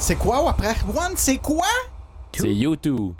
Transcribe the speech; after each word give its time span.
C'est 0.00 0.16
quoi? 0.16 0.42
Ou 0.42 0.48
après? 0.48 0.74
One, 0.88 1.12
c'est 1.14 1.36
quoi? 1.36 1.66
C'est 2.36 2.52
YouTube. 2.52 3.12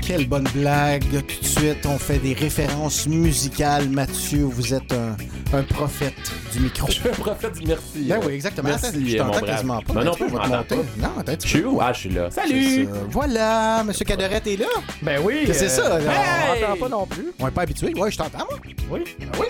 Quelle 0.00 0.26
bonne 0.26 0.48
blague. 0.54 1.04
Tout 1.10 1.40
de 1.40 1.46
suite, 1.46 1.84
on 1.84 1.98
fait 1.98 2.18
des 2.18 2.32
références 2.32 3.06
musicales. 3.06 3.90
Mathieu, 3.90 4.44
vous 4.44 4.72
êtes 4.72 4.94
un, 4.94 5.62
prophète 5.64 6.14
du 6.54 6.60
micro. 6.60 6.86
Je 6.88 6.92
suis 6.92 7.08
un 7.08 7.12
prophète 7.12 7.58
du 7.58 7.66
merci. 7.66 8.04
Ben 8.08 8.16
euh, 8.16 8.26
oui, 8.26 8.32
exactement. 8.32 8.68
Merci, 8.70 9.10
je 9.10 9.16
euh, 9.16 9.18
t'entends 9.18 9.40
quasiment 9.40 9.82
pas. 9.82 9.92
Ben 9.92 10.00
non, 10.00 10.06
non, 10.06 10.14
plus, 10.14 10.28
je 10.28 10.34
m'entends 10.34 10.76
Non, 10.96 11.22
peut-être. 11.22 11.42
Je 11.42 11.48
suis 11.48 11.64
où? 11.64 11.78
Ah, 11.82 11.92
je 11.92 11.98
suis 12.00 12.10
là. 12.10 12.30
Salut! 12.30 12.88
Voilà, 13.10 13.84
Monsieur 13.84 14.06
Cadorette 14.06 14.46
est 14.46 14.56
là. 14.56 14.66
Ben 15.02 15.20
oui. 15.22 15.44
C'est 15.52 15.68
ça. 15.68 15.96
Euh, 15.96 16.00
hey! 16.00 16.64
On 16.64 16.68
m'entend 16.68 16.80
pas 16.80 16.88
non 16.88 17.06
plus. 17.06 17.26
On 17.40 17.44
n'est 17.44 17.50
pas 17.50 17.62
habitué. 17.62 17.92
Ouais, 17.94 18.10
je 18.10 18.16
t'entends, 18.16 18.46
moi. 18.50 18.58
Oui. 18.90 19.04
Oui. 19.38 19.46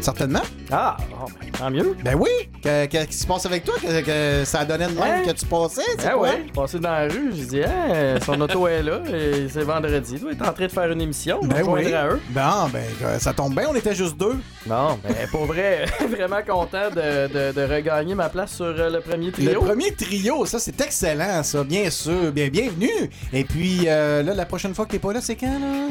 Certainement. 0.00 0.42
Ah, 0.70 0.96
oh, 1.12 1.26
ben, 1.40 1.50
tant 1.52 1.70
mieux. 1.70 1.96
Ben 2.04 2.16
oui, 2.16 2.28
que- 2.62 2.86
Qu'est-ce 2.86 3.06
qui 3.08 3.14
se 3.16 3.26
passe 3.26 3.44
avec 3.46 3.64
toi? 3.64 3.74
Que, 3.82 4.00
que 4.02 4.44
ça 4.44 4.64
donnait 4.64 4.86
de 4.86 4.92
même 4.98 5.26
que 5.26 5.32
tu 5.32 5.44
passais? 5.46 5.80
Ah 6.06 6.16
ouais, 6.16 6.44
passé 6.54 6.78
dans 6.78 6.92
la 6.92 7.08
rue, 7.08 7.32
j'ai 7.34 7.44
dit, 7.44 7.62
hein, 7.64 8.18
son 8.24 8.40
auto 8.40 8.68
est 8.68 8.82
là, 8.82 9.00
et 9.12 9.48
c'est 9.52 9.64
vendredi. 9.64 10.16
Il 10.22 10.28
est 10.28 10.42
en 10.48 10.52
train 10.52 10.66
de 10.66 10.70
faire 10.70 10.90
une 10.92 11.00
émission. 11.00 11.40
Ben 11.42 11.62
oui. 11.66 11.92
à 11.92 12.06
eux. 12.06 12.20
Bon, 12.30 12.68
ben, 12.72 12.84
euh, 13.02 13.18
ça 13.18 13.32
tombe 13.32 13.54
bien, 13.56 13.66
on 13.68 13.74
était 13.74 13.94
juste 13.96 14.16
deux. 14.16 14.36
Non, 14.66 14.98
ben 15.02 15.14
pour 15.32 15.46
vrai, 15.46 15.86
vraiment 16.08 16.40
content 16.46 16.88
de, 16.90 17.26
de- 17.26 17.52
de 17.52 17.74
regagner 17.74 18.14
ma 18.14 18.28
place 18.28 18.52
sur 18.52 18.66
euh, 18.66 18.90
le 18.90 19.00
premier 19.00 19.26
Le 19.26 19.32
trio. 19.32 19.60
premier 19.60 19.92
trio, 19.92 20.46
ça, 20.46 20.58
c'est 20.60 20.80
excellent, 20.80 21.42
ça, 21.42 21.64
bien 21.64 21.90
sûr. 21.90 22.30
Bien, 22.30 22.48
bienvenue. 22.48 23.10
Et 23.32 23.42
puis, 23.42 23.80
euh, 23.86 24.22
là, 24.22 24.34
la 24.34 24.46
prochaine 24.46 24.72
fois 24.74 24.86
que 24.86 24.92
t'es 24.92 24.98
pas 25.00 25.12
là, 25.12 25.20
c'est 25.20 25.34
quand, 25.36 25.46
là? 25.58 25.88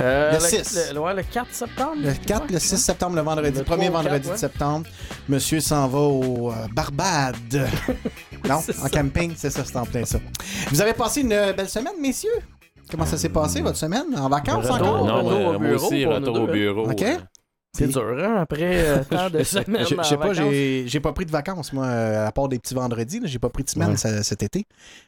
Euh, 0.00 0.32
le 0.32 0.40
six. 0.40 0.92
Le, 0.94 0.98
ouais, 1.00 1.14
le 1.14 1.22
4 1.22 1.46
septembre. 1.52 1.96
Le 2.02 2.12
4, 2.26 2.50
le 2.50 2.58
6 2.58 2.76
septembre, 2.78 3.16
le 3.16 3.22
vendredi. 3.22 3.52
Le 3.52 3.58
Le 3.58 3.64
premier 3.64 3.88
vendredi 3.90 4.30
de 4.30 4.36
septembre. 4.36 4.86
Monsieur 5.28 5.60
s'en 5.60 5.88
va 5.88 5.98
au 5.98 6.50
euh, 6.50 6.54
Barbade. 6.72 7.36
non, 8.48 8.54
en 8.56 8.60
ça. 8.60 8.88
camping, 8.88 9.32
c'est 9.36 9.50
ça, 9.50 9.64
c'est 9.64 9.76
en 9.76 9.84
plein 9.84 10.04
ça. 10.04 10.18
Vous 10.70 10.80
avez 10.80 10.92
passé 10.92 11.22
une 11.22 11.32
euh, 11.32 11.52
belle 11.52 11.68
semaine, 11.68 11.94
messieurs? 12.00 12.30
Comment 12.90 13.06
ça 13.06 13.16
s'est 13.18 13.28
passé, 13.30 13.60
votre 13.60 13.76
semaine? 13.76 14.04
En 14.16 14.28
vacances 14.28 14.66
Retour. 14.66 14.86
encore? 14.86 15.04
non, 15.06 15.16
retour 15.24 15.40
moi, 15.40 15.56
au 15.56 15.58
moi 15.58 15.70
aussi, 15.74 16.04
retour 16.06 16.40
au 16.40 16.46
bureau. 16.46 16.88
OK. 16.90 17.02
euh. 17.02 17.16
C'est 17.76 17.88
dur, 17.88 18.16
hein, 18.24 18.36
après 18.40 18.78
euh, 18.88 19.04
tant 19.10 19.28
de 19.28 19.42
semaines. 19.42 19.82
Je 19.84 20.02
sais 20.02 20.16
pas, 20.16 20.32
j'ai 20.32 21.00
pas 21.00 21.12
pris 21.12 21.26
de 21.26 21.30
vacances, 21.32 21.72
moi, 21.74 21.84
euh, 21.86 22.26
à 22.26 22.32
part 22.32 22.48
des 22.48 22.58
petits 22.58 22.72
vendredis. 22.74 23.20
J'ai 23.24 23.38
pas 23.40 23.50
pris 23.50 23.64
de 23.64 23.68
semaine 23.70 23.90
Ouais. 23.90 23.96
ça- 23.96 24.22
cet 24.22 24.42
été. 24.44 24.64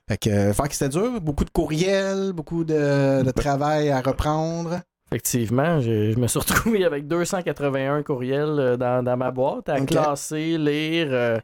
Fait 0.08 0.18
que, 0.18 0.28
euh, 0.28 0.52
que 0.52 0.72
c'était 0.74 0.88
dur. 0.90 1.20
Beaucoup 1.20 1.44
de 1.44 1.50
courriels, 1.50 2.32
beaucoup 2.34 2.64
de, 2.64 3.22
de 3.22 3.30
travail 3.30 3.90
à 3.90 4.00
reprendre. 4.02 4.80
Effectivement, 5.10 5.80
je, 5.80 6.12
je 6.12 6.18
me 6.18 6.26
suis 6.26 6.38
retrouvé 6.38 6.84
avec 6.84 7.06
281 7.08 8.02
courriels 8.02 8.56
euh, 8.58 8.76
dans, 8.76 9.02
dans 9.02 9.16
ma 9.16 9.30
boîte 9.30 9.68
à 9.68 9.80
classer, 9.80 10.58
lire. 10.58 11.08
euh, 11.10 11.38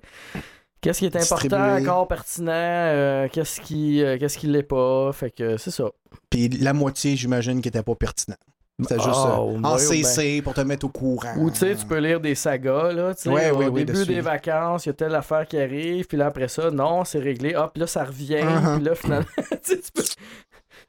Qu'est-ce 0.80 0.98
qui 0.98 1.06
est 1.06 1.16
important, 1.16 1.76
encore 1.78 2.08
pertinent, 2.08 2.50
euh, 2.52 3.26
qu'est-ce 3.32 3.58
qui 3.62 4.02
euh, 4.04 4.18
qu'est-ce 4.18 4.36
qui 4.36 4.48
l'est 4.48 4.62
pas. 4.62 5.10
Fait 5.14 5.30
que 5.30 5.56
c'est 5.56 5.70
ça. 5.70 5.84
Puis 6.28 6.48
la 6.50 6.74
moitié, 6.74 7.16
j'imagine, 7.16 7.62
qui 7.62 7.68
était 7.68 7.82
pas 7.82 7.94
pertinent. 7.94 8.36
C'était 8.82 8.96
juste 8.96 9.08
Ah, 9.14 9.40
au 9.40 9.56
en 9.64 9.78
CC 9.78 10.42
pour 10.42 10.52
te 10.52 10.60
mettre 10.60 10.84
au 10.84 10.88
courant. 10.88 11.32
Ou 11.38 11.48
tu 11.50 11.58
sais, 11.58 11.76
tu 11.76 11.86
peux 11.86 11.98
lire 11.98 12.18
des 12.20 12.34
sagas, 12.34 12.92
là, 12.92 13.14
tu 13.14 13.22
sais, 13.22 13.28
Ouais, 13.30 13.50
au 13.52 13.58
ouais, 13.58 13.68
ouais, 13.68 13.84
début 13.84 13.98
dessus. 14.00 14.12
des 14.12 14.20
vacances, 14.20 14.84
il 14.84 14.88
y 14.88 14.90
a 14.90 14.94
telle 14.94 15.14
affaire 15.14 15.46
qui 15.46 15.56
arrive, 15.58 16.06
puis 16.06 16.18
là 16.18 16.26
après 16.26 16.48
ça, 16.48 16.70
non, 16.72 17.04
c'est 17.04 17.20
réglé, 17.20 17.54
hop, 17.54 17.76
là 17.78 17.86
ça 17.86 18.02
revient, 18.04 18.34
Uh-huh. 18.42 18.74
puis 18.74 18.84
là 18.84 18.94
finalement, 18.96 19.26
tu 19.64 19.76
peux, 19.94 20.02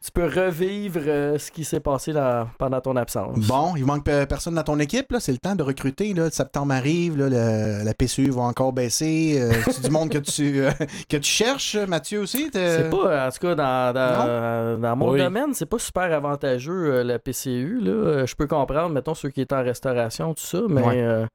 tu 0.03 0.11
peux 0.11 0.25
revivre 0.25 0.99
euh, 1.05 1.37
ce 1.37 1.51
qui 1.51 1.63
s'est 1.63 1.79
passé 1.79 2.11
là, 2.11 2.47
pendant 2.57 2.79
ton 2.81 2.95
absence. 2.95 3.37
Bon, 3.47 3.75
il 3.75 3.85
manque 3.85 4.03
pe- 4.05 4.25
personne 4.25 4.55
dans 4.55 4.63
ton 4.63 4.79
équipe, 4.79 5.11
là? 5.11 5.19
C'est 5.19 5.31
le 5.31 5.37
temps 5.37 5.55
de 5.55 5.63
recruter, 5.63 6.13
là. 6.13 6.29
Septembre 6.29 6.73
arrive, 6.73 7.17
là. 7.17 7.29
le- 7.29 7.83
la 7.83 7.93
PCU 7.93 8.29
va 8.31 8.43
encore 8.43 8.73
baisser. 8.73 9.37
Euh, 9.39 9.51
c'est 9.71 9.83
du 9.83 9.89
monde 9.91 10.09
que 10.09 10.17
tu, 10.17 10.61
euh, 10.61 10.71
que 11.09 11.17
tu 11.17 11.29
cherches, 11.29 11.75
Mathieu 11.75 12.19
aussi? 12.21 12.49
t'es- 12.51 12.77
C'est 12.77 12.89
pas, 12.89 13.27
en 13.27 13.31
tout 13.31 13.39
cas, 13.39 13.55
dans, 13.55 13.93
dans, 13.93 14.79
dans 14.81 14.95
mon 14.95 15.11
Oui. 15.11 15.19
domaine, 15.19 15.53
c'est 15.53 15.65
pas 15.65 15.79
super 15.79 16.11
avantageux, 16.13 16.93
euh, 16.95 17.03
la 17.03 17.19
PCU. 17.19 17.79
Là. 17.81 18.25
Je 18.25 18.35
peux 18.35 18.47
comprendre, 18.47 18.89
mettons, 18.89 19.13
ceux 19.15 19.29
qui 19.29 19.41
étaient 19.41 19.55
en 19.55 19.63
restauration, 19.63 20.33
tout 20.33 20.43
ça, 20.43 20.59
mais 20.69 20.81
Ouais. 20.81 21.01
euh, 21.01 21.25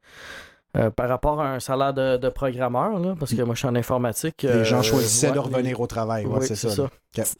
euh, 0.77 0.89
par 0.89 1.09
rapport 1.09 1.41
à 1.41 1.49
un 1.55 1.59
salaire 1.59 1.93
de, 1.93 2.15
de 2.17 2.29
programmeur, 2.29 2.97
là, 2.99 3.13
parce 3.19 3.33
que 3.33 3.41
moi, 3.41 3.55
je 3.55 3.59
suis 3.59 3.67
en 3.67 3.75
informatique. 3.75 4.43
Les 4.43 4.63
gens 4.63 4.81
choisissaient 4.81 5.27
ouais, 5.27 5.33
de 5.33 5.39
revenir 5.39 5.81
au 5.81 5.87
travail. 5.87 6.25
Ouais, 6.25 6.37
Oui, 6.39 6.45
c'est 6.47 6.55
c'est 6.55 6.69
ça. 6.69 6.75
ça. 6.75 6.89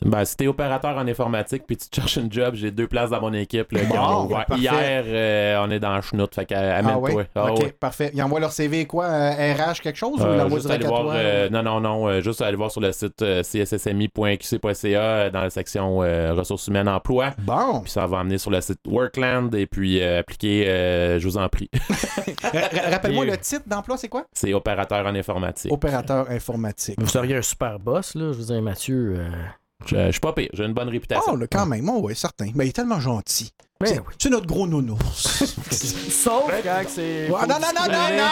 Ben, 0.04 0.26
si 0.26 0.36
t'es 0.36 0.48
opérateur 0.48 0.98
en 0.98 1.08
informatique 1.08 1.64
puis 1.66 1.78
tu 1.78 1.88
te 1.90 1.96
cherches 1.96 2.18
une 2.18 2.30
job, 2.32 2.56
j'ai 2.56 2.72
deux 2.72 2.88
places 2.88 3.10
dans 3.10 3.22
mon 3.22 3.32
équipe. 3.32 3.72
Là, 3.72 3.82
qui 3.82 3.88
Bon, 3.88 4.00
ont 4.00 4.26
ouvert. 4.26 4.46
parfait. 4.46 4.62
Hier, 4.62 5.04
euh, 5.08 5.64
on 5.66 5.72
est 5.72 5.80
dans 5.80 5.96
le 5.96 6.02
chenoute, 6.02 6.36
fait 6.36 6.42
Ah 6.52 6.82
qu'amène-toi. 6.82 7.00
ouais? 7.14 7.28
ok, 7.36 7.72
parfait. 7.80 8.12
Ils 8.14 8.22
envoient 8.22 8.42
leur 8.42 8.52
CV 8.52 8.86
quoi? 8.86 9.06
euh, 9.06 9.54
RH 9.54 9.80
quelque 9.82 9.96
chose 9.96 10.20
ou 10.20 10.24
Euh, 10.26 10.50
juste 10.50 10.70
aller 10.70 10.86
voir, 10.86 11.04
toi? 11.04 11.14
euh, 11.14 11.50
non, 11.50 11.64
non, 11.64 11.80
non, 11.80 12.08
euh, 12.10 12.20
juste 12.20 12.42
aller 12.42 12.58
voir 12.58 12.70
sur 12.70 12.82
le 12.82 12.92
site 12.92 13.22
euh, 13.22 13.44
cssmi.qc.ca 13.44 15.00
euh, 15.02 15.30
dans 15.30 15.40
la 15.42 15.50
section 15.50 16.04
euh, 16.04 16.34
ressources 16.34 16.68
humaines 16.68 16.90
emploi. 16.90 17.32
Bon. 17.40 17.80
Puis 17.82 17.92
ça 17.92 18.06
va 18.08 18.20
amener 18.20 18.40
sur 18.40 18.52
le 18.52 18.60
site 18.60 18.82
Workland 18.86 19.56
et 19.56 19.68
puis 19.68 20.02
euh, 20.02 20.20
appliquer, 20.20 20.68
euh, 20.68 21.18
je 21.18 21.26
vous 21.26 21.38
en 21.38 21.48
prie. 21.48 21.70
Ra- 22.44 22.50
ra- 22.60 22.90
Rappelle-moi 22.90 23.24
le 23.24 23.38
titre 23.38 23.64
d'emploi, 23.68 23.96
c'est 23.96 24.10
quoi? 24.10 24.26
C'est 24.34 24.54
opérateur 24.54 25.06
en 25.06 25.16
informatique. 25.16 25.72
Opérateur 25.72 26.30
informatique. 26.30 26.96
Vous 27.00 27.08
seriez 27.08 27.38
un 27.38 27.42
super 27.42 27.80
boss, 27.80 28.16
là. 28.16 28.34
Je 28.34 28.38
vous 28.38 28.54
dis, 28.54 28.62
Mathieu. 28.62 29.16
Euh, 29.82 29.88
Je, 29.88 30.06
je 30.08 30.12
suis 30.12 30.20
pas 30.20 30.34
pire, 30.34 30.50
j'ai 30.54 30.66
une 30.66 30.74
bonne 30.74 30.90
réputation. 30.90 31.34
Oh, 31.34 31.36
là, 31.36 31.48
quand 31.48 31.66
même, 31.66 31.90
oh, 31.90 32.00
oui, 32.04 32.16
certain. 32.16 32.50
Mais 32.56 32.66
il 32.66 32.70
est 32.70 32.74
tellement 32.74 33.00
gentil. 33.00 33.52
C'est 33.88 34.00
oui. 34.00 34.06
c'est 34.18 34.30
notre 34.30 34.48
gros 34.48 34.68
nounours. 34.68 35.44
Sauf 36.12 36.52
quand 36.64 36.82
c'est. 36.88 37.30
Ouais, 37.30 37.48
non, 37.48 37.56
non, 37.56 37.68
non, 37.76 37.78
non, 37.78 37.88
discriminer. 37.88 38.18
non! 38.18 38.24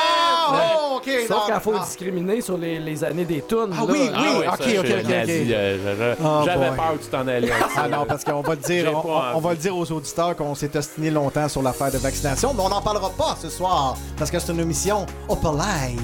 Oh. 0.51 1.01
Sauf 1.05 1.29
non, 1.29 1.37
quand 1.47 1.55
il 1.55 1.61
faut 1.61 1.73
non. 1.73 1.83
discriminer 1.83 2.41
sur 2.41 2.57
les, 2.57 2.79
les 2.79 3.03
années 3.03 3.25
des 3.25 3.41
tunes. 3.47 3.69
Ah 3.71 3.75
là. 3.77 3.83
oui, 3.87 4.09
Ah 4.13 4.21
oui, 4.21 4.29
ok, 4.47 4.47
ça, 4.47 4.53
ok, 4.53 4.59
ok, 4.69 5.09
nazi, 5.09 5.41
ok. 5.41 5.47
euh, 5.51 5.77
je- 5.83 5.95
je- 6.21 6.25
Oh 6.25 6.41
J'avais 6.45 6.67
boy. 6.69 6.77
peur 6.77 6.93
que 6.97 7.03
tu 7.03 7.09
t'en 7.09 7.27
allais. 7.27 7.49
Ah 7.77 7.87
non, 7.87 8.05
parce 8.07 8.23
qu'on 8.23 8.41
va 8.41 8.55
le 8.55 8.61
dire, 8.61 8.91
on, 9.35 9.39
va 9.39 9.51
le 9.51 9.57
dire 9.57 9.75
aux 9.77 9.91
auditeurs 9.91 10.35
qu'on 10.35 10.55
s'est 10.55 10.75
ostiné 10.75 11.09
longtemps 11.11 11.47
sur 11.47 11.61
l'affaire 11.61 11.91
de 11.91 11.97
vaccination, 11.97 12.53
mais 12.53 12.61
on 12.63 12.69
n'en 12.69 12.81
parlera 12.81 13.09
pas 13.11 13.37
ce 13.41 13.49
soir, 13.49 13.95
parce 14.17 14.29
que 14.29 14.37
c'est 14.39 14.51
une 14.51 14.59
émission 14.59 15.05
Opelay 15.27 15.95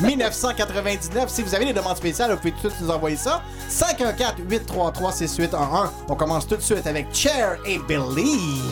1999. 0.00 1.28
Si 1.32 1.42
vous 1.42 1.54
avez 1.54 1.64
des 1.66 1.72
demandes 1.72 1.96
spéciales, 1.96 2.30
vous 2.32 2.36
pouvez 2.38 2.52
tout 2.52 2.68
de 2.68 2.72
suite 2.72 2.82
nous 2.82 2.90
envoyer 2.90 3.16
ça. 3.16 3.42
514-833-6811. 3.70 5.88
On 6.08 6.14
commence 6.14 6.46
tout 6.46 6.56
de 6.56 6.62
suite 6.62 6.86
avec 6.86 7.12
Chair 7.14 7.58
et 7.66 7.78
Believe. 7.78 8.71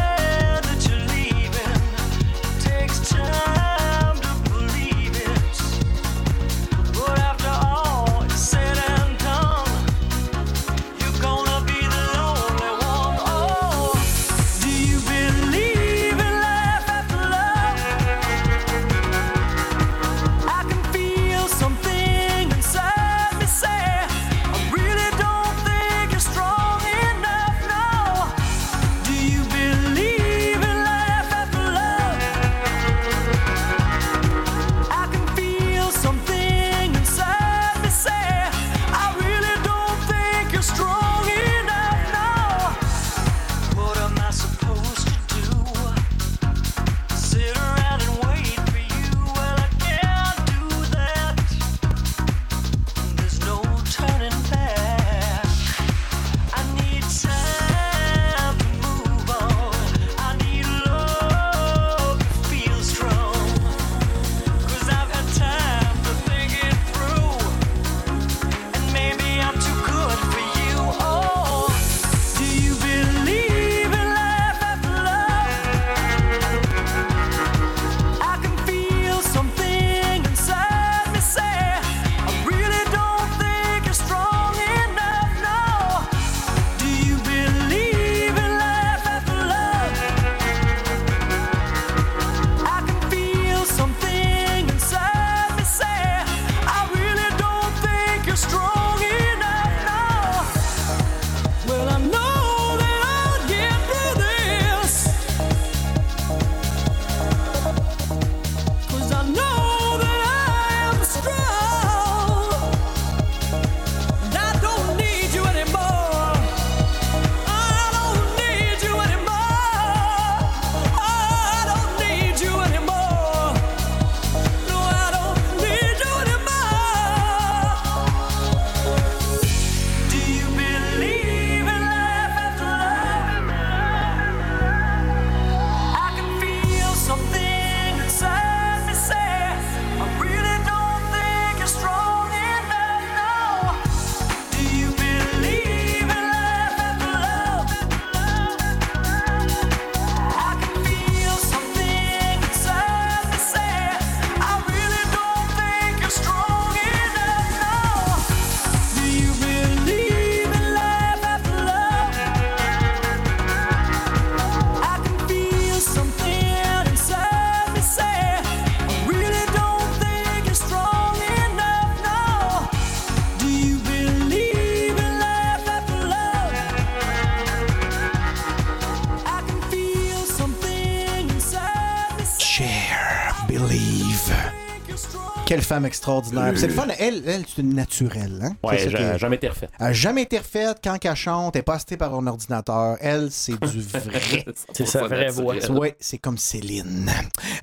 femme 185.71 185.85
extraordinaire. 185.85 186.51
C'est 186.57 186.67
le 186.67 186.73
fun, 186.73 186.87
elle, 186.99 187.23
elle 187.25 187.45
c'est 187.47 187.61
une 187.61 187.73
naturelle. 188.01 188.39
Hein? 188.43 188.51
Ouais, 188.63 188.77
ça 188.77 188.85
est- 188.89 189.17
jamais 189.19 189.35
été 189.35 189.47
refait. 189.47 189.67
Elle 189.79 189.93
jamais 189.93 190.23
été 190.23 190.37
refaite 190.37 190.77
quand 190.83 190.97
elle 191.03 191.15
chante, 191.15 191.55
elle 191.55 191.59
n'est 191.59 191.63
pas 191.63 191.75
assistée 191.75 191.97
par 191.97 192.13
un 192.15 192.25
ordinateur. 192.27 192.97
Elle, 192.99 193.29
c'est 193.31 193.59
du 193.59 193.81
vrai. 193.81 194.45
C'est 194.73 194.85
sa 194.87 195.03
vraie 195.07 195.29
voix. 195.29 195.55
Oui, 195.69 195.93
c'est 195.99 196.17
comme 196.17 196.37
Céline. 196.37 197.09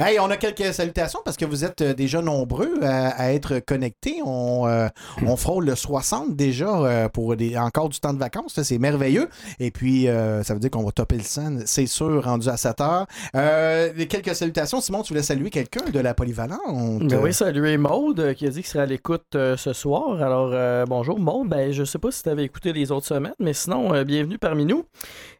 Hey, 0.00 0.18
on 0.20 0.30
a 0.30 0.36
quelques 0.36 0.72
salutations 0.74 1.20
parce 1.24 1.36
que 1.36 1.44
vous 1.44 1.64
êtes 1.64 1.80
euh, 1.82 1.94
déjà 1.94 2.20
nombreux 2.22 2.82
à, 2.82 3.08
à 3.08 3.32
être 3.32 3.58
connectés. 3.60 4.16
On, 4.24 4.66
euh, 4.66 4.88
on 5.24 5.36
frôle 5.36 5.66
le 5.66 5.74
60 5.74 6.36
déjà 6.36 6.68
euh, 6.68 7.08
pour 7.08 7.36
des, 7.36 7.56
encore 7.56 7.88
du 7.88 7.98
temps 8.00 8.12
de 8.12 8.18
vacances. 8.18 8.54
Ça, 8.54 8.64
C'est 8.64 8.78
merveilleux. 8.78 9.28
Et 9.58 9.70
puis, 9.70 10.08
euh, 10.08 10.42
ça 10.42 10.54
veut 10.54 10.60
dire 10.60 10.70
qu'on 10.70 10.84
va 10.84 10.92
topper 10.92 11.16
le 11.16 11.22
100, 11.22 11.60
c'est 11.66 11.86
sûr, 11.86 12.24
rendu 12.24 12.48
à 12.48 12.56
7 12.56 12.80
heures. 12.80 13.06
Euh, 13.34 13.92
quelques 14.08 14.34
salutations. 14.34 14.80
Simon, 14.80 15.02
tu 15.02 15.12
voulais 15.12 15.22
saluer 15.22 15.50
quelqu'un 15.50 15.90
de 15.92 15.98
la 16.00 16.14
polyvalente? 16.14 17.08
Ben 17.08 17.20
oui, 17.22 17.32
saluer 17.34 17.76
Maude 17.76 18.20
euh, 18.20 18.34
qui 18.34 18.46
a 18.46 18.50
dit 18.50 18.56
qu'il 18.56 18.66
serait 18.66 18.82
à 18.82 18.86
l'écoute 18.86 19.24
euh, 19.34 19.56
ce 19.56 19.72
soir. 19.72 20.20
Alors, 20.28 20.50
euh, 20.52 20.84
bonjour 20.86 21.18
Maude. 21.18 21.48
Ben, 21.48 21.72
je 21.72 21.84
sais 21.84 21.98
pas 21.98 22.10
si 22.10 22.22
tu 22.22 22.28
avais 22.28 22.44
écouté 22.44 22.74
les 22.74 22.92
autres 22.92 23.06
semaines, 23.06 23.32
mais 23.38 23.54
sinon, 23.54 23.94
euh, 23.94 24.04
bienvenue 24.04 24.36
parmi 24.36 24.66
nous. 24.66 24.84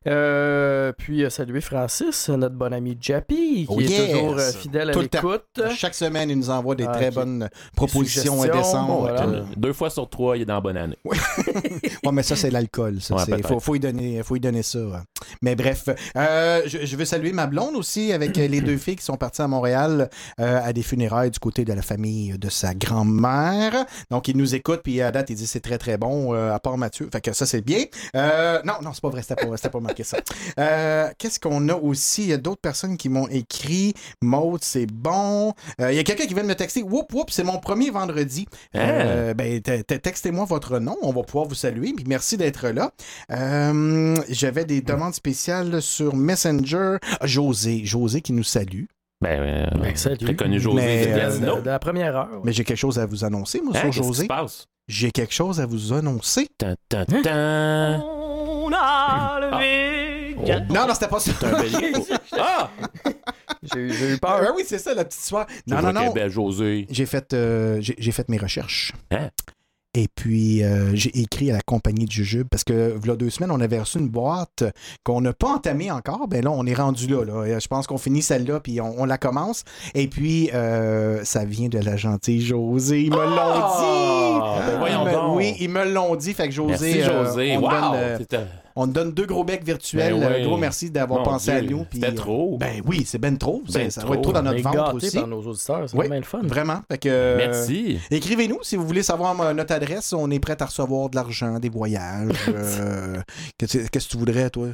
Euh, 0.06 0.92
puis, 0.96 1.22
euh, 1.24 1.28
saluer 1.28 1.60
Francis, 1.60 2.30
notre 2.30 2.54
bon 2.54 2.72
ami 2.72 2.96
Jappy, 2.98 3.66
qui 3.66 3.68
Oh 3.68 3.78
est 3.80 3.84
yes! 3.84 4.10
toujours 4.12 4.38
euh, 4.38 4.50
fidèle 4.52 4.90
Tout 4.92 5.00
à 5.00 5.02
l'écoute. 5.02 5.60
Chaque 5.76 5.94
semaine, 5.94 6.30
il 6.30 6.38
nous 6.38 6.48
envoie 6.48 6.74
des 6.74 6.86
Ah, 6.88 6.92
très 6.94 7.10
bonnes 7.10 7.50
propositions 7.76 8.42
indécentes. 8.42 8.86
bon, 8.86 9.00
voilà. 9.00 9.26
Deux 9.58 9.74
fois 9.74 9.90
sur 9.90 10.08
trois, 10.08 10.38
il 10.38 10.42
est 10.42 10.46
dans 10.46 10.54
la 10.54 10.60
bonne 10.62 10.78
année. 10.78 10.96
Ouais, 11.04 11.18
mais 12.12 12.22
ça, 12.22 12.34
c'est 12.34 12.50
l'alcool. 12.50 12.94
Ouais, 13.10 13.24
peut-être. 13.26 13.46
faut, 13.48 13.60
faut, 13.60 13.74
y 13.74 13.80
donner, 13.80 14.22
faut 14.22 14.36
y 14.36 14.40
donner 14.40 14.62
ça. 14.62 14.78
hein. 14.78 15.02
Mais 15.42 15.54
bref, 15.54 15.90
euh, 16.16 16.62
je, 16.64 16.86
je 16.86 16.96
veux 16.96 17.04
saluer 17.04 17.32
ma 17.32 17.46
blonde 17.46 17.76
aussi 17.76 18.10
avec 18.14 18.38
les 18.38 18.62
deux 18.62 18.78
filles 18.78 18.96
qui 18.96 19.04
sont 19.04 19.18
parties 19.18 19.42
à 19.42 19.48
Montréal 19.48 20.08
euh, 20.40 20.60
à 20.64 20.72
des 20.72 20.82
funérailles 20.82 21.30
du 21.30 21.40
côté 21.40 21.66
de 21.66 21.74
la 21.74 21.82
famille 21.82 22.38
de 22.38 22.48
sa 22.48 22.72
grand-mère. 22.72 23.84
Donc, 24.10 24.28
il 24.28 24.36
nous 24.38 24.54
écoute, 24.54 24.67
puis 24.76 25.00
à 25.00 25.10
date, 25.10 25.30
il 25.30 25.36
dit 25.36 25.46
c'est 25.46 25.60
très, 25.60 25.78
très 25.78 25.96
bon, 25.96 26.34
euh, 26.34 26.52
à 26.52 26.58
part 26.60 26.76
Mathieu. 26.76 27.08
Fait 27.10 27.20
que 27.20 27.32
ça, 27.32 27.46
c'est 27.46 27.60
bien. 27.62 27.84
Euh, 28.14 28.60
non, 28.64 28.74
non, 28.82 28.92
c'est 28.92 29.00
pas 29.00 29.08
vrai, 29.08 29.22
c'était 29.22 29.36
pas, 29.46 29.56
c'était 29.56 29.70
pas 29.70 29.80
marqué 29.80 30.04
ça. 30.04 30.18
Euh, 30.58 31.08
Qu'est-ce 31.18 31.40
qu'on 31.40 31.68
a 31.68 31.74
aussi? 31.74 32.22
Il 32.24 32.28
y 32.28 32.32
a 32.32 32.36
d'autres 32.36 32.60
personnes 32.60 32.96
qui 32.96 33.08
m'ont 33.08 33.28
écrit. 33.28 33.94
Maud, 34.22 34.60
c'est 34.62 34.86
bon. 34.86 35.54
Il 35.78 35.94
y 35.94 35.98
a 35.98 36.04
quelqu'un 36.04 36.26
qui 36.26 36.34
vient 36.34 36.42
de 36.42 36.48
me 36.48 36.54
texter. 36.54 36.82
Whoop, 36.82 37.12
whoop, 37.14 37.30
c'est 37.30 37.44
mon 37.44 37.58
premier 37.58 37.90
vendredi. 37.90 38.46
Euh, 38.76 39.34
ben, 39.34 39.60
te- 39.60 39.82
te- 39.82 39.94
textez-moi 39.94 40.44
votre 40.44 40.78
nom, 40.78 40.96
on 41.02 41.12
va 41.12 41.22
pouvoir 41.22 41.46
vous 41.46 41.54
saluer. 41.54 41.92
Puis 41.94 42.04
merci 42.06 42.36
d'être 42.36 42.68
là. 42.68 42.92
J'avais 44.28 44.64
des 44.64 44.80
demandes 44.82 45.14
spéciales 45.14 45.80
sur 45.82 46.14
Messenger. 46.14 46.96
Ah, 47.20 47.26
José, 47.26 47.82
José 47.84 48.20
qui 48.20 48.32
nous 48.32 48.42
salue. 48.44 48.84
Ben, 49.20 49.40
euh, 49.40 49.66
Ben, 49.80 49.96
salut. 49.96 50.16
Très 50.18 50.36
connu 50.36 50.60
José 50.60 50.76
Mais, 50.76 51.06
de 51.06 51.10
euh, 51.18 51.56
de, 51.56 51.60
de 51.62 51.66
la 51.70 51.78
première 51.78 52.16
heure. 52.16 52.28
ouais. 52.34 52.40
Mais 52.44 52.52
j'ai 52.52 52.62
quelque 52.64 52.76
chose 52.78 52.98
à 52.98 53.06
vous 53.06 53.24
annoncer, 53.24 53.60
moi, 53.60 53.72
Hein, 53.74 53.80
sur 53.80 53.86
qu'est-ce 53.90 53.98
qui 54.00 54.06
José. 54.06 54.22
se 54.22 54.28
passe? 54.28 54.66
J'ai 54.86 55.10
quelque 55.10 55.34
chose 55.34 55.60
à 55.60 55.66
vous 55.66 55.92
annoncer. 55.92 56.48
Tan, 56.56 56.74
tan, 56.88 57.04
tan. 57.04 58.00
On 58.00 58.70
a 58.72 59.40
levé 59.40 60.36
Oh. 60.40 60.44
quatre- 60.46 60.68
Non, 60.72 60.86
non, 60.86 60.94
c'était 60.94 61.08
pas 61.08 61.18
ça. 61.18 61.32
C'est 61.38 61.46
un 61.46 61.60
bélier. 61.60 61.92
ah! 62.38 62.70
J'ai 63.62 63.80
eu- 63.80 63.92
j'ai 63.92 64.08
eu 64.12 64.18
Ah, 64.22 64.38
peur. 64.38 64.52
oui, 64.56 64.62
c'est 64.64 64.78
ça, 64.78 64.94
la 64.94 65.04
petite 65.04 65.20
histoire. 65.20 65.46
Je 65.66 65.74
Non, 65.74 65.82
non, 65.82 65.92
non. 65.92 66.14
J'ai 66.90 67.06
fait, 67.06 67.32
euh, 67.34 67.78
j'ai 67.80 67.96
j'ai 67.98 68.12
fait 68.12 68.28
mes 68.28 68.38
recherches. 68.38 68.92
Hein? 69.10 69.30
Et 69.94 70.06
puis, 70.14 70.62
euh, 70.62 70.94
j'ai 70.94 71.18
écrit 71.18 71.50
à 71.50 71.54
la 71.54 71.60
compagnie 71.62 72.04
de 72.04 72.10
Jujube 72.12 72.46
parce 72.50 72.62
que, 72.62 72.94
il 73.02 73.08
y 73.08 73.10
a 73.10 73.16
deux 73.16 73.30
semaines, 73.30 73.50
on 73.50 73.60
avait 73.60 73.80
reçu 73.80 73.98
une 73.98 74.08
boîte 74.10 74.62
qu'on 75.02 75.22
n'a 75.22 75.32
pas 75.32 75.48
entamée 75.48 75.90
encore. 75.90 76.28
Ben 76.28 76.44
là, 76.44 76.50
on 76.50 76.66
est 76.66 76.74
rendu 76.74 77.06
là. 77.06 77.24
là. 77.24 77.44
Et 77.46 77.58
Je 77.58 77.66
pense 77.68 77.86
qu'on 77.86 77.96
finit 77.98 78.20
celle-là, 78.22 78.60
puis 78.60 78.80
on, 78.82 79.00
on 79.00 79.04
la 79.06 79.16
commence. 79.16 79.64
Et 79.94 80.06
puis, 80.06 80.50
euh, 80.52 81.24
ça 81.24 81.44
vient 81.46 81.68
de 81.68 81.78
la 81.78 81.96
gentille 81.96 82.42
José. 82.44 83.02
Ils 83.04 83.10
me 83.10 83.16
l'ont 83.16 83.22
Ah! 83.38 84.60
dit. 84.60 84.70
Ben 84.70 84.78
voyons 84.78 85.00
Ils 85.02 85.06
me- 85.08 85.12
donc. 85.12 85.36
oui, 85.36 85.56
ils 85.58 85.70
me 85.70 85.84
l'ont 85.90 86.16
dit. 86.16 86.34
Fait 86.34 86.48
que 86.48 86.54
José, 86.54 86.68
Merci, 86.94 87.00
euh, 87.10 87.24
José. 87.24 87.56
on, 87.56 87.60
wow! 87.62 87.70
donne, 87.70 87.94
euh, 87.94 88.18
on 88.80 88.86
te 88.86 88.92
donne 88.92 89.12
deux 89.12 89.26
gros 89.26 89.42
becs 89.44 89.64
virtuels. 89.64 90.14
Ben 90.18 90.28
oui. 90.32 90.42
Un 90.42 90.46
gros 90.46 90.56
merci 90.56 90.90
d'avoir 90.90 91.22
pensé 91.24 91.50
à 91.50 91.60
nous. 91.62 91.84
c'était 91.92 92.08
euh, 92.08 92.12
trop. 92.12 92.56
Ben 92.58 92.80
oui, 92.86 93.02
c'est 93.04 93.18
ben 93.18 93.36
trop. 93.36 93.62
Ça- 93.68 93.78
Ben 93.80 93.90
ça 93.90 94.00
va 94.02 94.06
trop. 94.06 94.14
être 94.14 94.22
trop 94.22 94.32
dans 94.32 94.42
notre 94.42 94.62
ventre 94.62 94.94
aussi. 94.94 95.16
par 95.16 95.26
nos 95.26 95.42
auditeurs. 95.42 95.88
C'est 95.90 95.96
Oui, 95.96 96.08
bien 96.08 96.18
le 96.18 96.24
fun. 96.24 96.40
Vraiment. 96.44 96.80
Fait 96.90 96.98
que, 96.98 97.08
euh, 97.08 97.36
Merci. 97.38 97.98
Écrivez-nous 98.10 98.58
si 98.62 98.76
vous 98.76 98.86
voulez 98.86 99.02
savoir 99.02 99.38
euh, 99.40 99.52
notre 99.52 99.74
adresse. 99.74 100.12
On 100.12 100.30
est 100.30 100.38
prêt 100.40 100.56
à 100.60 100.64
recevoir 100.66 101.10
de 101.10 101.16
l'argent, 101.16 101.58
des 101.58 101.68
voyages. 101.68 102.30
euh, 102.48 103.20
Qu'est-ce 103.58 103.88
qu'est-ce 103.88 104.06
que 104.06 104.12
tu 104.12 104.18
voudrais, 104.18 104.48
toi? 104.50 104.68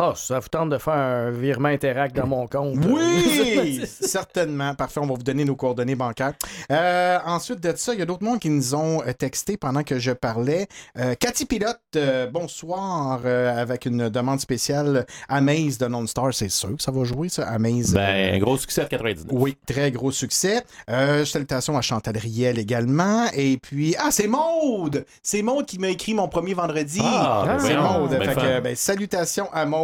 Ah, 0.00 0.14
ça 0.16 0.38
vous 0.38 0.48
tente 0.48 0.70
de 0.70 0.78
faire 0.78 0.94
un 0.94 1.30
virement 1.30 1.68
interact 1.68 2.16
dans 2.16 2.26
mon 2.26 2.46
compte. 2.46 2.78
Oui! 2.86 3.82
certainement. 3.86 4.74
Parfait, 4.74 5.00
on 5.00 5.06
va 5.06 5.12
vous 5.12 5.22
donner 5.22 5.44
nos 5.44 5.54
coordonnées 5.54 5.96
bancaires. 5.96 6.32
Euh, 6.70 7.18
ensuite 7.26 7.60
de 7.60 7.74
ça, 7.76 7.92
il 7.92 7.98
y 7.98 8.02
a 8.02 8.06
d'autres 8.06 8.24
mondes 8.24 8.38
qui 8.38 8.48
nous 8.48 8.74
ont 8.74 9.02
euh, 9.02 9.12
texté 9.12 9.58
pendant 9.58 9.82
que 9.82 9.98
je 9.98 10.12
parlais. 10.12 10.66
Euh, 10.98 11.14
Cathy 11.14 11.44
Pilote, 11.44 11.78
euh, 11.96 12.26
bonsoir, 12.26 13.20
euh, 13.26 13.54
avec 13.54 13.84
une 13.84 14.08
demande 14.08 14.40
spéciale. 14.40 15.04
Amaze 15.28 15.76
de 15.76 15.86
Non-Star, 15.88 16.32
c'est 16.32 16.48
sûr 16.48 16.74
que 16.74 16.82
ça 16.82 16.90
va 16.90 17.04
jouer, 17.04 17.28
ça. 17.28 17.46
Amaze. 17.48 17.92
Ben, 17.92 18.38
gros 18.38 18.56
succès 18.56 18.84
de 18.84 18.88
99. 18.88 19.26
Oui, 19.30 19.58
très 19.66 19.90
gros 19.90 20.10
succès. 20.10 20.62
Euh, 20.88 21.26
salutations 21.26 21.76
à 21.76 21.82
Chantal 21.82 22.16
Riel 22.16 22.58
également. 22.58 23.26
Et 23.36 23.58
puis, 23.58 23.94
ah, 23.98 24.08
c'est 24.10 24.26
Maude! 24.26 25.04
C'est 25.22 25.42
Maude 25.42 25.66
qui 25.66 25.78
m'a 25.78 25.88
écrit 25.88 26.14
mon 26.14 26.28
premier 26.28 26.54
vendredi. 26.54 27.02
Ah, 27.04 27.58
c'est 27.60 27.76
Maude. 27.76 28.18
ben 28.18 28.62
ben, 28.62 28.74
salutations 28.74 29.52
à 29.52 29.66
Maude. 29.66 29.82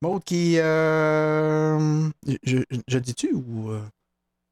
Maude 0.00 0.24
qui. 0.24 0.58
euh, 0.58 2.08
je, 2.42 2.98
dis-tu 2.98 3.32
ou. 3.32 3.70
euh, 3.70 3.80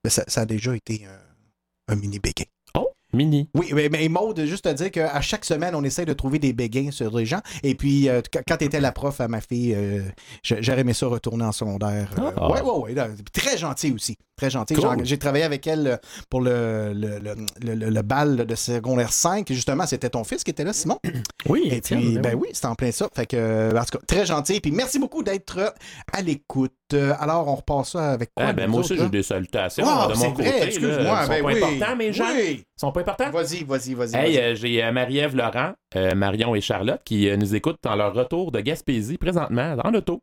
ben, 0.04 0.10
ça, 0.10 0.24
ça 0.28 0.42
a 0.42 0.46
déjà 0.46 0.74
été 0.74 1.06
un, 1.06 1.92
un 1.92 1.96
mini 1.96 2.18
béguin. 2.18 2.44
Oh, 2.78 2.88
mini. 3.12 3.48
Oui, 3.54 3.70
mais, 3.74 3.88
mais 3.88 4.08
Maude, 4.08 4.44
juste 4.46 4.64
te 4.64 4.72
dire 4.72 4.90
qu'à 4.90 5.20
chaque 5.20 5.44
semaine, 5.44 5.74
on 5.74 5.82
essaie 5.84 6.04
de 6.04 6.12
trouver 6.12 6.38
des 6.38 6.52
béguins 6.52 6.90
sur 6.90 7.10
des 7.10 7.26
gens. 7.26 7.40
Et 7.62 7.74
puis, 7.74 8.08
euh, 8.08 8.22
quand- 8.46 8.56
tu 8.56 8.64
étais 8.64 8.80
la 8.80 8.92
prof 8.92 9.20
à 9.20 9.28
ma 9.28 9.40
fille, 9.40 9.74
euh, 9.74 10.02
j'aurais 10.42 10.80
aimé 10.80 10.92
ça 10.94 11.06
retourner 11.08 11.44
en 11.44 11.52
secondaire. 11.52 12.10
Euh, 12.18 12.30
Ah. 12.36 12.48
Ouais, 12.50 12.60
ouais, 12.62 12.94
ouais. 12.94 13.08
très 13.32 13.58
gentil 13.58 13.92
aussi. 13.92 14.16
Très 14.40 14.48
gentil. 14.48 14.72
Cool. 14.72 15.04
J'ai- 15.04 15.18
travaillé 15.18 15.44
avec 15.44 15.66
elle 15.66 15.86
euh, 15.86 15.96
pour 16.30 16.40
le, 16.40 16.94
le, 16.94 17.18
le, 17.62 17.90
le- 17.90 18.02
bal 18.02 18.46
de 18.46 18.54
secondaire 18.54 19.12
5. 19.12 19.50
Et 19.50 19.54
justement, 19.54 19.84
c'était 19.86 20.08
ton 20.08 20.24
fils 20.24 20.42
qui 20.44 20.50
était 20.50 20.64
là, 20.64 20.72
Simon. 20.72 20.98
Oui, 21.46 21.68
Et 21.70 21.80
puis, 21.82 22.14
ben 22.14 22.22
ben 22.22 22.34
oui, 22.40 22.48
c'était 22.52 22.66
en 22.68 22.74
plein 22.74 22.90
ça. 22.90 23.08
Fait 23.14 23.26
que, 23.26 23.36
euh, 23.36 23.70
en 23.78 23.84
tout 23.84 23.98
cas, 23.98 24.04
très 24.06 24.24
gentil. 24.24 24.60
Puis 24.60 24.70
merci 24.72 24.98
beaucoup 24.98 25.22
d'être 25.22 25.58
euh, 25.58 25.68
à 26.12 26.22
l'écoute. 26.22 26.72
Alors, 27.20 27.46
on 27.46 27.54
repasse 27.54 27.90
ça 27.92 28.10
avec 28.12 28.30
quoi? 28.34 28.46
Ah, 28.48 28.52
ben, 28.52 28.68
moi 28.68 28.80
autres, 28.80 28.92
aussi, 28.94 29.00
j'ai 29.00 29.08
des 29.10 29.22
salutations 29.22 29.84
Ah, 29.86 30.08
de 30.12 30.18
mon 30.18 30.30
vrai, 30.32 30.66
excuse-moi. 30.66 30.98
Ils 30.98 31.24
sont 31.24 31.28
Ben 31.28 31.42
pas 31.42 31.46
oui. 31.46 31.62
importants, 31.62 31.96
mes 31.96 32.12
gens. 32.12 32.24
Oui. 32.34 32.64
Ils 32.66 32.80
sont 32.80 32.90
pas 32.92 33.00
importants. 33.00 33.30
Vas-y, 33.30 33.62
vas-y, 33.64 33.94
vas-y. 33.94 34.16
Hey, 34.16 34.38
euh, 34.38 34.54
j'ai 34.56 34.82
euh, 34.82 34.90
Marie-Ève 34.90 35.36
Laurent, 35.36 35.72
euh, 35.94 36.14
Marion 36.16 36.54
et 36.56 36.60
Charlotte 36.60 37.00
qui 37.04 37.30
nous 37.36 37.54
écoutent 37.54 37.78
dans 37.84 37.94
leur 37.94 38.12
retour 38.14 38.50
de 38.50 38.60
Gaspésie 38.60 39.18
présentement 39.18 39.76
dans 39.76 39.90
l'auto. 39.90 40.20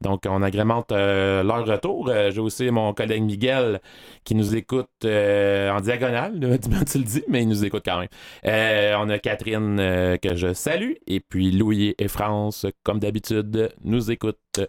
Donc, 0.00 0.22
on 0.28 0.42
agrémente 0.42 0.90
leur 0.90 1.64
retour. 1.66 2.10
J'ai 2.30 2.40
aussi 2.40 2.68
mon 2.72 2.92
collègue 2.94 3.22
Miguel 3.22 3.57
qui 4.24 4.34
nous 4.34 4.54
écoute 4.56 4.88
euh, 5.04 5.70
en 5.70 5.80
diagonale, 5.80 6.38
dis-moi 6.58 6.84
tu 6.90 6.98
le 6.98 7.04
dis, 7.04 7.22
mais 7.28 7.42
il 7.42 7.48
nous 7.48 7.64
écoute 7.64 7.82
quand 7.84 7.98
même. 7.98 8.08
Euh, 8.46 8.94
on 8.98 9.08
a 9.08 9.18
Catherine 9.18 9.78
euh, 9.80 10.16
que 10.16 10.34
je 10.34 10.52
salue 10.52 10.92
et 11.06 11.20
puis 11.20 11.50
Louis 11.50 11.94
et 11.98 12.08
France, 12.08 12.66
comme 12.82 12.98
d'habitude, 12.98 13.72
nous 13.84 14.10
écoutent. 14.10 14.60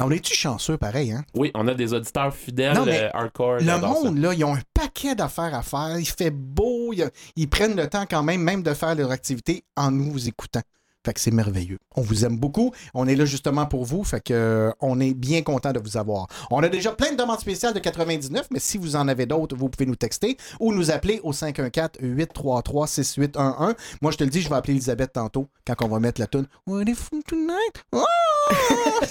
On 0.00 0.10
est-tu 0.10 0.34
chanceux 0.34 0.76
pareil, 0.76 1.12
hein? 1.12 1.24
Oui, 1.34 1.50
on 1.54 1.66
a 1.68 1.74
des 1.74 1.94
auditeurs 1.94 2.34
fidèles, 2.34 2.74
Non, 2.74 2.84
mais 2.84 3.08
hardcore. 3.14 3.54
Le 3.60 3.64
ça. 3.64 3.78
monde, 3.78 4.18
là, 4.18 4.34
ils 4.34 4.44
ont 4.44 4.54
un 4.54 4.60
paquet 4.74 5.14
d'affaires 5.14 5.54
à 5.54 5.62
faire. 5.62 5.98
Il 5.98 6.06
fait 6.06 6.30
beau. 6.30 6.92
Ils 7.36 7.48
prennent 7.48 7.76
le 7.76 7.86
temps 7.88 8.04
quand 8.08 8.22
même, 8.22 8.42
même 8.42 8.62
de 8.62 8.74
faire 8.74 8.94
leur 8.94 9.10
activité 9.10 9.64
en 9.74 9.90
nous 9.90 10.28
écoutant. 10.28 10.60
Fait 11.06 11.14
que 11.14 11.20
c'est 11.20 11.30
merveilleux. 11.30 11.78
On 11.94 12.00
vous 12.00 12.24
aime 12.24 12.36
beaucoup. 12.36 12.72
On 12.92 13.06
est 13.06 13.14
là 13.14 13.26
justement 13.26 13.64
pour 13.64 13.84
vous. 13.84 14.02
Fait 14.02 14.20
que 14.20 14.34
euh, 14.34 14.72
on 14.80 14.98
est 14.98 15.14
bien 15.14 15.42
content 15.42 15.72
de 15.72 15.78
vous 15.78 15.96
avoir. 15.96 16.26
On 16.50 16.60
a 16.64 16.68
déjà 16.68 16.90
plein 16.90 17.12
de 17.12 17.16
demandes 17.16 17.38
spéciales 17.38 17.74
de 17.74 17.78
99, 17.78 18.48
mais 18.50 18.58
si 18.58 18.76
vous 18.76 18.96
en 18.96 19.06
avez 19.06 19.24
d'autres, 19.24 19.54
vous 19.54 19.68
pouvez 19.68 19.86
nous 19.86 19.94
texter 19.94 20.36
ou 20.58 20.72
nous 20.72 20.90
appeler 20.90 21.20
au 21.22 21.32
514-833-6811. 21.32 23.76
Moi, 24.02 24.10
je 24.10 24.16
te 24.16 24.24
le 24.24 24.30
dis, 24.30 24.42
je 24.42 24.48
vais 24.48 24.56
appeler 24.56 24.72
Elisabeth 24.72 25.12
tantôt 25.12 25.48
quand 25.64 25.76
on 25.82 25.88
va 25.88 26.00
mettre 26.00 26.20
la 26.20 26.26
tune 26.26 26.48
What 26.66 26.86
if 26.88 27.08
tonight? 27.28 27.84
Oh! 27.92 28.02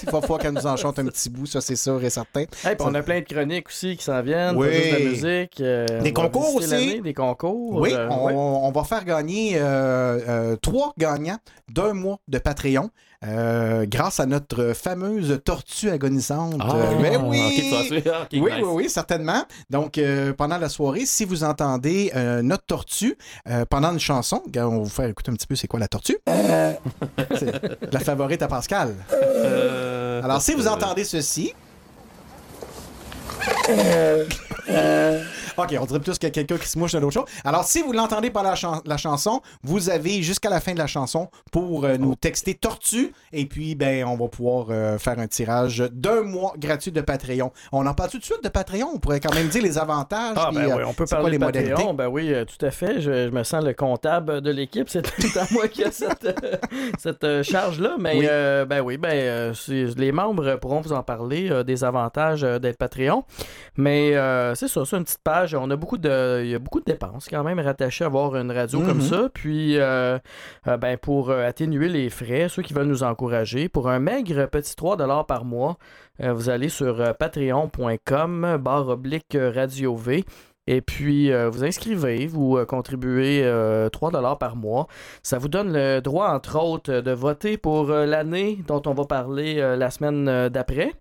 Il 0.02 0.10
va 0.10 0.20
falloir 0.20 0.38
qu'elle 0.38 0.52
nous 0.52 0.66
en 0.66 0.76
chante 0.76 0.98
un 0.98 1.04
petit 1.06 1.28
bout, 1.30 1.46
ça 1.46 1.60
c'est 1.60 1.76
sûr 1.76 2.02
et 2.02 2.10
certain. 2.10 2.44
Hey, 2.64 2.76
on 2.80 2.94
a 2.94 3.02
plein 3.02 3.20
de 3.20 3.24
chroniques 3.24 3.68
aussi 3.68 3.96
qui 3.96 4.04
s'en 4.04 4.22
viennent. 4.22 4.56
Oui. 4.56 4.66
de 4.68 4.92
la 4.92 4.98
musique. 5.10 5.60
euh, 5.60 5.86
Des 6.02 6.12
concours 6.12 6.54
aussi. 6.56 7.00
Des 7.00 7.14
concours. 7.14 7.76
Oui, 7.80 7.92
euh, 7.92 8.08
on, 8.10 8.26
ouais. 8.26 8.32
on 8.34 8.70
va 8.72 8.84
faire 8.84 9.04
gagner 9.04 9.52
euh, 9.56 10.56
trois 10.56 10.92
gagnants 10.98 11.38
d'un 11.70 11.92
mois 11.92 12.18
de 12.28 12.38
Patreon 12.38 12.90
euh, 13.26 13.84
grâce 13.88 14.20
à 14.20 14.26
notre 14.26 14.72
fameuse 14.74 15.40
tortue 15.44 15.90
agonisante. 15.90 16.54
Ah, 16.60 16.74
Euh, 16.74 17.18
oui! 17.20 17.40
oui, 17.50 17.62
nice. 17.70 18.04
oui, 18.32 18.50
oui, 18.64 18.88
certainement. 18.90 19.42
Donc, 19.70 19.98
euh, 19.98 20.32
pendant 20.32 20.58
la 20.58 20.68
soirée, 20.68 21.04
si 21.06 21.24
vous 21.24 21.44
entendez 21.44 22.12
euh, 22.14 22.42
notre 22.42 22.64
tortue 22.64 23.16
euh, 23.48 23.64
pendant 23.68 23.92
une 23.92 24.00
chanson, 24.00 24.42
on 24.46 24.50
va 24.60 24.66
vous 24.66 24.84
faire 24.88 25.06
écouter 25.08 25.30
un 25.30 25.34
petit 25.34 25.46
peu 25.46 25.56
c'est 25.56 25.66
quoi 25.66 25.80
la 25.80 25.88
tortue? 25.88 26.18
C'est 27.36 27.92
la 27.92 28.00
favorite 28.00 28.42
à 28.42 28.48
Pascal. 28.48 28.94
Euh, 29.12 30.22
Alors, 30.22 30.40
si 30.40 30.54
vous 30.54 30.68
entendez 30.68 31.04
ceci. 31.04 31.54
OK, 35.58 35.74
on 35.80 35.84
dirait 35.86 36.00
plus 36.00 36.18
qu'il 36.18 36.24
y 36.24 36.26
a 36.26 36.30
quelqu'un 36.30 36.58
qui 36.58 36.68
se 36.68 36.78
mouche 36.78 36.92
de 36.92 36.98
l'autre 36.98 37.14
chose. 37.14 37.24
Alors, 37.42 37.64
si 37.64 37.80
vous 37.80 37.92
l'entendez 37.92 38.30
par 38.30 38.42
la, 38.42 38.54
chan- 38.54 38.82
la 38.84 38.98
chanson, 38.98 39.40
vous 39.62 39.88
avez 39.88 40.20
jusqu'à 40.22 40.50
la 40.50 40.60
fin 40.60 40.74
de 40.74 40.78
la 40.78 40.86
chanson 40.86 41.30
pour 41.50 41.84
euh, 41.86 41.96
nous 41.96 42.14
texter 42.14 42.52
Tortue. 42.52 43.14
Et 43.32 43.46
puis, 43.46 43.74
ben, 43.74 44.04
on 44.04 44.16
va 44.16 44.28
pouvoir 44.28 44.66
euh, 44.68 44.98
faire 44.98 45.18
un 45.18 45.26
tirage 45.26 45.82
d'un 45.92 46.20
mois 46.22 46.52
gratuit 46.58 46.92
de 46.92 47.00
Patreon. 47.00 47.52
On 47.72 47.86
en 47.86 47.94
parle 47.94 48.10
tout 48.10 48.18
de 48.18 48.24
suite 48.24 48.44
de 48.44 48.50
Patreon. 48.50 48.90
On 48.94 48.98
pourrait 48.98 49.20
quand 49.20 49.34
même 49.34 49.48
dire 49.48 49.62
les 49.62 49.78
avantages. 49.78 50.36
Ah, 50.36 50.50
ben 50.52 50.60
euh, 50.70 50.76
oui, 50.76 50.82
on 50.86 50.92
peut 50.92 51.06
quoi 51.06 51.16
parler 51.18 51.30
les 51.32 51.38
de 51.38 51.44
Patreon. 51.44 51.68
modalités? 51.70 51.92
Ben 51.94 52.08
oui, 52.08 52.34
euh, 52.34 52.44
tout 52.44 52.62
à 52.66 52.70
fait. 52.70 53.00
Je, 53.00 53.26
je 53.28 53.30
me 53.30 53.42
sens 53.42 53.64
le 53.64 53.72
comptable 53.72 54.42
de 54.42 54.50
l'équipe. 54.50 54.90
C'est 54.90 55.02
tout 55.02 55.38
à 55.38 55.46
moi 55.52 55.68
qui 55.68 55.84
a 55.84 55.90
cette, 55.90 56.24
euh, 56.26 56.56
cette 56.98 57.24
euh, 57.24 57.42
charge-là. 57.42 57.96
Mais 57.98 58.18
Oui. 58.18 58.26
euh, 58.28 58.66
ben 58.66 58.82
oui, 58.82 58.98
ben, 58.98 59.08
euh, 59.14 59.54
les 59.96 60.12
membres 60.12 60.56
pourront 60.56 60.82
vous 60.82 60.92
en 60.92 61.02
parler 61.02 61.50
euh, 61.50 61.62
des 61.62 61.82
avantages 61.82 62.44
euh, 62.44 62.58
d'être 62.58 62.76
Patreon. 62.76 63.24
Mais 63.76 64.16
euh, 64.16 64.54
c'est 64.54 64.68
ça, 64.68 64.84
c'est 64.84 64.96
une 64.96 65.04
petite 65.04 65.22
page. 65.22 65.54
On 65.54 65.70
a 65.70 65.76
beaucoup 65.76 65.98
de, 65.98 66.42
il 66.42 66.50
y 66.50 66.54
a 66.54 66.58
beaucoup 66.58 66.80
de 66.80 66.84
dépenses 66.84 67.28
quand 67.28 67.44
même 67.44 67.60
rattachées 67.60 68.04
à 68.04 68.06
avoir 68.06 68.36
une 68.36 68.50
radio 68.50 68.80
comme 68.80 68.98
Mhm. 68.98 69.02
ça. 69.02 69.28
Puis, 69.34 69.78
euh, 69.78 70.18
euh, 70.66 70.76
ben, 70.76 70.96
pour 70.96 71.30
atténuer 71.30 71.88
les 71.88 72.08
frais, 72.08 72.48
ceux 72.48 72.62
qui 72.62 72.72
veulent 72.72 72.86
nous 72.86 73.02
encourager, 73.02 73.68
pour 73.68 73.88
un 73.88 73.98
maigre 73.98 74.46
petit 74.46 74.74
3 74.76 74.96
par 75.26 75.44
mois, 75.44 75.76
vous 76.18 76.48
allez 76.48 76.70
sur 76.70 77.14
patreon.com 77.18 78.58
barre 78.60 78.88
oblique 78.88 79.36
radio 79.36 79.94
V. 79.94 80.24
Et 80.68 80.80
puis, 80.80 81.30
euh, 81.32 81.48
vous 81.48 81.64
inscrivez, 81.64 82.26
vous 82.26 82.56
euh, 82.56 82.64
contribuez 82.64 83.42
euh, 83.44 83.88
3 83.88 84.36
par 84.36 84.56
mois. 84.56 84.88
Ça 85.22 85.38
vous 85.38 85.48
donne 85.48 85.72
le 85.72 86.00
droit, 86.00 86.30
entre 86.30 86.58
autres, 86.60 86.92
de 86.92 87.12
voter 87.12 87.56
pour 87.56 87.86
l'année 87.86 88.58
dont 88.66 88.82
on 88.86 88.94
va 88.94 89.04
parler 89.04 89.54
la 89.76 89.90
semaine 89.90 90.48
d'après. 90.48 90.92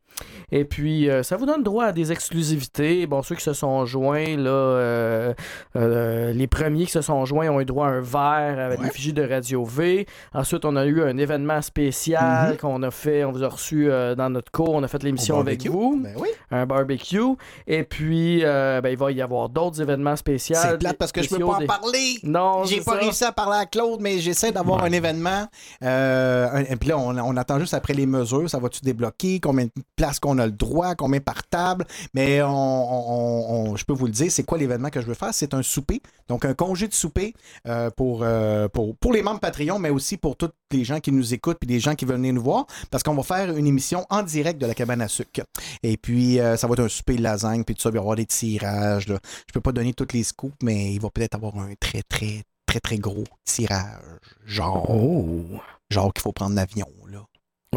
Et 0.51 0.63
puis, 0.65 1.09
euh, 1.09 1.23
ça 1.23 1.37
vous 1.37 1.45
donne 1.45 1.63
droit 1.63 1.85
à 1.85 1.91
des 1.91 2.11
exclusivités. 2.11 3.07
Bon, 3.07 3.21
ceux 3.23 3.35
qui 3.35 3.43
se 3.43 3.53
sont 3.53 3.85
joints, 3.85 4.37
là, 4.37 4.49
euh, 4.49 5.33
euh, 5.75 6.31
les 6.33 6.47
premiers 6.47 6.85
qui 6.85 6.91
se 6.91 7.01
sont 7.01 7.25
joints 7.25 7.49
ont 7.49 7.59
eu 7.59 7.65
droit 7.65 7.87
à 7.87 7.91
un 7.91 8.01
verre 8.01 8.59
avec 8.65 8.79
Ouais. 8.79 8.85
l'effigie 8.85 9.13
de 9.13 9.27
Radio 9.27 9.63
V. 9.65 10.05
Ensuite, 10.33 10.63
on 10.65 10.75
a 10.75 10.85
eu 10.85 11.01
un 11.03 11.17
événement 11.17 11.61
spécial 11.61 12.51
Mhm. 12.51 12.57
qu'on 12.57 12.83
a 12.83 12.91
fait, 12.91 13.23
on 13.25 13.31
vous 13.31 13.43
a 13.43 13.47
reçu 13.49 13.87
dans 14.17 14.29
notre 14.29 14.51
cours. 14.51 14.69
On 14.73 14.83
a 14.83 14.87
fait 14.87 15.01
l'émission 15.03 15.39
avec 15.39 15.65
vous 15.67 15.99
Ben 16.01 16.13
oui. 16.17 16.29
un 16.51 16.65
barbecue. 16.65 17.19
Et 17.67 17.83
puis, 17.83 18.41
ben, 18.43 18.87
il 18.89 18.97
va 18.97 19.11
y 19.11 19.21
avoir 19.21 19.49
d'autres 19.49 19.81
événements 19.81 20.15
spéciaux. 20.15 20.55
C'est 20.61 20.77
plate 20.77 20.97
parce 20.97 21.11
que 21.11 21.21
je 21.23 21.29
peux 21.29 21.39
pas 21.39 21.45
en 21.63 21.65
parler. 21.65 22.15
Non, 22.23 22.63
J'ai 22.65 22.81
pas 22.81 22.93
ça. 22.93 22.97
réussi 22.99 23.23
à 23.23 23.31
parler 23.31 23.57
à 23.61 23.65
Claude, 23.65 23.99
mais 24.01 24.19
j'essaie 24.19 24.51
d'avoir 24.51 24.81
Ouais. 24.83 24.89
un 24.89 24.91
événement. 24.91 25.47
Un- 25.81 26.63
et 26.69 26.75
puis 26.75 26.89
là, 26.89 26.97
on, 26.97 27.17
on 27.17 27.37
attend 27.37 27.59
juste 27.59 27.73
après 27.73 27.93
les 27.93 28.05
mesures. 28.05 28.49
Ça 28.49 28.59
va-tu 28.59 28.81
débloquer? 28.81 29.39
Combien 29.39 29.65
de 29.65 29.71
places 30.05 30.19
qu'on 30.19 30.37
a 30.37 30.45
le 30.45 30.51
droit? 30.51 30.95
Combien 30.95 31.19
par 31.19 31.47
table? 31.47 31.85
Mais 32.13 32.41
on, 32.41 32.49
on- 32.49 33.71
on- 33.71 33.75
je 33.75 33.85
peux 33.85 33.93
vous 33.93 34.05
le 34.05 34.11
dire, 34.11 34.31
c'est 34.31 34.43
quoi 34.43 34.57
l'événement 34.57 34.89
que 34.89 35.01
je 35.01 35.05
veux 35.07 35.13
faire? 35.13 35.33
C'est 35.33 35.53
un 35.53 35.63
souper. 35.63 36.01
Donc, 36.27 36.45
un 36.45 36.53
congé 36.53 36.87
de 36.87 36.93
souper 36.93 37.33
euh, 37.67 37.89
pour, 37.91 38.19
euh, 38.23 38.67
pour, 38.69 38.95
pour 38.97 39.13
les 39.13 39.21
membres 39.21 39.39
Patreon, 39.39 39.79
mais 39.79 39.89
aussi 39.89 40.17
pour 40.17 40.35
tous 40.37 40.49
les 40.71 40.83
gens 40.83 40.99
qui 40.99 41.11
nous 41.11 41.33
écoutent 41.33 41.57
puis 41.59 41.69
les 41.69 41.79
gens 41.79 41.95
qui 41.95 42.05
veulent 42.05 42.17
venir 42.17 42.33
nous 42.33 42.43
voir. 42.43 42.65
Parce 42.91 43.03
qu'on 43.03 43.15
va 43.15 43.23
faire 43.23 43.55
une 43.55 43.67
émission 43.67 44.05
en 44.09 44.23
direct 44.23 44.59
de 44.61 44.65
la 44.65 44.73
cabane 44.73 45.01
à 45.01 45.07
sucre. 45.07 45.41
Et 45.83 45.97
puis, 45.97 46.39
euh, 46.39 46.55
ça 46.57 46.67
va 46.67 46.73
être 46.73 46.83
un 46.83 46.89
souper 46.89 47.15
de 47.15 47.21
lasagne, 47.23 47.63
puis 47.63 47.75
tout 47.75 47.81
ça. 47.81 47.89
Il 47.89 47.93
va 47.93 47.97
y 47.97 48.01
avoir 48.01 48.15
des 48.15 48.25
tirages. 48.25 49.07
là. 49.07 49.17
Je 49.47 49.53
peux 49.53 49.61
pas 49.61 49.71
donner 49.71 49.93
tous 49.93 50.07
les 50.13 50.23
scoops, 50.23 50.55
mais 50.63 50.93
il 50.93 50.99
va 51.01 51.09
peut-être 51.09 51.35
avoir 51.35 51.57
un 51.57 51.73
très, 51.79 52.01
très, 52.03 52.43
très, 52.65 52.79
très 52.79 52.97
gros 52.97 53.23
tirage. 53.43 53.99
Genre, 54.45 54.85
Oh. 54.89 55.43
genre 55.89 56.13
qu'il 56.13 56.21
faut 56.21 56.31
prendre 56.31 56.55
l'avion, 56.55 56.87
là. 57.11 57.19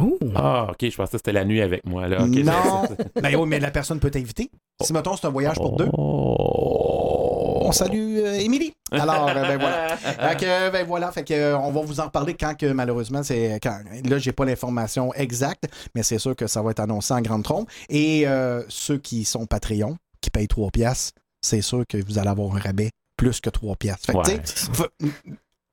Oh. 0.00 0.18
Ah, 0.34 0.68
ok, 0.70 0.76
je 0.90 0.96
pensais 0.96 1.12
que 1.12 1.18
c'était 1.18 1.32
la 1.32 1.44
nuit 1.44 1.60
avec 1.60 1.84
moi. 1.86 2.06
Là. 2.08 2.18
Non! 2.26 2.82
c'est- 2.88 3.12
ben 3.22 3.34
oui, 3.36 3.46
mais 3.48 3.60
la 3.60 3.70
personne 3.70 3.98
peut 4.00 4.10
t'inviter. 4.10 4.50
Si, 4.82 4.92
mettons, 4.92 5.16
c'est 5.16 5.26
un 5.26 5.30
voyage 5.30 5.56
pour 5.56 5.76
deux, 5.76 5.88
Oh. 5.96 7.62
on 7.66 7.72
salue 7.72 8.18
euh, 8.18 8.32
Émilie. 8.38 8.72
Alors, 8.92 9.28
euh, 9.28 9.34
ben 9.34 9.58
voilà. 9.58 9.96
Fait 9.96 10.36
que, 10.40 10.70
ben 10.70 10.86
voilà, 10.86 11.12
fait 11.12 11.24
que, 11.24 11.34
euh, 11.34 11.58
on 11.58 11.70
va 11.72 11.80
vous 11.82 12.00
en 12.00 12.04
reparler 12.04 12.34
quand 12.34 12.54
que 12.56 12.66
malheureusement, 12.72 13.22
c'est 13.22 13.58
quand. 13.62 13.80
Là, 14.08 14.18
j'ai 14.18 14.32
pas 14.32 14.44
l'information 14.44 15.12
exacte, 15.14 15.64
mais 15.94 16.02
c'est 16.02 16.18
sûr 16.18 16.34
que 16.36 16.46
ça 16.46 16.62
va 16.62 16.70
être 16.70 16.80
annoncé 16.80 17.12
en 17.14 17.20
grande 17.20 17.42
trompe. 17.44 17.68
Et 17.88 18.26
euh, 18.26 18.62
ceux 18.68 18.98
qui 18.98 19.24
sont 19.24 19.46
Patreon, 19.46 19.96
qui 20.20 20.30
payent 20.30 20.48
3 20.48 20.70
piastres, 20.70 21.12
c'est 21.42 21.60
sûr 21.62 21.84
que 21.88 21.98
vous 21.98 22.18
allez 22.18 22.28
avoir 22.30 22.54
un 22.56 22.58
rabais 22.60 22.90
plus 23.16 23.40
que 23.40 23.50
3 23.50 23.76
piastres. 23.76 24.06
Fait 24.06 24.12
que, 24.12 24.82
Ouais. 24.82 24.88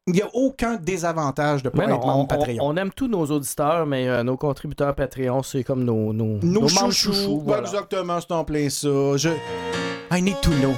Il 0.08 0.14
n'y 0.14 0.22
a 0.22 0.30
aucun 0.34 0.76
désavantage 0.76 1.64
de 1.64 1.70
pas 1.70 1.88
non, 1.88 1.96
être 1.96 2.06
on, 2.06 2.26
Patreon. 2.28 2.58
on- 2.62 2.74
on 2.74 2.78
aime 2.78 2.92
tous 2.96 3.08
nos 3.08 3.26
auditeurs, 3.26 3.88
mais 3.88 4.08
euh, 4.08 4.22
nos 4.22 4.38
contributeurs 4.38 4.94
Patreon, 4.94 5.42
c'est 5.42 5.64
comme 5.64 5.84
nos, 5.84 6.14
nos, 6.14 6.40
chouchous, 6.68 6.92
chouchous, 6.92 7.32
ouais, 7.38 7.42
voilà. 7.46 7.64
exactement, 7.64 8.20
c'est 8.22 8.32
en 8.32 8.44
plein 8.44 8.70
ça. 8.70 8.88
Je... 9.18 9.30
I 10.12 10.22
need 10.22 10.40
to 10.42 10.52
know 10.62 10.74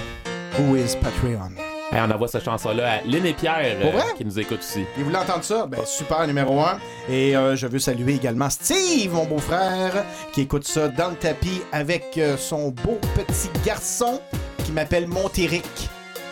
who 0.58 0.78
is 0.78 0.96
Patreon. 1.02 1.52
Hey, 1.92 2.02
on 2.06 2.12
envoie 2.12 2.30
cette 2.30 2.46
chanson-là 2.46 3.00
à 3.00 3.02
Lynn 3.04 3.26
et 3.26 3.34
Pierre 3.34 3.58
euh, 3.62 4.02
qui 4.18 4.24
nous 4.24 4.40
écoutent 4.40 4.60
aussi. 4.60 4.86
Et 4.98 5.04
vous 5.04 5.10
l'entendez 5.10 5.44
ça? 5.44 5.66
Ben, 5.68 5.80
super, 5.86 6.26
numéro 6.26 6.60
un. 6.62 6.78
Et 7.10 7.36
euh, 7.36 7.56
je 7.58 7.68
veux 7.68 7.80
saluer 7.80 8.16
également 8.16 8.50
Steve, 8.50 9.14
mon 9.14 9.26
beau-frère, 9.26 10.06
qui 10.34 10.42
écoute 10.42 10.66
ça 10.66 10.88
dans 10.88 11.10
le 11.10 11.16
tapis 11.16 11.62
avec 11.74 12.18
euh, 12.18 12.36
son 12.38 12.70
beau 12.72 12.98
petit 13.16 13.50
garçon 13.66 14.22
qui 14.66 14.72
m'appelle 14.72 15.08
Montéric. 15.08 15.90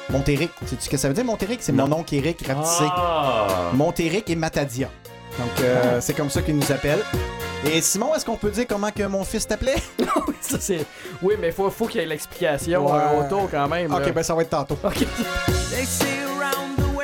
Montéric, 0.10 0.52
sais-tu 0.66 0.84
ce 0.86 0.90
que 0.90 0.98
ça 0.98 1.08
veut 1.08 1.14
dire, 1.14 1.26
Montéric? 1.26 1.60
C'est 1.62 1.72
mon 1.72 1.92
oncle 1.92 2.14
Eric 2.16 2.46
rapetissé. 2.48 2.84
Ah! 2.90 3.72
Montéric 3.74 4.30
et 4.30 4.36
Matadia. 4.36 4.90
Donc, 5.40 5.50
euh, 5.62 6.00
c'est 6.00 6.14
comme 6.14 6.30
ça 6.30 6.42
qu'il 6.42 6.56
nous 6.56 6.72
appelle. 6.72 7.00
Et 7.66 7.82
Simon, 7.82 8.14
est-ce 8.16 8.24
qu'on 8.24 8.38
peut 8.38 8.52
dire 8.52 8.66
comment 8.70 8.92
que 8.92 9.04
mon 9.04 9.24
fils 9.24 9.48
t'appelait? 9.48 9.76
Oui, 10.28 10.34
ça, 10.42 10.58
c'est- 10.60 10.86
oui, 11.22 11.36
mais 11.40 11.48
il 11.48 11.54
faut, 11.54 11.70
faut 11.70 11.86
qu'il 11.88 12.00
y 12.02 12.04
ait 12.04 12.08
l'explication 12.08 12.86
Ouais. 12.86 13.00
euh, 13.00 13.26
autour 13.26 13.50
quand 13.52 13.68
même. 13.68 13.92
Ok, 13.94 14.06
là. 14.06 14.12
ben 14.12 14.24
ça 14.24 14.34
va 14.34 14.42
être 14.44 14.50
tantôt. 14.50 14.78
Ok. 14.84 15.00
They 15.70 15.86
say 15.86 16.24
around 16.24 16.76
the 16.78 16.95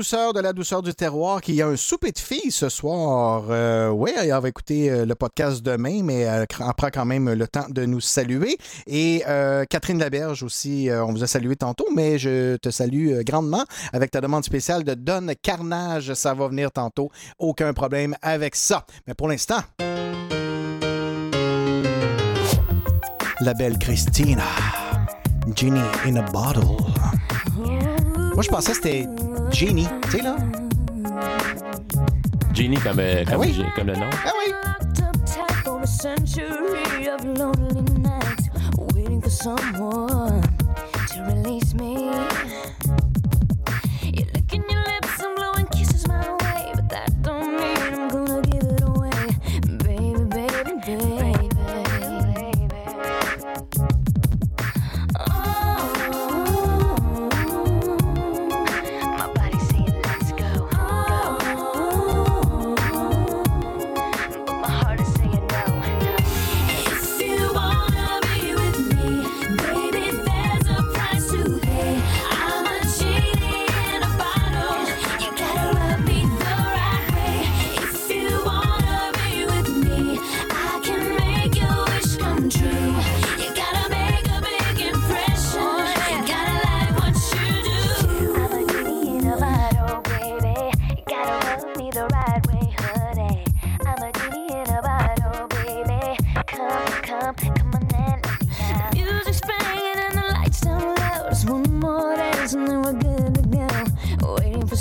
de 0.00 0.40
la 0.40 0.54
douceur 0.54 0.80
du 0.80 0.94
terroir, 0.94 1.42
qui 1.42 1.60
a 1.60 1.66
un 1.66 1.76
souper 1.76 2.10
de 2.10 2.18
filles 2.18 2.50
ce 2.50 2.70
soir. 2.70 3.44
Euh, 3.50 3.90
oui, 3.90 4.12
elle 4.16 4.30
va 4.30 4.48
écouter 4.48 4.90
euh, 4.90 5.04
le 5.04 5.14
podcast 5.14 5.62
demain, 5.62 6.02
mais 6.02 6.20
elle 6.20 6.44
cr- 6.44 6.74
prend 6.74 6.88
quand 6.88 7.04
même 7.04 7.30
le 7.30 7.46
temps 7.46 7.66
de 7.68 7.84
nous 7.84 8.00
saluer. 8.00 8.56
Et 8.86 9.22
euh, 9.28 9.66
Catherine 9.68 9.98
Laberge 9.98 10.42
aussi, 10.42 10.88
euh, 10.88 11.04
on 11.04 11.12
vous 11.12 11.22
a 11.22 11.26
salué 11.26 11.54
tantôt, 11.54 11.86
mais 11.94 12.18
je 12.18 12.56
te 12.56 12.70
salue 12.70 13.10
euh, 13.10 13.22
grandement 13.22 13.64
avec 13.92 14.10
ta 14.10 14.22
demande 14.22 14.42
spéciale 14.42 14.84
de 14.84 14.94
Don 14.94 15.26
Carnage. 15.42 16.14
Ça 16.14 16.32
va 16.32 16.48
venir 16.48 16.72
tantôt. 16.72 17.10
Aucun 17.38 17.74
problème 17.74 18.14
avec 18.22 18.56
ça. 18.56 18.86
Mais 19.06 19.12
pour 19.12 19.28
l'instant... 19.28 19.60
La 23.42 23.54
belle 23.54 23.78
Christina. 23.78 24.44
Genie 25.54 25.80
in 26.06 26.16
a 26.16 26.22
bottle. 26.30 26.76
Moi, 28.34 28.42
je 28.42 28.48
pensais 28.48 28.72
que 28.72 28.76
c'était 28.76 29.06
Genie, 29.52 29.88
tu 30.04 30.10
sais, 30.10 30.22
là? 30.22 30.36
Genie 32.54 32.76
comme, 32.78 32.98
euh, 32.98 33.24
comme, 33.24 33.40
oui. 33.40 33.64
comme 33.76 33.86
le 33.86 33.94
nom. 33.94 34.10
Ah 34.24 34.32
oui! 34.38 34.52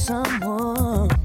Someone 0.09 1.18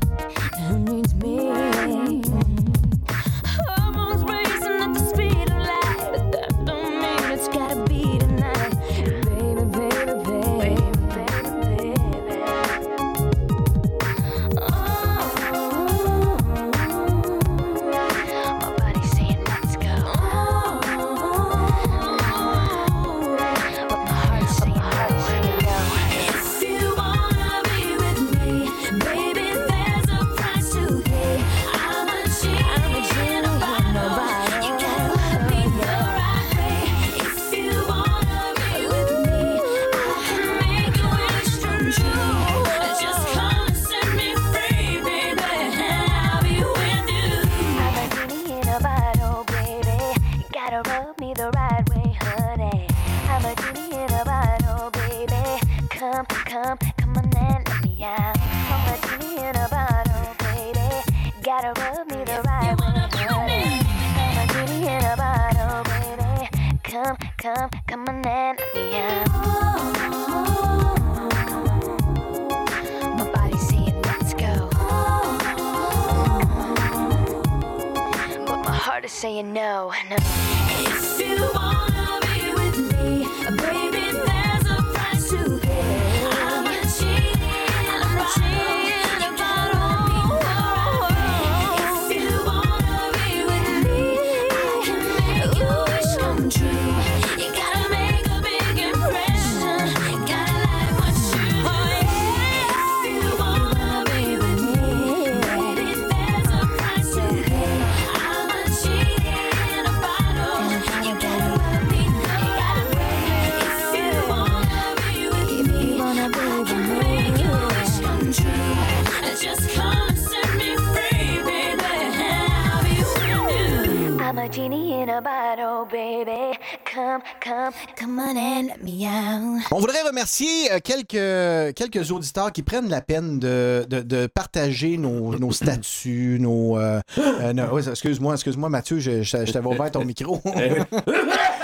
quelques, 131.75 132.11
auditeurs 132.11 132.53
qui 132.53 132.63
prennent 132.63 132.89
la 132.89 133.01
peine 133.01 133.39
de, 133.39 133.87
de, 133.89 134.01
de 134.01 134.27
partager 134.27 134.97
nos, 134.97 135.39
nos 135.39 135.53
statuts, 135.53 136.39
nos. 136.41 136.79
euh, 136.79 137.01
euh, 137.19 137.79
excuse-moi, 137.91 138.35
excuse-moi, 138.35 138.69
Mathieu, 138.69 138.99
je, 138.99 139.23
je, 139.23 139.45
je 139.45 139.53
t'avais 139.53 139.69
ouvert 139.69 139.91
ton 139.91 140.05
micro. 140.05 140.41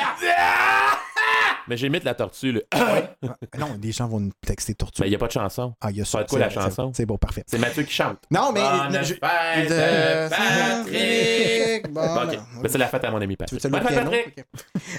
Mais 1.70 1.76
j'imite 1.76 2.02
la 2.02 2.14
tortue, 2.14 2.50
là. 2.52 2.61
non, 3.59 3.78
les 3.80 3.92
gens 3.92 4.09
vont 4.09 4.18
nous 4.18 4.33
texter 4.44 4.74
tortue. 4.74 5.02
Mais 5.02 5.06
il 5.06 5.11
n'y 5.11 5.14
a 5.14 5.18
pas 5.20 5.28
de 5.28 5.33
chanson. 5.33 5.72
Ah, 5.80 5.90
il 5.92 5.98
y 5.98 6.00
a 6.00 6.04
Ça 6.04 6.24
quoi, 6.24 6.40
la 6.40 6.48
c'est- 6.50 6.54
chanson? 6.56 6.90
C'est 6.94 7.06
bon, 7.06 7.16
parfait. 7.16 7.44
C'est 7.46 7.59
Mathieu 7.59 7.85
qui 7.85 7.92
chante. 7.92 8.18
Non, 8.28 8.50
mais. 8.52 8.61
Bonne 8.61 9.04
je- 9.04 9.14
fête, 9.14 9.68
de- 9.68 10.28
Patrick! 10.30 11.92
Bon, 11.92 12.00
Bon. 12.00 12.26
Ben, 12.62 12.68
c'est 12.68 12.78
la 12.78 12.88
fête 12.88 13.04
à 13.04 13.11
mon 13.12 13.20
ami 13.20 13.35
Tu 13.37 13.56
Patrick. 13.56 13.62
veux 13.62 13.70
le 13.70 13.78
Bonne 13.78 13.87
fête? 13.88 14.04
Patrick! 14.04 14.44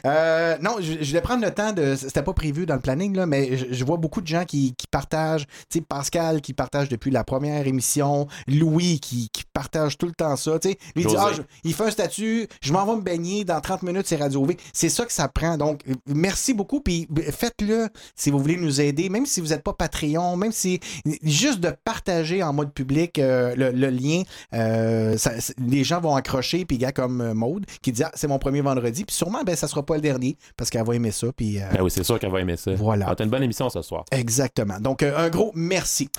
Euh, 0.05 0.57
non, 0.61 0.77
je, 0.79 0.93
je 1.01 1.07
voulais 1.09 1.21
prendre 1.21 1.43
le 1.43 1.51
temps 1.53 1.73
de. 1.73 1.95
C'était 1.95 2.23
pas 2.23 2.33
prévu 2.33 2.65
dans 2.65 2.75
le 2.75 2.79
planning, 2.81 3.15
là, 3.15 3.25
mais 3.25 3.57
je, 3.57 3.65
je 3.71 3.85
vois 3.85 3.97
beaucoup 3.97 4.21
de 4.21 4.27
gens 4.27 4.45
qui, 4.45 4.73
qui 4.75 4.87
partagent. 4.87 5.45
Tu 5.69 5.79
sais, 5.79 5.81
Pascal 5.81 6.39
qui 6.41 6.53
partage 6.53 6.87
depuis 6.89 7.11
la 7.11 7.23
première 7.23 7.67
émission. 7.67 8.27
Louis 8.47 8.99
qui, 8.99 9.29
qui 9.29 9.43
partage 9.53 9.97
tout 9.97 10.05
le 10.07 10.13
temps 10.13 10.35
ça. 10.37 10.57
Tu 10.59 10.69
sais, 10.69 10.77
il 10.95 11.05
dit 11.05 11.15
ah, 11.17 11.31
je- 11.35 11.41
il 11.63 11.73
fait 11.73 11.83
un 11.85 11.91
statut, 11.91 12.47
je 12.61 12.71
m'en 12.73 12.85
vais 12.85 12.95
me 12.95 13.01
baigner 13.01 13.43
dans 13.43 13.59
30 13.59 13.83
minutes, 13.83 14.07
c'est 14.07 14.15
Radio 14.15 14.45
V. 14.45 14.57
C'est 14.73 14.89
ça 14.89 15.05
que 15.05 15.11
ça 15.13 15.27
prend. 15.27 15.57
Donc, 15.57 15.81
merci 16.07 16.53
beaucoup. 16.53 16.60
Puis 16.81 17.07
faites-le 17.31 17.87
si 18.15 18.31
vous 18.31 18.39
voulez 18.39 18.57
nous 18.57 18.81
aider, 18.81 19.09
même 19.09 19.25
si 19.25 19.41
vous 19.41 19.47
n'êtes 19.47 19.63
pas 19.63 19.73
Patreon, 19.73 20.35
même 20.37 20.51
si 20.51 20.79
juste 21.23 21.59
de 21.59 21.71
partager 21.83 22.43
en 22.43 22.53
mode 22.53 22.73
public 22.73 23.19
euh, 23.19 23.53
le, 23.55 23.71
le 23.71 23.89
lien, 23.89 24.23
euh, 24.53 25.17
ça- 25.17 25.33
les 25.57 25.83
gens 25.83 25.99
vont 26.01 26.15
accrocher. 26.15 26.65
Puis 26.65 26.77
gars 26.77 26.91
comme 26.91 27.21
euh, 27.21 27.33
Maude 27.33 27.65
qui 27.81 27.91
dit 27.91 28.03
ah, 28.03 28.11
c'est 28.13 28.27
mon 28.27 28.39
premier 28.39 28.61
vendredi. 28.61 29.05
Puis 29.05 29.15
sûrement 29.15 29.43
ben 29.43 29.55
ça 29.55 29.67
sera 29.67 29.83
pas 29.85 29.95
le 29.95 30.01
dernier 30.01 30.37
parce 30.57 30.69
qu'elle 30.69 30.85
va 30.85 30.95
aimer 30.95 31.11
ça. 31.11 31.27
Puis 31.35 31.59
euh, 31.59 31.65
Ben 31.73 31.81
oui, 31.81 31.91
c'est 31.91 32.03
sûr 32.03 32.19
qu'elle 32.19 32.31
va 32.31 32.39
aimer 32.41 32.57
ça. 32.57 32.73
Voilà. 32.73 33.05
Ah, 33.09 33.15
T'as 33.15 33.23
une 33.23 33.29
bonne 33.29 33.43
émission 33.43 33.69
ce 33.69 33.81
soir. 33.81 34.05
exactement. 34.11 34.79
Donc 34.79 35.03
un 35.03 35.29
gros 35.29 35.51
merci. 35.55 36.09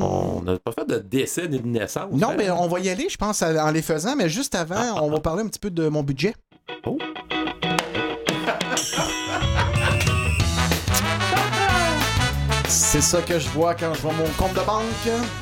On 0.00 0.42
n'a 0.44 0.58
pas 0.58 0.72
fait 0.72 0.86
de 0.86 0.98
décès 0.98 1.48
ni 1.48 1.58
de 1.58 1.66
naissance. 1.66 2.12
Non, 2.12 2.30
hein? 2.30 2.34
mais 2.36 2.50
on 2.50 2.68
va 2.68 2.80
y 2.80 2.88
aller, 2.88 3.08
je 3.08 3.16
pense, 3.16 3.42
en 3.42 3.70
les 3.70 3.82
faisant. 3.82 4.16
Mais 4.16 4.28
juste 4.28 4.54
avant, 4.54 5.02
on 5.02 5.10
va 5.10 5.20
parler 5.20 5.42
un 5.42 5.48
petit 5.48 5.58
peu 5.58 5.70
de 5.70 5.88
mon 5.88 6.02
budget. 6.02 6.34
Oh. 6.86 6.98
C'est 12.68 13.00
ça 13.00 13.20
que 13.22 13.38
je 13.38 13.48
vois 13.48 13.74
quand 13.74 13.92
je 13.94 14.00
vois 14.00 14.12
mon 14.12 14.28
compte 14.36 14.54
de 14.54 14.60
banque. 14.60 14.82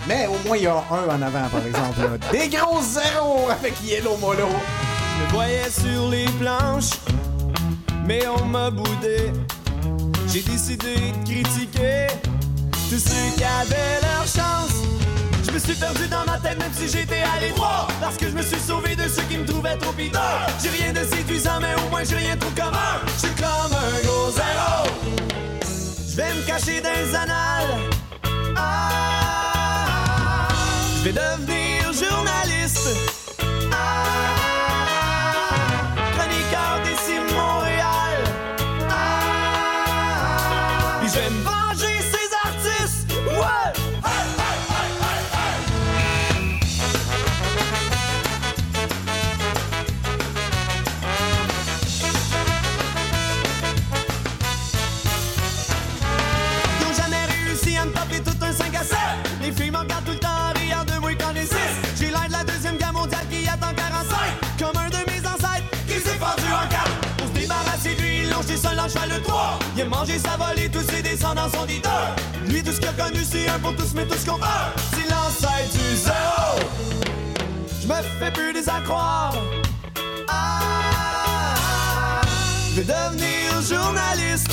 Mais 0.09 0.27
au 0.27 0.37
moins, 0.47 0.57
il 0.57 0.63
y 0.65 0.67
a 0.67 0.75
un 0.75 1.09
en 1.09 1.23
avant, 1.23 1.49
par 1.49 1.67
exemple. 1.67 2.01
là. 2.01 2.19
Des 2.33 2.49
gros 2.49 2.81
zéros 2.83 3.49
avec 3.51 3.75
Yellow 3.83 4.17
Molo. 4.17 4.49
Je 4.49 5.25
me 5.25 5.31
voyais 5.33 5.71
sur 5.71 6.09
les 6.09 6.25
planches, 6.41 6.93
mais 8.07 8.27
on 8.27 8.45
m'a 8.47 8.71
boudé. 8.71 9.33
J'ai 10.29 10.41
décidé 10.43 10.95
de 10.95 11.31
critiquer 11.31 12.07
tous 12.89 12.99
ceux 12.99 13.37
qui 13.37 13.45
avaient 13.45 14.01
leur 14.03 14.27
chance. 14.27 15.02
Je 15.53 15.57
me 15.59 15.61
suis 15.61 15.75
perdu 15.75 16.09
dans 16.09 16.25
ma 16.25 16.39
tête 16.39 16.59
même 16.59 16.73
si 16.73 16.89
j'étais 16.89 17.21
à 17.21 17.39
l'étroit 17.39 17.87
Parce 18.01 18.17
que 18.17 18.25
je 18.27 18.33
me 18.35 18.41
suis 18.41 18.59
sauvé 18.59 18.97
de 18.97 19.07
ceux 19.07 19.21
qui 19.25 19.37
me 19.37 19.45
trouvaient 19.45 19.77
trop 19.77 19.93
piteux. 19.93 20.19
J'ai 20.63 20.71
rien 20.71 20.95
de 20.95 21.05
séduisant 21.05 21.61
mais 21.61 21.75
au 21.85 21.91
moins 21.91 22.05
j'ai 22.05 22.17
rien 22.17 22.37
de 22.37 22.41
trop 22.41 22.51
commun. 22.57 23.03
Je 23.05 23.27
suis 23.27 23.35
comme 23.37 23.71
un 23.71 24.01
gros 24.03 24.31
zéro. 24.31 24.87
Je 26.09 26.17
vais 26.17 26.33
me 26.33 26.41
cacher 26.47 26.81
dans 26.81 26.89
les 26.89 27.15
annales. 27.15 27.91
Ah, 28.57 30.49
Je 31.01 31.11
vais 31.11 31.13
devenir 31.13 31.93
journaliste 31.93 32.89
cheval 68.89 69.11
le 69.11 69.23
3 69.23 69.59
Il 69.77 69.83
a 69.83 69.85
mangé 69.87 70.19
sa 70.19 70.37
volée, 70.37 70.69
tous 70.71 70.83
ses 70.91 71.03
descendants 71.03 71.49
sont 71.49 71.67
deux 71.67 72.53
Lui 72.53 72.63
tout 72.63 72.73
ce 72.73 72.81
qu'il 72.81 72.89
a 72.89 72.93
connu 72.93 73.21
c'est 73.25 73.49
un 73.49 73.59
pour 73.59 73.75
tous 73.77 73.95
mais 73.95 74.07
tous 74.07 74.25
qu'on 74.25 74.37
veut 74.37 74.43
C'est 74.95 75.09
l'ancêtre 75.11 75.73
du 75.73 75.97
zéro. 75.97 76.59
Je 77.83 77.87
me 77.89 77.95
fais 78.21 78.31
plus 78.31 78.53
des 78.53 78.69
à 78.69 78.81
croire 78.85 79.35
Ah, 80.29 81.55
Je 82.75 82.81
vais 82.81 82.93
devenir 82.93 83.61
journaliste 83.63 84.51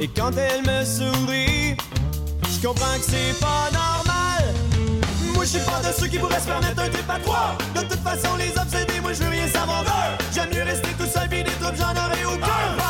Et 0.00 0.08
quand 0.08 0.32
elles 0.36 0.62
me 0.62 0.84
sourient, 0.84 1.76
je 2.50 2.66
comprends 2.66 2.96
que 2.98 3.04
c'est 3.04 3.38
pas 3.38 3.70
normal. 3.72 4.54
Moi, 5.34 5.44
je 5.44 5.50
suis 5.50 5.60
pas 5.60 5.80
de 5.86 5.92
ceux 5.92 6.08
qui 6.08 6.18
pourraient 6.18 6.40
se 6.40 6.46
permettre 6.46 6.82
un 6.82 6.88
trip 6.88 7.08
à 7.08 7.18
trois. 7.20 7.56
De 7.74 7.80
toute 7.80 8.02
façon, 8.02 8.36
les 8.36 8.50
obsédés, 8.60 9.00
moi, 9.00 9.12
je 9.12 9.22
veux 9.22 9.30
rien 9.30 9.46
savoir. 9.48 9.84
J'aime 10.34 10.50
mieux 10.52 10.64
rester 10.64 10.90
tout 10.98 11.06
seul, 11.06 11.28
pis 11.28 11.44
des 11.44 11.50
j'en 11.60 11.92
aurai 11.92 12.24
aucun. 12.24 12.83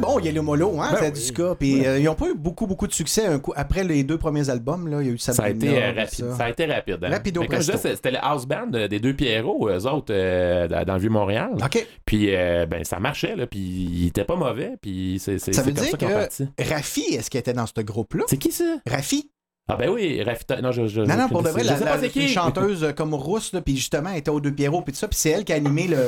Bon, 0.00 0.18
Yellow 0.18 0.42
Molo, 0.42 0.80
hein, 0.80 0.90
Ben 0.92 1.04
oui. 1.06 1.12
du 1.12 1.20
ska. 1.20 1.54
Puis 1.58 1.86
euh, 1.86 1.98
ils 1.98 2.04
n'ont 2.04 2.14
pas 2.14 2.28
eu 2.28 2.34
beaucoup, 2.34 2.66
beaucoup 2.66 2.86
de 2.86 2.92
succès 2.92 3.26
un 3.26 3.38
coup, 3.38 3.52
après 3.56 3.84
les 3.84 4.02
deux 4.04 4.18
premiers 4.18 4.48
albums. 4.50 4.88
Là, 4.88 5.00
il 5.02 5.06
y 5.06 5.10
a 5.10 5.12
eu 5.14 5.18
Ça 5.18 5.32
a 5.32 5.34
Sabrina, 5.34 5.66
été 5.66 5.82
euh, 5.82 5.92
rapide. 5.92 6.10
ça. 6.30 6.36
Ça 6.36 6.44
a 6.44 6.50
été 6.50 6.66
rapide. 6.66 6.98
hein. 7.04 7.10
Rapido 7.10 7.42
c'était 7.76 8.10
le 8.10 8.18
house 8.20 8.46
band 8.46 8.70
euh, 8.74 8.88
des 8.88 9.00
deux 9.00 9.14
Pierrot, 9.14 9.68
eux 9.68 9.86
autres, 9.86 10.12
euh, 10.14 10.68
dans 10.84 10.94
le 10.94 11.00
Vieux-Montréal. 11.00 11.50
OK. 11.62 11.86
Puis, 12.04 12.34
euh, 12.34 12.66
ben, 12.66 12.84
ça 12.84 12.98
marchait, 13.00 13.36
là. 13.36 13.46
Puis, 13.46 13.58
il 13.60 14.06
était 14.08 14.24
pas 14.24 14.36
mauvais. 14.36 14.72
Puis, 14.80 15.20
c'est 15.22 15.38
Ça 15.38 15.62
veut 15.62 15.72
comme 15.72 15.84
dire 15.84 15.90
ça 15.90 15.96
que 15.96 16.62
Rafi, 16.74 17.02
est-ce 17.14 17.30
qu'il 17.30 17.40
était 17.40 17.52
dans 17.52 17.66
ce 17.66 17.80
groupe-là? 17.80 18.24
C'est 18.28 18.36
qui 18.38 18.52
ça? 18.52 18.64
Rafi? 18.86 19.30
Ah, 19.70 19.76
ben 19.76 19.90
oui, 19.90 20.22
Rafita. 20.22 20.62
Non, 20.62 20.72
je. 20.72 20.86
je 20.86 21.02
Non, 21.02 21.14
non, 21.16 21.28
pour 21.28 21.42
de 21.42 21.50
vrai, 21.50 21.62
la, 21.62 21.78
la- 21.78 21.98
c'est 21.98 22.26
chanteuse 22.26 22.84
euh, 22.84 22.92
comme 22.92 23.12
rousse, 23.12 23.52
là, 23.52 23.60
puis 23.60 23.76
justement, 23.76 24.08
elle 24.10 24.20
était 24.20 24.30
aux 24.30 24.40
deux 24.40 24.50
Pierrot, 24.52 24.80
puis 24.80 24.94
tout 24.94 24.98
ça, 24.98 25.08
puis 25.08 25.18
c'est 25.18 25.28
elle 25.28 25.44
qui 25.44 25.52
a 25.52 25.56
animé 25.56 25.86
le. 25.88 25.98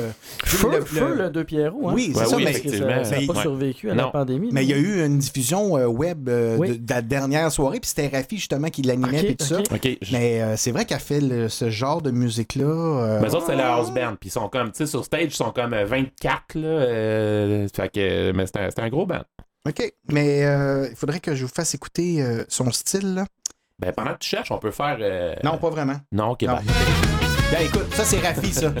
Feu, 0.43 0.69
le- 0.71 0.81
feu, 0.83 1.15
le- 1.15 1.29
deux 1.29 1.43
Pierrot. 1.43 1.89
Hein? 1.89 1.93
Oui, 1.93 2.09
c'est 2.11 2.21
Ouais, 2.21 2.25
ça, 2.25 2.35
oui, 2.37 2.43
mais, 2.45 2.49
effectivement. 2.51 3.03
ça 3.03 3.19
n'a 3.21 3.27
pas 3.27 3.33
Ouais. 3.33 3.41
survécu 3.41 3.91
à 3.91 3.93
la 3.93 4.07
pandémie. 4.07 4.49
mais 4.51 4.63
il 4.65 4.69
y 4.71 4.73
a 4.73 4.77
eu 4.77 5.05
une 5.05 5.19
diffusion 5.19 5.77
euh, 5.77 5.85
web 5.85 6.27
euh, 6.27 6.57
Oui. 6.57 6.69
de, 6.69 6.73
de 6.85 6.89
la 6.91 7.03
dernière 7.03 7.51
soirée, 7.51 7.79
puis 7.79 7.89
c'était 7.89 8.07
Rafi 8.07 8.37
justement 8.37 8.69
qui 8.69 8.81
l'animait, 8.81 9.21
puis 9.23 9.35
tout 9.37 9.45
ça. 9.45 9.59
Mais 10.11 10.41
euh, 10.41 10.55
c'est 10.57 10.71
vrai 10.71 10.85
qu'elle 10.85 10.99
fait 10.99 11.21
le- 11.21 11.47
ce 11.47 11.69
genre 11.69 12.01
de 12.01 12.09
musique-là. 12.09 12.63
euh, 12.65 13.19
Ben, 13.19 13.29
ça, 13.29 13.39
c'est 13.45 13.55
le 13.55 13.61
house 13.61 13.91
band. 13.91 14.15
Puis, 14.19 14.29
ils 14.29 14.31
sont 14.31 14.49
comme, 14.49 14.71
tu 14.71 14.77
sais, 14.77 14.85
sur 14.87 15.05
stage, 15.05 15.21
ils 15.25 15.31
sont 15.35 15.51
comme 15.51 15.73
euh, 15.73 15.85
24, 15.85 16.55
là. 16.55 16.67
euh, 16.67 17.67
fait 17.75 17.89
que, 17.93 18.31
mais 18.31 18.45
c'était 18.47 18.81
un- 18.81 18.89
gros 18.89 19.05
band. 19.05 19.21
OK. 19.69 19.93
Mais 20.11 20.43
euh, 20.45 20.87
il 20.89 20.95
faudrait 20.95 21.19
que 21.19 21.35
je 21.35 21.45
vous 21.45 21.51
fasse 21.53 21.75
écouter 21.75 22.23
euh, 22.23 22.43
son 22.49 22.71
style. 22.71 23.13
Là. 23.13 23.25
Ben, 23.81 23.91
pendant 23.93 24.11
que 24.13 24.19
tu 24.19 24.29
cherches, 24.29 24.51
on 24.51 24.57
peut 24.59 24.71
faire. 24.71 24.97
euh, 24.99 25.33
Non, 25.43 25.57
pas 25.57 25.69
vraiment. 25.71 25.95
Non, 26.11 26.29
ok, 26.29 26.43
Non. 26.43 26.53
ben, 26.55 26.61
Ben 27.51 27.65
écoute, 27.65 27.93
ça 27.93 28.05
c'est 28.05 28.19
Rafi, 28.19 28.53
ça. 28.53 28.71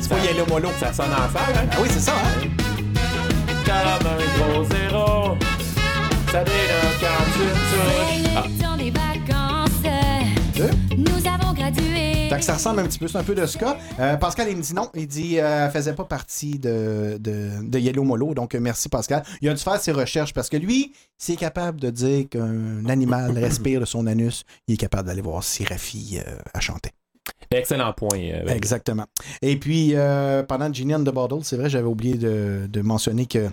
C'est 0.00 0.08
pas 0.08 0.18
Yellow 0.18 0.46
Molo. 0.48 0.68
Ça 0.78 0.92
sonne 0.92 1.06
ensemble, 1.12 1.56
hein? 1.56 1.66
Ah 1.72 1.76
oui, 1.80 1.88
c'est 1.90 2.00
ça, 2.00 2.12
hein? 2.12 2.48
Comme 3.64 4.06
un 4.06 4.52
gros 4.52 4.64
zéro. 4.64 5.36
Ça 6.30 6.44
dénonce 6.44 6.98
quand 7.00 7.24
tu 7.32 7.40
me 7.40 7.52
touches. 7.54 8.30
Ah, 8.36 8.44
ça 12.42 12.54
ressemble 12.54 12.80
un 12.80 12.84
petit 12.84 12.98
peu, 12.98 13.08
c'est 13.08 13.18
un 13.18 13.24
peu 13.24 13.34
de 13.34 13.46
ska. 13.46 13.78
Euh, 13.98 14.16
Pascal, 14.16 14.48
il 14.50 14.56
me 14.56 14.62
dit 14.62 14.74
non. 14.74 14.90
Il 14.94 15.06
dit 15.06 15.38
euh, 15.40 15.68
faisait 15.70 15.94
pas 15.94 16.04
partie 16.04 16.58
de, 16.58 17.18
de, 17.20 17.50
de 17.62 17.78
Yellow 17.78 18.04
Molo. 18.04 18.34
Donc, 18.34 18.54
euh, 18.54 18.60
merci, 18.60 18.88
Pascal. 18.88 19.22
Il 19.40 19.48
a 19.48 19.54
dû 19.54 19.62
faire 19.62 19.80
ses 19.80 19.92
recherches 19.92 20.32
parce 20.32 20.48
que 20.48 20.56
lui, 20.56 20.92
s'il 21.18 21.34
est 21.34 21.38
capable 21.38 21.80
de 21.80 21.90
dire 21.90 22.28
qu'un 22.28 22.86
animal 22.86 23.38
respire 23.38 23.80
de 23.80 23.84
son 23.84 24.06
anus, 24.06 24.44
il 24.66 24.74
est 24.74 24.78
capable 24.78 25.08
d'aller 25.08 25.22
voir 25.22 25.42
si 25.44 25.64
Rafi 25.64 26.18
euh, 26.18 26.36
a 26.52 26.60
chanté. 26.60 26.90
Excellent 27.50 27.92
point. 27.92 28.18
euh. 28.18 28.46
Exactement. 28.48 29.04
Et 29.42 29.56
puis, 29.56 29.92
euh, 29.94 30.42
pendant 30.42 30.72
Ginny 30.72 30.94
and 30.94 31.00
the 31.04 31.12
Bottle, 31.12 31.38
c'est 31.42 31.56
vrai, 31.56 31.68
j'avais 31.70 31.86
oublié 31.88 32.14
de, 32.14 32.66
de 32.68 32.80
mentionner 32.82 33.26
qu'il 33.26 33.50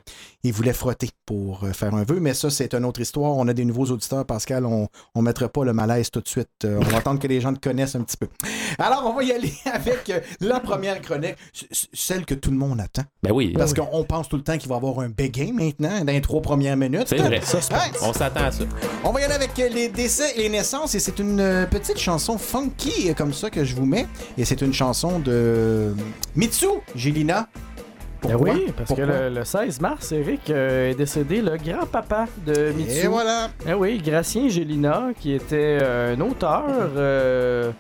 voulait 0.54 0.74
frotter 0.74 1.10
pour 1.26 1.64
euh, 1.64 1.72
faire 1.74 1.94
un 1.96 2.04
vœu, 2.04 2.20
mais 2.20 2.34
ça, 2.34 2.50
c'est 2.50 2.74
une 2.74 2.86
autre 2.86 3.00
histoire. 3.02 3.36
On 3.38 3.48
a 3.48 3.54
des 3.54 3.66
nouveaux 3.66 3.86
auditeurs, 3.86 4.26
Pascal. 4.26 4.66
On 4.66 4.88
ne 5.16 5.22
mettra 5.22 5.48
pas 5.50 5.64
le 5.64 5.74
malaise 5.74 6.10
tout 6.12 6.22
de 6.22 6.28
suite. 6.28 6.48
Euh, 6.66 6.78
on 6.80 6.84
va 6.86 6.98
attendre 6.98 7.20
que 7.20 7.28
les 7.28 7.42
gens 7.42 7.54
te 7.54 7.60
connaissent 7.60 7.96
un 7.96 8.02
petit 8.02 8.18
peu. 8.18 8.28
Alors, 8.78 9.04
on 9.06 9.14
va 9.16 9.24
y 9.24 9.32
aller 9.32 9.54
avec 9.74 10.12
la 10.40 10.60
première 10.60 11.02
chronique, 11.02 11.36
celle 11.94 12.26
que 12.26 12.34
tout 12.34 12.52
le 12.52 12.58
monde 12.58 12.80
attend. 12.82 13.04
Ben 13.24 13.32
oui, 13.32 13.54
Parce 13.58 13.74
qu'on 13.74 13.88
on 13.92 14.04
pense 14.04 14.30
tout 14.30 14.38
le 14.38 14.44
temps 14.44 14.58
qu'il 14.58 14.70
va 14.70 14.76
y 14.76 14.78
avoir 14.78 15.00
un 15.00 15.10
béguin 15.10 15.52
maintenant, 15.54 16.00
dans 16.04 16.12
les 16.14 16.22
trois 16.22 16.42
premières 16.42 16.78
minutes. 16.78 17.08
c'est 17.08 17.18
vrai. 17.18 17.40
Ouais. 17.40 17.92
On 18.02 18.14
s'attend 18.14 18.46
à 18.46 18.52
ça. 18.52 18.64
On 19.04 19.12
va 19.12 19.22
y 19.22 19.24
aller 19.24 19.34
avec 19.34 19.56
les 19.58 19.90
décès 19.90 20.34
et 20.36 20.40
les 20.40 20.50
naissances 20.50 20.96
et 20.96 21.00
c'est 21.00 21.20
une 21.20 21.68
petite 21.70 21.98
chanson 22.00 22.38
funky 22.38 23.14
comme 23.16 23.34
ça 23.34 23.50
que 23.50 23.64
je 23.64 23.76
vous 23.76 23.81
et 24.38 24.46
c'est 24.46 24.62
une 24.62 24.74
chanson 24.74 25.20
de 25.20 25.94
Mitsu 26.36 26.68
Gélina. 26.96 27.48
Ben 28.24 28.36
oui, 28.40 28.72
parce 28.78 28.88
Pourquoi? 28.90 29.06
que 29.08 29.12
le, 29.12 29.30
le 29.30 29.44
16 29.44 29.82
mars, 29.82 30.12
Eric 30.12 30.50
euh, 30.52 30.92
est 30.92 30.94
décédé, 30.96 31.42
le 31.42 31.58
grand-papa 31.58 32.28
de 32.46 32.72
Mitsu. 32.72 33.06
Et 33.06 33.08
voilà. 33.08 33.50
Eh 33.68 33.74
oui, 33.74 33.98
Gracien 33.98 34.48
Gélina, 34.48 35.08
qui 35.20 35.34
était 35.34 35.80
euh, 35.82 36.16
un 36.16 36.22
auteur 36.22 36.66
euh, 36.96 37.72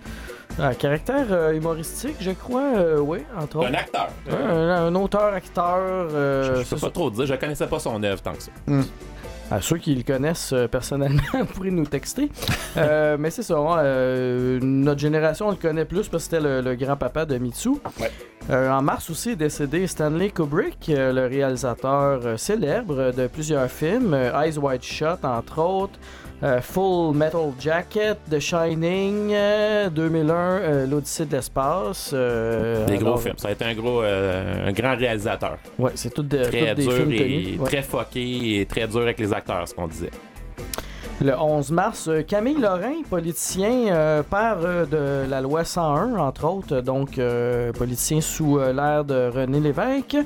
à 0.59 0.73
caractère 0.73 1.27
euh, 1.29 1.53
humoristique, 1.53 2.15
je 2.19 2.31
crois. 2.31 2.71
euh, 2.75 2.97
oui, 2.99 3.19
entre 3.39 3.57
autres. 3.57 3.69
Un 3.69 3.73
acteur. 3.75 4.09
Un, 4.31 4.87
un 4.87 4.95
auteur-acteur. 4.95 5.77
euh, 5.77 6.63
Je 6.63 6.69
peux 6.69 6.75
pas 6.75 6.87
ça. 6.87 6.89
trop 6.89 7.11
dire, 7.11 7.27
je 7.27 7.35
connaissais 7.35 7.67
pas 7.67 7.77
son 7.79 8.01
œuvre 8.03 8.21
tant 8.23 8.33
que 8.33 8.41
ça. 8.41 8.51
À 9.51 9.59
ceux 9.59 9.77
qui 9.77 9.93
le 9.93 10.03
connaissent 10.03 10.53
euh, 10.53 10.69
personnellement, 10.69 11.21
pourraient 11.53 11.71
nous 11.71 11.85
texter. 11.85 12.29
Euh, 12.77 13.17
mais 13.19 13.29
c'est 13.29 13.43
ça, 13.43 13.55
euh, 13.55 14.59
notre 14.61 15.01
génération 15.01 15.47
on 15.47 15.51
le 15.51 15.57
connaît 15.57 15.83
plus 15.83 16.07
parce 16.07 16.23
que 16.23 16.37
c'était 16.37 16.39
le, 16.39 16.61
le 16.61 16.75
grand-papa 16.75 17.25
de 17.25 17.37
Mitsu. 17.37 17.71
Ouais. 17.99 18.11
En 18.49 18.81
mars 18.81 19.09
aussi 19.09 19.31
est 19.31 19.35
décédé 19.35 19.85
Stanley 19.87 20.29
Kubrick, 20.29 20.85
le 20.87 21.27
réalisateur 21.27 22.39
célèbre 22.39 23.11
de 23.11 23.27
plusieurs 23.27 23.69
films, 23.69 24.15
Eyes 24.15 24.57
Wide 24.57 24.81
Shut 24.81 25.23
entre 25.23 25.59
autres, 25.59 25.99
Full 26.62 27.15
Metal 27.15 27.51
Jacket, 27.60 28.17
The 28.30 28.39
Shining, 28.39 29.30
euh, 29.32 29.89
2001, 29.89 30.34
euh, 30.34 30.88
L'Odyssée 30.88 31.25
de 31.25 31.36
l'espace. 31.36 32.12
euh, 32.13 32.86
Des 32.88 32.97
gros 32.97 33.08
alors, 33.10 33.21
films. 33.21 33.36
Ça 33.38 33.49
a 33.49 33.51
été 33.51 33.63
un 33.65 33.75
gros, 33.75 34.01
euh, 34.01 34.67
un 34.67 34.71
grand 34.71 34.95
réalisateur. 34.97 35.58
Ouais, 35.77 35.91
c'est 35.95 36.12
tout, 36.13 36.23
de, 36.23 36.43
Très 36.43 36.69
tout 36.69 36.75
des 36.75 36.84
dur 36.84 36.91
films 36.93 37.12
et. 37.12 37.58
Ouais. 37.60 37.65
très 37.69 37.82
fucké 37.84 38.62
et 38.62 38.65
très 38.65 38.88
dur 38.88 39.01
avec 39.01 39.19
les 39.19 39.32
acteurs, 39.32 39.67
ce 39.67 39.73
qu'on 39.75 39.88
disait. 39.88 40.10
Le 41.23 41.38
11 41.39 41.69
mars, 41.71 42.08
euh, 42.08 42.23
Camille 42.23 42.60
Lorrain, 42.60 43.04
politicien, 43.08 43.89
euh, 43.93 44.23
père 44.23 44.58
euh, 44.63 44.86
de 45.25 45.30
la 45.30 45.39
loi 45.41 45.63
101, 45.63 46.15
entre 46.17 46.45
autres, 46.45 46.82
donc 46.82 47.19
euh, 47.19 47.71
politicien 47.73 48.21
sous 48.21 48.58
euh, 48.58 48.73
l'ère 48.73 49.06
de 49.06 49.30
René 49.32 49.60
Lévesque. 49.60 50.17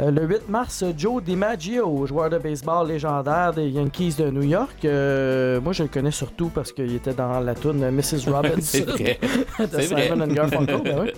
Euh, 0.00 0.10
le 0.12 0.26
8 0.26 0.48
mars, 0.48 0.84
Joe 0.96 1.22
DiMaggio, 1.22 2.06
joueur 2.06 2.30
de 2.30 2.38
baseball 2.38 2.86
légendaire 2.86 3.52
des 3.52 3.68
Yankees 3.68 4.14
de 4.18 4.30
New 4.30 4.44
York. 4.44 4.84
Euh, 4.84 5.60
moi, 5.60 5.72
je 5.72 5.82
le 5.82 5.88
connais 5.88 6.12
surtout 6.12 6.50
parce 6.54 6.72
qu'il 6.72 6.94
était 6.94 7.14
dans 7.14 7.40
la 7.40 7.54
tune 7.54 7.90
Mrs. 7.90 8.30
Robinson 8.32 8.60
C'est 8.60 8.86
vrai. 8.86 9.18
de 9.58 9.66
vrai. 9.66 10.08
Simon 10.08 10.20
and 10.22 10.28
Garfunkel. 10.28 10.80
ben 10.84 11.00
oui. 11.02 11.10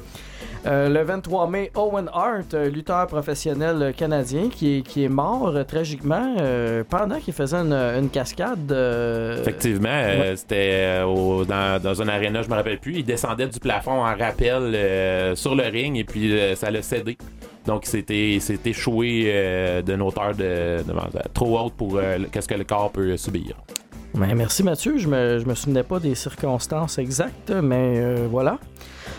Euh, 0.66 0.88
le 0.90 1.02
23 1.02 1.48
mai, 1.48 1.70
Owen 1.74 2.10
Hart, 2.12 2.52
lutteur 2.54 3.06
professionnel 3.06 3.94
canadien, 3.96 4.48
qui 4.50 4.78
est, 4.78 4.82
qui 4.82 5.04
est 5.04 5.08
mort 5.08 5.48
euh, 5.48 5.64
tragiquement 5.64 6.36
euh, 6.38 6.84
pendant 6.88 7.18
qu'il 7.18 7.32
faisait 7.32 7.56
une, 7.56 7.72
une 7.72 8.10
cascade. 8.10 8.70
Effectivement, 9.40 10.02
c'était 10.36 11.00
dans, 11.00 11.82
dans 11.82 12.02
un 12.02 12.08
aréna, 12.08 12.42
je 12.42 12.48
me 12.48 12.54
rappelle 12.54 12.78
plus. 12.78 12.96
Il 12.98 13.04
descendait 13.04 13.46
du 13.46 13.58
plafond 13.58 14.04
en 14.04 14.14
rappel 14.16 15.34
sur 15.36 15.54
le 15.54 15.64
ring 15.64 15.96
et 15.96 16.04
puis 16.04 16.38
ça 16.56 16.70
l'a 16.70 16.82
cédé. 16.82 17.16
Donc 17.70 17.86
c'était 17.86 18.40
échoué 18.64 19.26
euh, 19.26 19.80
d'une 19.80 20.02
hauteur 20.02 20.34
de, 20.34 20.78
trop 21.32 21.56
haute 21.56 21.74
pour 21.74 21.98
euh, 21.98 22.18
qu'est-ce 22.32 22.48
que 22.48 22.56
le 22.56 22.64
corps 22.64 22.90
peut 22.90 23.16
subir. 23.16 23.54
Ben, 24.14 24.34
merci 24.34 24.64
Mathieu, 24.64 24.98
je 24.98 25.06
me, 25.06 25.38
je 25.38 25.46
me 25.46 25.54
souvenais 25.54 25.84
pas 25.84 26.00
des 26.00 26.16
circonstances 26.16 26.98
exactes, 26.98 27.52
mais 27.52 27.94
euh, 27.98 28.26
voilà. 28.28 28.58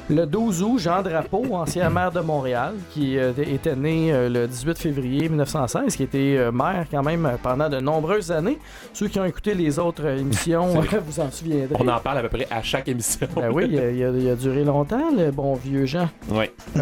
Le 0.09 0.25
12 0.25 0.61
août, 0.63 0.77
Jean 0.79 1.01
Drapeau, 1.01 1.45
ancien 1.55 1.89
maire 1.89 2.11
de 2.11 2.19
Montréal, 2.19 2.73
qui 2.89 3.17
euh, 3.17 3.31
était 3.37 3.77
né 3.77 4.11
euh, 4.11 4.27
le 4.27 4.45
18 4.47 4.77
février 4.77 5.29
1916, 5.29 5.95
qui 5.95 6.03
était 6.03 6.35
euh, 6.37 6.51
maire 6.51 6.85
quand 6.91 7.01
même 7.03 7.29
pendant 7.41 7.69
de 7.69 7.79
nombreuses 7.79 8.29
années. 8.29 8.60
Ceux 8.91 9.08
qui 9.08 9.21
ont 9.21 9.25
écouté 9.25 9.54
les 9.54 9.79
autres 9.79 10.06
émissions, 10.06 10.67
vous 11.06 11.19
en 11.21 11.31
souviendrez. 11.31 11.75
On 11.79 11.87
en 11.87 11.99
parle 11.99 12.17
à 12.17 12.21
peu 12.23 12.29
près 12.29 12.47
à 12.52 12.62
chaque 12.62 12.89
émission. 12.89 13.25
Ben 13.37 13.52
oui, 13.54 13.67
il 13.71 13.79
a, 13.79 13.89
il 13.91 14.04
a- 14.04 14.10
il 14.10 14.29
a 14.29 14.35
duré 14.35 14.65
longtemps, 14.65 15.12
le 15.15 15.31
bon 15.31 15.54
vieux 15.56 15.85
Jean. 15.85 16.10
Oui. 16.29 16.45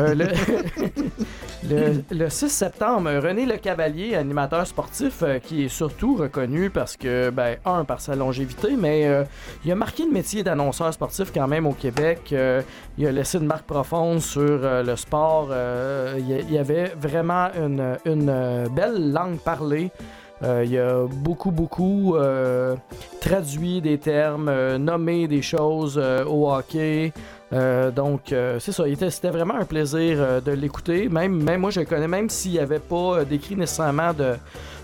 Le, 1.69 1.75
le, 1.77 2.03
le 2.17 2.29
6 2.29 2.47
septembre, 2.49 3.09
René 3.21 3.45
Le 3.45 3.57
Cavalier, 3.57 4.15
animateur 4.15 4.65
sportif, 4.65 5.23
qui 5.43 5.65
est 5.65 5.67
surtout 5.67 6.15
reconnu 6.15 6.69
parce 6.69 6.95
que, 6.95 7.29
ben, 7.31 7.57
un, 7.65 7.83
par 7.83 7.99
sa 7.99 8.15
longévité, 8.15 8.69
mais 8.77 9.05
il 9.65 9.71
a 9.71 9.75
marqué 9.75 10.05
le 10.05 10.11
métier 10.11 10.41
d'annonceur 10.41 10.93
sportif 10.93 11.31
quand 11.33 11.47
même 11.49 11.67
au 11.67 11.73
Québec. 11.73 12.33
Il 12.99 13.07
a 13.07 13.13
laissé 13.13 13.37
une 13.37 13.45
marque 13.45 13.63
profonde 13.63 14.19
sur 14.19 14.41
euh, 14.43 14.83
le 14.83 14.97
sport. 14.97 15.47
Euh, 15.51 16.19
il 16.19 16.51
y 16.51 16.57
avait 16.57 16.91
vraiment 16.99 17.47
une, 17.57 17.95
euh, 18.29 18.67
belle 18.67 19.13
langue 19.13 19.39
parlée. 19.39 19.89
Il 20.41 20.77
a 20.77 21.05
beaucoup, 21.05 21.51
beaucoup 21.51 22.15
traduit 23.19 23.81
des 23.81 23.97
termes, 23.97 24.49
nommé 24.77 25.27
des 25.27 25.41
choses 25.41 25.97
au 25.97 26.49
hockey. 26.49 27.11
Donc, 27.51 28.33
c'est 28.59 28.71
ça. 28.71 28.85
C'était 29.09 29.31
vraiment 29.31 29.55
un 29.55 29.65
plaisir 29.65 30.41
de 30.41 30.51
l'écouter. 30.53 31.09
Même, 31.09 31.57
moi, 31.57 31.71
je 31.71 31.81
le 31.81 31.85
connais, 31.85 32.07
même 32.07 32.29
s'il 32.29 32.51
n'y 32.51 32.59
avait 32.59 32.79
pas 32.79 33.25
décrit 33.25 33.57
nécessairement 33.57 34.13
de, 34.13 34.35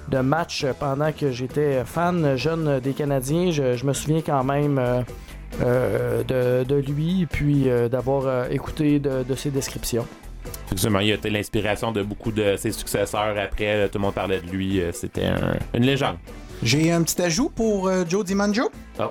de 0.10 0.18
match 0.18 0.66
pendant 0.78 1.14
que 1.14 1.32
j'étais 1.32 1.86
fan 1.86 2.36
jeune 2.36 2.82
des 2.82 2.92
Canadiens, 2.92 3.52
je, 3.52 3.86
me 3.86 3.94
souviens 3.94 4.20
quand 4.26 4.44
même 4.44 5.06
de, 5.62 6.64
de 6.64 6.76
lui, 6.76 7.26
puis 7.32 7.70
euh, 7.70 7.88
d'avoir 7.90 8.26
euh, 8.28 8.48
écouté 8.50 9.00
de, 9.00 9.24
de 9.24 9.36
ses 9.36 9.50
descriptions. 9.52 10.06
Effectivement, 10.68 11.00
il 11.00 11.12
a 11.12 11.16
été 11.16 11.30
l'inspiration 11.30 11.92
de 11.92 12.04
beaucoup 12.04 12.32
de 12.32 12.56
ses 12.58 12.72
successeurs 12.72 13.36
après. 13.38 13.88
tout 13.90 13.98
le 13.98 14.04
monde 14.04 14.14
parlait 14.14 14.42
de 14.42 14.50
lui. 14.50 14.82
euh, 14.82 14.92
C'était 14.92 15.26
un- 15.26 15.58
une 15.74 15.84
légende. 15.86 16.18
J'ai 16.64 16.92
un 16.92 17.04
petit 17.04 17.22
ajout 17.22 17.50
pour 17.50 17.88
euh, 17.88 18.04
Joe 18.08 18.24
DiMaggio. 18.26 18.70
Oh. 19.00 19.04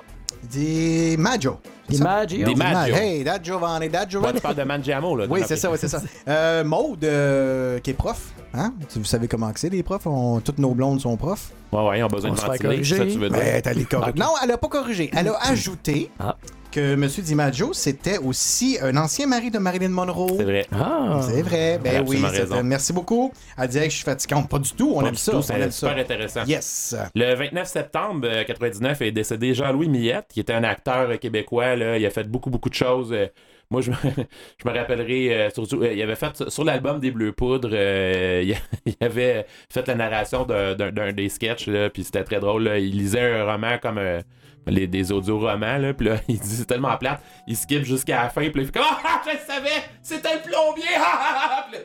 Di 0.49 1.15
Maggio. 1.17 1.59
Des 1.89 1.97
Maggio. 1.99 2.45
Des 2.45 2.55
Maggio. 2.55 2.95
Hey, 2.95 3.23
that 3.23 3.39
Giovanni, 3.43 3.89
that 3.89 3.99
Ouais, 4.03 4.09
Giovanni. 4.09 4.35
tu 4.35 4.41
parles 4.41 4.55
de 4.55 4.63
Mangiamo, 4.63 5.15
là. 5.15 5.25
Oui, 5.29 5.41
de 5.41 5.45
c'est 5.45 5.55
ça, 5.55 5.69
oui, 5.71 5.77
c'est 5.79 5.87
ça. 5.87 6.01
Euh, 6.27 6.63
Maude, 6.63 7.03
euh, 7.03 7.79
qui 7.79 7.91
est 7.91 7.93
prof. 7.93 8.33
Hein? 8.53 8.73
Vous 8.95 9.03
savez 9.03 9.27
comment 9.27 9.51
que 9.51 9.59
c'est, 9.59 9.69
les 9.69 9.83
profs? 9.83 10.07
On- 10.07 10.39
toutes 10.39 10.59
nos 10.59 10.73
blondes 10.73 11.01
sont 11.01 11.15
profs. 11.17 11.51
Ouais, 11.71 11.85
ouais, 11.87 11.99
ils 11.99 12.03
ont 12.03 12.07
besoin 12.07 12.31
On 12.31 12.33
de 12.33 12.39
se 12.39 12.45
ventiler, 12.45 12.83
c'est 12.83 12.95
ça 12.97 13.05
que 13.05 13.11
tu 13.11 13.17
veux 13.19 13.29
dire. 13.29 13.37
Ben, 13.37 13.61
t'as 13.61 13.73
les 13.73 13.83
corriger. 13.85 14.13
Non, 14.17 14.29
elle 14.43 14.51
a 14.51 14.57
pas 14.57 14.67
corrigé. 14.69 15.11
Elle 15.15 15.27
a 15.27 15.35
ajouté 15.49 16.09
Ah. 16.19 16.35
Que 16.75 16.93
M. 16.93 17.05
DiMaggio, 17.07 17.73
c'était 17.73 18.17
aussi 18.17 18.77
un 18.81 18.95
ancien 18.97 19.27
mari 19.27 19.49
de 19.49 19.57
Marilyn 19.57 19.89
Monroe. 19.89 20.35
C'est 20.37 20.43
vrai. 20.43 20.65
Ah! 20.71 21.21
C'est 21.21 21.41
vrai. 21.41 21.79
Ben 21.83 22.03
oui, 22.07 22.21
raison. 22.23 22.55
vrai. 22.55 22.63
merci 22.63 22.91
beaucoup. 22.93 23.31
Elle 23.57 23.67
disait 23.67 23.85
que 23.85 23.89
je 23.91 23.95
suis 23.95 24.03
fatigante. 24.03 24.49
Pas 24.49 24.59
du 24.59 24.71
tout. 24.73 24.91
On 24.95 25.01
Pas 25.01 25.07
aime 25.07 25.13
du 25.13 25.19
ça. 25.19 25.31
tout, 25.31 25.37
on 25.37 25.41
C'est 25.41 25.53
aime 25.53 25.71
ça. 25.71 25.87
super 25.89 25.97
intéressant. 25.97 26.43
Yes. 26.45 26.95
Le 27.15 27.33
29 27.33 27.67
septembre 27.67 28.27
euh, 28.29 28.43
99 28.43 29.01
est 29.01 29.11
décédé 29.11 29.53
Jean-Louis 29.53 29.87
Millette, 29.89 30.27
qui 30.33 30.39
était 30.41 30.53
un 30.53 30.63
acteur 30.63 31.09
euh, 31.11 31.17
québécois. 31.17 31.75
Là. 31.75 31.97
Il 31.97 32.05
a 32.05 32.09
fait 32.09 32.29
beaucoup, 32.29 32.49
beaucoup 32.49 32.69
de 32.69 32.75
choses. 32.75 33.11
Euh, 33.13 33.27
moi, 33.71 33.81
je 33.81 33.91
me, 33.91 33.95
je 34.63 34.69
me 34.69 34.73
rappellerai 34.77 35.33
euh, 35.33 35.49
surtout, 35.49 35.81
euh, 35.81 35.91
il 35.93 36.01
avait 36.01 36.15
fait 36.15 36.49
sur 36.49 36.63
l'album 36.63 36.99
des 36.99 37.09
Bleus 37.11 37.31
Poudres, 37.31 37.69
euh, 37.73 38.43
il, 38.45 38.55
il 38.85 38.95
avait 39.03 39.45
fait 39.71 39.87
la 39.87 39.95
narration 39.95 40.43
d'un, 40.45 40.75
des 41.13 41.29
sketchs, 41.29 41.67
là, 41.67 41.89
puis 41.89 42.03
c'était 42.03 42.23
très 42.23 42.39
drôle. 42.39 42.63
là. 42.65 42.77
Il 42.77 42.95
lisait 42.97 43.21
un 43.39 43.43
roman 43.51 43.77
comme 43.81 43.97
euh, 43.97 44.21
les, 44.67 44.87
des 44.87 45.11
audio-romans, 45.11 45.77
là, 45.77 45.93
puis 45.93 46.07
là, 46.07 46.17
il 46.27 46.39
dit 46.39 46.47
c'est 46.47 46.65
tellement 46.65 46.95
plate, 46.97 47.21
il 47.47 47.55
skip 47.55 47.83
jusqu'à 47.83 48.23
la 48.23 48.29
fin, 48.29 48.49
puis 48.49 48.53
là, 48.53 48.61
il 48.61 48.65
fait 48.65 48.71
comme 48.71 48.83
Ah, 48.87 49.21
je 49.25 49.31
le 49.31 49.37
savais, 49.45 49.83
c'était 50.01 50.35
le 50.35 50.41
plombier! 50.41 50.83
Ah, 50.97 51.67
ah, 51.67 51.67
ah! 51.67 51.75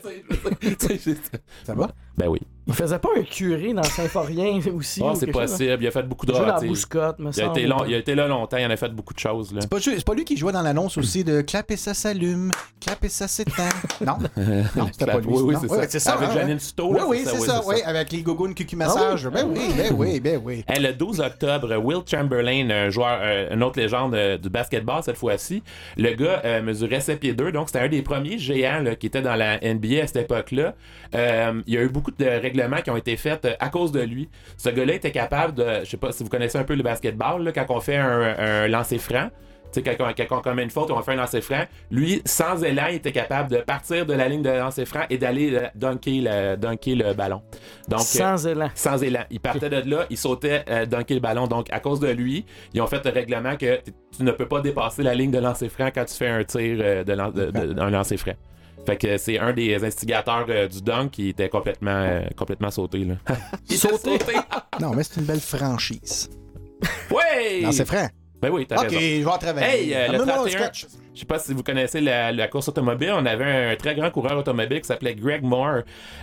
Ça 1.65 1.75
va? 1.75 1.91
Ben 2.17 2.29
oui. 2.29 2.41
Il 2.67 2.75
faisait 2.75 2.99
pas 3.01 3.09
un 3.19 3.23
curé 3.23 3.73
dans 3.75 3.83
Saint-Forien 3.83 4.61
aussi? 4.77 5.01
Ah, 5.03 5.11
ou 5.11 5.15
c'est 5.17 5.27
chose, 5.27 5.33
possible, 5.33 5.79
il 5.81 5.89
a 5.89 5.91
fait 5.91 6.05
beaucoup 6.05 6.25
de 6.25 6.33
me 6.33 6.39
Il 6.39 7.43
a, 7.43 7.47
été 7.51 7.67
long- 7.67 7.85
il 7.87 7.95
a 7.95 7.99
été 7.99 8.15
là 8.15 8.29
longtemps, 8.29 8.59
il 8.59 8.67
en 8.67 8.71
a 8.71 8.77
fait 8.77 8.91
beaucoup 8.91 9.13
de 9.13 9.19
choses. 9.19 9.53
Là. 9.53 9.61
C'est 9.63 9.69
pas, 9.69 9.79
pas 10.07 10.15
lui 10.15 10.25
qui 10.25 10.37
jouait 10.37 10.53
dans 10.53 10.63
l'annonce 10.63 10.97
aussi 10.97 11.25
de 11.25 11.41
clap 11.41 11.69
et 11.73 11.77
ça 11.77 11.95
s'allume, 11.95 12.53
clap 12.81 13.03
et 13.05 13.09
ça 13.09 13.27
s'éteint. 13.27 13.69
Non? 14.07 14.17
Non, 14.77 14.87
c'était 14.93 15.05
pas 15.05 15.19
lui. 15.19 15.27
Oui, 15.29 15.43
oui, 15.43 15.57
c'est 15.61 15.69
ça. 15.69 15.89
c'est 15.89 15.99
ça. 15.99 16.13
Avec 16.13 16.31
hein? 16.31 16.35
Janine 16.35 16.59
Souto, 16.59 16.91
Oui, 16.93 17.01
oui, 17.07 17.23
c'est 17.25 17.41
ça. 17.41 17.61
Oui, 17.67 17.77
avec 17.85 18.13
les 18.13 18.23
gogoons 18.23 18.55
cucu 18.55 18.77
massage. 18.77 19.29
Ben 19.29 19.47
oui, 19.47 19.61
ben 19.77 19.93
oui, 19.95 20.21
ben 20.21 20.41
oui. 20.43 20.65
Hey, 20.67 20.81
le 20.81 20.93
12 20.95 21.21
octobre, 21.21 21.77
Will 21.77 21.99
Chamberlain, 22.07 22.71
un 22.71 22.89
joueur, 22.89 23.19
euh, 23.21 23.53
une 23.55 23.63
autre 23.63 23.79
légende 23.79 24.15
euh, 24.15 24.39
du 24.39 24.49
basketball 24.49 25.03
cette 25.03 25.19
fois-ci, 25.19 25.63
le 25.99 26.13
gars 26.15 26.41
euh, 26.45 26.63
mesurait 26.63 27.01
7 27.01 27.21
pieds 27.21 27.35
2, 27.35 27.53
donc 27.53 27.69
c'était 27.69 27.81
un 27.81 27.89
des 27.89 28.03
premiers 28.03 28.39
géants 28.39 28.81
là, 28.81 28.95
qui 28.97 29.07
était 29.07 29.23
dans 29.23 29.37
la 29.37 29.59
NBA 29.59 30.03
à 30.03 30.07
cette 30.07 30.17
époque-là. 30.25 30.75
Euh, 31.15 31.63
il 31.67 31.75
y 31.75 31.77
a 31.77 31.83
eu 31.83 31.89
beaucoup 31.89 32.00
de 32.19 32.25
règlements 32.27 32.81
qui 32.83 32.91
ont 32.91 32.97
été 32.97 33.17
faits 33.17 33.45
euh, 33.45 33.55
à 33.61 33.69
cause 33.69 33.93
de 33.93 34.01
lui. 34.01 34.29
Ce 34.57 34.69
gars-là 34.71 34.95
était 34.95 35.13
capable 35.13 35.55
de, 35.55 35.67
je 35.85 35.91
sais 35.91 35.97
pas 35.97 36.13
si 36.13 36.23
vous 36.23 36.29
connaissez 36.31 36.59
un 36.59 36.65
peu 36.65 36.75
le 36.75 36.83
basketball, 36.83 37.43
là, 37.45 37.53
quand 37.53 37.67
on 37.69 37.81
fait 37.81 37.97
un, 37.97 38.35
un 38.39 38.69
lancer 38.69 38.99
franc, 38.99 39.29
Tu 39.73 39.81
sais, 39.81 39.97
quand, 39.97 40.05
on- 40.05 40.13
quand 40.27 40.39
on 40.39 40.41
commet 40.41 40.65
une 40.65 40.71
faute, 40.71 40.91
on 40.91 41.01
fait 41.01 41.13
un 41.13 41.17
lancer 41.17 41.41
franc. 41.41 41.63
Lui, 41.93 42.23
sans 42.25 42.61
élan, 42.65 42.87
il 42.91 42.97
était 42.97 43.13
capable 43.13 43.51
de 43.51 43.59
partir 43.59 44.05
de 44.05 44.15
la 44.15 44.27
ligne 44.29 44.43
de 44.43 44.51
lancer 44.51 44.85
franc 44.85 45.03
et 45.11 45.17
d'aller 45.17 45.55
euh, 45.55 45.69
dunker 45.77 46.21
le, 46.23 46.57
dunker 46.57 46.97
le 46.97 47.15
ballon. 47.15 47.41
Donc, 47.89 48.01
euh, 48.01 48.03
Sans 48.03 48.47
élan. 48.49 48.69
sans 48.75 49.01
élan. 49.01 49.21
Il 49.31 49.39
partait 49.39 49.71
de 49.71 49.89
là, 49.89 50.07
il 50.11 50.17
sautait 50.17 50.65
euh, 50.69 50.87
dunker 50.87 51.15
le 51.15 51.21
ballon. 51.21 51.47
Donc, 51.47 51.69
à 51.73 51.79
cause 51.79 52.01
de 52.01 52.09
lui, 52.09 52.45
ils 52.75 52.81
ont 52.81 52.89
fait 52.89 53.05
le 53.05 53.13
règlement 53.13 53.55
que 53.57 53.79
tu 54.17 54.25
ne 54.25 54.33
peux 54.33 54.49
pas 54.49 54.61
dépasser 54.61 55.05
la 55.05 55.15
ligne 55.15 55.31
de 55.31 55.39
lancer 55.39 55.69
franc 55.69 55.91
quand 55.95 56.05
tu 56.05 56.15
fais 56.15 56.29
un 56.29 56.43
tir 56.43 56.79
euh, 56.83 57.05
de, 57.05 57.13
lan- 57.13 57.31
de- 57.31 57.53
de- 57.53 57.73
d'un 57.73 57.91
lancer 57.91 58.17
franc. 58.17 58.35
Fait 58.91 58.97
que 58.97 59.19
c'est 59.19 59.39
un 59.39 59.53
des 59.53 59.85
instigateurs 59.85 60.47
euh, 60.49 60.67
du 60.67 60.83
dunk 60.83 61.11
qui 61.11 61.29
était 61.29 61.49
complètement, 61.49 61.91
euh, 62.03 62.23
complètement 62.37 62.73
sauté. 62.73 63.05
Là. 63.05 63.15
Sauté? 63.77 64.19
Non, 64.81 64.91
mais 64.95 65.05
c'est 65.05 65.21
une 65.21 65.27
belle 65.27 65.41
franchise. 65.41 66.29
ouais! 67.11 67.61
Non, 67.63 67.71
c'est 67.71 67.85
franc. 67.85 68.09
Ben 68.43 68.51
oui, 68.51 68.67
t'as 68.67 68.77
Ok, 68.77 68.85
raison. 68.91 68.99
je 68.99 69.19
vais 69.23 69.27
en 69.27 69.39
travailler. 69.39 69.67
Hey, 69.91 69.95
euh, 69.95 70.09
le 70.09 70.15
Amène-moi 70.15 70.35
un 70.35 70.39
31, 70.39 70.59
sketch. 70.65 70.87
Je 71.13 71.21
sais 71.21 71.27
pas 71.27 71.41
si 71.41 71.53
vous 71.53 71.65
connaissez 71.65 72.01
la, 72.01 72.31
la 72.31 72.47
course 72.47 72.69
automobile. 72.69 73.13
On 73.15 73.27
avait 73.27 73.73
un 73.73 73.77
très 73.77 73.95
grand 73.97 74.11
coureur 74.11 74.39
automobile 74.39 74.81
qui 74.81 74.87
s'appelait 74.87 75.15
Greg 75.15 75.43
Moore, 75.43 75.81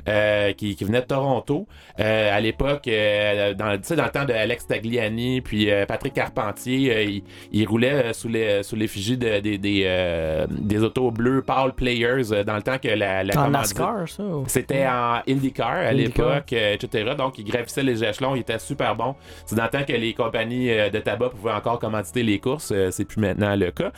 euh, 0.08 0.54
qui, 0.54 0.76
qui 0.76 0.86
venait 0.86 1.02
de 1.02 1.06
Toronto. 1.06 1.68
Euh, 2.00 2.36
à 2.36 2.40
l'époque, 2.40 2.88
euh, 2.88 3.54
dans, 3.54 3.78
dans 3.78 4.04
le 4.06 4.12
temps 4.12 4.24
de 4.24 4.32
Alex 4.32 4.66
Tagliani, 4.68 5.42
puis 5.42 5.70
Patrick 5.88 6.14
Carpentier, 6.14 7.04
il, 7.04 7.24
il 7.52 7.68
roulait 7.68 8.14
sous 8.14 8.30
les 8.30 8.64
sous 8.64 8.76
l'effigie 8.76 9.18
de, 9.18 9.40
des, 9.40 10.84
autos 10.84 11.12
bleus 11.12 11.42
Paul 11.42 11.74
Players 11.74 12.44
dans 12.46 12.56
le 12.56 12.62
temps 12.62 12.78
que 12.78 12.88
la, 12.88 13.24
la 13.24 13.38
En 13.40 13.50
NASCAR, 13.50 14.08
ça? 14.08 14.24
c'était 14.48 14.88
en 14.88 15.22
IndyCar 15.28 15.70
à 15.70 15.92
l'époque, 15.92 16.54
etc. 16.54 17.14
Donc, 17.18 17.38
il 17.38 17.44
gravissait 17.44 17.84
les 17.84 18.04
échelons, 18.04 18.36
il 18.36 18.42
était 18.42 18.60
super 18.60 18.96
bon. 18.96 19.16
C'est 19.46 19.56
dans 19.56 19.64
le 19.64 19.70
temps 19.70 19.84
que 19.84 19.94
les 19.94 20.14
compagnies 20.14 20.68
de 20.68 21.00
tabac 21.00 21.30
pouvaient 21.30 21.52
encore 21.52 21.80
commanditer 21.80 22.24
les 22.24 22.40
courses. 22.40 22.74
c'est 22.92 23.06
plus 23.06 23.20
maintenant 23.20 23.56
le 23.56 23.72
cas. 23.72 23.92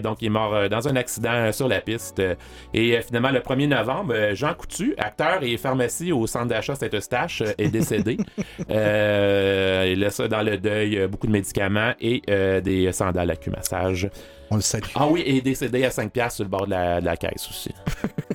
Donc, 0.00 0.19
il 0.20 0.26
est 0.26 0.30
mort 0.30 0.54
euh, 0.54 0.68
dans 0.68 0.88
un 0.88 0.96
accident 0.96 1.32
euh, 1.32 1.52
sur 1.52 1.68
la 1.68 1.80
piste. 1.80 2.18
Euh, 2.20 2.34
Et 2.74 3.00
finalement, 3.02 3.30
le 3.30 3.40
1er 3.40 3.68
novembre, 3.68 4.14
Jean 4.34 4.54
Coutu, 4.54 4.94
acteur 4.98 5.42
et 5.42 5.56
pharmacie 5.56 6.12
au 6.12 6.26
centre 6.26 6.46
d'achat 6.46 6.74
Saint-Eustache, 6.74 7.42
est 7.58 7.68
décédé. 7.68 8.16
euh, 8.70 9.88
il 9.92 10.00
laisse 10.00 10.20
dans 10.20 10.42
le 10.42 10.58
deuil 10.58 11.06
beaucoup 11.08 11.26
de 11.26 11.32
médicaments 11.32 11.92
et 12.00 12.22
euh, 12.30 12.60
des 12.60 12.92
sandales 12.92 13.30
à 13.30 13.36
cul-massage. 13.36 14.08
On 14.50 14.56
le 14.56 14.62
salue. 14.62 14.84
Ah 14.94 15.06
oui, 15.06 15.22
et 15.24 15.40
décédé 15.40 15.84
à 15.84 15.90
5$ 15.90 16.10
piastres 16.10 16.36
sur 16.36 16.44
le 16.44 16.50
bord 16.50 16.66
de 16.66 16.70
la, 16.70 17.00
de 17.00 17.06
la 17.06 17.16
caisse 17.16 17.48
aussi. 17.48 17.70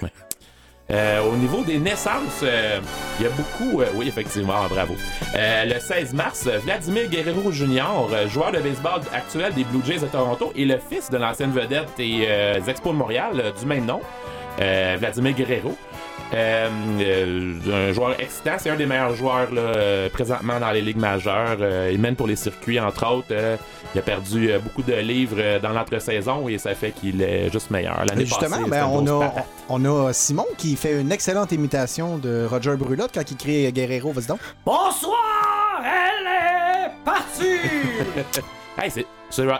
Ouais. 0.01 0.09
Euh, 0.91 1.19
au 1.23 1.35
niveau 1.35 1.63
des 1.63 1.79
naissances, 1.79 2.41
euh, 2.43 2.79
il 3.19 3.23
y 3.23 3.27
a 3.27 3.31
beaucoup. 3.31 3.81
euh, 3.81 3.87
oui, 3.95 4.07
effectivement, 4.07 4.65
bravo. 4.69 4.95
Euh, 5.35 5.65
le 5.65 5.79
16 5.79 6.13
mars, 6.13 6.47
Vladimir 6.63 7.09
Guerrero 7.09 7.51
Jr., 7.51 7.83
euh, 8.11 8.27
joueur 8.27 8.51
de 8.51 8.59
baseball 8.59 9.01
actuel 9.11 9.53
des 9.55 9.63
Blue 9.63 9.81
Jays 9.83 9.99
de 9.99 10.05
Toronto 10.05 10.53
et 10.55 10.65
le 10.65 10.77
fils 10.77 11.09
de 11.09 11.17
l'ancienne 11.17 11.51
vedette 11.51 11.89
des 11.97 12.27
Expos 12.67 12.93
de 12.93 12.97
Montréal 12.99 13.53
du 13.59 13.65
même 13.65 13.85
nom, 13.85 13.99
Vladimir 14.57 15.33
Guerrero. 15.33 15.75
Euh, 16.33 16.69
euh, 16.99 17.89
un 17.89 17.93
joueur 17.93 18.19
excitant, 18.19 18.55
c'est 18.57 18.69
un 18.69 18.75
des 18.75 18.85
meilleurs 18.85 19.15
joueurs 19.15 19.51
là, 19.53 19.61
euh, 19.61 20.09
présentement 20.09 20.59
dans 20.59 20.71
les 20.71 20.81
ligues 20.81 20.97
majeures. 20.97 21.57
Il 21.91 21.99
mène 21.99 22.15
pour 22.15 22.27
les 22.27 22.35
circuits, 22.35 22.79
entre 22.79 23.05
autres. 23.07 23.33
Il 23.93 23.99
a 23.99 24.01
perdu 24.01 24.51
beaucoup 24.61 24.83
de 24.83 24.93
livres 24.93 25.59
dans 25.61 25.69
l'entre-saison 25.69 26.49
et 26.49 26.57
ça 26.57 26.75
fait 26.75 26.91
qu'il 26.91 27.21
est 27.21 27.51
juste 27.51 27.71
meilleur. 27.71 27.97
L'année 27.99 28.25
passée, 28.25 28.25
Justement, 28.25 28.57
c'était 28.57 28.69
ben, 28.69 28.87
on, 28.91 29.21
a, 29.21 29.33
on 29.69 30.07
a 30.07 30.13
Simon 30.13 30.45
qui 30.57 30.75
fait 30.75 30.99
une 30.99 31.11
excellente 31.11 31.51
imitation 31.51 32.17
de 32.17 32.45
Roger 32.49 32.75
Brulotte 32.75 33.11
quand 33.13 33.29
il 33.29 33.37
crée 33.37 33.71
Guerrero. 33.71 34.11
Vas-y 34.11 34.27
donc. 34.27 34.39
Bonsoir, 34.65 35.81
elle 35.83 36.27
est 36.27 36.91
partie! 37.05 38.41
Hey, 38.77 38.91
c'est. 38.91 39.05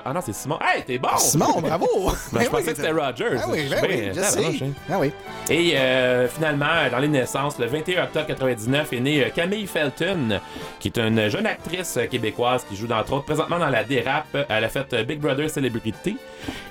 Ah 0.05 0.13
non, 0.13 0.21
c'est 0.23 0.33
Simon. 0.33 0.57
Hey, 0.61 0.83
t'es 0.83 0.97
bon! 0.97 1.09
Simon, 1.17 1.59
bravo! 1.61 1.87
Ben, 2.31 2.39
je 2.41 2.45
Ben 2.45 2.49
pensais 2.49 2.63
oui, 2.63 2.63
que 2.71 2.75
c'était 2.75 2.91
Rogers. 2.91 3.37
Ah 3.41 3.45
oui, 3.49 3.67
ben 3.69 3.79
oui, 3.83 4.09
je 4.13 4.21
sais. 4.21 4.65
Ah 4.89 4.97
oui. 4.99 5.11
Et 5.49 5.73
euh, 5.77 6.27
finalement, 6.29 6.65
dans 6.91 6.99
les 6.99 7.07
naissances, 7.07 7.57
le 7.59 7.65
21 7.65 8.03
octobre 8.03 8.27
99 8.27 8.93
est 8.93 8.99
née 8.99 9.23
euh, 9.25 9.29
Camille 9.35 9.67
Felton, 9.67 10.39
qui 10.79 10.89
est 10.89 10.97
une 10.97 11.29
jeune 11.29 11.45
actrice 11.47 11.97
euh, 11.97 12.05
québécoise 12.05 12.63
qui 12.69 12.75
joue 12.75 12.87
entre 12.91 13.13
autres 13.13 13.25
présentement 13.25 13.57
dans 13.59 13.69
la 13.69 13.83
dérape. 13.83 14.37
Elle 14.49 14.63
a 14.63 14.69
fait 14.69 14.93
euh, 14.93 15.03
Big 15.03 15.19
Brother 15.19 15.49
Celebrity 15.49 16.17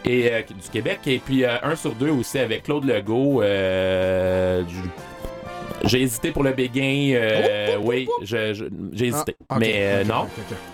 et, 0.05 0.31
euh, 0.33 0.41
du 0.43 0.69
Québec. 0.73 1.01
Et 1.07 1.19
puis 1.19 1.45
euh, 1.45 1.57
un 1.63 1.77
sur 1.77 1.93
deux 1.93 2.11
aussi 2.11 2.39
avec 2.39 2.63
Claude 2.63 2.85
Legault. 2.85 3.43
euh, 3.43 4.63
du- 4.63 4.77
j'ai 5.85 6.03
hésité 6.03 6.31
pour 6.31 6.43
le 6.45 6.53
béguin. 6.53 7.13
euh, 7.15 7.77
oui, 7.83 8.09
je- 8.23 8.55
je- 8.55 8.65
j'ai 8.93 9.07
hésité. 9.07 9.37
Ah, 9.49 9.57
mais 9.59 9.73
euh, 9.77 10.03
ok, 10.03 10.09
non. 10.09 10.27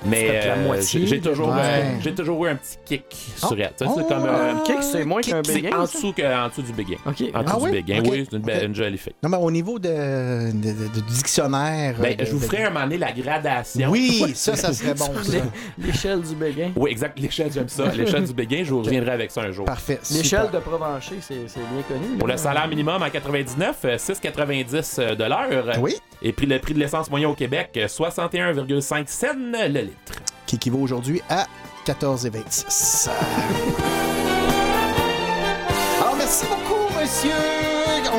Mais 0.05 0.27
euh, 0.45 0.65
moitié 0.67 1.07
j'ai 1.07 1.21
toujours, 1.21 1.49
Ouais. 1.49 1.55
euh, 1.63 1.83
j'ai 2.03 2.15
toujours 2.15 2.45
eu 2.47 2.49
un 2.51 2.57
petit 2.57 2.77
kick 2.85 3.05
sur 3.37 3.59
elle. 3.59 3.73
C'est 3.77 3.87
Oh. 3.89 4.01
comme 4.09 4.25
euh, 4.27 4.53
Un 4.55 4.61
kick, 4.61 4.83
c'est 4.83 5.05
moins 5.05 5.21
qu'un 5.21 5.43
c'est 5.45 5.55
béguin. 5.55 5.79
en 5.79 5.87
ça? 5.87 5.97
dessous, 5.99 6.13
que, 6.13 6.23
en 6.45 6.49
dessous 6.49 6.63
du 6.63 6.73
béguin. 6.73 6.97
Ok. 7.07 7.23
En 7.35 7.43
dessous 7.43 7.55
Ah 7.55 7.57
du 7.59 7.65
oui? 7.65 7.71
béguin, 7.73 8.03
oui, 8.07 8.27
c'est 8.31 8.37
une, 8.37 8.65
une 8.67 8.75
jolie 8.75 8.99
fille. 8.99 9.15
Non, 9.23 9.29
mais 9.31 9.37
au 9.39 9.51
niveau 9.51 9.79
de, 9.79 9.89
de- 10.53 10.73
de- 10.73 10.89
de 10.95 11.01
dictionnaire. 11.09 11.95
Ben, 11.99 12.17
euh, 12.21 12.25
je 12.25 12.33
vous 12.33 12.39
de- 12.41 12.45
ferai 12.45 12.65
un 12.65 12.71
moment 12.71 12.85
donné 12.85 12.99
la 12.99 13.13
gradation. 13.13 13.91
Oui, 13.91 14.31
ça, 14.35 14.55
ça 14.57 14.73
serait 14.73 14.95
bon. 14.95 15.11
L'échelle 15.79 16.21
du 16.23 16.35
béguin. 16.35 16.71
Oui, 16.77 16.91
exact. 16.91 17.19
L'échelle, 17.19 17.51
j'aime 17.53 17.69
ça. 17.69 17.87
L'échelle 17.87 18.25
du 18.25 18.33
béguin, 18.33 18.63
je 18.65 18.71
vous 18.73 18.83
reviendrai 18.83 19.13
avec 19.13 19.31
ça 19.31 19.43
un 19.43 19.51
jour. 19.53 19.65
Parfait. 19.65 19.99
L'échelle 20.13 20.51
de 20.53 20.59
Provencher, 20.59 21.17
c'est 21.21 21.35
c'est 21.49 21.61
bien 21.61 21.83
connu. 21.89 22.17
Pour 22.19 22.29
le 22.29 22.37
salaire 22.37 22.69
minimum 22.69 23.03
en 23.03 23.11
99, 23.11 23.77
euh, 23.85 23.97
6,90 23.99 24.99
de 25.15 25.25
l'heure. 25.25 25.79
Oui, 25.81 25.97
Et 26.23 26.33
puis 26.33 26.47
le 26.47 26.59
prix 26.59 26.75
de 26.75 26.79
l'essence 26.79 27.11
moyen 27.11 27.29
au 27.29 27.35
Québec, 27.35 27.71
euh, 27.77 27.87
61,5 27.89 29.09
cents 29.09 29.27
le 29.37 29.81
litre. 29.81 30.13
qui 30.47 30.57
équivaut 30.57 30.81
aujourd'hui 30.81 31.21
à 31.29 31.47
14,26. 31.87 33.09
Alors, 36.01 36.17
merci 36.17 36.45
beaucoup, 36.47 36.99
monsieur. 37.01 37.31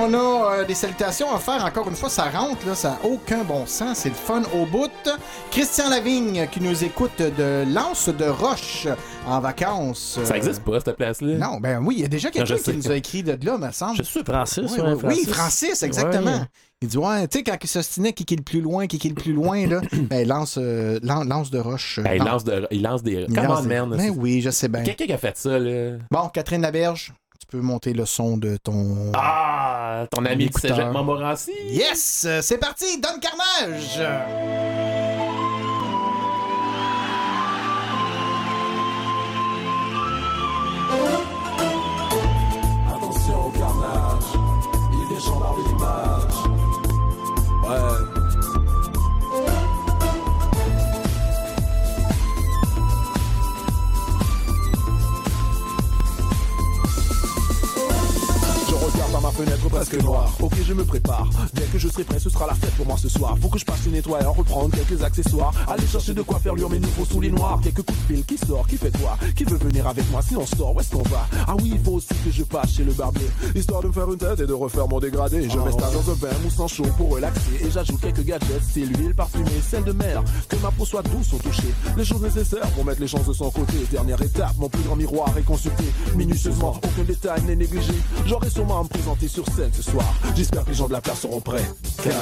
On 0.03 0.13
a 0.13 0.17
euh, 0.61 0.65
des 0.65 0.73
salutations 0.73 1.33
à 1.33 1.37
faire. 1.39 1.63
Encore 1.65 1.87
une 1.89 1.95
fois, 1.95 2.09
ça 2.09 2.23
rentre, 2.29 2.65
là, 2.65 2.75
ça 2.75 2.91
n'a 2.91 2.99
aucun 3.09 3.43
bon 3.43 3.65
sens. 3.65 3.97
C'est 3.99 4.09
le 4.09 4.15
fun 4.15 4.41
au 4.53 4.65
bout. 4.65 4.89
Christian 5.51 5.89
Lavigne, 5.89 6.47
qui 6.51 6.61
nous 6.61 6.83
écoute 6.83 7.17
de 7.19 7.65
Lance 7.71 8.09
de 8.09 8.25
Roche 8.25 8.87
en 9.27 9.39
vacances. 9.39 10.19
Ça 10.23 10.31
Euh, 10.31 10.33
n'existe 10.33 10.63
pas, 10.63 10.79
cette 10.79 10.95
place-là. 10.97 11.35
Non, 11.37 11.59
ben 11.59 11.83
oui, 11.85 11.95
il 11.97 12.01
y 12.01 12.05
a 12.05 12.07
déjà 12.07 12.31
quelqu'un 12.31 12.55
qui 12.55 12.63
sais. 12.63 12.73
nous 12.73 12.89
a 12.91 12.95
écrit 12.95 13.21
de 13.23 13.37
là, 13.45 13.57
me 13.57 13.71
semble. 13.71 13.97
Je 13.97 14.03
suis 14.03 14.23
Francis, 14.23 14.71
Oui, 14.71 14.79
ouais, 14.79 14.93
oui, 14.93 15.03
oui, 15.07 15.25
Francis, 15.27 15.83
exactement. 15.83 16.31
Ouais. 16.31 16.45
Il 16.83 16.87
dit, 16.87 16.97
ouais, 16.97 17.27
tu 17.27 17.37
sais, 17.37 17.43
quand 17.43 17.57
il 17.61 17.67
s'ostinait, 17.67 18.11
qui 18.11 18.25
qui 18.25 18.33
est 18.33 18.37
le 18.37 18.43
plus 18.43 18.59
loin, 18.59 18.87
qui 18.87 18.95
est 18.95 19.09
le 19.09 19.13
plus 19.15 19.33
loin, 19.33 19.67
là, 19.67 19.81
ben, 20.09 20.27
lance, 20.27 20.57
euh, 20.59 20.99
lan- 21.03 21.23
lance 21.23 21.51
de 21.51 21.59
roche. 21.59 21.99
euh, 21.99 22.01
Ben, 22.01 22.13
il, 22.15 22.23
lance 22.23 22.43
de, 22.43 22.67
il 22.71 22.81
lance 22.81 23.03
des. 23.03 23.25
il 23.29 23.35
lance 23.35 23.59
on, 23.59 23.61
des- 23.61 23.67
man. 23.67 23.89
Ben 23.95 24.09
oui, 24.17 24.41
je 24.41 24.49
sais 24.49 24.67
bien. 24.67 24.81
Quelqu'un 24.81 25.05
qui 25.05 25.13
a 25.13 25.19
fait 25.19 25.37
ça, 25.37 25.59
là. 25.59 25.97
Bon, 26.09 26.27
Catherine 26.29 26.61
Laberge, 26.63 27.13
tu 27.39 27.45
peux 27.45 27.61
monter 27.61 27.93
le 27.93 28.05
son 28.07 28.35
de 28.35 28.57
ton. 28.57 29.11
Ah, 29.13 30.07
ton 30.09 30.25
ami 30.25 30.47
du 30.47 30.59
cégep 30.59 30.91
Montmorency. 30.91 31.51
Yes! 31.69 32.23
euh, 32.27 32.39
C'est 32.41 32.57
parti! 32.57 32.99
Donne 32.99 33.19
Carnage! 33.19 34.01
Attention 42.93 43.47
au 43.47 43.49
carnage, 43.51 44.23
il 44.93 45.15
est 45.17 45.77
par 45.79 46.10
uh, 47.77 48.00
ma 59.31 59.45
fenêtre 59.45 59.69
presque 59.69 60.01
noire. 60.01 60.31
Ok, 60.41 60.53
je 60.65 60.73
me 60.73 60.83
prépare. 60.83 61.29
Dès 61.53 61.63
que 61.63 61.77
je 61.77 61.87
serai 61.87 62.03
prêt, 62.03 62.19
ce 62.19 62.29
sera 62.29 62.47
la 62.47 62.53
fête 62.53 62.71
pour 62.71 62.85
moi 62.85 62.97
ce 62.97 63.09
soir. 63.09 63.37
Faut 63.41 63.49
que 63.49 63.59
je 63.59 63.65
passe 63.65 63.85
une 63.85 63.93
nettoyeur, 63.93 64.35
reprendre 64.35 64.75
quelques 64.75 65.01
accessoires. 65.03 65.53
Aller 65.67 65.87
chercher 65.87 66.13
de 66.13 66.21
quoi 66.21 66.39
faire 66.39 66.55
lire 66.55 66.69
mes 66.69 66.79
nouveaux 66.79 67.05
souliers 67.05 67.31
noirs. 67.31 67.59
Quelques 67.63 67.83
coups 67.83 67.97
de 67.99 68.13
fil 68.13 68.25
qui 68.25 68.37
sort, 68.37 68.67
qui 68.67 68.77
fait 68.77 68.91
quoi 68.99 69.17
Qui 69.35 69.43
veut 69.43 69.57
venir 69.57 69.87
avec 69.87 70.09
moi 70.11 70.21
Si 70.21 70.35
on 70.35 70.45
sort, 70.45 70.75
où 70.75 70.79
est-ce 70.79 70.91
qu'on 70.91 71.03
va? 71.03 71.27
Ah 71.47 71.55
oui, 71.61 71.71
il 71.73 71.79
faut 71.79 71.93
aussi 71.93 72.07
que 72.25 72.31
je 72.31 72.43
passe 72.43 72.71
chez 72.71 72.83
le 72.83 72.93
barbier. 72.93 73.27
Histoire 73.55 73.81
de 73.81 73.87
me 73.87 73.93
faire 73.93 74.11
une 74.11 74.17
tête 74.17 74.39
et 74.39 74.47
de 74.47 74.53
refaire 74.53 74.87
mon 74.87 74.99
dégradé. 74.99 75.49
Je 75.49 75.57
mets 75.59 75.71
ça 75.71 75.89
dans 75.91 76.11
un 76.11 76.15
bain 76.15 76.35
moussant 76.43 76.67
chaud 76.67 76.87
pour 76.97 77.11
relaxer. 77.11 77.65
Et 77.65 77.71
j'ajoute 77.71 78.01
quelques 78.01 78.23
gadgets, 78.23 78.63
style 78.63 78.91
l'huile 78.91 79.15
parfumée, 79.15 79.61
celle 79.67 79.83
de 79.83 79.93
mer. 79.93 80.23
Que 80.49 80.55
ma 80.57 80.71
peau 80.71 80.85
soit 80.85 81.03
douce 81.03 81.33
au 81.33 81.37
toucher. 81.37 81.73
Les 81.97 82.05
choses 82.05 82.21
nécessaires 82.21 82.69
pour 82.71 82.85
mettre 82.85 83.01
les 83.01 83.07
chances 83.07 83.27
de 83.27 83.33
son 83.33 83.49
côté. 83.49 83.73
Dernière 83.91 84.21
étape, 84.21 84.55
mon 84.57 84.69
plus 84.69 84.83
grand 84.83 84.95
miroir 84.95 85.29
est 85.37 85.43
consulté. 85.45 85.85
Minutieusement, 86.15 86.75
aucun 86.77 87.03
détail 87.03 87.41
n'est 87.43 87.55
négligé. 87.55 87.93
J'aurai 88.25 88.49
sûrement 88.49 88.79
à 88.79 88.83
me 88.83 88.87
présenter 88.87 89.20
sur 89.27 89.45
scène 89.47 89.71
ce 89.73 89.83
soir. 89.83 90.13
J'espère 90.35 90.63
que 90.63 90.69
les 90.69 90.75
gens 90.75 90.87
de 90.87 90.93
la 90.93 91.01
place 91.01 91.21
seront 91.21 91.41
prêts. 91.41 91.65
Car 92.03 92.13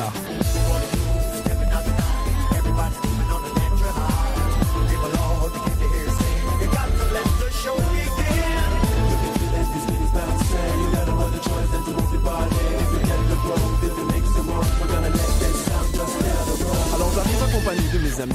Alors 16.95 17.11
j'arrive 17.15 17.43
accompagné 17.43 17.81
de 17.93 17.99
mes 17.99 18.21
amis. 18.21 18.33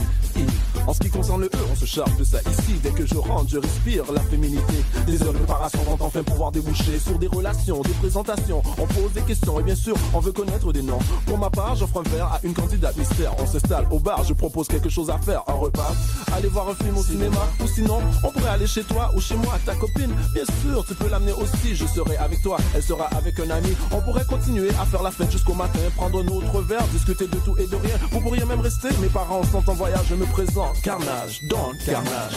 En 0.87 0.93
ce 0.93 0.99
qui 0.99 1.09
concerne 1.09 1.41
le 1.41 1.47
E, 1.47 1.59
on 1.72 1.76
se 1.76 1.87
charge 1.87 2.14
de 2.16 2.24
ça 2.24 2.39
ici. 2.43 2.74
Dès 2.82 2.91
que 2.91 3.07
je 3.07 3.16
rentre, 3.16 3.49
je 3.49 3.59
respire 3.59 4.05
la 4.12 4.20
féminité. 4.20 4.74
Les 5.07 5.22
heures 5.22 5.32
de 5.32 5.39
préparation 5.39 5.80
vont 5.82 5.97
enfin 6.01 6.22
pouvoir 6.22 6.53
déboucher 6.53 6.99
sur 6.99 7.18
des 7.18 7.26
relations, 7.26 7.80
des 7.82 7.95
présentations. 7.95 8.62
On 8.78 8.87
pose 8.87 9.12
des 9.14 9.22
questions 9.22 9.59
et 9.61 9.62
bien 9.62 9.74
sûr, 9.74 9.95
on 10.12 10.20
veut 10.20 10.32
connaître 10.32 10.72
des 10.72 10.82
noms. 10.82 10.99
Pour 11.26 11.39
ma 11.39 11.49
part, 11.49 11.74
j'offre 11.74 12.01
un 12.01 12.09
verre 12.11 12.26
à 12.26 12.41
une 12.43 12.53
candidate 12.53 12.97
mystère. 12.97 13.32
On 13.39 13.47
s'installe 13.47 13.87
au 13.91 13.99
bar, 13.99 14.24
je 14.24 14.35
propose 14.35 14.68
quelque 14.68 14.91
chose 14.91 15.09
à 15.09 15.18
faire, 15.18 15.43
un 15.47 15.55
repas. 15.55 15.93
Aller 16.37 16.49
voir 16.49 16.68
un 16.68 16.74
film 16.74 16.97
au 16.99 17.03
cinéma, 17.03 17.41
ou 17.62 17.66
sinon, 17.66 18.01
on 18.22 18.30
pourrait 18.30 18.51
aller 18.51 18.66
chez 18.66 18.82
toi 18.82 19.11
ou 19.16 19.20
chez 19.20 19.37
moi, 19.37 19.55
ta 19.64 19.74
copine. 19.76 20.12
Bien 20.35 20.45
sûr, 20.62 20.85
tu 20.87 20.95
peux 20.95 21.09
l'amener 21.09 21.32
aussi, 21.32 21.74
je 21.74 21.87
serai 21.87 22.16
avec 22.18 22.43
toi, 22.43 22.59
elle 22.74 22.82
sera 22.82 23.07
avec 23.16 23.41
un 23.41 23.49
ami. 23.51 23.74
On 23.91 24.01
pourrait 24.03 24.26
continuer 24.26 24.68
à 24.80 24.85
faire 24.85 25.03
la 25.03 25.11
fête 25.11 25.30
jusqu'au 25.30 25.55
matin, 25.55 25.80
prendre 25.97 26.22
notre 26.22 26.61
verre, 26.61 26.87
discuter 26.89 27.26
de 27.26 27.37
tout 27.39 27.57
et 27.59 27.66
de 27.66 27.76
rien. 27.76 27.95
Vous 28.11 28.20
pourriez 28.20 28.45
même 28.45 28.61
rester, 28.61 28.89
mes 29.01 29.09
parents 29.09 29.43
sont 29.45 29.68
en 29.68 29.74
voyage, 29.74 30.05
je 30.11 30.14
me 30.14 30.26
présente. 30.26 30.74
Carnage, 30.83 31.43
dans 31.45 31.70
le 31.70 31.79
carnage. 31.85 32.35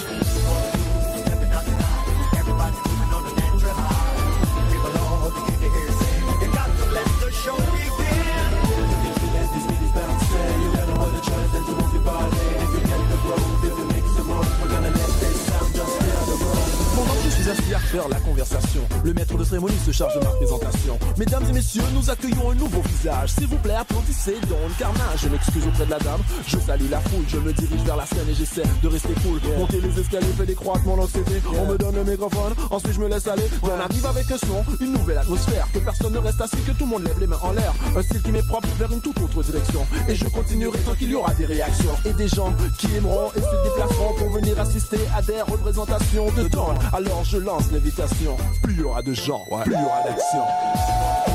Faire 17.48 18.10
la 18.10 18.20
conversation, 18.20 18.82
le 19.06 19.14
maître 19.14 19.38
de 19.38 19.44
cérémonie 19.46 19.78
se 19.86 19.92
charge 19.92 20.14
de 20.16 20.20
ma 20.20 20.32
présentation. 20.32 21.00
Mesdames 21.18 21.46
et 21.50 21.54
messieurs, 21.54 21.84
nous 21.94 22.10
accueillons 22.10 22.52
un 22.52 22.56
nouveau 22.56 22.82
visage. 22.82 23.30
S'il 23.30 23.48
vous 23.48 23.58
plaît, 23.60 23.76
applaudissez 23.76 24.36
Don 24.50 24.58
Carnage. 24.78 25.22
Je 25.24 25.30
m'excuse 25.30 25.66
auprès 25.66 25.86
de 25.86 25.92
la 25.92 26.00
dame, 26.00 26.20
je 26.46 26.58
salue 26.58 26.90
la 26.92 27.00
foule, 27.00 27.24
je 27.30 27.38
me 27.38 27.54
dirige 27.54 27.82
vers 27.86 27.96
la 27.96 28.06
scène 28.06 28.28
et 28.30 28.34
j'essaie 28.34 28.64
de 28.84 28.88
rester 28.90 29.14
cool. 29.24 29.40
Monter 29.58 29.80
les 29.80 29.98
escaliers 29.98 30.34
fait 30.38 30.46
décroître 30.46 30.84
mon 30.84 31.00
anxiété. 31.00 31.42
On 31.58 31.66
me 31.72 31.78
donne 31.78 31.96
le 31.96 32.04
microphone, 32.04 32.54
ensuite 32.70 32.94
je 32.94 33.00
me 33.00 33.08
laisse 33.08 33.28
aller. 33.28 33.50
On 33.64 33.80
arrive 33.80 34.06
avec 34.06 34.30
un 34.30 34.38
son, 34.38 34.66
une 34.82 34.92
nouvelle 34.92 35.20
atmosphère. 35.20 35.68
Que 35.74 35.80
personne 35.80 36.14
ne 36.14 36.20
reste 36.20 36.42
assis, 36.42 36.58
que 36.58 36.72
tout 36.72 36.84
le 36.84 36.90
monde 36.90 37.06
lève 37.06 37.20
les 37.22 37.28
mains 37.28 37.40
en 37.42 37.54
l'air. 37.54 37.74
Un 37.96 38.02
style 38.02 38.22
qui 38.24 38.32
m'est 38.34 38.48
propre 38.48 38.68
vers 38.78 38.92
une 38.92 39.00
toute 39.00 39.18
autre 39.22 39.42
direction. 39.42 39.88
Et 40.10 40.16
je 40.16 40.26
continuerai 40.26 40.80
tant 40.80 40.96
qu'il 40.96 41.12
y 41.12 41.16
aura 41.16 41.34
des 41.36 41.46
réactions. 41.46 41.96
Et 42.04 42.12
des 42.12 42.28
gens 42.28 42.54
qui 42.78 42.88
aimeront 42.98 43.32
et 43.38 43.40
se 43.40 43.64
déplaceront 43.70 44.14
pour 44.18 44.32
venir 44.32 44.60
assister 44.60 45.00
à 45.16 45.22
des 45.22 45.42
représentations 45.42 46.26
de 46.36 46.50
Don. 46.50 46.76
Alors 46.92 47.24
je 47.24 47.37
lance 47.40 47.72
l'invitation. 47.72 48.36
Plus 48.62 48.74
il 48.74 48.80
y 48.80 48.84
aura 48.84 49.02
de 49.02 49.14
gens, 49.14 49.46
plus 49.64 49.74
il 49.74 49.80
y 49.80 49.86
aura 49.86 50.04
d'action. 50.04 51.27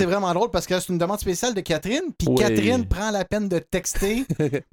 C'est 0.00 0.06
vraiment 0.06 0.32
drôle 0.34 0.50
parce 0.50 0.66
que 0.66 0.78
c'est 0.80 0.88
une 0.92 0.98
demande 0.98 1.20
spéciale 1.20 1.54
de 1.54 1.60
Catherine. 1.60 2.02
Puis 2.18 2.28
Oui. 2.28 2.36
Catherine 2.36 2.86
prend 2.86 3.10
la 3.10 3.24
peine 3.24 3.48
de 3.48 3.58
texter 3.58 4.24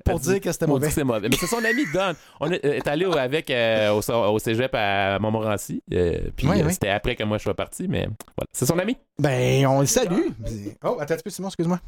pour 0.06 0.20
dire 0.20 0.40
que 0.42 0.52
c'était 0.52 0.68
mauvais. 0.68 0.90
c'est 0.90 1.04
mauvais. 1.04 1.30
Mais 1.30 1.36
c'est 1.40 1.48
son 1.48 1.64
ami 1.64 1.84
Don. 1.94 2.14
On 2.40 2.52
est, 2.52 2.64
est 2.64 2.88
allé 2.88 3.06
avec 3.06 3.50
euh, 3.50 3.92
au, 3.92 4.12
au 4.34 4.40
cégep 4.40 4.72
à 4.74 5.20
Montmorency. 5.20 5.82
euh, 5.94 6.30
puis 6.36 6.48
Oui, 6.48 6.62
euh, 6.62 6.66
oui. 6.66 6.74
c'était 6.74 6.90
après 6.90 7.16
que 7.16 7.24
moi 7.24 7.38
je 7.38 7.44
sois 7.44 7.54
parti, 7.56 7.88
mais 7.88 8.06
voilà. 8.38 8.48
C'est 8.54 8.66
son 8.66 8.80
ami. 8.80 8.98
Ben, 9.20 9.66
on 9.68 9.82
le 9.82 9.86
salue. 9.86 10.28
Oh, 10.84 10.98
attends 11.00 11.14
un 11.16 11.18
peu, 11.24 11.30
Simon, 11.30 11.48
excuse-moi. 11.50 11.80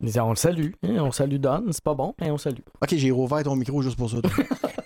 Mais 0.00 0.18
On 0.20 0.30
le 0.30 0.36
salue. 0.36 0.72
hein, 0.82 0.96
on 1.00 1.10
salue 1.10 1.36
Don. 1.36 1.64
C'est 1.70 1.82
pas 1.82 1.94
bon, 1.94 2.14
mais 2.20 2.30
on 2.30 2.36
salue. 2.38 2.60
Ok, 2.82 2.94
j'ai 2.96 3.10
rouvert 3.10 3.42
ton 3.42 3.56
micro 3.56 3.80
juste 3.82 3.96
pour 3.96 4.10
ça. 4.10 4.18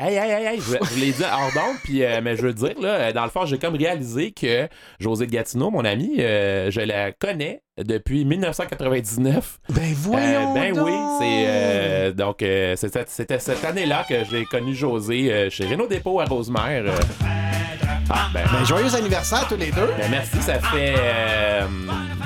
Hey, 0.02 0.14
hey, 0.16 0.30
hey, 0.30 0.46
hey, 0.54 0.58
je, 0.60 0.82
je 0.94 0.98
l'ai 0.98 1.12
dit 1.12 1.22
hors 1.22 1.50
d'onde, 1.52 1.76
puis 1.84 2.02
euh, 2.02 2.22
mais 2.24 2.34
je 2.34 2.40
veux 2.40 2.54
dire, 2.54 2.72
là, 2.80 3.12
dans 3.12 3.24
le 3.24 3.28
fond, 3.28 3.44
j'ai 3.44 3.58
comme 3.58 3.74
réalisé 3.76 4.32
que 4.32 4.66
José 4.98 5.26
de 5.26 5.30
Gatineau, 5.30 5.70
mon 5.70 5.84
ami, 5.84 6.14
euh, 6.20 6.70
je 6.70 6.80
la 6.80 7.12
connais 7.12 7.60
depuis 7.76 8.24
1999. 8.24 9.58
ben, 9.68 9.82
Euh, 9.82 9.94
voyons. 9.98 10.54
ben 10.54 10.74
donc. 10.74 10.86
oui, 10.86 10.92
c'est 11.18 11.44
euh, 11.48 12.12
donc 12.12 12.42
euh, 12.42 12.76
c'était 12.76 13.04
cette 13.38 13.62
année-là 13.62 14.06
que 14.08 14.24
j'ai 14.24 14.46
connu 14.46 14.74
José 14.74 15.30
euh, 15.30 15.50
chez 15.50 15.66
Renault 15.66 15.86
Dépôt 15.86 16.18
à 16.20 16.24
Rosemère. 16.24 16.84
Ah, 18.12 18.28
ben, 18.34 18.44
Ben, 18.52 18.64
joyeux 18.64 18.94
anniversaire 18.94 19.46
tous 19.48 19.56
les 19.56 19.70
deux. 19.70 19.90
ben, 19.98 20.10
merci, 20.10 20.40
ça 20.42 20.58
fait 20.58 20.94
euh, 20.98 21.66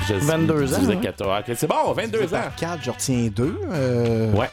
je- 0.07 0.13
22 0.15 0.73
ans, 0.73 0.77
hein? 0.91 0.95
14. 1.01 1.39
Ok, 1.47 1.55
c'est 1.57 1.67
bon, 1.67 1.93
22 1.93 2.23
ans. 2.33 2.41
Par 2.41 2.55
4, 2.55 2.83
je 2.83 2.91
retiens 2.91 3.27
2. 3.33 3.61
Euh... 3.71 4.31
Ouais. 4.33 4.49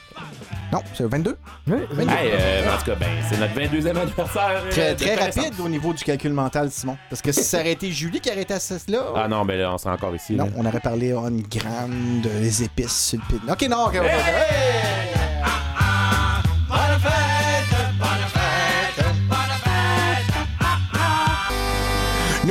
Non, 0.73 0.81
c'est 0.95 1.05
22. 1.07 1.37
Oui, 1.67 1.77
oui. 1.99 2.05
Hey, 2.09 2.31
euh, 2.33 2.75
en 2.75 2.79
tout 2.79 2.87
cas, 2.87 2.95
ben, 2.95 3.09
c'est 3.29 3.39
notre 3.39 3.55
22e 3.55 3.97
anniversaire. 4.01 4.63
euh, 4.65 4.71
Très, 4.71 4.95
très 4.95 5.15
rapide 5.17 5.53
au 5.63 5.69
niveau 5.69 5.93
du 5.93 6.03
calcul 6.03 6.33
mental, 6.33 6.71
Simon. 6.71 6.97
Parce 7.11 7.21
que 7.21 7.31
si 7.31 7.43
ça 7.45 7.61
aurait 7.61 7.73
été 7.73 7.91
Julie 7.93 8.21
qui 8.21 8.31
aurait 8.31 8.41
été 8.43 8.55
à 8.55 8.61
ce 8.61 8.75
là 8.91 9.01
Ah 9.15 9.29
non, 9.29 9.45
ben 9.45 9.59
là, 9.59 9.71
on 9.73 9.77
sera 9.79 9.93
encore 9.95 10.15
ici. 10.15 10.33
non, 10.35 10.47
là. 10.47 10.51
on 10.57 10.65
aurait 10.65 10.81
parlé 10.81 11.13
on 11.13 11.31
gramme 11.31 12.23
de 12.23 12.31
les 12.41 12.63
épices 12.63 13.09
sur 13.11 13.21
le 13.31 13.39
pin. 13.39 13.53
Ok, 13.53 13.69
non, 13.69 13.85
ok, 13.85 13.97
ok, 13.97 14.03
ok. 14.03 14.05
Hey! 14.05 15.13
Bonne 15.43 15.72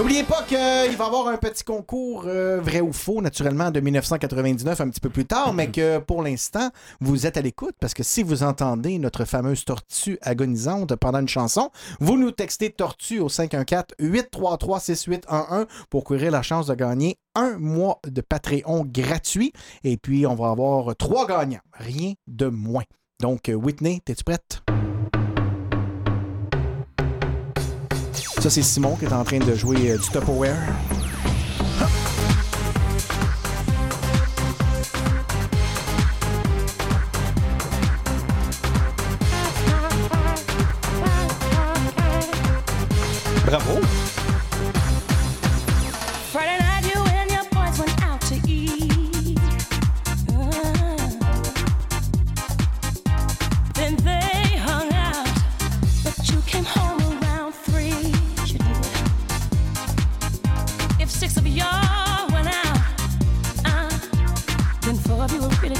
N'oubliez 0.01 0.23
pas 0.23 0.41
qu'il 0.41 0.57
va 0.57 0.87
y 0.87 1.07
avoir 1.07 1.27
un 1.27 1.37
petit 1.37 1.63
concours 1.63 2.23
euh, 2.25 2.59
vrai 2.59 2.81
ou 2.81 2.91
faux, 2.91 3.21
naturellement, 3.21 3.69
de 3.69 3.81
1999 3.81 4.81
un 4.81 4.89
petit 4.89 4.99
peu 4.99 5.11
plus 5.11 5.25
tard, 5.25 5.53
mais 5.53 5.69
que 5.69 5.99
pour 5.99 6.23
l'instant, 6.23 6.71
vous 6.99 7.27
êtes 7.27 7.37
à 7.37 7.41
l'écoute 7.41 7.75
parce 7.79 7.93
que 7.93 8.01
si 8.01 8.23
vous 8.23 8.41
entendez 8.41 8.97
notre 8.97 9.25
fameuse 9.25 9.63
tortue 9.63 10.17
agonisante 10.23 10.95
pendant 10.95 11.19
une 11.19 11.27
chanson, 11.27 11.69
vous 11.99 12.17
nous 12.17 12.31
textez 12.31 12.71
tortue 12.71 13.19
au 13.19 13.29
514-833-6811 13.29 15.67
pour 15.91 16.03
courir 16.03 16.31
la 16.31 16.41
chance 16.41 16.65
de 16.65 16.73
gagner 16.73 17.19
un 17.35 17.59
mois 17.59 17.99
de 18.07 18.21
Patreon 18.21 18.87
gratuit. 18.87 19.53
Et 19.83 19.97
puis, 19.97 20.25
on 20.25 20.33
va 20.33 20.49
avoir 20.49 20.95
trois 20.95 21.27
gagnants, 21.27 21.61
rien 21.73 22.13
de 22.25 22.47
moins. 22.47 22.85
Donc, 23.19 23.49
euh, 23.49 23.53
Whitney, 23.53 24.01
es-tu 24.07 24.23
prête? 24.23 24.63
Ça, 28.41 28.49
c'est 28.49 28.63
Simon 28.63 28.95
qui 28.95 29.05
est 29.05 29.13
en 29.13 29.23
train 29.23 29.37
de 29.37 29.53
jouer 29.53 29.91
euh, 29.91 29.97
du 29.99 30.09
Tupperware. 30.09 30.57
Bravo! 43.45 44.00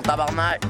con 0.00 0.16
tabarnak. 0.16 0.64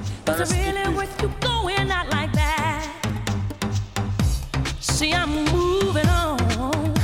I'm 5.12 5.44
moving 5.46 6.08
on, 6.08 6.94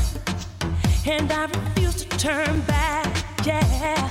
and 1.07 1.33
I 1.33 1.47
refuse 1.47 2.05
to 2.05 2.19
turn 2.19 2.61
back. 2.63 3.07
Yeah. 3.45 4.11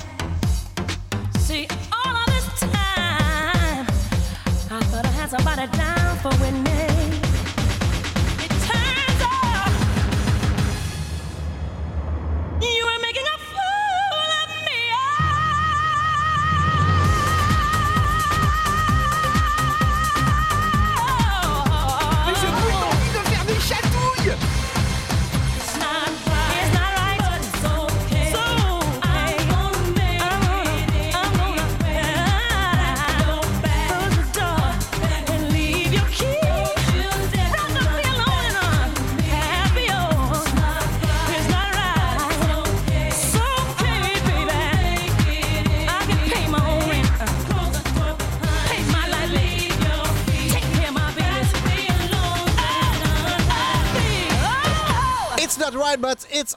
See, 1.38 1.68
all 1.92 2.16
of 2.16 2.26
this 2.26 2.60
time, 2.60 3.86
I 4.72 4.84
thought 4.90 5.06
I 5.06 5.10
had 5.10 5.30
somebody 5.30 5.68
down. 5.78 5.95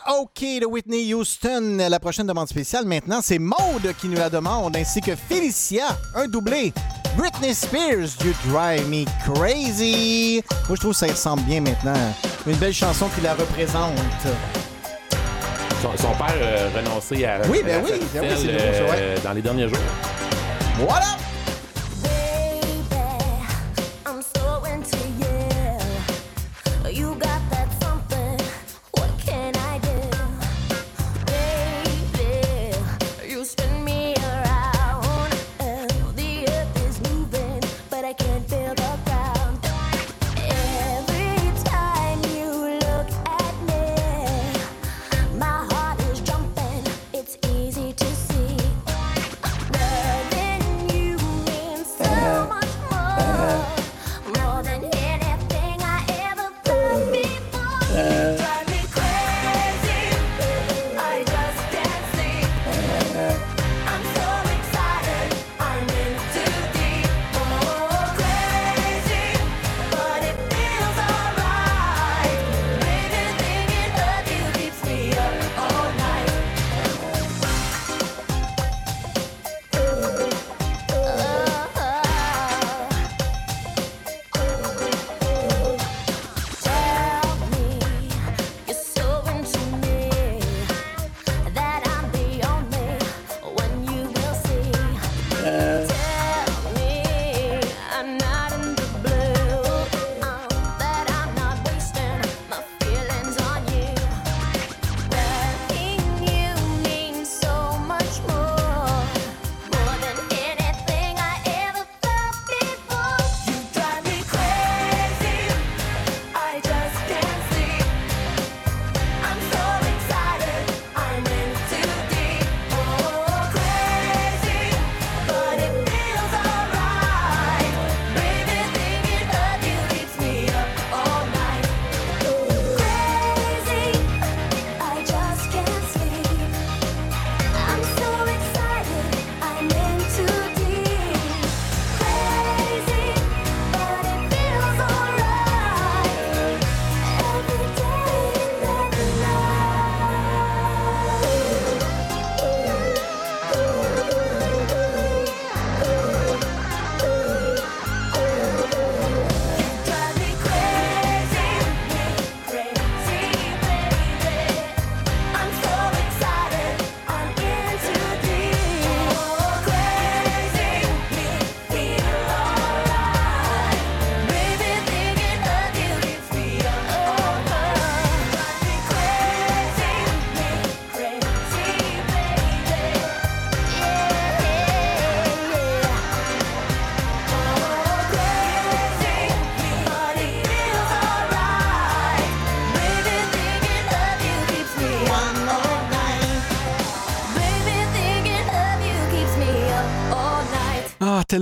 OK 0.09 0.41
de 0.61 0.67
Whitney 0.67 1.15
Houston. 1.15 1.79
La 1.89 2.01
prochaine 2.01 2.27
demande 2.27 2.49
spéciale 2.49 2.85
maintenant, 2.85 3.21
c'est 3.23 3.39
Maude 3.39 3.95
qui 4.01 4.09
nous 4.09 4.17
la 4.19 4.29
demande, 4.29 4.77
ainsi 4.77 5.01
que 5.01 5.15
Felicia, 5.17 5.87
un 6.15 6.27
doublé. 6.29 6.73
Britney 7.17 7.55
Spears, 7.55 8.17
You 8.25 8.33
Drive 8.51 8.89
Me 8.89 9.05
Crazy. 9.25 10.43
Moi, 10.69 10.77
je 10.77 10.81
trouve 10.81 10.93
que 10.93 10.99
ça 10.99 11.07
ressemble 11.07 11.43
bien 11.43 11.61
maintenant. 11.61 11.95
Une 12.47 12.57
belle 12.57 12.75
chanson 12.75 13.09
qui 13.15 13.21
la 13.23 13.35
représente. 13.35 13.97
Son, 15.81 16.13
père 16.15 16.73
a 16.75 16.77
renoncé 16.77 17.25
à. 17.25 17.41
Oui, 17.49 17.63
ben 17.65 17.83
oui, 17.85 17.93
ben 18.13 18.23
oui 18.23 18.29
c'est 18.37 18.49
euh, 18.49 19.17
Dans 19.23 19.33
les 19.33 19.43
derniers 19.43 19.69
jours. 19.69 19.79
Voilà! 20.79 21.17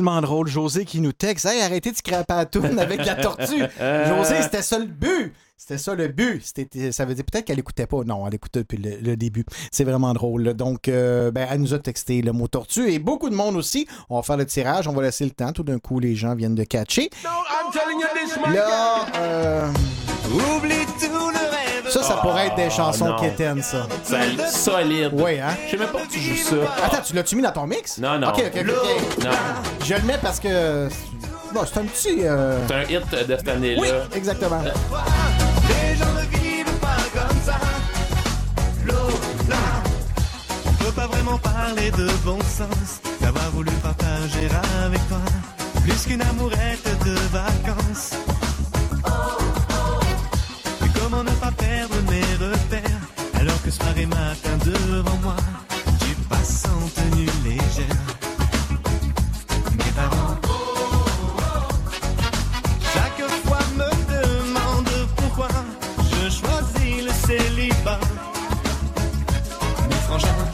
Tellement 0.06 0.20
drôle. 0.20 0.46
José 0.48 0.84
qui 0.84 1.00
nous 1.00 1.12
texte 1.12 1.46
Hey, 1.46 1.60
arrêtez 1.62 1.90
de 1.90 1.96
scraper 1.96 2.32
à 2.32 2.36
la 2.38 2.46
toune 2.46 2.78
avec 2.78 3.04
la 3.04 3.16
tortue. 3.16 3.58
José, 4.06 4.42
c'était 4.42 4.62
ça 4.62 4.78
le 4.78 4.86
but. 4.86 5.32
C'était 5.56 5.78
ça 5.78 5.94
le 5.94 6.08
but. 6.08 6.42
C'était, 6.44 6.92
ça 6.92 7.04
veut 7.04 7.14
dire 7.14 7.24
peut-être 7.24 7.46
qu'elle 7.46 7.58
écoutait 7.58 7.86
pas. 7.86 8.04
Non, 8.04 8.26
elle 8.26 8.34
écoutait 8.34 8.60
depuis 8.60 8.76
le, 8.78 8.98
le 9.00 9.16
début. 9.16 9.44
C'est 9.72 9.84
vraiment 9.84 10.12
drôle. 10.12 10.42
là. 10.42 10.52
Donc, 10.52 10.88
euh, 10.88 11.30
ben, 11.30 11.48
elle 11.50 11.60
nous 11.60 11.74
a 11.74 11.78
texté 11.78 12.22
le 12.22 12.32
mot 12.32 12.46
tortue 12.46 12.90
et 12.92 12.98
beaucoup 12.98 13.30
de 13.30 13.34
monde 13.34 13.56
aussi. 13.56 13.86
On 14.10 14.16
va 14.16 14.22
faire 14.22 14.36
le 14.36 14.46
tirage. 14.46 14.86
On 14.86 14.92
va 14.92 15.02
laisser 15.02 15.24
le 15.24 15.30
temps. 15.32 15.52
Tout 15.52 15.64
d'un 15.64 15.78
coup, 15.78 15.98
les 15.98 16.14
gens 16.14 16.34
viennent 16.34 16.54
de 16.54 16.64
catcher. 16.64 17.10
Là, 18.52 19.06
euh, 19.16 19.68
Oublie 20.32 20.86
tout 20.98 21.30
le 21.30 21.38
rêve. 21.50 21.88
ça, 21.90 22.02
ça 22.02 22.14
pourrait 22.16 22.48
être 22.48 22.56
des 22.56 22.70
chansons 22.70 23.06
non. 23.08 23.16
quétaines, 23.16 23.62
ça. 23.62 23.86
C'est 24.02 24.38
solide. 24.50 25.10
Oui, 25.14 25.38
hein? 25.40 25.56
Je 25.66 25.70
sais 25.72 25.76
même 25.76 25.88
pas 25.88 26.00
que 26.00 26.08
tu 26.12 26.20
joues 26.20 26.36
ça. 26.36 26.56
Attends, 26.84 27.02
tu 27.06 27.14
l'as-tu 27.14 27.36
mis 27.36 27.42
dans 27.42 27.52
ton 27.52 27.66
mix? 27.66 27.98
Non, 27.98 28.18
non. 28.18 28.28
Ok, 28.28 28.42
ok, 28.46 28.60
ok. 28.60 28.74
ok. 29.18 29.24
Non. 29.24 29.30
Je 29.84 29.94
le 29.94 30.02
mets 30.02 30.18
parce 30.20 30.40
que. 30.40 30.88
Bon, 31.54 31.60
c'est 31.64 31.78
un 31.80 31.84
petit. 31.84 32.18
euh, 32.22 32.58
C'est 32.68 32.74
un 32.74 32.82
hit 32.82 33.10
de 33.28 33.36
cette 33.36 33.48
année-là. 33.48 33.80
Oui, 33.80 33.88
exactement. 34.14 34.60
Les 34.62 35.96
gens 35.96 36.12
ne 36.12 36.20
vivent 36.38 36.64
pas 36.80 36.96
comme 37.14 37.38
ça. 37.44 37.54
Lola, 38.84 39.62
on 40.66 40.84
peut 40.84 40.92
pas 40.92 41.06
vraiment 41.06 41.38
parler 41.38 41.90
de 41.92 42.08
bon 42.24 42.38
sens. 42.40 43.00
D'avoir 43.20 43.48
voulu 43.52 43.70
partager 43.82 44.48
avec 44.84 45.00
toi 45.08 45.18
plus 45.84 46.04
qu'une 46.06 46.22
amourette 46.22 46.88
de 47.04 47.14
vacances. 47.32 48.10
Comment 51.16 51.30
ne 51.30 51.36
pas 51.36 51.52
perdre 51.52 51.94
mes 52.10 52.44
repères 52.44 53.00
alors 53.40 53.62
que 53.62 53.70
soir 53.70 53.96
et 53.96 54.04
matin 54.04 54.50
devant 54.66 55.16
moi, 55.22 55.36
tu 56.00 56.14
passes 56.28 56.64
en 56.66 56.88
tenue 56.88 57.30
légère. 57.42 58.04
Mes 59.78 59.92
parents 59.92 60.36
chaque 62.92 63.30
fois 63.46 63.64
me 63.78 63.90
demande 64.12 64.90
pourquoi 65.16 65.48
je 66.02 66.28
choisis 66.28 67.02
le 67.02 67.12
célibat. 67.26 68.00
Mes 69.88 70.02
frangins, 70.06 70.44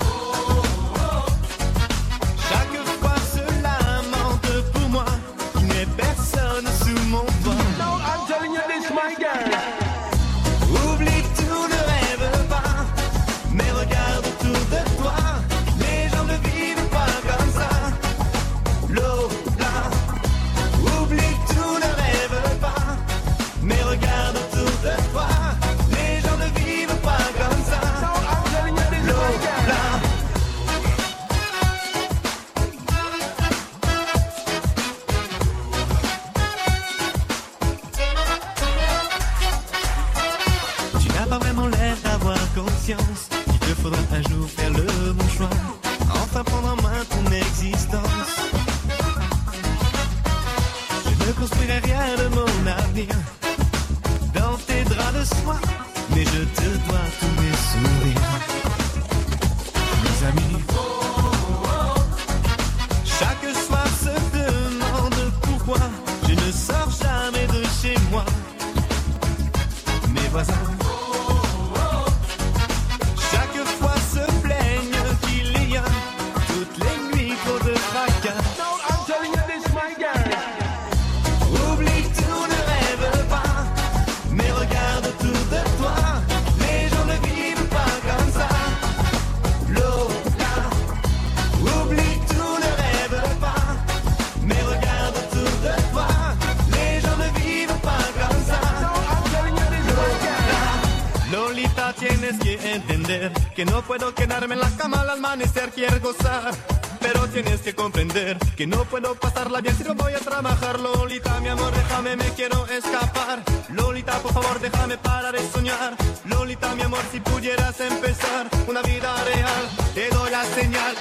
puedo 103.98 104.14
quedarme 104.14 104.54
en 104.54 104.60
la 104.60 104.70
cama 104.70 105.02
al 105.02 105.10
amanecer, 105.10 105.70
quiero 105.70 106.00
gozar. 106.00 106.50
Pero 106.98 107.28
tienes 107.28 107.60
que 107.60 107.74
comprender 107.74 108.38
que 108.56 108.66
no 108.66 108.84
puedo 108.86 109.14
pasarla 109.16 109.60
bien 109.60 109.76
si 109.76 109.84
no 109.84 109.94
voy 109.94 110.14
a 110.14 110.18
trabajar. 110.18 110.80
Lolita, 110.80 111.38
mi 111.40 111.48
amor, 111.48 111.70
déjame, 111.74 112.16
me 112.16 112.28
quiero 112.30 112.66
escapar. 112.68 113.42
Lolita, 113.68 114.14
por 114.20 114.32
favor, 114.32 114.58
déjame 114.60 114.96
parar 114.96 115.34
de 115.34 115.46
soñar. 115.50 115.94
Lolita, 116.24 116.74
mi 116.74 116.82
amor, 116.82 117.04
si 117.12 117.20
pudieras 117.20 117.78
empezar 117.80 118.48
una 118.66 118.80
vida 118.80 119.10
real, 119.24 119.64
te 119.94 120.08
doy 120.08 120.30
la 120.30 120.44
señal. 120.58 120.94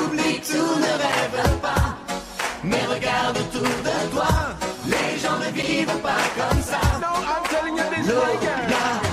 Oublie 0.00 0.40
tout, 0.40 0.76
ne 0.84 0.92
rêve 1.04 1.60
pas, 1.62 1.96
mais 2.64 2.86
regarde 2.88 3.38
autour 3.38 3.70
de 3.88 3.96
toi. 4.14 4.32
Les 4.92 5.20
gens 5.22 5.38
ne 5.38 5.50
vivent 5.52 6.00
pas 6.08 6.24
comme 6.38 6.60
ça. 6.60 6.80
Lola, 7.00 7.34
oublie 7.44 9.07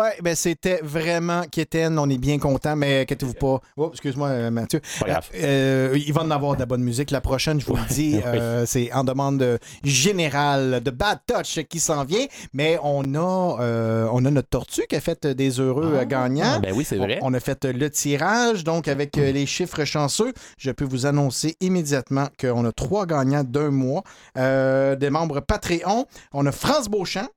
Ouais, 0.00 0.16
ben 0.22 0.34
c'était 0.34 0.80
vraiment 0.82 1.42
quétaine. 1.42 1.98
On 1.98 2.08
est 2.08 2.16
bien 2.16 2.38
content, 2.38 2.74
mais 2.74 3.02
inquiétez-vous 3.02 3.34
pas. 3.34 3.60
Oh, 3.76 3.90
excuse-moi, 3.92 4.28
euh, 4.28 4.50
Mathieu. 4.50 4.80
Pas 4.98 5.06
grave. 5.06 5.28
Euh, 5.34 5.94
il 5.94 6.10
va 6.14 6.22
en 6.22 6.30
avoir 6.30 6.54
de 6.54 6.60
la 6.60 6.64
bonne 6.64 6.82
musique. 6.82 7.10
La 7.10 7.20
prochaine, 7.20 7.60
je 7.60 7.66
vous 7.66 7.76
le 7.76 7.86
dis, 7.86 8.18
euh, 8.26 8.64
c'est 8.64 8.90
en 8.94 9.04
demande 9.04 9.42
euh, 9.42 9.58
générale 9.84 10.80
de 10.82 10.90
Bad 10.90 11.18
Touch 11.26 11.60
qui 11.68 11.80
s'en 11.80 12.04
vient. 12.04 12.24
Mais 12.54 12.78
on 12.82 13.14
a, 13.14 13.60
euh, 13.60 14.08
on 14.10 14.24
a 14.24 14.30
notre 14.30 14.48
tortue 14.48 14.86
qui 14.88 14.96
a 14.96 15.00
fait 15.00 15.26
des 15.26 15.60
heureux 15.60 15.96
euh, 15.96 16.04
gagnants. 16.06 16.60
Ben 16.60 16.72
oui, 16.74 16.86
c'est 16.86 16.96
vrai. 16.96 17.18
On, 17.20 17.32
on 17.32 17.34
a 17.34 17.40
fait 17.40 17.62
euh, 17.66 17.72
le 17.74 17.90
tirage, 17.90 18.64
donc 18.64 18.88
avec 18.88 19.18
euh, 19.18 19.32
les 19.32 19.44
chiffres 19.44 19.84
chanceux, 19.84 20.32
je 20.56 20.70
peux 20.70 20.86
vous 20.86 21.04
annoncer 21.04 21.56
immédiatement 21.60 22.28
qu'on 22.40 22.64
a 22.64 22.72
trois 22.72 23.04
gagnants 23.04 23.44
d'un 23.44 23.70
mois. 23.70 24.02
Euh, 24.38 24.96
des 24.96 25.10
membres 25.10 25.40
Patreon. 25.40 26.06
On 26.32 26.46
a 26.46 26.52
France 26.52 26.88
Beauchamp. 26.88 27.28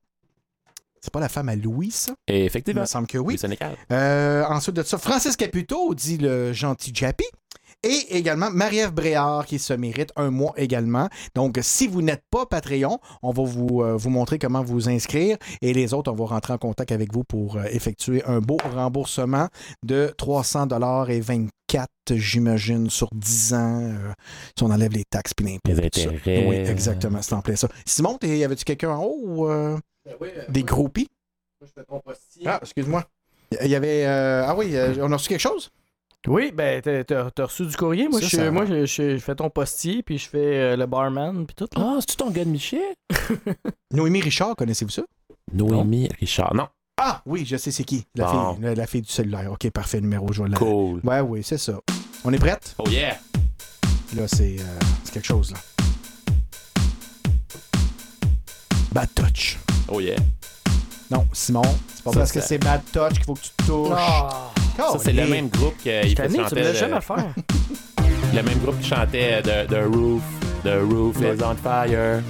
C'est 1.04 1.12
pas 1.12 1.20
la 1.20 1.28
femme 1.28 1.50
à 1.50 1.54
Louis, 1.54 1.90
ça? 1.90 2.14
Et 2.28 2.40
Il 2.40 2.44
effectivement. 2.46 2.80
me 2.80 2.86
semble 2.86 3.06
que 3.06 3.18
oui. 3.18 3.36
Euh, 3.92 4.42
ensuite 4.48 4.74
de 4.74 4.82
ça, 4.82 4.96
Francis 4.96 5.36
Caputo, 5.36 5.94
dit 5.94 6.16
le 6.16 6.54
gentil 6.54 6.92
Jappy. 6.94 7.26
Et 7.84 8.16
également 8.16 8.50
Marie-Ève 8.50 8.92
Bréard 8.92 9.44
qui 9.44 9.58
se 9.58 9.74
mérite 9.74 10.10
un 10.16 10.30
mois 10.30 10.54
également. 10.56 11.08
Donc, 11.34 11.58
si 11.62 11.86
vous 11.86 12.00
n'êtes 12.00 12.22
pas 12.30 12.46
Patreon, 12.46 12.98
on 13.22 13.30
va 13.30 13.42
vous, 13.44 13.82
euh, 13.82 13.94
vous 13.94 14.08
montrer 14.08 14.38
comment 14.38 14.62
vous 14.62 14.88
inscrire. 14.88 15.36
Et 15.60 15.74
les 15.74 15.92
autres, 15.92 16.10
on 16.10 16.14
va 16.14 16.24
rentrer 16.24 16.54
en 16.54 16.58
contact 16.58 16.92
avec 16.92 17.12
vous 17.12 17.24
pour 17.24 17.56
euh, 17.58 17.64
effectuer 17.70 18.24
un 18.24 18.40
beau 18.40 18.56
remboursement 18.74 19.48
de 19.84 20.14
300 20.16 20.68
et 21.08 21.20
24, 21.20 21.86
j'imagine, 22.12 22.88
sur 22.88 23.10
10 23.14 23.52
ans. 23.54 23.80
euh, 23.82 24.12
si 24.56 24.64
on 24.64 24.70
enlève 24.70 24.92
les 24.92 25.04
taxes 25.04 25.34
puis 25.34 25.44
l'impôt. 25.46 25.60
Les 25.80 25.90
tout 25.90 26.00
ça. 26.00 26.08
intérêts. 26.08 26.46
Oui, 26.48 26.56
exactement, 26.56 27.20
c'est 27.20 27.34
en 27.34 27.42
plein 27.42 27.56
ça. 27.56 27.68
Simon, 27.84 28.18
y 28.22 28.44
avait-tu 28.44 28.64
quelqu'un 28.64 28.90
en 28.92 29.02
haut 29.04 29.20
ou 29.22 29.48
euh, 29.50 29.76
des 30.48 30.62
groupies? 30.62 31.08
Ah, 32.46 32.58
excuse-moi. 32.62 33.04
Il 33.62 33.68
y 33.70 33.74
avait. 33.74 34.06
euh, 34.06 34.44
Ah 34.46 34.54
oui, 34.56 34.74
on 35.00 35.12
a 35.12 35.16
reçu 35.16 35.28
quelque 35.28 35.40
chose? 35.40 35.70
Oui, 36.26 36.52
ben, 36.52 36.80
t'as- 36.80 37.44
reçu 37.44 37.66
du 37.66 37.76
courrier. 37.76 38.08
Moi, 38.08 38.20
Ça, 38.20 38.26
je, 38.28 38.36
ça- 38.36 38.50
moi 38.50 38.64
je, 38.66 38.86
je- 38.86 39.16
je 39.16 39.18
fais 39.18 39.34
ton 39.34 39.50
postier, 39.50 40.02
puis 40.02 40.16
je 40.18 40.28
fais 40.28 40.38
euh, 40.72 40.76
le 40.76 40.86
barman, 40.86 41.44
puis 41.46 41.54
tout. 41.54 41.68
là. 41.76 41.84
Ah, 41.84 41.96
c'est-tu 42.00 42.16
ton 42.16 42.30
gars 42.30 42.44
de 42.44 42.50
Michel? 42.50 42.80
Noémie 43.92 44.20
Richard, 44.22 44.56
connaissez-vous 44.56 44.90
ça? 44.90 45.02
Noémie 45.52 46.08
Richard. 46.18 46.54
Non. 46.54 46.68
Ah, 46.98 47.20
oui, 47.26 47.44
je 47.44 47.56
sais 47.56 47.70
c'est 47.70 47.84
qui. 47.84 48.06
La, 48.14 48.24
Bon. 48.32 48.54
fille, 48.54 48.62
la, 48.64 48.74
la 48.74 48.86
fille 48.86 49.02
du 49.02 49.10
cellulaire. 49.10 49.52
OK, 49.52 49.68
parfait, 49.70 50.00
numéro, 50.00 50.32
je 50.32 50.42
vais 50.42 50.48
la- 50.48 50.56
Cool. 50.56 51.00
Ouais, 51.04 51.20
oui, 51.20 51.42
c'est 51.42 51.58
ça. 51.58 51.78
On 52.24 52.32
est 52.32 52.38
prête? 52.38 52.74
Oh 52.78 52.88
yeah! 52.88 53.18
Là, 54.16 54.26
c'est 54.28 54.56
euh, 54.60 54.78
c'est 55.02 55.12
quelque 55.12 55.26
chose, 55.26 55.52
là. 55.52 55.58
Bad 58.92 59.08
touch. 59.14 59.58
Oh 59.88 60.00
yeah! 60.00 60.16
Non, 61.10 61.26
Simon, 61.32 61.62
c'est 61.94 62.04
pas 62.04 62.12
Ça, 62.12 62.18
parce 62.20 62.32
que 62.32 62.40
c'est- 62.40 62.58
bad 62.58 62.80
touch 62.92 63.14
qu'il 63.14 63.24
faut 63.24 63.34
que 63.34 63.40
tu 63.40 63.50
te 63.50 63.64
touches. 63.66 63.92
Ah, 63.94 64.50
Ça, 64.76 64.98
c'est 65.02 65.12
le 65.12 65.26
même 65.26 65.48
groupe 65.48 65.76
qui 65.78 65.88
fait 65.88 66.14
tu 66.14 66.38
me 66.38 66.72
jamais 66.72 67.00
faire. 67.00 67.26
Le 68.34 68.42
même 68.42 68.58
groupe 68.58 68.80
qui 68.80 68.88
chantait 68.88 69.40
The, 69.42 69.68
The 69.68 69.94
Roof. 69.94 70.22
The 70.64 70.80
Roof 70.90 71.16
Ouais. 71.20 71.36
is 71.36 71.42
on 71.44 71.54
fire. 71.54 72.20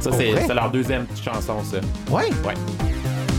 Ça, 0.00 0.10
c'est 0.12 0.54
leur 0.54 0.70
deuxième 0.70 1.04
petite 1.04 1.24
chanson, 1.24 1.56
ça. 1.62 1.76
Ouais? 2.10 2.30
Ouais. 2.44 2.54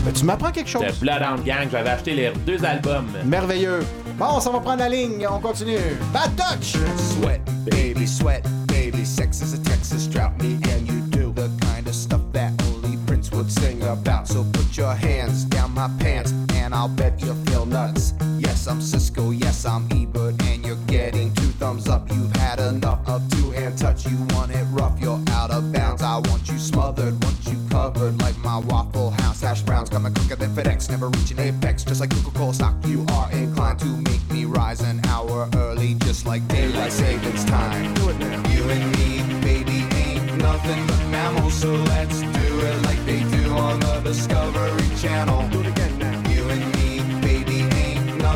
Ben, 0.04 0.12
tu 0.12 0.24
m'apprends 0.24 0.52
quelque 0.52 0.70
chose. 0.70 0.82
The 0.86 1.00
Bloodhound 1.00 1.44
Gang, 1.44 1.66
j'avais 1.72 1.90
acheté 1.90 2.14
les 2.14 2.30
deux 2.46 2.64
albums. 2.64 3.06
Merveilleux. 3.24 3.80
Bon, 4.16 4.38
ça 4.38 4.50
va 4.50 4.60
prendre 4.60 4.78
la 4.78 4.88
ligne. 4.88 5.26
On 5.28 5.40
continue. 5.40 5.76
Bad 6.12 6.30
touch. 6.36 6.74
Sweat, 6.96 7.40
baby, 7.68 8.06
sweat, 8.06 8.44
baby. 8.68 9.04
Sex 9.04 9.40
is 9.42 9.54
a 9.54 9.58
Texas 9.64 10.06
drought, 10.06 10.32
me 10.40 10.54
and 10.72 10.86
you 10.86 11.00
do 11.10 11.32
the 11.34 11.48
kind 11.74 11.88
of 11.88 11.94
stuff 11.94 12.20
that 12.32 12.52
only 12.74 12.96
Prince 13.06 13.30
would 13.32 13.50
sing 13.50 13.82
about. 13.82 14.28
So 14.28 14.44
put 14.52 14.76
your 14.76 14.94
hands 14.94 15.44
down 15.46 15.72
my 15.74 15.88
pants, 15.98 16.32
and 16.68 16.74
I'll 16.74 16.86
bet 16.86 17.18
you 17.22 17.32
feel 17.46 17.64
nuts. 17.64 18.12
Yes, 18.38 18.66
I'm 18.66 18.82
Cisco, 18.82 19.30
yes, 19.30 19.64
I'm 19.64 19.88
Ebert, 19.90 20.34
and 20.42 20.66
you're 20.66 20.84
getting 20.86 21.32
two 21.32 21.50
thumbs 21.60 21.88
up. 21.88 22.06
You've 22.12 22.36
had 22.36 22.60
enough 22.60 23.08
of 23.08 23.26
two 23.30 23.52
hand 23.52 23.78
touch. 23.78 24.06
You 24.06 24.18
want 24.34 24.50
it 24.50 24.66
rough, 24.72 25.00
you're 25.00 25.18
out 25.30 25.50
of 25.50 25.72
bounds. 25.72 26.02
I 26.02 26.18
want 26.18 26.46
you 26.46 26.58
smothered, 26.58 27.24
want 27.24 27.38
you 27.46 27.56
covered 27.70 28.20
like 28.20 28.36
my 28.40 28.58
Waffle 28.58 29.12
House 29.12 29.40
hash 29.40 29.62
browns. 29.62 29.88
Coming 29.88 30.12
quicker 30.12 30.36
than 30.36 30.50
FedEx, 30.50 30.90
never 30.90 31.08
reaching 31.08 31.38
apex. 31.38 31.84
Just 31.84 32.02
like 32.02 32.10
Coca-Cola 32.10 32.52
stock, 32.52 32.74
you 32.84 33.06
are 33.12 33.32
inclined 33.32 33.78
to 33.78 33.86
make 33.86 34.30
me 34.30 34.44
rise 34.44 34.82
an 34.82 35.00
hour 35.06 35.48
early, 35.56 35.94
just 35.94 36.26
like 36.26 36.46
daylight 36.48 36.92
savings 36.92 37.46
time. 37.46 37.94
Do 37.94 38.10
it 38.10 38.18
now. 38.18 38.46
You 38.50 38.68
and 38.68 38.84
me, 38.98 39.40
baby, 39.40 39.86
ain't 39.96 40.36
nothing 40.36 40.86
but 40.86 41.02
mammals, 41.08 41.54
so 41.54 41.72
let's 41.72 42.20
do 42.20 42.60
it 42.60 42.82
like 42.82 43.02
they 43.06 43.20
do 43.20 43.52
on 43.52 43.80
the 43.80 44.00
Discovery 44.04 44.96
Channel. 44.98 45.48
Do 45.48 45.60
it 45.60 45.68
again 45.68 45.97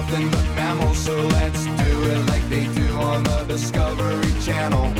nothing 0.03 0.30
but 0.30 0.44
mammals, 0.57 0.98
so 0.98 1.14
let's 1.14 1.64
do 1.64 2.03
it 2.11 2.26
like 2.28 2.42
they 2.48 2.66
do 2.74 2.88
on 2.96 3.22
the 3.22 3.44
Discovery 3.44 4.32
Channel. 4.42 4.92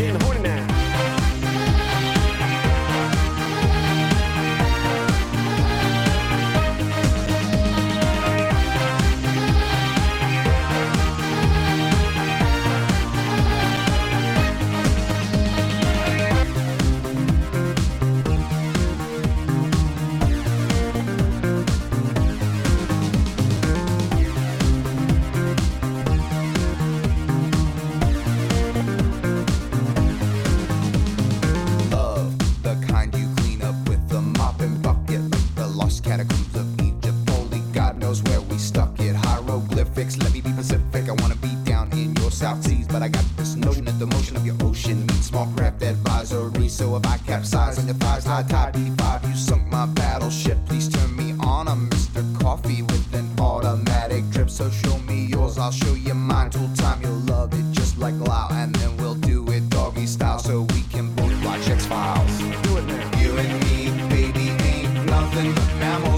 Catacombs 36.03 36.55
of 36.57 36.81
Egypt. 36.81 37.15
Only 37.31 37.61
God 37.73 37.99
knows 37.99 38.23
where 38.25 38.41
we 38.41 38.59
stuck 38.59 38.99
it. 39.01 39.15
Hieroglyphics, 39.15 40.19
let 40.19 40.33
me 40.33 40.41
be 40.41 40.53
Pacific. 40.53 41.09
I 41.09 41.13
wanna 41.13 41.37
be 41.37 41.55
down 41.65 41.91
in 41.93 42.15
your 42.17 42.31
South 42.31 42.63
Seas, 42.65 42.87
but 42.87 43.03
I 43.03 43.09
got 43.09 43.25
this 43.37 43.57
notion 43.57 43.85
that 43.87 43.99
the 43.99 44.07
motion 44.07 44.37
of 44.37 44.45
your 44.45 44.57
ocean 44.63 45.01
meets 45.07 45.27
small 45.27 45.47
craft 45.57 45.83
advisory. 45.83 46.69
So 46.69 46.97
if 46.97 47.07
I 47.07 47.19
capsize 47.19 47.79
on 47.79 47.87
your 47.87 47.95
thighs, 47.97 48.25
high 48.25 48.43
tide 48.43 48.75
B5, 48.75 49.29
you 49.29 49.37
sunk 49.37 49.67
my 49.69 49.87
battleship. 49.87 50.59
Please 50.67 50.89
turn 50.89 51.17
me 51.17 51.35
on. 51.41 51.69
I'm 51.69 51.89
Mr. 51.91 52.23
Coffee 52.41 52.83
with 52.83 53.15
an 53.15 53.29
automatic 53.39 54.29
drip. 54.31 54.51
So 54.51 54.71
show 54.71 54.99
me 54.99 55.27
yours, 55.27 55.59
I'll 55.59 55.73
show 55.73 55.95
you 55.95 56.15
mine. 56.15 56.51
Tool 56.51 56.69
time, 56.75 57.01
you'll 57.03 57.25
love 57.35 57.55
it 57.55 57.71
just 57.73 57.99
like 57.99 58.15
Lao, 58.19 58.49
and 58.51 58.75
then 58.75 58.97
we'll 58.97 59.15
do 59.15 59.49
it 59.51 59.69
doggy 59.71 60.07
style 60.07 60.39
so 60.39 60.63
we 60.75 60.83
can 60.91 61.15
both 61.15 61.45
watch 61.45 61.69
X 61.69 61.87
Files. 61.87 62.39
Do 62.65 62.77
it 62.79 62.87
now. 62.87 63.21
You 63.21 63.37
and 63.37 63.53
me, 63.65 64.09
baby, 64.09 64.51
ain't 64.65 65.07
nothing 65.07 65.72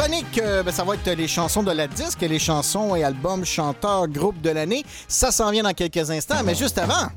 chronique, 0.00 0.40
euh, 0.42 0.62
ben, 0.62 0.72
ça 0.72 0.82
va 0.82 0.94
être 0.94 1.10
les 1.10 1.28
chansons 1.28 1.62
de 1.62 1.72
la 1.72 1.86
disque, 1.86 2.22
les 2.22 2.38
chansons 2.38 2.96
et 2.96 3.04
albums 3.04 3.44
chanteurs 3.44 4.08
groupe 4.08 4.40
de 4.40 4.48
l'année. 4.48 4.82
Ça 5.08 5.30
s'en 5.30 5.50
vient 5.50 5.62
dans 5.62 5.74
quelques 5.74 6.10
instants, 6.10 6.42
mais 6.42 6.54
juste 6.54 6.78
avant. 6.78 7.08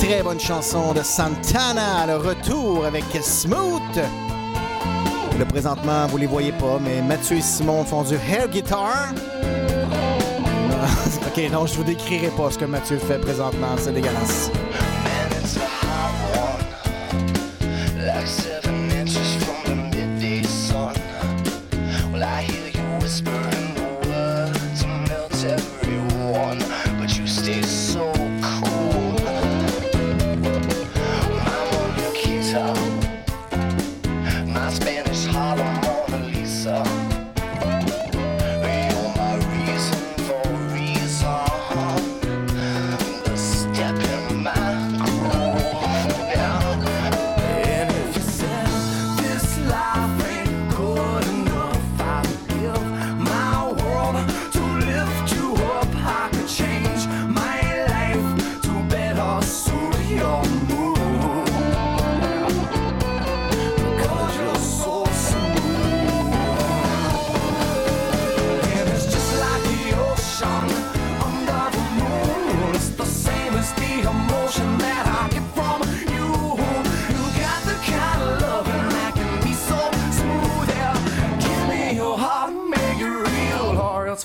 Très 0.00 0.24
bonne 0.24 0.40
chanson 0.40 0.92
de 0.94 1.02
Santana, 1.02 2.06
le 2.08 2.16
retour 2.16 2.84
avec 2.84 3.04
Smooth. 3.22 3.96
Là, 3.96 5.44
présentement, 5.48 6.08
vous 6.08 6.16
les 6.16 6.26
voyez 6.26 6.52
pas, 6.52 6.80
mais 6.82 7.00
Mathieu 7.02 7.36
et 7.36 7.42
Simon 7.42 7.84
font 7.84 8.02
du 8.02 8.14
air 8.14 8.48
guitar. 8.48 9.12
ok, 11.26 11.50
non, 11.52 11.66
je 11.66 11.74
vous 11.74 11.84
décrirai 11.84 12.28
pas 12.28 12.50
ce 12.50 12.58
que 12.58 12.64
Mathieu 12.64 12.98
fait 12.98 13.20
présentement, 13.20 13.76
c'est 13.78 13.92
dégueulasse. 13.92 14.50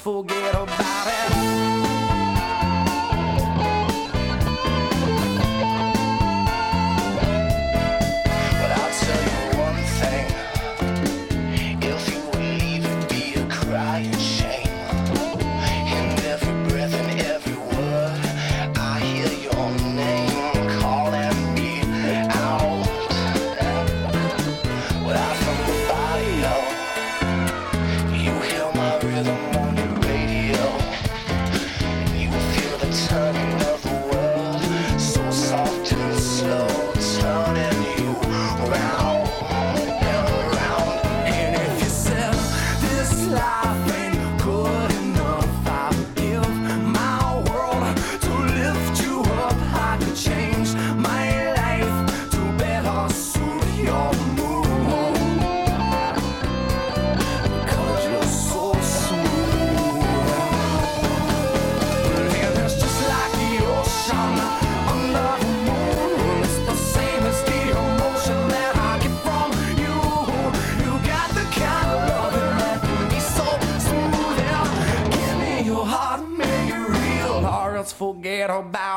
Forget 0.02 0.32
about 0.32 0.41
forget 78.52 78.70
about 78.70 78.91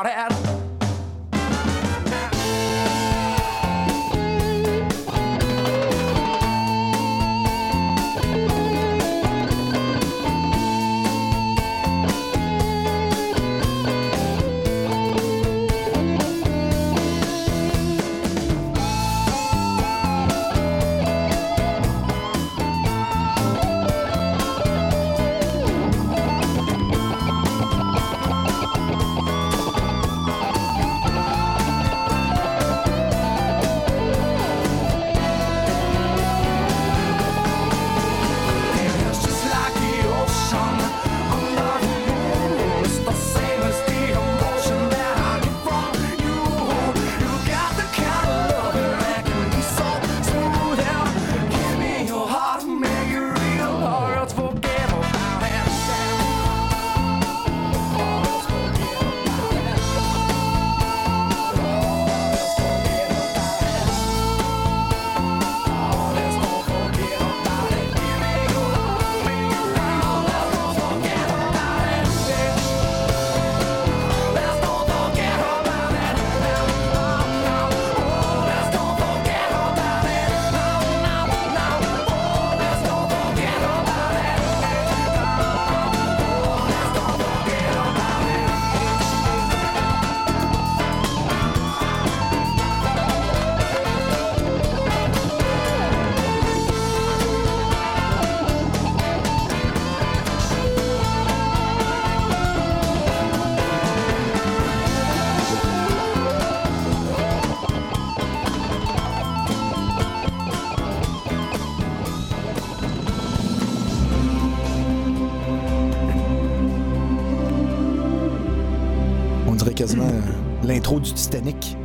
l'intro 120.85 120.99
du 120.99 121.13
Titanic. 121.13 121.77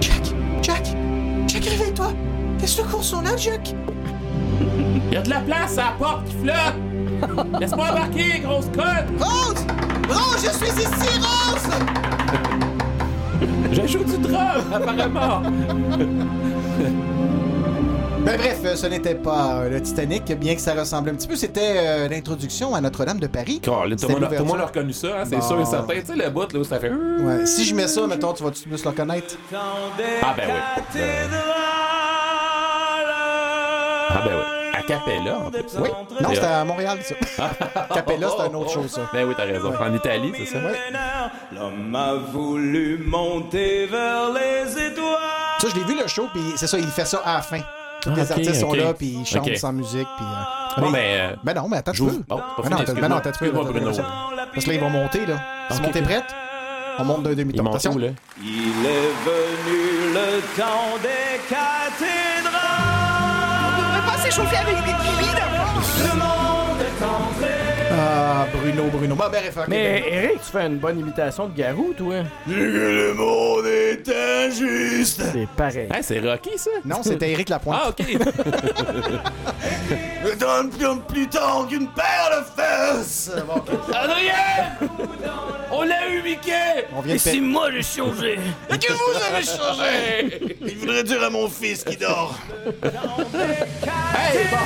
Jack! 0.00 0.22
Jack! 0.60 0.96
Jack, 1.46 1.64
réveille-toi! 1.64 2.12
Qu'est-ce 2.58 2.82
que 2.82 2.88
cours 2.88 3.04
sur 3.04 3.22
là, 3.22 3.36
Jack? 3.36 3.74
Y 5.12 5.16
a 5.16 5.22
de 5.22 5.30
la 5.30 5.40
place 5.40 5.78
à 5.78 5.84
la 5.84 5.90
porte 5.98 6.24
qui 6.26 6.34
flotte! 6.42 6.74
Laisse-moi 7.60 7.86
embarquer, 7.90 8.40
grosse 8.40 8.66
conne! 8.74 9.16
Rose! 9.20 9.64
Rose, 10.08 10.44
je 10.44 10.50
suis 10.50 10.82
ici, 10.82 11.20
Rose! 11.20 11.70
Je 13.72 13.86
joue 13.86 14.04
du 14.04 14.18
drum, 14.18 14.72
apparemment! 14.72 15.42
Ben 18.24 18.38
bref, 18.38 18.58
euh, 18.64 18.74
ce 18.74 18.86
n'était 18.86 19.14
pas 19.14 19.56
euh, 19.56 19.68
le 19.68 19.82
Titanic, 19.82 20.24
bien 20.38 20.54
que 20.54 20.60
ça 20.60 20.72
ressemble 20.72 21.10
un 21.10 21.14
petit 21.14 21.28
peu. 21.28 21.36
C'était 21.36 21.74
euh, 21.76 22.08
l'introduction 22.08 22.74
à 22.74 22.80
Notre-Dame 22.80 23.20
de 23.20 23.26
Paris. 23.26 23.60
Tout 23.62 23.70
le 23.70 24.44
monde- 24.44 24.60
a 24.60 24.66
reconnu 24.66 24.92
ça, 24.94 25.08
hein, 25.20 25.24
c'est 25.28 25.36
Bon. 25.36 25.42
sûr 25.46 25.60
et 25.60 25.64
certain. 25.66 25.94
Tu 25.94 26.06
sais, 26.06 26.16
le 26.16 26.30
bout 26.30 26.50
là 26.52 26.58
où 26.60 26.64
ça 26.64 26.78
fait. 26.80 26.90
Ouais, 26.90 27.44
si 27.44 27.64
je 27.66 27.74
mets 27.74 27.86
ça, 27.86 28.06
mettons, 28.06 28.32
tu 28.32 28.42
vas-tu 28.42 28.66
plus 28.66 28.82
le 28.82 28.88
reconnaître? 28.90 29.34
Ah 29.52 30.34
ben 30.36 30.46
oui. 30.46 30.52
Ah 34.10 34.22
ben 34.24 34.30
oui. 34.34 34.42
A 34.72 34.82
Capella, 34.82 35.38
en 35.38 35.50
plus. 35.50 35.62
Oui. 35.78 35.88
Non, 36.22 36.28
c'était 36.32 36.46
à 36.46 36.64
Montréal, 36.64 36.98
ça. 37.02 37.50
Capella, 37.94 38.28
c'était 38.30 38.46
une 38.48 38.56
autre 38.56 38.70
chose, 38.70 38.90
ça. 38.90 39.02
Ben 39.12 39.26
oui, 39.28 39.34
t'as 39.36 39.44
raison. 39.44 39.72
En 39.78 39.94
Italie, 39.94 40.32
c'est 40.38 40.46
ça? 40.46 40.58
L'homme 41.52 41.94
a 41.94 42.14
voulu 42.14 43.04
monter 43.06 43.86
vers 43.86 44.30
les 44.32 44.70
étoiles. 44.86 45.18
Ça, 45.60 45.68
je 45.68 45.74
l'ai 45.78 45.84
vu 45.84 46.00
le 46.00 46.06
show, 46.08 46.26
puis 46.32 46.42
c'est 46.56 46.66
ça, 46.66 46.78
il 46.78 46.86
fait 46.86 47.04
ça 47.04 47.18
à 47.24 47.34
la 47.36 47.42
fin. 47.42 47.60
Tous 48.04 48.10
Ah, 48.10 48.16
les 48.16 48.22
ok, 48.22 48.30
artistes 48.32 48.60
sont 48.60 48.68
ok. 48.68 48.76
là, 48.76 48.92
puis 48.94 49.06
ils 49.20 49.26
chantent 49.26 49.48
Ok. 49.48 49.56
sans 49.56 49.72
musique, 49.72 50.06
puis... 50.16 50.26
euh, 50.26 50.80
Bon, 50.82 50.90
mais- 50.90 50.98
ben. 51.16 51.30
euh, 51.32 51.36
Ben 51.42 51.54
non, 51.54 51.68
mais 51.68 51.76
attends, 51.78 51.92
tu 51.92 51.98
J'ouvre. 51.98 52.18
peux. 52.18 52.24
Oh, 52.30 52.36
pas 52.36 52.44
Ben 52.58 52.62
fini, 52.64 52.70
non, 52.70 52.76
attends, 52.76 52.92
ben 52.92 53.04
attends, 53.04 53.08
Bruno. 53.72 53.88
attends. 53.88 54.02
Parce 54.52 54.64
que 54.64 54.70
là, 54.70 54.76
ils 54.76 54.80
vont 54.80 54.90
monter, 54.90 55.26
là. 55.26 55.36
Montés 55.82 55.98
ok. 56.00 56.04
prêtes? 56.04 56.34
On 56.98 57.04
monte 57.04 57.22
d'un 57.24 57.34
montent 57.62 57.74
Attention. 57.74 57.92
où, 57.94 57.98
là? 57.98 58.08
Il 58.40 58.86
est 58.86 59.14
venu 59.24 60.12
le 60.14 60.40
temps 60.56 60.94
des 61.02 61.40
cathédrales. 61.48 62.60
On 63.66 63.80
devrait 63.80 64.06
pas 64.12 64.18
s'échauffer 64.22 64.56
avec 64.58 64.76
des 64.76 64.92
kiwis, 64.92 65.34
là! 65.34 65.46
Le 66.04 66.12
monde 66.18 66.80
est 66.80 67.04
entré 67.04 67.43
Ah, 67.90 68.46
Bruno, 68.52 68.84
Bruno. 68.90 69.14
Bon, 69.14 69.24
ben, 69.30 69.40
bref, 69.40 69.56
ok, 69.56 69.68
Mais 69.68 70.00
ben. 70.00 70.12
Eric, 70.12 70.42
tu 70.44 70.50
fais 70.52 70.66
une 70.66 70.78
bonne 70.78 70.98
imitation 70.98 71.48
de 71.48 71.56
Garou, 71.56 71.92
toi. 71.96 72.16
Le 72.46 73.12
monde 73.14 73.66
est 73.66 74.08
injuste. 74.46 75.22
C'est 75.32 75.48
pareil. 75.56 75.88
Hey, 75.92 76.02
c'est 76.02 76.18
Rocky, 76.20 76.50
ça? 76.56 76.70
Non, 76.84 77.02
c'était 77.02 77.30
Éric 77.32 77.48
Lapointe. 77.48 77.80
Ah, 77.84 77.88
OK. 77.90 78.04
Me 80.24 80.34
donne 80.36 80.70
plus, 80.70 80.86
plus 81.08 81.28
tard 81.28 81.66
qu'une 81.68 81.88
paire 81.88 82.30
de 82.40 82.44
fesses. 82.62 83.30
Bon, 83.46 83.54
ok. 83.56 83.68
Adrien! 83.94 84.88
On 85.70 85.82
l'a 85.82 86.08
eu, 86.08 86.22
Mickey! 86.22 86.86
On 86.96 87.00
vient 87.00 87.14
de 87.14 87.20
faire- 87.20 87.42
moi 87.42 87.70
j'ai 87.70 87.82
changé. 87.82 88.38
Et 88.70 88.78
que 88.78 88.92
vous 88.92 89.16
avez 89.32 89.44
changé? 89.44 90.56
Il 90.62 90.76
voudrait 90.78 91.04
dire 91.04 91.22
à 91.22 91.30
mon 91.30 91.48
fils 91.48 91.84
qui 91.84 91.96
dort. 91.96 92.38
Hey, 92.82 94.46
bon. 94.50 94.56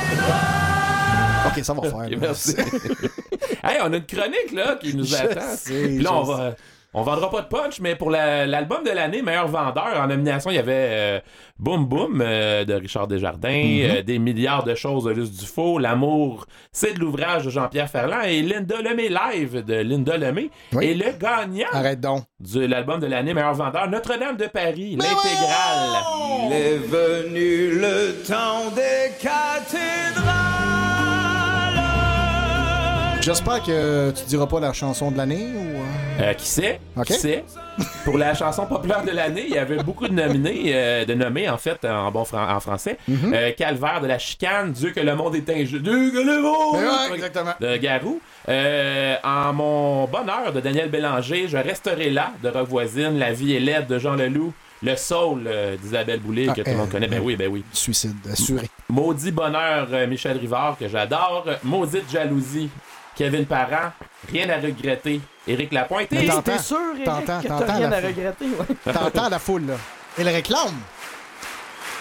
Ok, 1.47 1.63
ça 1.63 1.73
va 1.73 1.81
faire. 1.83 2.19
Merci. 2.19 2.55
hey, 3.63 3.77
on 3.83 3.93
a 3.93 3.97
une 3.97 4.05
chronique, 4.05 4.51
là, 4.53 4.75
qui 4.75 4.95
nous 4.95 5.05
Je 5.05 5.15
attend. 5.15 5.55
sais, 5.55 5.83
Puis 5.87 5.99
là, 5.99 6.13
on 6.13 6.23
va... 6.23 6.55
On 6.91 7.03
vendra 7.03 7.29
pas 7.29 7.41
de 7.41 7.45
punch, 7.45 7.79
mais 7.81 7.95
pour 7.95 8.09
la- 8.09 8.47
l'album 8.47 8.83
de 8.83 8.89
l'année, 8.89 9.21
meilleur 9.21 9.47
vendeur, 9.47 9.93
en 10.01 10.07
nomination, 10.07 10.49
il 10.49 10.55
y 10.55 10.57
avait 10.57 10.73
euh, 10.89 11.19
Boom 11.59 11.85
Boom 11.85 12.19
euh, 12.25 12.65
de 12.65 12.73
Richard 12.73 13.05
Desjardins, 13.07 13.47
Mhm. 13.51 13.91
euh, 13.97 14.01
Des 14.01 14.17
milliards 14.17 14.63
de 14.63 14.73
choses 14.73 15.03
de 15.03 15.11
Luce 15.11 15.29
Dufault, 15.31 15.77
L'amour, 15.77 16.47
c'est 16.71 16.95
de 16.95 16.99
l'ouvrage 16.99 17.45
de 17.45 17.51
Jean-Pierre 17.51 17.91
Ferland 17.91 18.23
et 18.25 18.41
Linda 18.41 18.81
Lemay 18.81 19.07
Live 19.09 19.63
de 19.63 19.75
Linda 19.75 20.17
Lemay. 20.17 20.49
Oui. 20.73 20.85
Et 20.87 20.93
le 20.95 21.11
gagnant 21.11 21.67
Arrête 21.71 22.01
donc. 22.01 22.23
de 22.39 22.61
l'album 22.65 22.99
de 22.99 23.05
l'année, 23.05 23.35
meilleur 23.35 23.53
vendeur, 23.53 23.87
Notre-Dame 23.87 24.37
de 24.37 24.47
Paris, 24.47 24.95
l'intégrale. 24.97 26.03
Il 26.47 26.53
est 26.53 26.77
venu 26.79 27.79
le 27.79 28.15
temps 28.27 28.71
des 28.75 29.11
cathédrales. 29.21 30.38
J'espère 33.21 33.61
que 33.61 34.11
tu 34.11 34.23
diras 34.25 34.47
pas 34.47 34.59
la 34.61 34.71
chanson 34.73 35.11
de 35.11 35.17
l'année 35.17 35.49
ou. 35.53 35.77
euh, 35.77 35.83
Euh, 36.29 36.33
qui 36.33 36.47
sait? 36.47 36.79
Qui 37.05 37.13
sait? 37.13 37.43
Pour 38.05 38.17
la 38.17 38.33
chanson 38.33 38.65
populaire 38.65 39.03
de 39.03 39.11
l'année, 39.11 39.45
il 39.47 39.53
y 39.53 39.57
avait 39.57 39.77
beaucoup 39.83 40.07
de 40.07 40.13
nominés, 40.13 40.71
euh, 40.73 41.05
de 41.05 41.13
nommés 41.13 41.49
en 41.49 41.57
fait 41.57 41.83
en 41.85 42.09
bon 42.11 42.23
fran- 42.25 42.49
en 42.49 42.59
français. 42.59 42.97
Mhm. 43.07 43.33
Euh, 43.33 43.51
Calvaire 43.51 44.01
de 44.01 44.07
la 44.07 44.19
chicane, 44.19 44.71
Dieu 44.71 44.91
que 44.91 44.99
le 45.01 45.15
monde 45.15 45.35
est 45.35 45.49
injuste, 45.49 45.83
Dieu 45.83 46.11
que 46.11 46.17
le 46.17 46.41
monde 46.41 46.75
ouais, 47.09 47.15
exactement. 47.15 47.51
de 47.59 47.77
Garou. 47.77 48.19
En 49.23 49.53
mon 49.53 50.05
bonheur 50.07 50.51
de 50.53 50.59
Daniel 50.61 50.89
Bélanger, 50.89 51.47
Je 51.49 51.57
resterai 51.57 52.09
là 52.09 52.31
de 52.41 52.49
Revoisine, 52.49 53.17
La 53.19 53.31
vie 53.33 53.53
est 53.55 53.59
laide 53.59 53.87
de 53.87 53.99
Jean 53.99 54.15
Leloup, 54.15 54.53
Le 54.81 54.95
Soul 54.95 55.43
euh, 55.45 55.75
d'Isabelle 55.77 56.19
Boulay 56.21 56.47
que 56.47 56.61
Ah, 56.61 56.63
tout 56.63 56.71
le 56.71 56.77
monde 56.77 56.89
connaît. 56.89 57.07
Ben 57.07 57.19
euh, 57.19 57.23
oui, 57.23 57.35
ben 57.35 57.49
oui. 57.51 57.63
Suicide 57.73 58.15
assuré. 58.31 58.67
Maudit 58.89 59.31
bonheur 59.31 59.87
Michel 60.07 60.37
Rivard 60.37 60.77
que 60.77 60.87
j'adore. 60.87 61.45
Maudite 61.63 62.09
jalousie 62.11 62.69
Kevin 63.19 63.45
Parent. 63.45 63.91
Rien 64.31 64.49
à 64.49 64.55
regretter. 64.61 65.19
Éric 65.45 65.73
Lapointe. 65.73 66.07
Mais 66.11 66.25
t'entends- 66.25 66.41
T'es 66.41 66.57
sûr, 66.59 66.77
Eric, 66.95 67.03
t'entends- 67.03 67.41
que 67.41 67.47
t'entends 67.49 67.65
t'as 67.65 67.73
rien 67.73 67.89
la 67.89 67.97
à 67.97 68.01
foule. 68.01 68.09
regretter? 68.11 68.45
Ouais. 68.45 68.65
T'entends 68.93 69.29
la 69.29 69.39
foule, 69.39 69.65
là. 69.67 69.73
Elle 70.17 70.29
réclame. 70.29 70.79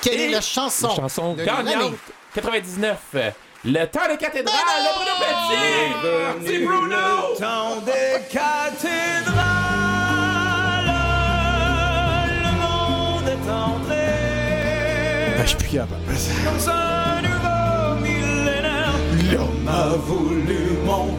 Quelle 0.01 0.21
est 0.21 0.29
la 0.31 0.41
chanson? 0.41 0.91
chanson 0.95 1.35
de 1.35 1.43
gagnante? 1.45 1.65
L'année? 1.67 1.95
99. 2.35 2.97
euh, 3.17 3.31
Le 3.65 3.85
temps 3.87 4.07
des 4.09 4.17
cathédrales 4.17 4.55
de 4.55 4.95
Bruno 4.95 5.11
Petit. 5.19 6.47
C'est 6.47 6.59
Le 6.59 6.67
Bruno. 6.67 7.35
temps 7.37 7.81
des 7.85 8.21
cathédrales. 8.31 9.35
Le 12.31 12.51
monde 12.61 13.29
est 13.29 13.47
entré 13.51 14.07
Ben, 15.37 15.43
je 15.43 15.47
suis 15.49 15.57
plus 15.57 15.69
capable. 15.69 16.15
dans 16.45 16.71
un 16.71 17.23
nouveau 17.23 17.95
millénaire. 18.03 18.93
L'homme 19.33 19.69
a 19.69 19.89
voulu 19.97 20.58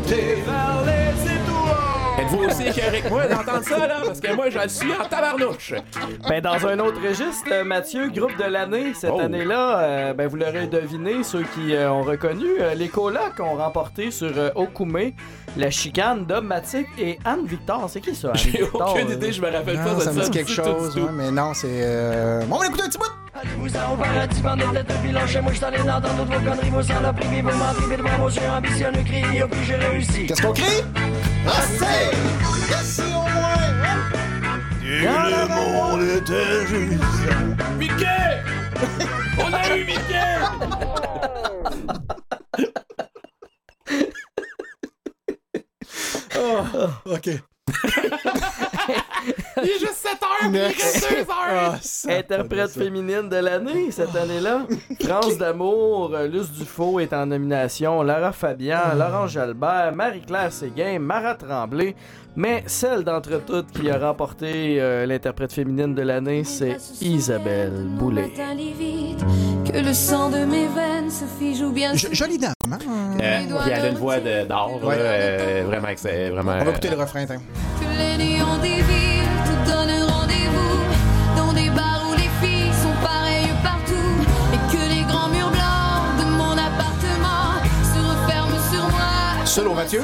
monter 0.09 0.35
vers 0.35 0.81
les 0.85 1.23
étoiles. 1.23 2.19
Êtes-vous 2.19 2.43
aussi 2.43 2.63
écœuré 2.67 3.01
que 3.01 3.09
moi 3.09 3.27
d'entendre 3.27 3.63
ça, 3.63 3.87
là? 3.87 3.95
Parce 4.05 4.19
que 4.19 4.33
moi, 4.35 4.49
je 4.49 4.59
le 4.59 4.67
suis 4.67 4.91
en 4.93 5.05
tabarnouche. 5.07 5.73
Ben, 6.27 6.41
dans 6.41 6.65
un 6.67 6.79
autre 6.79 6.99
registre, 7.01 7.47
euh, 7.51 7.63
Mathieu, 7.63 8.09
groupe 8.09 8.35
de 8.37 8.43
l'année, 8.43 8.93
cette 8.93 9.11
Oh. 9.13 9.19
année-là, 9.21 9.79
euh, 9.79 10.13
ben, 10.13 10.27
vous 10.27 10.35
l'aurez 10.35 10.67
deviné, 10.67 11.23
ceux 11.23 11.43
qui 11.55 11.73
euh, 11.73 11.91
ont 11.91 12.01
reconnu, 12.03 12.45
euh, 12.59 12.73
les 12.75 12.89
colocs 12.89 13.39
ont 13.39 13.55
remporté 13.55 14.11
sur 14.11 14.31
euh, 14.37 14.49
Okume 14.55 15.11
la 15.57 15.71
chicane 15.71 16.25
Matic 16.43 16.87
et 16.99 17.17
Anne 17.25 17.45
Victor. 17.45 17.89
C'est 17.89 18.01
qui 18.01 18.13
ça, 18.15 18.29
Anne 18.29 18.35
J'ai 18.37 18.63
aucune 18.63 19.09
idée, 19.11 19.31
je 19.31 19.41
me 19.41 19.49
rappelle 19.49 19.77
pas 19.77 19.85
Non, 19.93 19.97
de 19.97 20.01
ça 20.03 20.11
me 20.11 20.21
dit 20.21 20.31
quelque 20.31 20.51
chose, 20.51 20.95
ouais, 20.97 21.11
mais 21.13 21.31
non, 21.31 21.53
c'est. 21.53 21.67
euh, 21.71 22.41
Bon, 22.45 22.57
on 22.57 22.59
va 22.59 22.67
écouter 22.67 22.83
un 22.83 22.89
petit 22.89 22.97
bout. 22.99 23.05
Allez-vous-en 23.33 23.93
au 23.93 23.97
paradis, 23.97 24.41
bande 24.41 24.59
de 24.59 24.65
têtes 24.73 24.87
de 24.87 25.07
bilan 25.07 25.27
Chez 25.27 25.41
moi, 25.41 25.53
je 25.53 25.59
t'allais 25.59 25.83
dans 25.83 26.01
toutes 26.01 26.11
vos 26.11 26.25
conneries, 26.25 26.69
vos 26.69 26.81
saloperies, 26.81 27.41
vos 27.41 27.55
menteries, 27.55 27.95
vos 27.95 28.03
bravos, 28.03 28.29
j'ai 28.29 28.47
ambitionneux, 28.47 29.03
puis 29.03 29.23
j'ai 29.65 29.75
réussi. 29.75 30.25
Qu'est-ce 30.25 30.41
qu'on 30.41 30.53
crie? 30.53 30.83
Restez! 31.45 32.15
Au 33.01 33.05
moins! 33.11 33.59
Le 34.91 35.47
monde 35.47 36.01
est 36.01 36.29
injuste. 36.29 37.03
Mickey! 37.77 38.43
On 39.39 39.53
a 39.53 39.77
eu 39.77 39.85
Mickey! 39.85 40.29
Ok. 47.05 47.29
Il 49.61 49.69
est 49.69 49.79
juste 49.79 49.95
7 49.95 50.11
heures, 50.23 50.49
puis 50.51 50.59
il 50.59 50.59
reste 50.59 51.09
2 51.09 51.17
heures. 51.19 51.77
Ça, 51.81 52.11
Interprète 52.13 52.71
féminine 52.71 53.27
de 53.29 53.35
l'année 53.35 53.91
cette 53.91 54.15
année-là. 54.15 54.65
France 55.03 55.37
d'amour, 55.37 56.15
Luce 56.31 56.51
Dufault 56.51 56.99
est 56.99 57.13
en 57.13 57.25
nomination, 57.25 58.01
Lara 58.03 58.31
Fabian, 58.31 58.95
Laurent 58.95 59.27
Jalbert, 59.27 59.93
Marie-Claire 59.93 60.51
Séguin, 60.51 60.99
Marat 60.99 61.35
Tremblay. 61.35 61.95
Mais 62.41 62.63
celle 62.67 63.03
d'entre 63.03 63.41
toutes 63.45 63.69
qui 63.73 63.89
a 63.89 63.97
remporté 63.99 64.77
euh, 64.79 65.05
l'interprète 65.05 65.51
féminine 65.51 65.93
de 65.93 66.01
l'année, 66.03 66.45
c'est 66.45 66.77
Isabelle 67.01 67.85
Boulay. 67.99 68.31
Que 69.65 69.77
le 69.77 69.93
sang 69.93 70.29
de 70.29 70.45
mes 70.45 70.67
veines 70.67 71.09
se 71.11 71.25
fige 71.37 71.59
ou 71.61 71.71
bien 71.73 71.93
Jo- 71.95 72.07
Jolie 72.13 72.37
dame, 72.37 72.53
hein? 72.71 72.77
Euh, 73.21 73.39
puis 73.61 73.71
elle 73.73 73.81
a 73.81 73.89
une 73.89 73.95
voix 73.97 74.19
d'or, 74.21 74.79
Ouais. 74.81 74.95
euh, 74.97 75.63
vraiment, 75.67 75.87
vraiment. 76.33 76.51
On 76.61 76.63
va 76.63 76.71
écouter 76.71 76.89
le 76.89 76.95
refrain, 76.95 77.23
attends. 77.23 77.35
que 77.35 77.97
les 77.97 78.17
néons 78.23 78.57
des 78.61 78.83
villes 78.83 79.27
tout 79.45 79.69
donnent 79.69 80.03
rendez-vous 80.09 80.79
dans 81.35 81.51
des 81.51 81.69
bars 81.71 82.05
où 82.09 82.13
les 82.13 82.29
filles 82.41 82.71
sont 82.71 83.05
pareilles 83.05 83.51
partout 83.61 84.23
et 84.53 84.77
que 84.77 84.81
les 84.95 85.01
grands 85.11 85.27
murs 85.27 85.51
blancs 85.51 86.19
de 86.21 86.25
mon 86.37 86.53
appartement 86.53 87.59
se 87.83 87.99
referment 87.99 88.63
sur 88.71 88.83
moi. 88.91 89.45
Seul 89.45 89.67
au 89.67 89.73
Mathieu? 89.73 90.03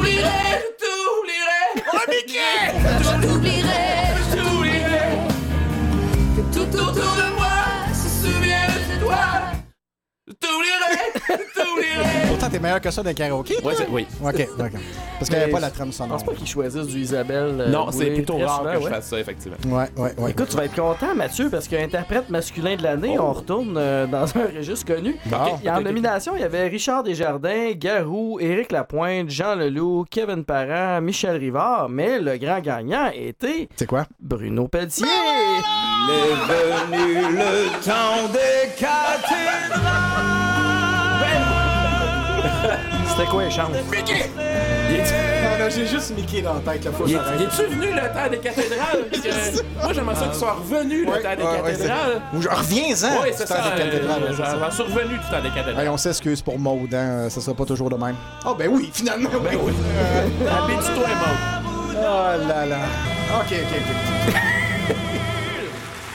T'oublierai, 0.00 0.62
je 0.62 0.68
t'oublierai. 0.80 1.84
Oh, 1.92 2.04
Mickey! 2.08 2.62
Je 3.00 3.12
t'oublierai, 3.20 3.84
Je 4.16 4.24
t'oublierai. 4.34 5.08
Tout 6.52 6.70
autour 6.78 7.12
de 7.12 7.29
Je 10.42 11.34
t'oublierai. 11.60 12.28
Pourtant, 12.28 12.48
t'es 12.48 12.58
meilleur 12.58 12.80
que 12.80 12.90
ça 12.90 13.02
d'un 13.02 13.12
karaoké? 13.12 13.56
Ouais, 13.62 13.74
c'est- 13.76 13.86
oui. 13.90 14.06
Ok, 14.24 14.48
ok. 14.58 14.70
Parce 15.18 15.28
qu'il 15.28 15.36
n'y 15.36 15.36
avait 15.36 15.46
Mais 15.46 15.52
pas 15.52 15.60
la 15.60 15.70
trame 15.70 15.88
Je 15.92 15.96
sonore. 15.96 16.16
pense 16.16 16.24
pas 16.24 16.32
qu'ils 16.32 16.46
choisissent 16.48 16.86
du 16.86 16.98
Isabelle. 17.00 17.56
euh, 17.60 17.68
Non, 17.68 17.88
c'est 17.90 17.98
Boulay 17.98 18.10
plutôt 18.14 18.34
très 18.36 18.44
rare 18.46 18.58
souvent, 18.60 18.72
que 18.72 18.78
je 18.78 18.84
ouais. 18.84 18.90
fasse 18.90 19.06
ça, 19.08 19.20
effectivement. 19.20 19.56
Ouais, 19.66 19.84
ouais, 19.98 20.14
ouais. 20.16 20.30
Écoute, 20.30 20.48
tu 20.48 20.56
vas 20.56 20.64
être 20.64 20.74
content, 20.74 21.14
Mathieu, 21.14 21.50
parce 21.50 21.68
qu'interprète 21.68 22.30
masculin 22.30 22.76
de 22.76 22.82
l'année, 22.82 23.16
Oh. 23.18 23.24
on 23.24 23.32
retourne 23.34 23.74
euh, 23.76 24.06
dans 24.06 24.24
un 24.38 24.46
registre 24.56 24.86
connu. 24.94 25.16
Bon. 25.26 25.36
Il 25.60 25.66
y 25.66 25.68
a 25.68 25.76
en 25.76 25.82
nomination, 25.82 26.32
il 26.36 26.40
y 26.40 26.44
avait 26.44 26.68
Richard 26.68 27.02
Desjardins, 27.02 27.72
Garou, 27.76 28.38
Éric 28.40 28.72
Lapointe, 28.72 29.28
Jean 29.28 29.54
Leloup, 29.56 30.06
Kevin 30.10 30.44
Parent, 30.44 31.02
Michel 31.02 31.36
Rivard, 31.36 31.88
mais 31.90 32.18
le 32.18 32.38
grand 32.38 32.60
gagnant 32.60 33.10
était 33.14 33.68
C'est 33.76 33.86
quoi? 33.86 34.06
Bruno 34.18 34.68
Pelletier. 34.68 35.06
Il 35.06 36.10
est 36.14 36.96
venu 36.96 37.36
le 37.36 37.84
temps 37.84 38.28
des 38.32 38.70
cathédrales. 38.78 40.29
C'était 43.20 43.32
quoi 43.32 43.44
les 43.44 43.50
chances? 43.50 43.68
Non, 43.70 45.64
non, 45.64 45.70
j'ai 45.70 45.86
juste 45.86 46.16
Mickey 46.16 46.40
dans 46.40 46.54
la 46.54 46.60
tête, 46.60 46.84
la 46.86 46.90
fois 46.92 47.06
Il 47.06 47.16
que 47.16 47.22
il 47.36 47.42
est-tu 47.42 47.62
venu 47.74 47.92
le 47.92 48.00
temps 48.00 48.30
des 48.30 48.38
cathédrales? 48.38 49.04
Moi, 49.82 49.92
j'aimerais 49.92 50.14
ça 50.14 50.24
qu'il 50.26 50.34
soit 50.38 50.52
revenu 50.54 51.04
le 51.04 51.12
temps 51.12 51.36
des 51.36 51.42
cathédrales. 51.72 52.22
c'est- 52.32 52.36
Ou 52.38 52.40
je 52.42 52.48
reviens-en! 52.48 53.22
Oui, 53.22 53.28
c'est 53.36 53.46
ça. 53.46 53.56
des 53.76 53.82
cathédrales, 53.82 54.22
euh, 54.22 54.32
c'est 54.34 54.42
ça. 54.42 54.58
J'en 54.58 54.70
suis 54.70 54.82
revenu 54.84 55.18
du 55.18 55.24
temps 55.30 55.42
des 55.42 55.50
cathédrales. 55.50 55.80
Hey, 55.84 55.88
on 55.90 55.96
s'excuse 55.98 56.40
pour 56.40 56.58
Maud, 56.58 56.94
hein, 56.94 57.28
ça 57.28 57.40
sera 57.42 57.54
pas 57.54 57.64
toujours 57.66 57.90
de 57.90 57.96
même. 57.96 58.14
Ah, 58.44 58.54
ben 58.58 58.68
oui, 58.72 58.90
finalement! 58.92 59.28
Ben 59.44 59.58
oui! 59.62 59.72
Habitue-toi, 60.48 61.08
Maud. 61.08 61.96
Oh 61.96 62.48
là 62.48 62.66
là! 62.66 62.78
Ok, 63.40 63.52
ok, 63.52 63.76
ok. 64.28 64.34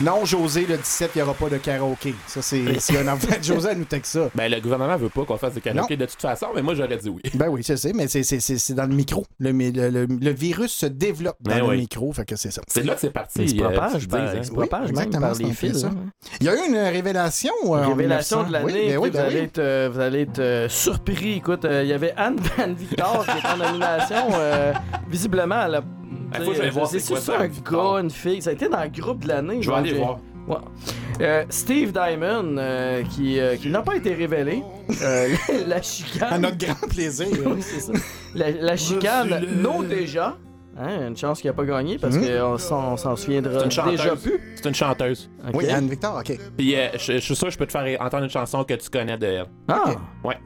Non, 0.02 0.26
José, 0.26 0.66
le 0.68 0.76
17, 0.76 1.12
il 1.16 1.20
n'y 1.20 1.22
aura 1.24 1.34
pas 1.34 1.48
de 1.50 1.58
karaoké. 1.58 2.14
Ça, 2.28 2.42
c'est 2.42 2.80
s'il 2.82 2.96
y 2.96 2.98
a 2.98 3.02
un 3.02 3.08
enfant 3.08 3.28
de 3.40 3.44
José, 3.44 3.70
elle 3.72 3.78
nous 3.78 3.86
texte 3.86 4.12
ça. 4.14 4.30
Ben, 4.36 4.52
le 4.52 4.60
gouvernement 4.60 4.98
veut 4.98 5.08
pas 5.10 5.24
qu'on 5.24 5.38
fasse 5.38 5.54
des 5.54 5.62
karaokés 5.62 5.96
de 5.96 6.06
toute 6.06 6.20
façon, 6.22 6.48
mais 6.54 6.62
moi, 6.62 6.76
j'aurais 6.76 6.98
dit 6.98 7.08
oui. 7.10 7.22
Ben 7.34 7.48
oui, 7.48 7.64
je 7.66 7.76
sais, 7.76 7.94
mais 7.94 8.08
c'est- 8.10 8.24
c'est 8.24 8.42
c'est- 8.42 8.58
c'est 8.58 8.74
dans 8.74 8.86
le 8.88 8.94
micro. 8.94 9.26
Le, 9.40 9.52
le, 9.52 9.90
le- 9.90 10.06
le 10.06 10.32
virus 10.32 10.74
se 10.74 10.86
développe 10.86 11.38
dans 11.40 11.52
Ben 11.56 11.60
le 11.62 11.68
oui. 11.70 11.78
micro, 11.78 12.12
fait 12.12 12.26
que 12.26 12.36
c'est 12.36 12.52
ça. 12.52 12.62
C'est 12.68 12.84
là 12.86 12.96
que 12.96 13.00
c'est 13.00 13.10
parti. 13.10 13.44
Il 13.44 13.50
se 13.50 13.56
euh, 13.64 13.70
propage, 13.70 14.02
tu 14.02 14.08
par- 14.08 14.20
dis, 14.20 14.26
hein. 14.28 14.34
il 14.40 14.46
se 14.46 14.52
propage 14.52 14.90
exactement, 14.90 15.22
par 15.22 15.36
les 15.36 15.54
fils. 15.54 15.84
hein. 15.86 15.92
Il 16.42 16.46
y 16.48 16.50
a 16.50 16.56
eu 16.56 16.68
une 16.68 16.78
révélation. 16.78 17.54
euh, 17.68 17.88
Révélation 17.88 18.44
1900. 18.44 18.48
de 18.48 18.52
l'année, 18.52 18.98
Oui, 18.98 19.10
ben 19.10 19.12
ben 19.14 19.22
vous, 19.22 19.26
allez 19.28 19.40
oui. 19.40 19.46
être, 19.46 19.60
euh, 19.60 19.90
vous 19.94 20.00
allez 20.02 20.22
être 20.22 20.40
euh, 20.40 20.68
surpris. 20.70 21.34
Écoute, 21.38 21.64
euh, 21.64 21.84
il 21.84 21.90
y 21.90 21.94
avait 21.94 22.14
Anne 22.18 22.36
Van 22.58 22.74
Victor 22.74 23.26
qui 23.26 23.38
est 23.38 23.50
en 23.50 23.58
nomination. 23.58 24.28
euh, 24.34 24.74
visiblement, 25.10 25.64
elle 25.66 25.76
a. 25.76 25.82
Faut 26.34 26.52
que 26.52 26.58
j'aille 26.58 26.70
voir 26.70 26.88
c'est 26.88 27.06
quoi 27.06 27.20
ça, 27.20 27.40
un 27.40 27.48
gars, 27.48 28.02
une 28.02 28.12
fille. 28.12 28.42
Ça 28.42 28.52
a 28.52 28.54
été 28.54 28.68
dans 28.70 28.84
le 28.84 28.90
groupe 28.90 29.24
de 29.24 29.28
l'année. 29.30 29.62
Je 29.62 29.70
vais 29.70 29.78
aller 29.78 29.94
voir. 29.94 30.20
Ouais. 30.48 30.58
Euh, 31.22 31.44
Steve 31.50 31.92
Diamond, 31.92 32.56
euh, 32.58 33.02
qui, 33.04 33.40
euh, 33.40 33.56
qui 33.56 33.70
n'a 33.70 33.82
pas 33.82 33.96
été 33.96 34.14
révélé. 34.14 34.62
Euh, 35.02 35.30
la 35.68 35.82
chicane. 35.82 36.34
À 36.34 36.38
notre 36.38 36.58
grand 36.58 36.88
plaisir. 36.88 37.28
Oui, 37.46 37.62
c'est 37.62 37.80
ça. 37.80 37.94
La, 38.36 38.52
la 38.52 38.78
chicane, 38.78 39.44
non 39.62 39.82
déjà. 39.82 40.38
Hein, 40.78 41.08
une 41.08 41.16
chance 41.16 41.40
qu'il 41.40 41.50
n'a 41.50 41.54
pas 41.56 41.64
gagné 41.64 41.98
parce 41.98 42.16
Mhm. 42.16 42.28
qu'on 42.28 42.58
s'en 42.58 42.94
on 42.94 42.98
s'en 42.98 43.16
souviendra 43.16 43.60
C'est 43.60 43.66
une 43.66 43.72
chanteuse. 43.72 43.92
déjà 44.02 44.16
plus. 44.16 44.40
C'est 44.56 44.68
une 44.68 44.76
chanteuse. 44.76 45.30
Ok. 45.48 45.54
Oui, 45.56 45.70
Anne 45.70 45.88
Victor, 45.88 46.18
OK. 46.20 46.38
Puis 46.58 46.76
euh, 46.76 46.88
je, 46.98 47.14
je 47.14 47.18
suis 47.20 47.36
sûr 47.36 47.48
que 47.48 47.54
je 47.54 47.58
peux 47.58 47.66
te 47.66 47.72
faire 47.72 48.02
entendre 48.02 48.26
une 48.26 48.30
chanson 48.30 48.64
que 48.66 48.74
tu 48.74 48.90
connais 48.90 49.18
de 49.18 49.26
elle. 49.26 49.46
Ah, 49.70 49.84
Ouais. 50.24 50.38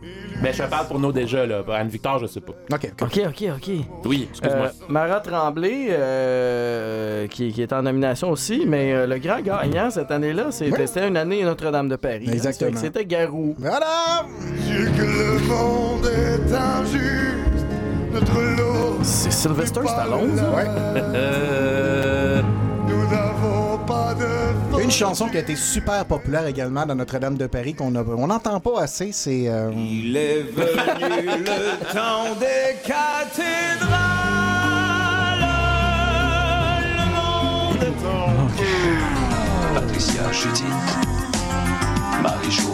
Ben, 0.44 0.54
je 0.54 0.62
te 0.64 0.70
parle 0.70 0.88
pour 0.88 1.00
nous 1.00 1.12
déjà, 1.12 1.46
là. 1.46 1.64
Pour 1.64 1.74
Anne-Victor, 1.74 2.20
je 2.20 2.28
sais 2.28 2.42
pas. 2.42 2.54
OK, 2.72 2.92
OK. 3.02 3.02
ok, 3.02 3.20
ok, 3.30 3.44
ok. 3.56 3.86
Oui, 4.06 4.28
excuse-moi. 4.30 4.68
Euh, 4.68 4.86
Marat 4.88 5.20
Tremblay, 5.22 5.88
euh, 5.90 7.28
qui, 7.28 7.52
qui 7.52 7.62
est 7.62 7.74
en 7.74 7.82
nomination 7.82 8.30
aussi, 8.30 8.66
mais 8.68 8.94
euh, 8.94 9.08
le 9.08 9.18
grand 9.18 9.42
gagnant 9.42 9.90
cette 9.90 10.12
année-là, 10.12 10.52
c'était 10.52 10.78
Oui. 10.80 10.88
c'était 10.88 11.08
une 11.08 11.18
année 11.18 11.44
Notre-Dame 11.44 11.90
de 11.90 11.96
Paris. 11.96 12.26
hein. 12.28 12.32
Exactement. 12.34 12.72
C'était 12.80 13.06
Garou. 13.06 13.56
Voilà! 13.58 14.26
Dieu 14.66 14.90
que 14.98 15.02
le 15.02 15.40
monde 15.48 16.06
est 16.06 16.54
injuste, 16.54 17.49
notre 18.12 18.40
lot. 18.58 18.98
C'est 19.04 19.32
Sylvester 19.32 19.82
Stallone, 19.86 20.36
ça? 20.38 20.50
Ouais. 20.52 20.66
Euh... 20.98 22.42
Nous 22.88 23.08
n'avons 23.08 23.78
pas 23.86 24.14
de 24.16 24.82
Une 24.84 24.92
chanson 24.92 25.28
qui 25.30 25.38
a 25.38 25.42
été 25.42 25.56
super 25.56 26.04
populaire 26.06 26.48
également 26.48 26.86
dans 26.86 26.96
Notre-Dame 26.96 27.38
de 27.38 27.46
Paris 27.48 27.76
qu'on 27.76 27.94
a- 27.96 28.04
on 28.04 28.28
n'entend 28.28 28.60
pas 28.60 28.82
assez, 28.82 29.12
c'est 29.12 29.48
euh, 29.48 29.72
Il 29.76 30.18
est 30.18 30.42
venu 30.42 30.66
le 31.46 31.78
temps 31.94 32.34
des 32.40 32.76
cathédrales. 32.84 34.00
Le 36.98 37.06
monde 37.16 37.84
est 37.84 38.04
en 38.08 38.30
Patricia 39.76 40.32
Chutine, 40.32 40.66
Marie-Jo 42.24 42.74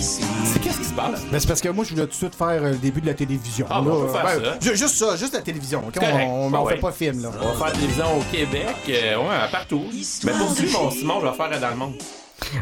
C'est 0.00 0.60
qu'est-ce 0.62 0.78
qui 0.78 0.84
se 0.84 0.92
passe? 0.94 1.24
Ben, 1.30 1.40
c'est 1.40 1.46
parce 1.48 1.60
que 1.60 1.68
moi, 1.70 1.84
je 1.84 1.90
voulais 1.90 2.02
tout 2.04 2.10
de 2.10 2.14
suite 2.14 2.34
faire 2.34 2.62
euh, 2.62 2.70
le 2.70 2.76
début 2.76 3.00
de 3.00 3.06
la 3.06 3.14
télévision. 3.14 3.66
Ah, 3.68 3.80
Là, 3.84 3.90
on 3.92 4.02
peut 4.06 4.12
faire 4.12 4.22
ben, 4.24 4.44
ça. 4.44 4.58
ju- 4.60 4.76
Juste 4.76 4.94
ça, 4.94 5.16
juste 5.16 5.34
la 5.34 5.40
télévision. 5.40 5.82
ok? 5.86 5.94
Correct. 5.94 6.26
On, 6.28 6.46
on, 6.46 6.50
Bon, 6.50 6.58
on 6.60 6.66
fait 6.66 6.76
pas 6.76 6.92
film, 6.92 7.22
là. 7.22 7.30
On 7.42 7.48
va 7.48 7.64
faire 7.66 7.72
télévision 7.72 8.04
au 8.18 8.22
Québec, 8.34 8.76
euh, 8.88 9.16
ouais, 9.18 9.50
partout. 9.50 9.82
Mais 10.24 10.32
poursuis 10.32 10.70
mon 10.72 10.90
Simon, 10.90 11.20
je 11.20 11.26
vais 11.26 11.32
faire 11.32 11.60
dans 11.60 11.70
le 11.70 11.76
monde. 11.76 11.94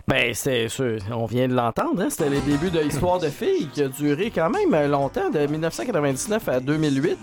Ben, 0.09 0.33
c'est 0.35 0.69
sûr, 0.69 0.99
on 1.13 1.27
vient 1.27 1.47
de 1.49 1.55
l'entendre, 1.55 2.01
hein? 2.03 2.09
c'était 2.11 2.31
les 2.31 2.41
débuts 2.41 2.71
de 2.71 2.81
l'histoire 2.81 3.19
de 3.19 3.29
filles 3.29 3.69
qui 3.73 3.83
a 3.83 3.89
duré 3.89 4.33
quand 4.35 4.51
même 4.51 4.91
longtemps, 4.91 5.29
de 5.31 5.47
1999 5.47 6.49
à 6.49 6.61
2008. 6.61 7.19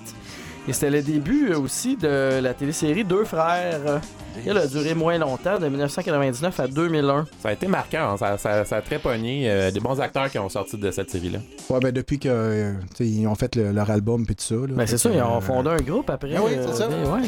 Et 0.67 0.73
c'était 0.73 0.91
le 0.91 1.01
début 1.01 1.49
euh, 1.51 1.59
aussi 1.59 1.97
de 1.97 2.39
la 2.41 2.53
télésérie 2.53 3.03
Deux 3.03 3.25
frères. 3.25 3.99
Elle 4.45 4.57
a 4.57 4.67
duré 4.67 4.93
moins 4.93 5.17
longtemps, 5.17 5.57
de 5.59 5.67
1999 5.67 6.59
à 6.59 6.67
2001. 6.67 7.25
Ça 7.41 7.49
a 7.49 7.53
été 7.53 7.67
marquant, 7.67 8.11
hein, 8.13 8.17
ça, 8.17 8.37
ça, 8.37 8.65
ça 8.65 8.77
a 8.77 8.81
très 8.81 8.99
pogné. 8.99 9.49
euh, 9.49 9.71
des 9.71 9.79
bons 9.79 9.99
acteurs 9.99 10.29
qui 10.29 10.39
ont 10.39 10.49
sorti 10.49 10.77
de 10.77 10.91
cette 10.91 11.09
série-là. 11.09 11.39
Ouais, 11.69 11.79
ben, 11.79 11.91
depuis 11.91 12.19
qu'ils 12.19 13.27
ont 13.27 13.35
fait 13.35 13.55
le- 13.55 13.71
leur 13.71 13.89
album 13.91 14.25
puis 14.25 14.35
tout 14.35 14.43
ça. 14.43 14.55
là. 14.55 14.67
Ben, 14.75 14.87
c'est 14.87 14.97
ça, 14.97 15.09
ils 15.13 15.21
ont 15.21 15.37
euh, 15.37 15.41
fondé 15.41 15.69
un 15.69 15.77
groupe 15.77 16.09
après. 16.09 16.31
Ah 16.35 16.41
oui, 16.43 16.51
c'est 16.65 16.73
ça. 16.75 16.83
euh, 16.91 17.13
ouais, 17.15 17.21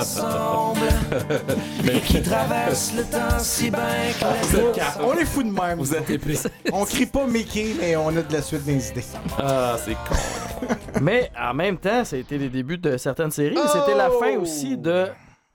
ça. 0.00 0.72
Qui 2.06 2.22
traverse 2.22 2.92
le 2.96 3.02
temps 3.04 3.38
si 3.38 3.70
bien 3.70 3.80
que 4.50 4.74
quatre. 4.74 5.00
On 5.04 5.14
est 5.14 5.24
fous 5.24 5.42
de 5.42 5.50
même. 5.50 5.78
Vous 5.78 5.94
êtes 5.94 6.08
épais. 6.10 6.34
On 6.72 6.84
crie 6.84 7.06
pas 7.06 7.26
Mickey, 7.26 7.74
mais 7.80 7.96
on 7.96 8.08
a 8.08 8.22
de 8.22 8.32
la 8.32 8.42
suite 8.42 8.64
des 8.64 8.90
idées. 8.90 9.04
Ah, 9.38 9.76
c'est 9.84 9.94
con. 9.94 10.68
Mais 11.00 11.30
en 11.40 11.54
même 11.54 11.78
temps, 11.78 12.04
ça 12.04 12.16
a 12.16 12.18
été 12.18 12.38
les 12.38 12.48
débuts 12.48 12.78
de 12.78 12.96
certaines 12.96 13.30
séries, 13.30 13.54
mais 13.56 13.68
c'était 13.68 13.96
la 13.96 14.10
fin 14.10 14.36
Oh! 14.38 14.42
aussi 14.42 14.76
de 14.76 15.06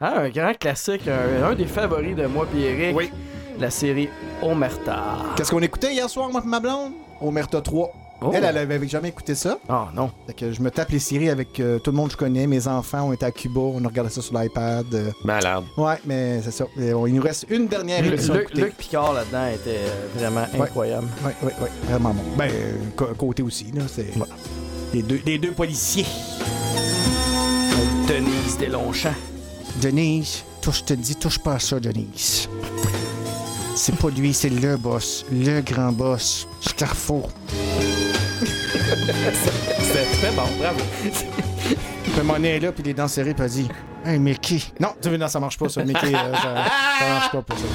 hein, 0.02 0.14
un 0.18 0.30
grand 0.30 0.53
classique, 0.57 1.07
un, 1.07 1.44
un 1.44 1.56
des 1.56 1.65
favoris 1.65 2.15
de 2.15 2.26
moi 2.26 2.45
et 2.56 2.61
Eric, 2.61 2.95
Oui. 2.98 3.11
la 3.60 3.70
série 3.70 4.10
Omerta. 4.41 5.18
Qu'est-ce 5.36 5.52
qu'on 5.52 5.61
écoutait 5.61 5.94
hier 5.94 6.10
soir, 6.10 6.30
moi 6.30 6.41
et 6.44 6.48
ma 6.48 6.60
blonde? 6.60 6.91
Omerta 7.22 7.61
3. 7.61 7.91
Oh. 8.26 8.32
Elle, 8.34 8.45
elle 8.45 8.57
avait 8.57 8.88
jamais 8.88 9.10
écouté 9.10 9.36
ça. 9.36 9.60
Oh 9.68 9.84
non. 9.94 10.10
Fait 10.28 10.34
que 10.34 10.52
je 10.53 10.61
me 10.61 10.72
tape 10.72 10.90
les 10.91 10.99
séries 10.99 11.30
avec 11.30 11.60
euh, 11.60 11.78
tout 11.80 11.91
le 11.91 11.98
monde 11.98 12.07
que 12.07 12.14
je 12.14 12.18
connais. 12.18 12.48
Mes 12.48 12.68
enfants 12.70 13.10
ont 13.10 13.11
été 13.14 13.26
à 13.26 13.32
Cuba. 13.32 13.60
On 13.60 13.84
a 13.84 13.88
regardé 13.90 14.10
ça 14.10 14.22
sur 14.22 14.38
l'iPad. 14.40 14.86
euh. 14.94 15.11
Malade. 15.26 15.65
Ouais, 15.76 15.95
mais 16.06 16.41
c'est 16.41 16.52
ça. 16.52 16.65
Et 16.80 16.94
on- 16.94 17.06
il 17.06 17.15
nous 17.15 17.22
reste 17.22 17.45
une 17.49 17.68
dernière 17.68 18.02
Luc, 18.02 18.14
émission. 18.14 18.36
Luc-. 18.36 18.53
Luc 18.53 18.78
Picard 18.78 19.11
là-dedans 19.11 19.48
était 19.53 19.80
vraiment 20.15 20.45
Ouais. 20.53 20.61
incroyable. 20.61 21.07
Oui, 21.26 21.32
oui, 21.44 21.52
oui. 21.64 21.68
Vraiment 21.90 22.11
bon. 22.14 22.24
Ben, 22.38 22.49
euh, 22.49 23.14
côté 23.18 23.44
aussi, 23.44 23.65
là. 23.74 23.82
C'est. 23.88 24.06
Les, 24.94 25.02
deux, 25.02 25.20
les 25.26 25.38
deux 25.38 25.52
policiers. 25.52 26.06
Denise 28.07 28.57
Deslongchamps. 28.57 29.10
Denise, 29.84 30.45
touche, 30.61 30.80
je 30.80 30.84
te 30.85 30.93
dis, 30.93 31.15
touche 31.18 31.39
pas 31.39 31.55
à 31.55 31.60
ça, 31.60 31.77
Denise. 31.77 32.47
C'est 33.76 33.93
pas 33.97 34.10
lui, 34.10 34.34
c'est 34.34 34.47
le 34.49 34.77
boss. 34.77 35.26
Le 35.30 35.60
grand 35.60 35.91
boss. 35.91 36.47
Starfo. 36.61 37.23
C'était 38.39 40.05
très 40.22 40.31
bon, 40.31 40.43
bravo. 40.57 40.80
Puis 41.01 42.22
mon 42.23 42.39
nez 42.39 42.55
est 42.55 42.60
là, 42.61 42.72
puis 42.72 42.84
les 42.84 42.93
dents 42.93 43.10
serrées, 43.10 43.34
puis 43.34 43.43
elle 43.43 43.51
dit 43.51 43.68
Hey, 44.05 44.19
Mickey. 44.19 44.60
Non, 44.80 44.89
tu 45.01 45.10
veux, 45.10 45.18
non, 45.18 45.27
ça 45.27 45.41
marche 45.41 45.57
pas, 45.57 45.68
ça. 45.68 45.84
Mickey, 45.84 46.14
euh, 46.15 46.34
ça, 46.34 46.65
ça 46.99 47.10
marche 47.10 47.31
pas 47.31 47.41
pour 47.41 47.57
ça. 47.57 47.65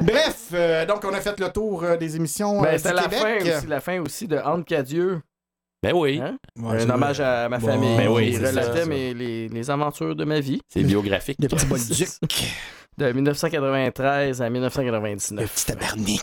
Bref, 0.00 0.36
euh, 0.54 0.84
donc 0.86 1.04
on 1.04 1.14
a 1.14 1.20
fait 1.20 1.38
le 1.38 1.48
tour 1.50 1.84
euh, 1.84 1.96
des 1.96 2.16
émissions 2.16 2.58
euh, 2.58 2.62
Ben, 2.62 2.72
du 2.72 2.78
c'était 2.78 2.94
la 2.94 3.02
Québec. 3.02 3.20
fin, 3.20 3.56
aussi, 3.58 3.66
la 3.68 3.80
fin 3.80 4.00
aussi 4.00 4.26
de 4.26 4.36
Anne 4.38 4.64
Cadieux. 4.64 5.20
Ben 5.82 5.92
oui. 5.94 6.20
Hein? 6.22 6.36
Ouais, 6.60 6.76
un 6.76 6.78
c'est 6.80 6.90
hommage 6.90 7.20
à 7.20 7.48
ma 7.48 7.58
famille. 7.58 7.96
ben 7.96 8.08
oui, 8.08 8.34
ça, 8.34 8.48
relatait 8.50 8.86
mes- 8.86 9.14
les, 9.14 9.48
les 9.48 9.70
aventures 9.70 10.14
de 10.14 10.24
ma 10.24 10.38
vie. 10.38 10.60
C'est 10.68 10.82
biographique. 10.84 11.38
Le 11.42 11.48
petit 11.48 11.66
bolduc. 11.66 12.08
De 12.98 13.10
1993 13.12 14.42
à 14.42 14.44
Le 14.44 14.50
1999. 14.52 15.52
petit 15.52 15.66
tabarnak. 15.66 16.20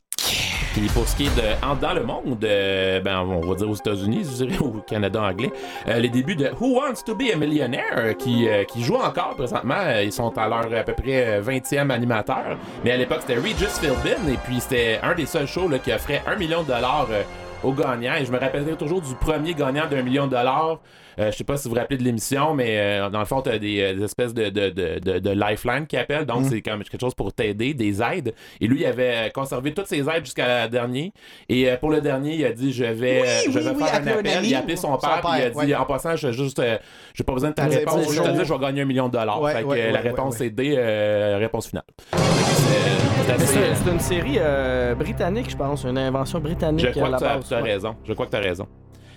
Puis 0.74 0.88
pour 0.94 1.08
ce 1.08 1.16
qui 1.18 1.26
est 1.26 1.36
de 1.36 1.66
en- 1.66 1.76
dans 1.76 1.94
le 1.94 2.04
monde, 2.04 2.46
euh, 2.46 3.02
ben 3.02 3.20
on 3.22 3.42
va 3.42 3.56
dire 3.56 3.70
aux 3.70 3.76
États-Unis, 3.76 4.24
je 4.40 4.46
dirais, 4.46 4.60
ou 4.62 4.78
au 4.78 4.82
Canada 4.88 5.22
anglais, 5.24 5.52
euh, 5.88 5.98
les 6.00 6.10
débuts 6.10 6.36
de 6.36 6.52
Who 6.60 6.78
Wants 6.80 7.02
to 7.06 7.16
Be 7.16 7.24
a 7.34 7.36
Millionaire, 7.36 7.96
euh, 7.98 8.14
qui, 8.14 8.48
euh, 8.48 8.64
qui 8.66 8.84
jouent 8.84 8.96
encore 8.96 9.36
présentement. 9.36 9.76
Ils 10.02 10.12
sont 10.14 10.38
à 10.38 10.48
leur 10.48 10.72
à 10.74 10.84
peu 10.84 10.94
près 10.94 11.40
euh, 11.40 11.42
20e 11.42 11.90
animateur. 11.90 12.58
Mais 12.86 12.92
à 12.92 12.98
l'époque, 12.98 13.22
c'était 13.28 13.40
Regis 13.42 13.66
Philbin, 13.82 14.32
et 14.32 14.38
puis 14.46 14.60
c'était 14.62 15.00
un 15.04 15.16
des 15.16 15.26
seuls 15.26 15.48
shows 15.48 15.68
là, 15.68 15.80
qui 15.80 15.92
offrait 15.92 16.22
un 16.28 16.36
million 16.38 16.62
de 16.62 16.68
dollars 16.68 17.08
euh, 17.12 17.24
aux 17.64 17.74
gagnants. 17.74 18.16
Et 18.16 18.26
je 18.26 18.32
me 18.32 18.40
rappellerai 18.40 18.76
toujours 18.76 19.02
du 19.02 19.16
premier 19.16 19.54
gagnant 19.54 19.88
d'un 19.88 20.02
million 20.02 20.26
de 20.26 20.32
dollars. 20.32 20.80
Euh, 21.20 21.32
je 21.32 21.38
sais 21.38 21.44
pas 21.44 21.58
si 21.58 21.68
vous 21.68 21.74
vous 21.74 21.80
rappelez 21.80 21.98
de 21.98 22.04
l'émission, 22.04 22.54
mais 22.54 22.78
euh, 22.80 23.10
dans 23.10 23.20
le 23.20 23.26
fond, 23.26 23.42
tu 23.42 23.50
as 23.50 23.60
des, 23.60 23.82
euh, 23.82 23.94
des 23.94 24.04
espèces 24.06 24.34
de, 24.34 24.50
de, 24.50 24.70
de, 24.70 25.00
de, 25.00 25.20
de 25.20 25.30
lifeline 25.32 25.86
qui 25.86 25.98
appellent. 25.98 26.26
Donc, 26.26 26.46
c'est 26.50 26.62
comme 26.62 26.82
quelque 26.84 27.00
chose 27.02 27.14
pour 27.14 27.34
t'aider, 27.34 27.74
des 27.74 28.02
aides. 28.02 28.34
Et 28.62 28.68
lui, 28.68 28.82
il 28.82 28.86
avait 28.86 29.30
conservé 29.34 29.74
toutes 29.74 29.88
ses 29.88 30.00
aides 30.00 30.24
jusqu'à 30.24 30.48
la 30.48 30.68
dernier. 30.68 31.12
Et 31.50 31.70
euh, 31.70 31.76
pour 31.78 31.90
le 31.90 32.00
dernier, 32.00 32.36
il 32.36 32.46
a 32.46 32.54
dit 32.54 32.72
Je 32.72 32.86
vais, 32.86 33.24
je 33.52 33.60
vais 33.60 33.70
oui, 33.72 33.84
faire 33.84 33.96
un 33.96 34.08
appel. 34.08 34.38
ami. 34.38 34.48
Il 34.48 34.56
a 34.56 34.60
appelé 34.60 34.76
son 34.76 34.94
Son 34.94 34.98
père, 34.98 35.22
puis 35.22 35.30
il 35.40 35.44
a 35.44 35.50
dit 35.50 35.58
ouais. 35.58 35.76
En 35.76 35.86
passant, 35.86 36.16
je 36.16 36.32
juste, 36.32 36.60
euh, 36.60 36.78
j'ai 37.14 37.24
pas 37.24 37.34
besoin 37.34 37.50
de 37.50 37.56
ta 37.56 37.66
Vous 37.66 37.72
réponse. 37.72 38.08
dit 38.08 38.16
Je 38.16 38.22
te 38.22 38.30
dis, 38.30 38.46
je 38.46 38.54
vais 38.54 38.60
gagner 38.60 38.82
un 38.82 38.86
million 38.86 39.08
de 39.08 39.14
dollars. 39.14 39.42
Ouais, 39.42 39.54
fait 39.54 39.62
que 39.64 39.68
ouais, 39.68 39.92
la 39.92 40.00
réponse 40.00 40.40
ouais, 40.40 40.48
est 40.48 40.50
D, 40.52 40.76
euh, 40.78 41.38
réponse 41.40 41.68
finale. 41.68 41.84
C'est- 43.40 43.90
une 43.92 44.00
série 44.00 44.38
euh, 44.38 44.96
britannique, 44.96 45.50
je 45.50 45.56
pense, 45.58 45.84
une 45.84 45.98
invention 45.98 46.40
britannique 46.40 46.86
je 46.88 46.92
crois 46.92 47.08
à 47.08 47.38
que 47.40 47.48
tu 47.48 47.54
as, 47.54 47.62
raison. 47.62 47.96
Je 48.08 48.14
crois 48.14 48.26
que 48.26 48.32
tu 48.32 48.38
as 48.38 48.42
raison. 48.42 48.68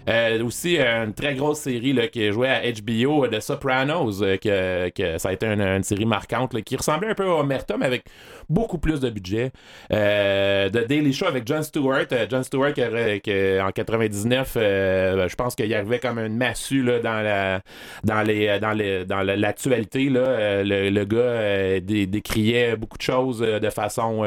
Euh, 0.09 0.43
aussi, 0.45 0.79
euh, 0.79 1.05
une 1.05 1.15
très 1.15 1.35
grosse 1.35 1.61
série 1.61 1.97
qui 2.11 2.23
est 2.25 2.33
jouée 2.33 2.49
à 2.49 2.61
HBO, 2.73 3.29
de 3.29 3.41
Sopranos, 3.41 4.23
euh, 4.23 4.37
que, 4.37 4.89
que 4.91 5.19
ça 5.19 5.29
a 5.29 5.33
été 5.33 5.47
une, 5.47 5.83
série 5.83 6.07
marquante 6.07 6.61
qui 6.63 6.77
ressemblait 6.77 7.11
un 7.11 7.15
peu 7.15 7.25
à 7.25 7.37
Omerta, 7.37 7.77
mais 7.77 7.87
avec 7.87 8.05
beaucoup 8.49 8.79
plus 8.79 9.01
de 9.01 9.11
budget. 9.11 9.53
The 9.91 10.87
Daily 10.89 11.13
Show 11.13 11.27
avec 11.27 11.47
Jon 11.47 11.63
Stewart. 11.63 12.07
Jon 12.31 12.43
Stewart, 12.43 12.73
qui, 12.75 12.83
en 12.83 13.71
99, 13.71 14.55
euh, 14.57 15.29
je 15.29 15.35
pense 15.37 15.55
qu'il 15.55 15.73
arrivait 15.75 15.99
comme 15.99 16.19
une 16.19 16.37
massue 16.37 16.85
dans 17.03 17.23
la 17.23 17.61
dans 18.05 18.23
les 18.23 18.59
dans 18.61 18.73
les 18.73 19.05
dans 19.05 19.23
la- 19.23 19.37
l'actualité. 19.37 20.05
le, 20.11 20.63
le 20.91 21.05
gars 21.05 21.81
dé- 21.81 22.07
décriait 22.07 22.77
beaucoup 22.77 22.99
de 22.99 23.03
choses 23.03 23.41
de 23.41 23.71
façon 23.71 24.23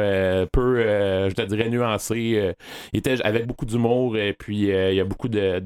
peu, 0.52 0.82
je 1.30 1.34
te 1.34 1.42
dirais, 1.44 1.70
nuancée. 1.70 2.54
Il 2.94 3.00
était 3.00 3.22
avec 3.24 3.46
beaucoup 3.48 3.66
d'humour 3.66 4.18
et 4.18 4.34
puis 4.34 4.68
il 4.68 4.94
y 4.94 5.00
a 5.00 5.04
beaucoup 5.06 5.28
de- 5.28 5.60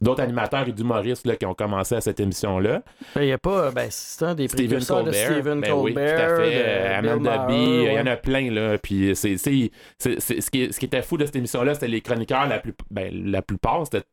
d'autres 0.00 0.22
animateurs 0.22 0.66
et 0.68 0.72
d'humoristes 0.72 1.26
là, 1.26 1.36
qui 1.36 1.46
ont 1.46 1.54
commencé 1.54 1.94
à 1.94 2.00
cette 2.00 2.20
émission-là. 2.20 2.82
Il 3.16 3.22
n'y 3.22 3.32
a 3.32 3.38
pas. 3.38 3.70
Ben, 3.70 3.86
c'est 3.90 4.24
un 4.24 4.34
des 4.34 4.48
précurseurs 4.48 5.04
de. 5.04 5.12
Stephen 5.12 5.60
ben 5.60 5.72
oui, 5.74 5.92
tout 5.92 5.96
Colbert. 5.98 6.32
à 6.32 6.36
fait. 6.36 6.50
de 6.50 6.62
Euh, 6.64 6.98
Amanda 6.98 7.46
Bee, 7.46 7.84
il 7.86 7.92
y 7.92 7.98
en 8.00 8.06
a 8.06 8.16
plein, 8.16 8.50
là. 8.50 8.78
Puis 8.78 9.12
c'est, 9.14 9.36
c'est, 9.36 9.70
c'est- 9.98 10.20
c'est- 10.20 10.40
ce, 10.40 10.50
qui, 10.50 10.72
ce 10.72 10.78
qui 10.78 10.86
était 10.86 11.02
fou 11.02 11.16
de 11.16 11.24
cette 11.26 11.36
émission-là, 11.36 11.74
c'était 11.74 11.88
les 11.88 12.00
chroniqueurs, 12.00 12.46
la, 12.48 12.58
plus, 12.58 12.74
ben, 12.90 13.10
la 13.30 13.42
plupart, 13.42 13.84
c'était 13.84 14.04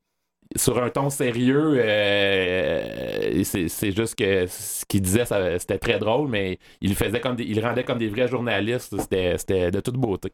sur 0.55 0.81
un 0.81 0.89
ton 0.89 1.09
sérieux. 1.11 1.75
euh, 1.77 3.43
c'est, 3.43 3.67
c'est 3.67 3.91
juste 3.95 4.15
que 4.15 4.45
ce 4.47 4.83
qu'ils 4.85 5.01
disaient, 5.01 5.25
c'était 5.59 5.77
très 5.77 5.99
drôle, 5.99 6.27
mais 6.29 6.57
ils 6.81 6.89
le 6.89 6.95
faisaient 6.95 7.19
comme 7.19 7.35
des, 7.35 7.43
ils 7.43 7.55
le 7.59 7.61
rendaient 7.65 7.83
comme 7.83 7.99
des 7.99 8.07
vrais 8.09 8.27
journalistes. 8.27 8.95
C'était, 8.99 9.37
c'était 9.37 9.71
de 9.71 9.79
toute 9.79 9.95
beauté. 9.95 10.31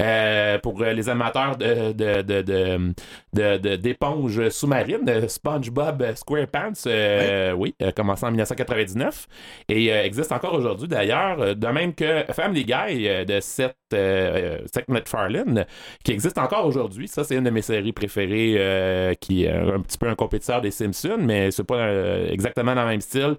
Euh, 0.00 0.58
pour 0.58 0.80
les 0.82 1.08
amateurs 1.08 1.56
de, 1.56 1.92
de, 1.92 2.22
de, 2.22 2.42
de, 2.42 2.92
de- 3.32 3.58
de- 3.58 3.76
d'éponges 3.76 4.48
sous-marines, 4.48 5.08
euh, 5.08 5.28
SpongeBob 5.28 6.04
SquarePants, 6.16 6.72
euh, 6.86 7.52
oui, 7.52 7.74
euh, 7.82 7.92
commencé 7.92 8.26
en 8.26 8.30
1999 8.30 9.26
et 9.68 9.92
euh, 9.92 10.02
existe 10.02 10.32
encore 10.32 10.54
aujourd'hui 10.54 10.88
d'ailleurs, 10.88 11.54
de 11.54 11.66
même 11.68 11.94
que 11.94 12.24
Family 12.32 12.64
Guy 12.64 13.08
euh, 13.08 13.24
de 13.24 13.38
Seth, 13.40 13.76
Seth 13.92 14.88
MacFarlane, 14.88 15.64
qui 16.04 16.12
existe 16.12 16.38
encore 16.38 16.66
aujourd'hui. 16.66 17.08
Ça, 17.08 17.24
c'est 17.24 17.36
une 17.36 17.44
de 17.44 17.50
mes 17.50 17.62
séries 17.62 17.92
préférées 17.92 18.54
euh, 18.58 19.14
qui 19.14 19.44
est 19.44 19.50
un 19.52 19.80
petit 19.80 19.98
peu 19.98 20.08
un 20.08 20.14
compétiteur 20.14 20.60
des 20.60 20.70
Simpsons, 20.70 21.18
mais 21.20 21.50
c'est 21.50 21.64
pas 21.64 21.88
exactement 22.28 22.74
dans 22.74 22.82
le 22.84 22.90
même 22.90 23.00
style. 23.00 23.36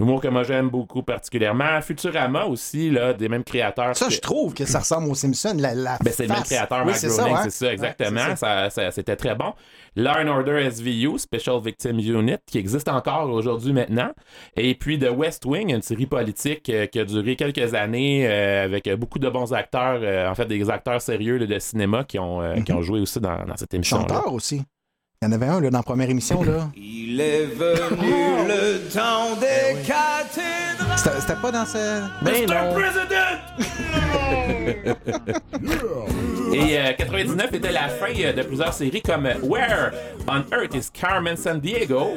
L'humour 0.00 0.20
que 0.20 0.28
moi 0.28 0.42
j'aime 0.42 0.68
beaucoup 0.70 1.02
particulièrement. 1.02 1.80
Futurama 1.82 2.46
aussi, 2.46 2.90
là, 2.90 3.12
des 3.12 3.28
mêmes 3.28 3.44
créateurs. 3.44 3.94
Ça, 3.96 4.06
que- 4.06 4.12
je 4.12 4.20
trouve 4.20 4.54
que 4.54 4.64
ça 4.64 4.78
ressemble 4.80 5.08
aux 5.10 5.14
Simpsons. 5.14 5.54
La, 5.58 5.74
la 5.74 5.98
ben, 6.02 6.12
c'est 6.12 6.24
le 6.26 6.30
même 6.32 6.42
créateur, 6.42 6.84
Oui, 6.86 6.92
c'est 6.94 7.10
ça, 7.50 7.72
exactement. 7.72 8.20
Ouais, 8.30 8.36
ça. 8.36 8.70
Ça- 8.70 8.90
C'était 8.90 9.16
très 9.16 9.34
bon. 9.34 9.52
Law 9.96 10.10
and 10.22 10.28
Order 10.28 10.68
SVU, 10.70 11.18
Special 11.18 11.60
Victim 11.62 11.98
Unit, 11.98 12.36
qui 12.46 12.58
existe 12.58 12.88
encore 12.88 13.28
aujourd'hui 13.30 13.72
maintenant. 13.72 14.10
Et 14.56 14.74
puis 14.74 14.98
The 14.98 15.10
West 15.14 15.44
Wing, 15.44 15.70
une 15.74 15.82
série 15.82 16.06
politique 16.06 16.68
euh, 16.70 16.86
qui 16.86 16.98
a 16.98 17.04
duré 17.04 17.36
quelques 17.36 17.74
années 17.74 18.26
euh, 18.26 18.64
avec 18.64 18.88
beaucoup 18.94 19.18
de 19.18 19.28
bons 19.28 19.52
acteurs, 19.52 20.00
euh, 20.02 20.30
en 20.30 20.34
fait 20.34 20.46
des 20.46 20.70
acteurs 20.70 21.02
sérieux 21.02 21.36
là, 21.38 21.46
de 21.46 21.58
cinéma 21.58 22.04
qui 22.04 22.18
ont, 22.18 22.40
qui 22.64 22.72
ont 22.72 22.80
joué 22.82 23.00
aussi 23.00 23.20
dans, 23.20 23.44
dans 23.44 23.56
cette 23.56 23.74
émission-là. 23.74 24.06
Chanteur 24.08 24.32
aussi. 24.32 24.62
Il 25.22 25.26
y 25.26 25.28
en 25.28 25.32
avait 25.32 25.48
un 25.48 25.60
là, 25.60 25.68
dans 25.68 25.76
la 25.80 25.82
première 25.82 26.08
émission. 26.08 26.42
là. 26.42 26.70
Il 26.74 27.20
est 27.20 27.44
venu 27.44 28.48
le 28.48 28.88
temps 28.90 29.36
des 29.38 29.76
cathédrales. 29.86 30.96
C'était 30.96 31.20
c'était 31.20 31.34
pas 31.34 31.52
dans 31.52 31.66
ce. 31.66 32.00
Ben 32.22 32.46
non. 32.48 32.78
Et 36.54 36.78
euh, 36.78 36.92
99 36.96 37.52
était 37.52 37.70
la 37.70 37.88
fin 37.90 38.06
euh, 38.16 38.32
de 38.32 38.42
plusieurs 38.44 38.72
séries 38.72 39.02
comme 39.02 39.26
euh, 39.26 39.34
Where 39.42 39.92
on 40.26 40.42
Earth 40.56 40.74
is 40.74 40.88
Carmen 40.90 41.36
San 41.36 41.60
Diego. 41.60 42.16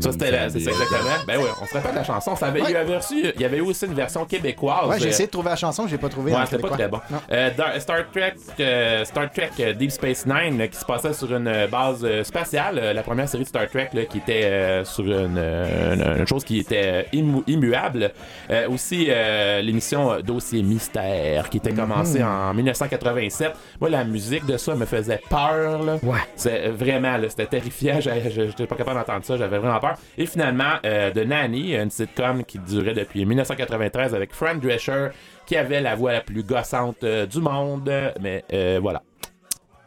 Ça, 0.00 0.12
c'était 0.12 0.30
la- 0.30 0.48
c'est 0.50 0.60
ça, 0.60 0.70
exactement. 0.70 1.10
Ben 1.26 1.38
oui, 1.38 1.46
on 1.62 1.66
se 1.66 1.74
rappelle 1.74 1.92
de 1.92 1.96
la 1.96 2.04
chanson. 2.04 2.36
Ça 2.36 2.46
avait, 2.46 2.60
il, 2.60 2.70
y 2.70 2.76
avait 2.76 2.96
reçu, 2.96 3.14
il 3.34 3.40
y 3.40 3.44
avait 3.44 3.58
eu 3.58 3.62
aussi 3.62 3.86
une 3.86 3.94
version 3.94 4.24
québécoise. 4.24 4.88
Ouais, 4.88 4.98
j'ai 4.98 5.06
euh, 5.06 5.08
essayé 5.10 5.26
de 5.26 5.30
trouver 5.32 5.50
la 5.50 5.56
chanson, 5.56 5.86
j'ai 5.86 5.98
pas 5.98 6.08
trouvé. 6.08 6.32
Ouais, 6.32 6.38
en 6.38 6.46
c'était 6.46 6.58
pas 6.62 6.76
québécois. 6.76 7.02
très 7.08 7.16
bon. 7.16 7.22
Euh, 7.32 7.50
dans 7.56 7.80
Star 7.80 7.98
Trek, 8.12 8.34
euh, 8.60 9.04
Star 9.04 9.30
Trek 9.30 9.50
euh, 9.60 9.72
Deep 9.74 9.90
Space 9.90 10.24
Nine, 10.26 10.68
qui 10.68 10.78
se 10.78 10.84
passait 10.84 11.12
sur 11.12 11.34
une 11.34 11.48
euh, 11.48 11.66
base 11.66 12.04
euh, 12.04 12.24
spatiale, 12.24 12.78
euh, 12.78 12.92
la 12.92 13.02
première 13.02 13.28
série 13.28 13.44
de 13.44 13.48
Star 13.48 13.68
Trek, 13.68 13.90
là, 13.92 14.04
qui 14.04 14.18
était 14.18 14.44
euh, 14.44 14.84
sur 14.84 15.04
une, 15.04 15.36
euh, 15.38 15.94
une- 15.94 16.20
une 16.20 16.26
chose 16.26 16.44
qui 16.44 16.58
était 16.58 16.82
euh, 16.86 17.02
immu- 17.16 17.42
immuable. 17.46 18.10
Euh, 18.50 18.68
aussi, 18.68 19.06
euh, 19.08 19.60
l'émission 19.62 20.12
euh, 20.12 20.20
Dossier 20.22 20.62
Mystère, 20.62 21.48
qui 21.50 21.58
était 21.58 21.72
commencée 21.72 22.22
en 22.22 22.52
1987. 22.54 23.52
Moi, 23.80 23.90
la 23.90 24.04
musique 24.04 24.46
de 24.46 24.56
ça 24.56 24.74
me 24.74 24.84
faisait 24.86 25.20
peur. 25.28 25.82
Là. 25.82 25.96
Ouais. 26.02 26.18
C'est 26.36 26.68
vraiment, 26.68 27.16
là, 27.16 27.28
c'était 27.28 27.46
terrifiant. 27.46 27.96
J'ai- 28.00 28.30
j'ai- 28.30 28.46
J'étais 28.48 28.66
pas 28.66 28.76
capable 28.76 28.98
d'entendre 29.00 29.24
ça. 29.24 29.36
J'avais 29.36 29.58
vraiment 29.66 29.80
peur. 29.80 29.98
Et 30.18 30.26
finalement, 30.26 30.74
euh, 30.84 31.10
The 31.12 31.26
Nanny, 31.26 31.74
une 31.76 31.90
sitcom 31.90 32.44
qui 32.44 32.58
durait 32.58 32.94
depuis 32.94 33.24
1993 33.26 34.14
avec 34.14 34.32
Fran 34.34 34.54
Drescher, 34.56 35.08
qui 35.46 35.56
avait 35.56 35.80
la 35.80 35.94
voix 35.94 36.12
la 36.12 36.20
plus 36.20 36.42
gossante 36.42 37.02
euh, 37.04 37.26
du 37.26 37.40
monde. 37.40 37.90
Mais 38.20 38.44
euh, 38.52 38.78
voilà. 38.80 39.02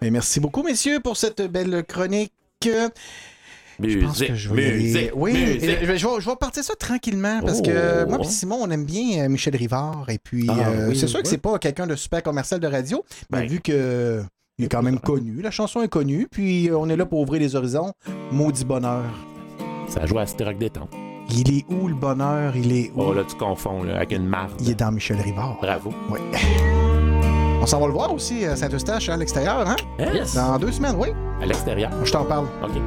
Mais 0.01 0.09
merci 0.11 0.39
beaucoup, 0.39 0.63
messieurs, 0.63 0.99
pour 0.99 1.17
cette 1.17 1.41
belle 1.41 1.83
chronique. 1.87 2.31
Je 2.63 3.85
Musique, 3.85 4.01
pense 4.03 4.19
que 4.23 4.35
je 4.35 4.53
vais 4.53 4.73
musique, 4.73 5.11
Oui, 5.15 5.31
musique. 5.31 5.61
je, 5.81 5.85
vais- 5.85 5.97
je 5.97 6.35
partir 6.35 6.63
ça 6.65 6.75
tranquillement 6.75 7.39
parce 7.45 7.59
Oh. 7.59 7.63
que 7.67 8.05
moi 8.09 8.17
et 8.19 8.25
Simon, 8.25 8.57
on 8.61 8.69
aime 8.71 8.83
bien 8.83 9.23
euh, 9.23 9.29
Michel 9.29 9.55
Rivard. 9.55 10.05
Et 10.09 10.17
puis, 10.21 10.47
Ah, 10.49 10.67
euh, 10.69 10.89
oui, 10.89 10.97
c'est 10.97 11.07
sûr 11.07 11.19
que 11.19 11.23
ouais. 11.25 11.29
c'est 11.29 11.37
pas 11.37 11.57
quelqu'un 11.59 11.87
de 11.87 11.95
super 11.95 12.21
commercial 12.21 12.59
de 12.59 12.67
radio, 12.67 13.05
mais 13.31 13.39
Ben. 13.41 13.47
vu 13.47 13.61
que 13.61 14.21
il 14.57 14.65
est 14.65 14.67
quand 14.67 14.81
même 14.83 14.99
connu, 14.99 15.41
la 15.41 15.51
chanson 15.51 15.81
est 15.81 15.87
connue, 15.87 16.27
puis 16.29 16.69
on 16.75 16.89
est 16.89 16.97
là 16.97 17.05
pour 17.05 17.21
ouvrir 17.21 17.39
les 17.39 17.55
horizons. 17.55 17.93
Maudit 18.33 18.65
bonheur. 18.65 19.05
Ça 19.89 20.05
joue 20.05 20.19
à 20.19 20.25
Cité 20.25 20.43
Rock 20.43 20.57
Détente. 20.57 20.91
Il 21.31 21.51
est 21.57 21.65
où 21.69 21.87
le 21.87 21.95
bonheur? 21.95 22.55
Il 22.55 22.71
est 22.71 22.91
où? 22.95 23.01
Oh 23.01 23.13
là, 23.13 23.23
tu 23.27 23.35
confonds 23.35 23.83
là, 23.83 23.97
avec 23.97 24.11
une 24.11 24.25
marde. 24.27 24.51
Il 24.59 24.69
est 24.69 24.75
dans 24.75 24.91
Michel 24.91 25.19
Rivard. 25.19 25.57
Bravo. 25.61 25.91
Oui. 26.09 26.19
On 27.61 27.65
s'en 27.65 27.79
va 27.79 27.87
le 27.87 27.93
voir 27.93 28.13
aussi 28.13 28.45
à 28.45 28.55
Saint-Eustache 28.55 29.09
à 29.09 29.17
l'extérieur, 29.17 29.67
hein? 29.67 29.75
Hein? 29.99 30.13
Yes. 30.13 30.33
Dans 30.35 30.57
deux 30.57 30.71
semaines, 30.71 30.95
oui. 30.97 31.09
À 31.41 31.45
l'extérieur. 31.45 31.91
Je 32.03 32.11
t'en 32.11 32.23
parle. 32.23 32.45
OK. 32.63 32.81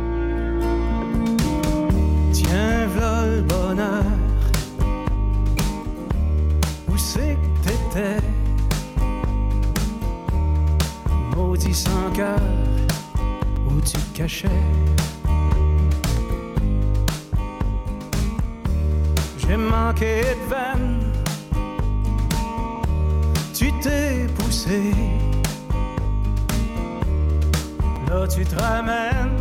Tiens, 2.33 2.87
v'là 2.87 3.27
le 3.27 3.43
bonheur. 3.43 4.05
Où 6.89 6.97
c'est 6.97 7.37
que 7.37 7.69
t'étais? 7.69 8.17
Maudit 11.37 11.75
sans 11.75 12.11
cœur, 12.15 12.39
où 13.69 13.81
tu 13.81 13.93
te 13.93 14.17
cachais? 14.19 14.49
J'ai 19.49 19.57
manqué 19.57 20.23
de 20.23 20.49
veine. 20.49 21.13
Tu 23.53 23.73
t'es 23.81 24.27
poussé. 24.39 24.93
Là, 28.09 28.27
tu 28.29 28.45
te 28.45 28.57
ramènes 28.61 29.37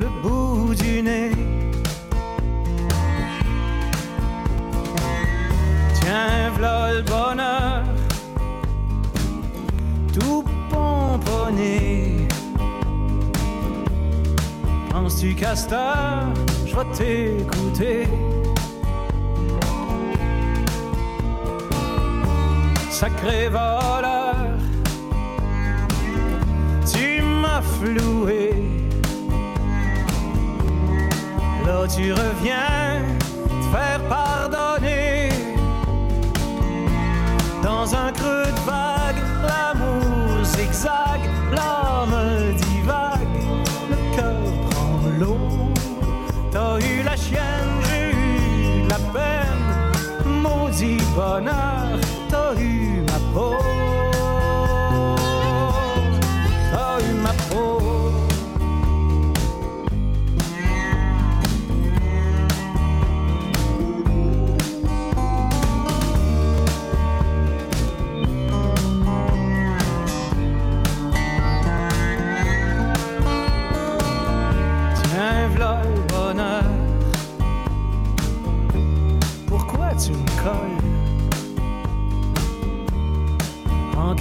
le 0.00 0.08
bout 0.22 0.74
du 0.74 1.02
nez. 1.02 1.30
Tiens, 5.94 6.50
v'là 6.56 6.92
le 6.94 7.02
bonheur, 7.02 7.84
tout 10.12 10.44
pomponné. 10.68 12.26
Penses-tu 14.90 15.36
heure, 15.72 16.32
je 16.66 16.74
vais 16.74 16.84
t'écouter? 16.96 18.08
Sacré 23.04 23.50
voleur, 23.50 24.34
tu 26.90 27.20
m'as 27.20 27.60
floué. 27.60 28.54
Là, 31.66 31.86
tu 31.94 32.14
reviens 32.14 33.02
te 33.60 33.76
faire 33.76 34.00
pardonner. 34.08 35.28
Dans 37.62 37.94
un 37.94 38.10
creux 38.10 38.46
de 38.56 38.60
vague, 38.64 39.22
l'amour 39.48 40.42
zigzague, 40.42 41.28
l'âme 41.52 42.54
divague, 42.56 43.36
le 43.90 44.16
cœur 44.16 44.46
prend 44.70 45.00
l'eau. 45.20 45.38
T'as 46.50 46.78
eu 46.78 47.02
la 47.02 47.16
chienne, 47.16 47.74
j'ai 47.86 48.12
eu 48.12 48.88
la 48.88 48.98
peine, 49.12 50.40
maudit 50.40 51.02
bonheur, 51.14 51.98
t'as 52.30 52.54
eu 52.58 52.93
ma 53.34 53.83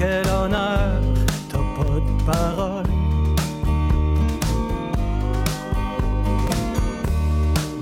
quel 0.03 0.27
honneur, 0.27 1.01
t'as 1.49 1.67
pas 1.77 1.97
de 2.07 2.13
parole. 2.25 2.89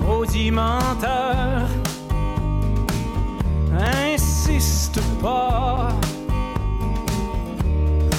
Maudit 0.00 0.52
menteur, 0.52 1.66
insiste 4.12 5.00
pas, 5.20 5.88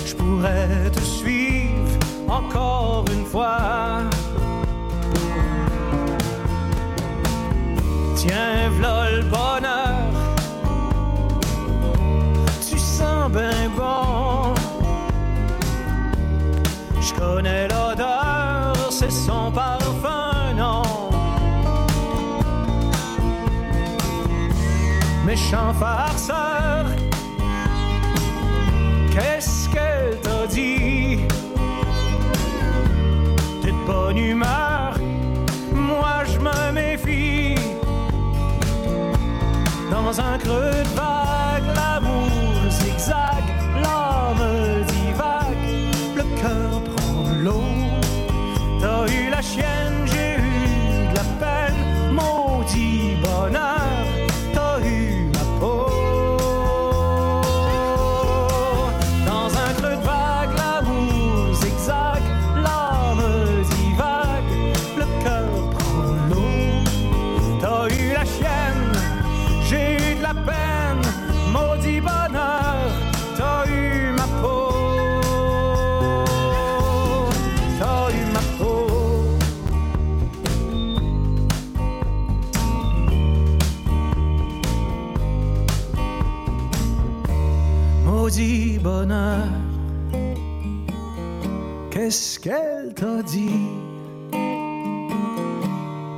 je 0.05 0.13
pourrais 0.15 0.89
te 0.91 0.99
suivre 0.99 1.97
encore 2.27 3.05
une 3.15 3.25
fois. 3.25 4.01
Tiens, 8.15 8.69
v'là 8.75 9.11
le 9.11 9.21
bonheur. 9.23 9.82
ben 13.33 13.69
bon. 13.75 14.53
Je 17.01 17.13
connais 17.13 17.67
l'odeur, 17.67 18.73
c'est 18.91 19.11
son 19.11 19.51
parfum, 19.51 20.53
non. 20.55 20.83
Méchant 25.25 25.73
farceur, 25.73 26.85
qu'est-ce 29.11 29.67
qu'elle 29.69 30.19
t'a 30.21 30.45
dit? 30.47 31.21
T'es 33.61 33.71
de 33.71 33.85
bonne 33.87 34.17
humeur, 34.17 34.93
moi 35.73 36.23
je 36.25 36.37
me 36.39 36.71
méfie. 36.71 37.55
Dans 39.89 40.19
un 40.19 40.37
creux 40.37 40.83
de 40.83 40.95
bas. 40.95 41.22
Bonheur, 89.03 89.47
qu'est-ce 91.91 92.39
qu'elle 92.39 92.93
t'a 92.95 93.21
dit? 93.23 93.67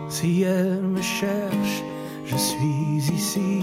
Si 0.08 0.44
elle 0.44 0.82
me 0.84 1.02
cherche, 1.02 1.84
je 2.26 2.36
suis 2.36 3.12
ici. 3.12 3.62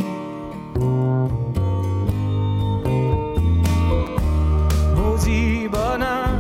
Maudit 4.97 5.69
bonheur, 5.69 6.31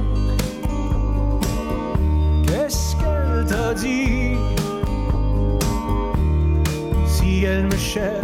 qu'est-ce 2.47 2.97
qu'elle 2.97 3.47
t'a 3.47 3.75
dit? 3.75 4.37
Si 7.07 7.45
elle 7.45 7.67
me 7.67 7.77
cherche, 7.77 8.22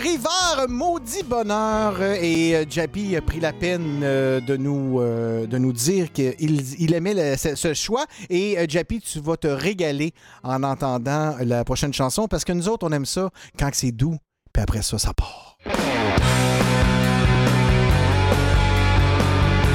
Rivard, 0.00 0.66
maudit 0.68 1.22
bonheur. 1.22 2.02
Et 2.02 2.56
euh, 2.56 2.64
Jappy 2.68 3.16
a 3.16 3.20
pris 3.20 3.38
la 3.38 3.52
peine 3.52 4.00
euh, 4.02 4.40
de, 4.40 4.56
nous, 4.56 4.98
euh, 5.00 5.46
de 5.46 5.58
nous 5.58 5.72
dire 5.72 6.10
qu'il 6.12 6.34
il 6.38 6.94
aimait 6.94 7.36
ce, 7.36 7.54
ce 7.54 7.74
choix. 7.74 8.06
Et 8.30 8.56
Jappy, 8.68 9.00
tu 9.00 9.20
vas 9.20 9.36
te 9.36 9.46
régaler 9.46 10.14
en 10.42 10.62
entendant 10.62 11.36
la 11.40 11.64
prochaine 11.64 11.92
chanson 11.92 12.28
parce 12.28 12.44
que 12.44 12.52
nous 12.52 12.68
autres, 12.68 12.86
on 12.86 12.92
aime 12.92 13.04
ça 13.04 13.28
quand 13.58 13.68
c'est 13.72 13.92
doux. 13.92 14.16
Puis 14.52 14.62
après 14.62 14.82
ça, 14.82 14.98
ça 14.98 15.12
part. 15.12 15.58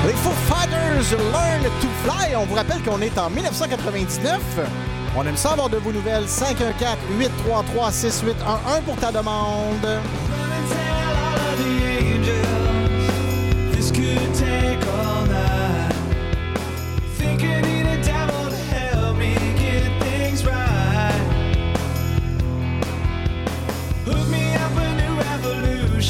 Les 0.06 0.14
Foo 0.14 0.32
Fighters 0.48 1.18
Learn 1.32 1.64
to 1.82 1.88
Fly. 2.04 2.36
On 2.36 2.46
vous 2.46 2.56
rappelle 2.56 2.82
qu'on 2.82 3.02
est 3.02 3.18
en 3.18 3.30
1999. 3.30 5.05
On 5.18 5.26
aime 5.26 5.38
ça 5.38 5.54
avoir 5.54 5.70
de 5.70 5.78
vos 5.78 5.92
nouvelles. 5.94 6.26
514-833-6811 6.26 8.82
pour 8.86 8.98
ta 8.98 9.12
demande. 9.12 9.86
A 9.86 10.00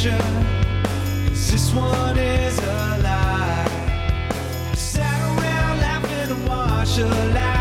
a. 0.08 0.18
'cause 1.28 1.52
this 1.52 1.74
one 1.74 2.18
is 2.18 2.58
a 2.60 2.98
lie. 3.02 3.66
Sat 4.76 5.20
around 5.22 5.80
laughing 5.82 6.32
and 6.32 6.48
watched 6.48 6.98
the 6.98 7.06
last 7.34 7.55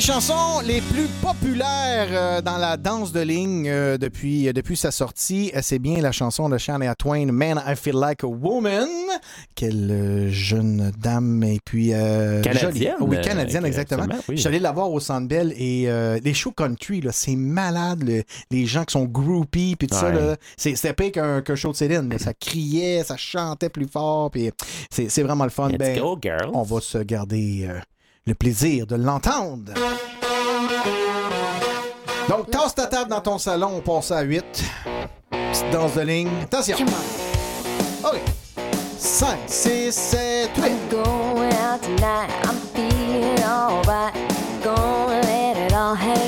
des 0.00 0.06
chansons 0.06 0.60
les 0.64 0.80
plus 0.80 1.08
populaires 1.20 2.08
euh, 2.10 2.40
dans 2.40 2.56
la 2.56 2.78
danse 2.78 3.12
de 3.12 3.20
ligne 3.20 3.68
euh, 3.68 3.98
depuis, 3.98 4.48
euh, 4.48 4.54
depuis 4.54 4.74
sa 4.74 4.90
sortie, 4.90 5.52
c'est 5.60 5.78
bien 5.78 6.00
la 6.00 6.10
chanson 6.10 6.48
de 6.48 6.56
Shania 6.56 6.94
Twain, 6.94 7.26
Man, 7.26 7.62
I 7.66 7.76
Feel 7.76 7.96
Like 7.96 8.24
a 8.24 8.26
Woman. 8.26 8.88
Quelle 9.54 10.28
jeune 10.30 10.90
dame, 10.98 11.42
et 11.42 11.60
puis... 11.62 11.92
euh, 11.92 12.40
Canadienne, 12.40 12.94
jolie. 12.98 13.10
Oui, 13.10 13.20
canadienne, 13.20 13.66
exactement. 13.66 14.06
oui. 14.26 14.42
Allé 14.46 14.58
la 14.58 14.72
voir 14.72 14.90
au 14.90 15.00
Centre 15.00 15.28
Bell 15.28 15.52
et 15.54 15.84
euh, 15.90 16.18
les 16.24 16.32
shows 16.32 16.52
country, 16.52 17.02
là, 17.02 17.12
c'est 17.12 17.36
malade. 17.36 18.02
le- 18.02 18.22
les 18.50 18.64
gens 18.64 18.84
qui 18.84 18.92
sont 18.92 19.04
groupies, 19.04 19.76
puis 19.78 19.86
tout 19.86 19.96
ça, 19.98 20.06
Ouais. 20.08 20.14
là, 20.14 20.36
c'est- 20.56 20.76
c'était 20.76 20.94
pire 20.94 21.12
qu'un 21.44 21.54
show 21.56 21.72
de 21.72 21.76
Céline. 21.76 22.08
là. 22.08 22.18
Ça 22.18 22.32
criait, 22.32 23.04
ça 23.04 23.18
chantait 23.18 23.68
plus 23.68 23.86
fort, 23.86 24.30
puis 24.30 24.50
c'est 24.90 25.22
vraiment 25.22 25.44
le 25.44 25.50
fun. 25.50 25.68
Let's 25.68 25.78
Ben, 25.78 25.98
go, 26.00 26.18
girls. 26.22 26.50
on 26.54 26.62
va 26.62 26.80
se 26.80 26.96
garder 26.98 27.68
le 28.26 28.34
plaisir 28.34 28.86
de 28.86 28.96
l'entendre. 28.96 29.72
Donc, 32.28 32.50
tasse 32.50 32.74
ta 32.74 32.86
table 32.86 33.10
dans 33.10 33.20
ton 33.20 33.38
salon, 33.38 33.70
on 33.76 33.80
passe 33.80 34.10
à 34.10 34.20
8. 34.20 34.44
Petite 35.30 35.70
danse 35.72 35.94
de 35.94 36.02
ligne. 36.02 36.30
Attention. 36.42 36.76
OK. 38.04 38.20
5, 38.98 39.38
6, 39.46 39.92
7, 39.92 40.50
8. 40.56 40.72
Going 40.90 41.52
out 41.54 41.82
tonight, 41.82 42.30
I'm 42.44 42.56
feeling 42.74 43.42
alright. 43.42 44.14
Gonna 44.62 45.20
let 45.22 45.56
it 45.56 45.72
all 45.72 45.94
hang 45.94 46.19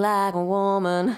like 0.00 0.34
a 0.34 0.42
woman. 0.42 1.16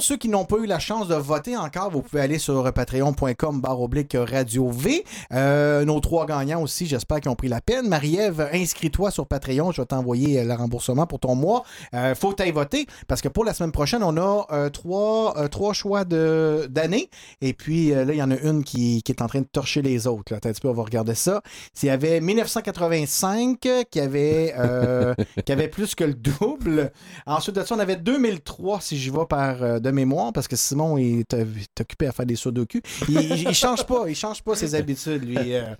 Ceux 0.00 0.16
qui 0.16 0.28
n'ont 0.28 0.46
pas 0.46 0.56
eu 0.56 0.66
la 0.66 0.78
chance 0.78 1.08
de 1.08 1.14
voter 1.14 1.56
encore, 1.56 1.90
vous 1.90 2.00
pouvez 2.00 2.22
aller 2.22 2.38
sur 2.38 2.72
patreon.com 2.72 3.60
barre 3.60 3.80
oblique 3.80 4.16
radio 4.18 4.70
V. 4.70 5.04
Euh, 5.32 5.84
nos 5.84 6.00
trois 6.00 6.26
gagnants 6.26 6.62
aussi, 6.62 6.86
j'espère 6.86 7.20
qu'ils 7.20 7.30
ont 7.30 7.36
pris 7.36 7.48
la 7.48 7.60
peine. 7.60 7.86
Marie-Ève, 7.86 8.48
inscris-toi 8.52 9.10
sur 9.10 9.26
Patreon. 9.26 9.72
Je 9.72 9.82
vais 9.82 9.86
t'envoyer 9.86 10.40
euh, 10.40 10.44
le 10.44 10.54
remboursement 10.54 11.06
pour 11.06 11.20
ton 11.20 11.34
mois. 11.34 11.64
Euh, 11.94 12.14
faut 12.14 12.32
t'aille 12.32 12.50
voter 12.50 12.86
parce 13.08 13.20
que 13.20 13.28
pour 13.28 13.44
la 13.44 13.52
semaine 13.52 13.72
prochaine, 13.72 14.02
on 14.02 14.16
a 14.16 14.46
euh, 14.50 14.70
trois, 14.70 15.48
trois 15.48 15.74
choix 15.74 16.04
d'année. 16.04 17.10
Et 17.42 17.52
puis 17.52 17.90
là, 17.90 18.04
il 18.04 18.16
y 18.16 18.22
en 18.22 18.30
a 18.30 18.38
une 18.38 18.64
qui, 18.64 19.02
est 19.06 19.22
en 19.22 19.26
train 19.26 19.40
de 19.40 19.48
torcher 19.52 19.82
les 19.82 20.06
autres. 20.06 20.32
Là. 20.32 20.38
Attends 20.38 20.48
un 20.48 20.52
petit 20.52 20.60
peu, 20.62 20.68
on 20.68 20.74
va 20.74 20.82
regarder 20.82 21.14
ça. 21.14 21.42
S'il 21.74 21.88
y 21.88 21.92
avait 21.92 22.20
1985 22.20 23.58
qui 23.90 24.00
avait, 24.00 24.54
qui 25.44 25.52
avait 25.52 25.68
plus 25.68 25.94
que 25.94 26.04
le 26.04 26.14
double. 26.14 26.90
Ensuite 27.26 27.56
de 27.56 27.64
ça, 27.64 27.74
on 27.74 27.78
avait 27.78 27.96
2003 27.96 28.20
2003, 28.20 28.80
si 28.80 28.96
j'y 28.96 29.10
vais 29.10 29.26
par 29.28 29.80
de 29.90 29.96
mémoire, 29.96 30.32
parce 30.32 30.48
que 30.48 30.56
Simon 30.56 30.96
est, 30.98 31.32
euh, 31.34 31.44
est 31.58 31.80
occupé 31.80 32.06
à 32.06 32.12
faire 32.12 32.26
des 32.26 32.36
sudoku. 32.36 32.80
Il, 33.08 33.20
il, 33.48 33.54
change 33.54 33.84
pas, 33.84 34.04
il 34.08 34.14
change 34.14 34.42
pas 34.42 34.54
ses 34.54 34.74
habitudes, 34.74 35.24
lui. 35.24 35.36
euh. 35.54 35.74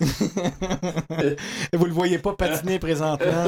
Vous 1.72 1.84
le 1.84 1.92
voyez 1.92 2.18
pas 2.18 2.34
patiner 2.34 2.78
présentement. 2.78 3.44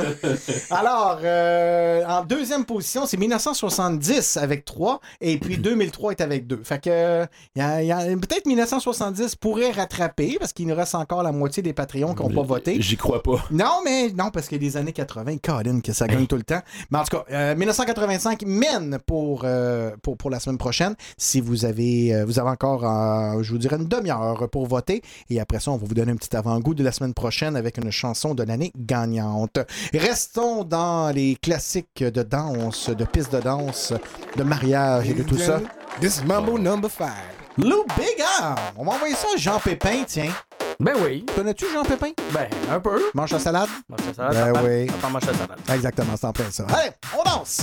Alors, 0.71 1.21
euh, 1.23 2.05
en 2.07 2.25
deuxième 2.25 2.65
position, 2.65 3.07
c'est 3.07 3.17
1970 3.17 4.37
avec 4.37 4.65
3, 4.65 5.01
et 5.21 5.39
puis 5.39 5.59
2003 5.59 6.13
est 6.13 6.21
avec 6.21 6.47
2. 6.47 6.61
Fait 6.65 6.83
que 6.83 6.91
euh, 6.91 7.27
peut-être 7.57 8.47
1970 8.47 9.37
pourrait 9.37 9.71
rattraper, 9.73 10.37
parce 10.39 10.53
qu'il 10.53 10.67
nous 10.67 10.75
reste 10.75 10.95
encore 10.95 11.23
la 11.23 11.33
moitié 11.33 11.63
des 11.63 11.73
Patreons 11.73 12.15
qui 12.15 12.23
n'ont 12.23 12.31
pas 12.31 12.43
voté. 12.43 12.77
J'y 12.81 12.97
crois 12.97 13.23
pas. 13.23 13.45
Non, 13.51 13.81
mais 13.85 14.11
non, 14.11 14.31
parce 14.31 14.49
que 14.49 14.57
les 14.57 14.77
années 14.77 14.93
80, 14.93 15.37
Colin, 15.43 15.81
que 15.81 15.93
ça 15.93 16.07
gagne 16.07 16.27
tout 16.27 16.37
le 16.37 16.43
temps. 16.43 16.61
Mais 16.91 16.99
en 16.99 17.05
tout 17.05 17.17
cas, 17.17 17.25
euh, 17.31 17.55
1985 17.55 18.43
mène 18.47 18.99
pour, 19.07 19.43
euh, 19.45 19.91
pour, 20.07 20.17
pour 20.17 20.31
la 20.31 20.39
semaine 20.39 20.57
prochaine. 20.57 20.95
Si 21.19 21.41
vous 21.41 21.65
avez, 21.65 22.15
euh, 22.15 22.25
vous 22.25 22.39
avez 22.39 22.51
encore, 22.51 22.85
euh, 22.85 23.43
je 23.43 23.51
vous 23.51 23.59
dirais, 23.59 23.75
une 23.77 23.89
demi-heure 23.89 24.49
pour 24.53 24.67
voter. 24.69 25.03
Et 25.31 25.41
après 25.41 25.59
ça, 25.59 25.73
on 25.73 25.77
va 25.79 25.85
vous 25.85 25.95
donner 25.95 26.13
un 26.13 26.17
petit 26.17 26.37
avant-goût 26.37 26.75
de 26.75 26.85
la 26.85 26.93
semaine 26.93 27.13
prochaine 27.13 27.57
avec 27.57 27.77
une 27.79 27.91
chanson 27.91 28.33
de 28.33 28.45
l'année 28.45 28.73
gagnante. 28.79 29.59
Restons 29.93 30.63
dans 30.63 31.11
les 31.13 31.35
classiques 31.43 32.05
de 32.05 32.23
danse, 32.23 32.89
de 32.89 33.05
pistes 33.05 33.33
de 33.35 33.41
danse, 33.41 33.93
de 34.37 34.45
mariage 34.45 35.11
et 35.11 35.15
de 35.15 35.25
tout 35.25 35.39
ça. 35.39 35.61
This 36.01 36.19
is 36.19 36.25
Mambo 36.25 36.57
number 36.57 36.89
five. 36.89 37.09
Lou 37.59 37.85
Big 37.97 38.23
Arm. 38.41 38.55
On 38.77 38.85
va 38.85 38.93
envoyer 38.93 39.15
ça 39.17 39.27
à 39.35 39.37
Jean 39.37 39.59
Pépin, 39.59 40.05
tiens. 40.07 40.31
Ben 40.79 40.93
oui. 41.03 41.27
Connais-tu 41.35 41.65
Jean 41.73 41.83
Pépin? 41.85 42.11
Ben, 42.33 42.47
un 42.71 42.79
peu. 42.79 43.03
Mange 43.13 43.33
la 43.33 43.41
salade? 43.41 43.69
Mange 43.89 44.07
la 44.07 44.15
salade, 44.15 44.53
Ben 44.55 44.63
oui. 44.65 44.87
part 45.01 45.11
manger 45.11 45.27
la 45.29 45.33
salade. 45.33 45.59
Exactement, 45.75 46.13
c'est 46.17 46.27
en 46.27 46.33
plein 46.33 46.51
ça. 46.53 46.65
Allez, 46.69 46.91
on 47.19 47.25
danse! 47.29 47.63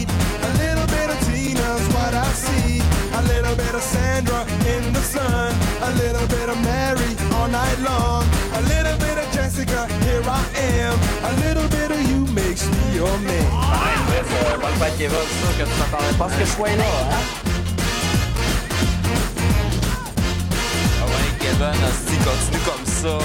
Little 3.81 4.21
bit 4.21 4.37
of 4.37 4.45
Sandra 4.45 4.45
in 4.67 4.93
the 4.93 5.01
sun. 5.01 5.55
A 5.81 5.91
little 5.97 6.27
bit 6.27 6.49
of 6.49 6.57
Mary 6.63 7.15
all 7.33 7.47
night 7.47 7.79
long. 7.79 8.23
A 8.53 8.61
little 8.61 8.97
bit 8.97 9.17
of 9.17 9.31
Jessica, 9.33 9.87
here 10.05 10.23
I 10.25 10.43
am. 10.57 10.99
A 11.23 11.33
little 11.45 11.67
bit 11.69 11.91
of 11.91 12.01
you 12.09 12.25
makes 12.33 12.67
me 12.67 12.95
your 12.95 13.17
man. 13.19 13.45
Ouais, 13.51 13.97
Chris, 14.07 14.27
euh, 14.33 14.57
bonne 14.57 14.75
fête, 14.79 14.97
Kevin. 14.97 15.17
C'est 15.27 15.39
sûr 15.39 15.57
que 15.57 15.63
tu 15.63 15.75
t'attendais 15.79 16.17
pas 16.17 16.25
à 16.25 16.29
ce 16.29 16.35
que 16.35 16.45
je 16.45 16.51
sois 16.51 16.75
là, 16.75 16.83
hein? 16.83 17.21
Ah 20.99 21.05
ouais, 21.05 21.27
Kevin, 21.39 21.83
hostie, 21.87 22.19
continue 22.23 22.63
comme 22.65 22.85
ça. 22.85 23.17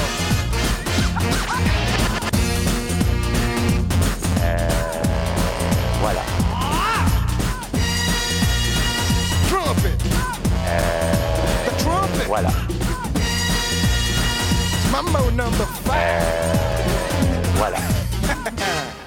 Euh, 4.43 5.03
voilà. 6.01 6.23
Trumpet, 9.49 9.97
the 11.67 11.73
trumpet. 11.83 12.27
voilà. 12.29 12.53
Mambo 14.91 15.31
number 15.31 15.67
five. 15.85 15.97
Euh, 15.97 17.43
voilà. 17.57 17.79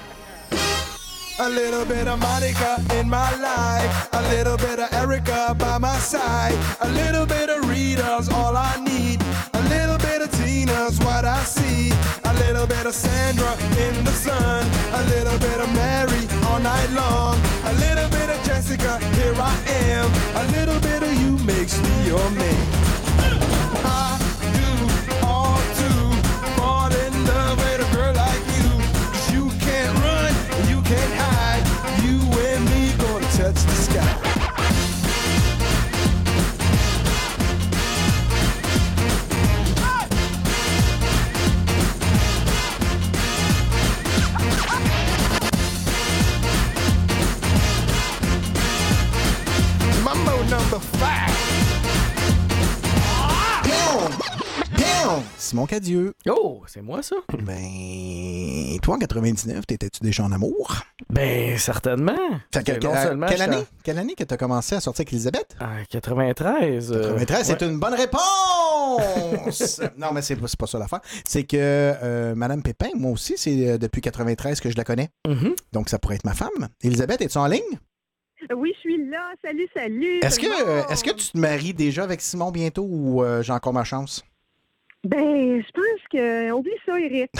A 1.40 1.48
little 1.48 1.86
bit 1.86 2.06
of 2.06 2.18
Monica 2.20 2.76
in 2.98 3.08
my 3.08 3.34
life. 3.36 4.08
A 4.12 4.20
little 4.34 4.58
bit 4.58 4.78
of 4.78 4.92
Erica 4.92 5.56
by 5.58 5.78
my 5.78 5.96
side. 5.96 6.54
A 6.82 6.88
little 6.90 7.24
bit 7.24 7.48
of 7.48 7.66
Rita's 7.66 8.28
all 8.28 8.54
I 8.56 8.76
need. 8.84 9.22
A 9.54 9.62
little 9.70 9.96
bit 9.96 10.20
of 10.20 10.30
Tina's 10.32 10.98
what 10.98 11.24
I 11.24 11.42
see. 11.44 11.92
A 12.24 12.34
little 12.44 12.66
bit 12.66 12.84
of 12.84 12.94
Sandra 12.94 13.52
in 13.84 14.04
the 14.04 14.12
sun. 14.12 14.66
A 14.92 15.02
little 15.14 15.38
bit 15.38 15.58
of 15.64 15.72
Mary 15.74 16.28
all 16.46 16.60
night 16.60 16.90
long. 16.90 17.40
A 17.64 17.72
little 17.84 18.10
bit 18.10 18.28
of 18.28 18.38
Jessica, 18.44 18.98
here 19.16 19.34
I 19.38 19.56
am. 19.88 20.10
A 20.36 20.44
little 20.52 20.78
bit 20.80 20.89
makes 22.10 22.32
me 22.32 22.59
Simon 55.50 55.66
Cadieux. 55.66 56.14
Oh, 56.28 56.62
c'est 56.68 56.80
moi 56.80 57.02
ça? 57.02 57.16
Ben, 57.42 58.78
toi 58.82 58.94
en 58.94 58.98
99, 58.98 59.66
t'étais-tu 59.66 59.98
déjà 60.00 60.22
en 60.22 60.30
amour? 60.30 60.76
Ben, 61.08 61.58
certainement. 61.58 62.12
Fait 62.54 62.62
que- 62.62 62.70
Parce 62.70 62.78
que 62.78 62.86
non 62.86 62.92
à- 62.92 63.02
seulement 63.02 63.26
quelle, 63.26 63.42
année, 63.42 63.64
quelle 63.82 63.98
année 63.98 64.14
que 64.14 64.22
t'as 64.22 64.36
commencé 64.36 64.76
à 64.76 64.80
sortir 64.80 65.00
avec 65.02 65.12
Elisabeth? 65.12 65.56
En 65.60 65.82
93. 65.90 66.92
euh, 66.92 67.02
93, 67.02 67.46
c'est 67.48 67.60
ouais. 67.62 67.68
une 67.68 67.80
bonne 67.80 67.94
réponse! 67.94 69.80
non, 69.98 70.12
mais 70.12 70.22
c'est 70.22 70.36
pas, 70.36 70.46
c'est 70.46 70.56
pas 70.58 70.68
ça 70.68 70.78
l'affaire. 70.78 71.00
C'est 71.24 71.42
que 71.42 71.56
euh, 71.58 72.36
Madame 72.36 72.62
Pépin, 72.62 72.90
moi 72.94 73.10
aussi, 73.10 73.34
c'est 73.36 73.70
euh, 73.70 73.76
depuis 73.78 74.00
93 74.02 74.60
que 74.60 74.70
je 74.70 74.76
la 74.76 74.84
connais. 74.84 75.08
Mhm. 75.26 75.56
Donc, 75.72 75.88
ça 75.88 75.98
pourrait 75.98 76.14
être 76.14 76.24
ma 76.24 76.34
femme. 76.34 76.68
Elisabeth, 76.84 77.22
es-tu 77.22 77.38
en 77.38 77.46
ligne? 77.48 77.60
Oui, 78.56 78.72
je 78.76 78.80
suis 78.80 79.10
là. 79.10 79.32
Salut, 79.44 79.68
salut. 79.74 80.20
Est-ce 80.22 80.38
que, 80.38 80.46
euh, 80.46 80.82
est-ce 80.90 81.02
que 81.02 81.10
tu 81.10 81.30
te 81.32 81.36
maries 81.38 81.74
déjà 81.74 82.04
avec 82.04 82.20
Simon 82.20 82.52
bientôt 82.52 82.86
ou 82.88 83.24
euh, 83.24 83.42
j'ai 83.42 83.52
encore 83.52 83.72
ma 83.72 83.82
chance? 83.84 84.22
Ben, 85.04 85.62
je 85.62 85.70
pense 85.72 86.08
que. 86.12 86.50
Oublie 86.52 86.72
ça, 86.84 86.98
Eric. 87.00 87.30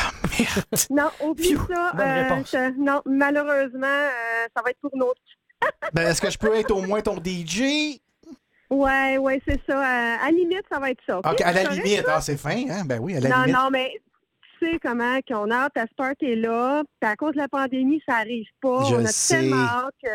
Non, 0.91 1.11
oublie 1.23 1.57
ça. 1.69 1.93
je- 1.95 2.81
Non, 2.81 3.03
malheureusement, 3.05 3.87
euh, 3.87 4.47
ça 4.57 4.63
va 4.65 4.71
être 4.71 4.81
pour 4.81 4.95
autre. 4.95 5.21
Ben, 5.93 6.09
est-ce 6.09 6.23
que 6.23 6.31
je 6.31 6.39
peux 6.39 6.55
être 6.55 6.71
au 6.71 6.81
moins 6.83 7.03
ton 7.03 7.17
DJ? 7.23 8.01
Ouais, 8.71 9.19
ouais, 9.19 9.43
c'est 9.47 9.61
ça. 9.69 9.79
À, 9.81 10.25
la 10.27 10.31
limite, 10.31 10.63
ça 10.73 10.79
va 10.79 10.91
être 10.91 11.03
ça. 11.07 11.19
OK? 11.19 11.27
OK, 11.33 11.41
à 11.43 11.53
la 11.53 11.65
limite, 11.65 12.05
ah, 12.09 12.21
c'est 12.21 12.37
fin, 12.39 12.65
hein? 12.71 12.85
Ben 12.87 12.99
oui, 13.01 13.17
à 13.17 13.21
la 13.21 13.29
Non, 13.29 13.37
limite. 13.43 13.57
non, 13.57 13.69
mais 13.71 13.91
tu 14.59 14.67
sais 14.71 14.79
comment 14.83 15.19
qu'on 15.29 15.51
a 15.51 15.57
hâte 15.65 15.77
à 15.77 15.83
ce 15.87 15.95
party-là. 15.97 16.83
Puis 17.01 17.11
à 17.11 17.17
cause 17.17 17.33
de 17.33 17.39
la 17.39 17.49
pandémie, 17.49 18.03
ça 18.09 18.17
arrive 18.17 18.47
pas. 18.63 18.85
Je 18.89 18.95
On 18.95 19.05
a 19.05 19.09
sais. 19.09 19.37
tellement 19.41 19.57
hâte 19.67 19.95
que, 20.03 20.09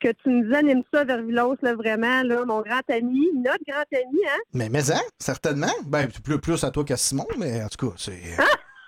que 0.00 0.08
tu 0.08 0.28
nous 0.28 0.54
animes 0.54 0.82
ça, 0.92 1.04
Vervilos, 1.04 1.56
là, 1.62 1.74
vraiment, 1.74 2.22
là, 2.22 2.44
mon 2.44 2.60
grand 2.62 2.82
ami, 2.90 3.28
notre 3.34 3.64
grand 3.66 3.84
ami, 3.92 4.20
hein? 4.26 4.38
Mais, 4.54 4.68
mais 4.68 4.90
hein, 4.90 5.00
certainement. 5.18 5.72
Ben, 5.86 6.08
plus, 6.24 6.38
plus 6.38 6.62
à 6.64 6.70
toi 6.70 6.84
qu'à 6.84 6.96
Simon, 6.96 7.26
mais 7.38 7.62
en 7.62 7.68
tout 7.68 7.88
cas, 7.88 7.94
c'est. 7.96 8.20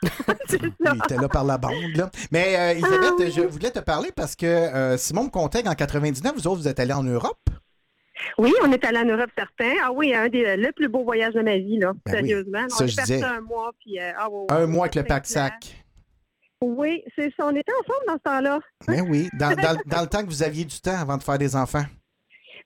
Il 0.53 1.01
était 1.05 1.17
là 1.21 1.29
par 1.29 1.45
la 1.45 1.59
bande, 1.59 1.75
là. 1.97 2.09
Mais 2.31 2.57
euh, 2.57 2.71
Elisabeth, 2.73 3.15
Ah, 3.21 3.31
je 3.31 3.41
voulais 3.43 3.71
te 3.71 3.81
parler 3.81 4.11
parce 4.15 4.37
que 4.37 4.47
euh, 4.47 4.97
Simon 4.97 5.25
me 5.25 5.29
contait 5.31 5.63
qu'en 5.63 5.75
99, 5.75 6.35
vous 6.37 6.47
autres, 6.47 6.61
vous 6.63 6.69
êtes 6.69 6.79
allés 6.79 6.93
en 6.93 7.03
Europe. 7.03 7.39
Oui, 8.37 8.53
on 8.63 8.71
est 8.73 8.85
allé 8.85 8.99
en 8.99 9.05
Europe, 9.05 9.31
certain. 9.37 9.73
Ah 9.83 9.91
oui, 9.93 10.15
un 10.15 10.29
des 10.29 10.57
le 10.57 10.73
plus 10.73 10.89
beau 10.89 11.05
voyage 11.05 11.35
de 11.35 11.41
ma 11.43 11.57
vie, 11.57 11.79
là, 11.79 11.93
Ben 12.07 12.13
oui. 12.23 12.29
sérieusement. 12.29 12.69
Ça, 12.69 12.85
on 12.85 12.87
je 12.87 12.97
disais. 12.97 13.23
un 13.25 13.41
mois, 13.41 13.73
puis... 13.81 13.99
euh, 13.99 14.13
ah, 14.17 14.29
ouais, 14.31 14.47
Un 14.51 14.67
mois 14.67 14.85
avec 14.85 14.95
le 14.97 15.05
pack-sac. 15.05 15.85
Oui, 16.63 17.03
c'est 17.17 17.33
ça. 17.37 17.47
On 17.47 17.55
était 17.55 17.73
ensemble 17.81 18.05
dans 18.09 18.15
ce 18.15 18.23
temps-là. 18.23 18.61
Ben 18.87 19.07
oui, 19.09 19.29
dans, 19.39 19.51
dans- 19.55 19.79
dans 19.87 20.01
le 20.03 20.07
temps 20.09 20.21
que 20.23 20.27
vous 20.29 20.43
aviez 20.43 20.65
du 20.65 20.81
temps 20.81 20.97
avant 20.99 21.17
de 21.17 21.23
faire 21.23 21.39
des 21.39 21.55
enfants. 21.55 21.85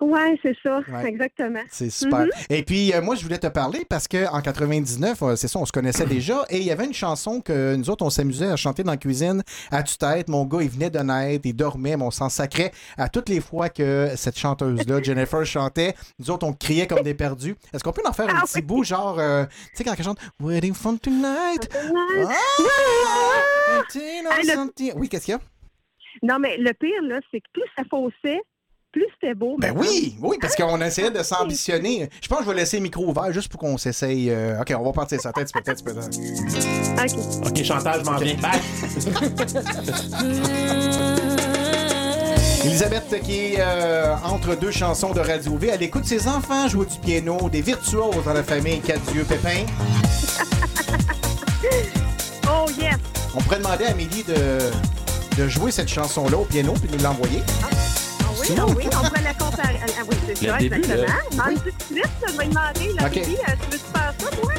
Oui, 0.05 0.39
c'est 0.43 0.57
ça, 0.65 0.81
Ouais. 0.89 1.07
exactement. 1.09 1.61
C'est 1.70 1.89
super. 1.91 2.20
Mhm. 2.23 2.31
Et 2.51 2.62
puis, 2.65 2.93
euh, 2.93 3.01
moi, 3.01 3.15
je 3.15 3.23
voulais 3.23 3.39
te 3.39 3.47
parler 3.47 3.85
parce 3.89 4.09
qu'en 4.09 4.41
99, 4.41 5.23
euh, 5.23 5.37
c'est 5.37 5.47
ça, 5.47 5.61
on 5.61 5.65
se 5.65 5.70
connaissait 5.70 6.07
déjà. 6.07 6.45
Et 6.51 6.59
il 6.59 6.65
y 6.65 6.73
avait 6.73 6.85
une 6.87 6.93
chanson 6.93 7.41
que 7.41 7.77
nous 7.77 7.89
autres, 7.89 8.05
on 8.05 8.11
s'amusait 8.11 8.49
à 8.49 8.57
chanter 8.57 8.83
dans 8.83 8.91
la 8.91 8.97
cuisine 8.97 9.43
à 9.70 9.83
tue-tête. 9.85 10.29
Mon 10.29 10.45
gars, 10.45 10.59
il 10.62 10.69
venait 10.70 10.91
de 10.91 10.99
naître, 10.99 11.43
il 11.47 11.55
dormait, 11.55 11.97
mais 11.97 12.03
on 12.05 12.11
s'en 12.11 12.29
sacrait 12.29 12.73
à 12.99 13.09
toutes 13.09 13.29
les 13.29 13.41
fois 13.41 13.69
que 13.69 14.11
cette 14.16 14.37
chanteuse-là, 14.39 15.01
Jennifer, 15.05 15.45
chantait. 15.47 15.95
Nous 16.19 16.31
autres, 16.31 16.47
on 16.47 16.53
criait 16.53 16.87
comme 16.89 17.03
des 17.03 17.15
perdus. 17.15 17.55
Est-ce 17.73 17.85
qu'on 17.85 17.93
peut 17.93 18.03
en 18.05 18.12
faire 18.12 18.29
un 18.29 18.41
petit 18.41 18.61
bout, 18.62 18.83
genre, 18.83 19.19
euh, 19.20 19.45
tu 19.47 19.53
sais, 19.74 19.85
quand 19.85 19.95
elle 19.97 20.05
chante 20.05 20.19
Waiting 20.41 20.74
for 20.74 20.99
tonight? 21.01 21.69
Ah! 21.74 21.89
Le- 24.43 24.99
Oui, 24.99 25.09
qu'est-ce 25.09 25.24
qu'il 25.27 25.35
y 25.35 25.37
a? 25.37 25.41
Non, 26.23 26.39
mais 26.39 26.57
le 26.59 26.73
pire, 26.74 27.03
là, 27.03 27.20
c'est 27.31 27.41
que 27.41 27.47
plus 27.53 27.62
ça 27.77 27.83
faussait, 27.91 28.41
plus 28.93 29.06
c'était 29.20 29.35
beau. 29.35 29.56
Ben 29.59 29.74
oui, 29.77 30.14
oui, 30.20 30.36
parce 30.40 30.55
qu'on 30.55 30.81
essayait 30.81 31.10
de 31.10 31.23
s'ambitionner. 31.23 32.09
Je 32.23 32.28
pense 32.28 32.39
que 32.40 32.44
je 32.44 32.51
vais 32.51 32.56
laisser 32.56 32.77
le 32.77 32.82
micro 32.82 33.05
ouvert 33.06 33.32
juste 33.32 33.48
pour 33.48 33.59
qu'on 33.60 33.78
s'essaye. 33.78 34.31
euh, 34.31 34.60
OK, 34.60 34.73
on 34.78 34.82
va 34.85 34.93
partir 34.93 35.19
ça. 35.20 35.32
Peut-être, 35.32 35.52
peut-être, 35.52 35.82
peut-être. 35.82 36.19
OK. 37.02 37.47
OK, 37.48 37.64
chantage, 37.64 38.02
je 38.05 38.10
m'en 38.10 38.19
viens. 38.19 38.36
Bye. 38.36 38.60
Elisabeth 42.64 43.20
qui 43.24 43.55
est 43.55 43.56
euh, 43.59 44.14
entre 44.24 44.55
deux 44.55 44.70
chansons 44.70 45.12
de 45.12 45.19
Radio 45.20 45.56
V. 45.56 45.70
Elle 45.73 45.82
écoute 45.82 46.05
ses 46.05 46.28
enfants 46.28 46.69
jouer 46.69 46.86
du 46.86 46.97
piano, 46.98 47.48
des 47.51 47.60
virtuoses 47.60 48.23
dans 48.24 48.32
la 48.35 48.44
famille 48.44 48.81
Cadieux 48.81 49.24
Pépin. 49.24 49.64
Oh, 52.55 52.66
yes! 52.78 52.97
On 53.35 53.40
pourrait 53.40 53.59
demander 53.59 53.85
à 53.86 53.90
Amélie 53.93 54.24
de, 54.24 54.70
de 55.43 55.48
jouer 55.48 55.70
cette 55.70 55.89
chanson-là 55.89 56.36
au 56.36 56.44
piano 56.44 56.74
puis 56.74 56.89
de 56.90 56.97
nous 56.97 57.02
l'envoyer. 57.02 57.40
Ah 57.62 57.66
oui, 58.40 58.48
ah 58.59 58.66
oui, 58.66 58.84
on 58.86 59.04
pourrait 59.09 59.22
la 59.22 59.34
comparer. 59.34 59.78
Ah 59.82 60.02
oui, 60.09 60.16
c'est 60.26 60.46
ça, 60.46 60.59
début, 60.59 60.76
exactement. 60.76 61.06
là. 61.06 61.14
Demande 61.30 61.62
tout 61.62 61.70
de 61.70 61.82
suite, 61.82 62.02
là, 62.02 62.28
je 62.28 62.38
vais 62.38 62.46
demander, 62.46 62.92
la 63.00 63.06
OK. 63.06 63.12
Bibi, 63.12 63.36
euh, 63.36 63.52
tu 63.60 63.70
veux-tu 63.70 63.84
faire 63.92 64.14
ça, 64.18 64.36
toi? 64.36 64.52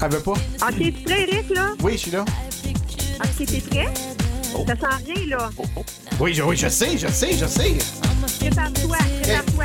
Elle 0.00 0.10
veut 0.12 0.20
pas? 0.20 0.30
OK, 0.32 0.76
tu 0.76 0.86
es 0.86 0.92
prêt, 0.92 1.22
Eric, 1.28 1.50
là? 1.50 1.70
Oui, 1.82 1.92
je 1.94 1.98
suis 1.98 2.10
là. 2.12 2.24
OK, 2.24 3.46
t'es 3.46 3.60
prêt? 3.60 3.88
Ça 4.66 4.74
sent 4.74 5.04
rien, 5.06 5.26
là. 5.36 5.50
Oui, 6.20 6.34
je, 6.34 6.42
oui, 6.42 6.56
je 6.56 6.68
sais, 6.68 6.96
je 6.96 7.08
sais, 7.08 7.32
je 7.36 7.46
sais. 7.46 7.76
Prépare-toi, 8.40 8.96
prépare-toi. 9.22 9.64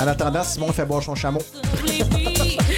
En 0.00 0.06
attendant, 0.06 0.42
Simon 0.42 0.72
fait 0.72 0.86
boire 0.86 1.02
son 1.02 1.14
chameau. 1.14 1.42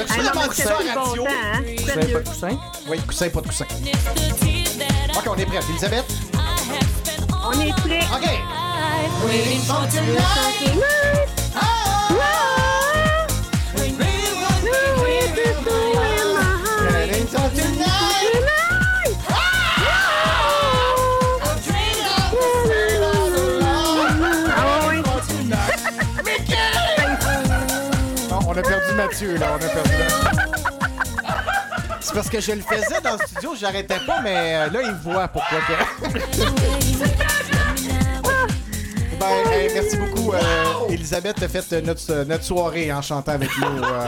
Ah 0.00 0.14
vraiment 0.14 0.46
dit 0.48 0.60
ça 0.62 0.74
à 0.74 1.00
radio? 1.00 1.26
hein? 1.26 1.62
Coussin, 1.76 1.94
pas 1.94 2.20
de 2.20 2.28
coussin? 2.28 2.58
Oui, 2.88 2.98
coussin, 3.00 3.28
pas 3.30 3.40
de 3.40 3.46
coussin. 3.46 3.64
OK, 5.16 5.24
on 5.26 5.36
est 5.36 5.46
prêt. 5.46 5.58
Elisabeth? 5.70 6.04
On 7.44 7.60
est 7.60 7.72
prêt. 7.72 8.00
OK. 8.14 8.28
Waiting 9.26 9.62
for 9.62 9.80
Non, 9.80 11.37
Mathieu, 29.10 29.36
là. 29.38 29.46
On 29.52 29.56
a 29.56 29.68
perdu 29.68 29.90
C'est 32.00 32.14
parce 32.14 32.28
que 32.28 32.40
je 32.40 32.52
le 32.52 32.60
faisais 32.60 33.00
dans 33.02 33.12
le 33.12 33.26
studio, 33.26 33.54
j'arrêtais 33.58 33.98
pas, 34.06 34.20
mais 34.22 34.56
euh, 34.56 34.70
là, 34.70 34.80
il 34.82 34.94
voit 35.02 35.28
pourquoi 35.28 35.58
que... 35.60 35.72
Ben, 39.18 39.50
hey, 39.50 39.68
merci 39.74 39.96
beaucoup, 39.96 40.32
euh, 40.32 40.38
Elisabeth, 40.90 41.36
t'as 41.40 41.48
fait 41.48 41.64
euh, 41.72 41.80
notre, 41.80 42.22
notre 42.24 42.44
soirée 42.44 42.92
en 42.92 43.02
chantant 43.02 43.32
avec 43.32 43.50
nous. 43.58 43.82
euh, 43.82 44.06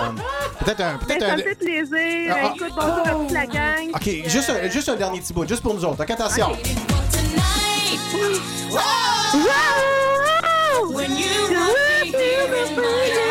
peut-être 0.64 0.80
un... 0.82 0.98
Peut-être 0.98 1.26
ça 1.26 1.32
un... 1.32 1.36
me 1.36 1.42
fait 1.42 1.54
plaisir. 1.56 2.30
Ah, 2.32 2.36
ah. 2.44 2.52
Écoute, 2.54 2.72
bonjour 2.76 3.06
à 3.06 3.10
toute 3.10 3.30
la 3.32 3.46
gang. 3.46 3.88
OK, 3.92 4.08
juste 4.26 4.50
un, 4.50 4.68
juste 4.70 4.88
un 4.88 4.94
dernier 4.94 5.18
petit 5.18 5.32
bout, 5.32 5.48
juste 5.48 5.62
pour 5.62 5.74
nous 5.74 5.84
autres. 5.84 6.00
OK, 6.04 6.10
attention. 6.10 6.50
When 10.92 11.16
you 11.16 11.48
be 11.48 12.12
here 12.12 12.54
in 12.54 12.76
my 12.76 13.29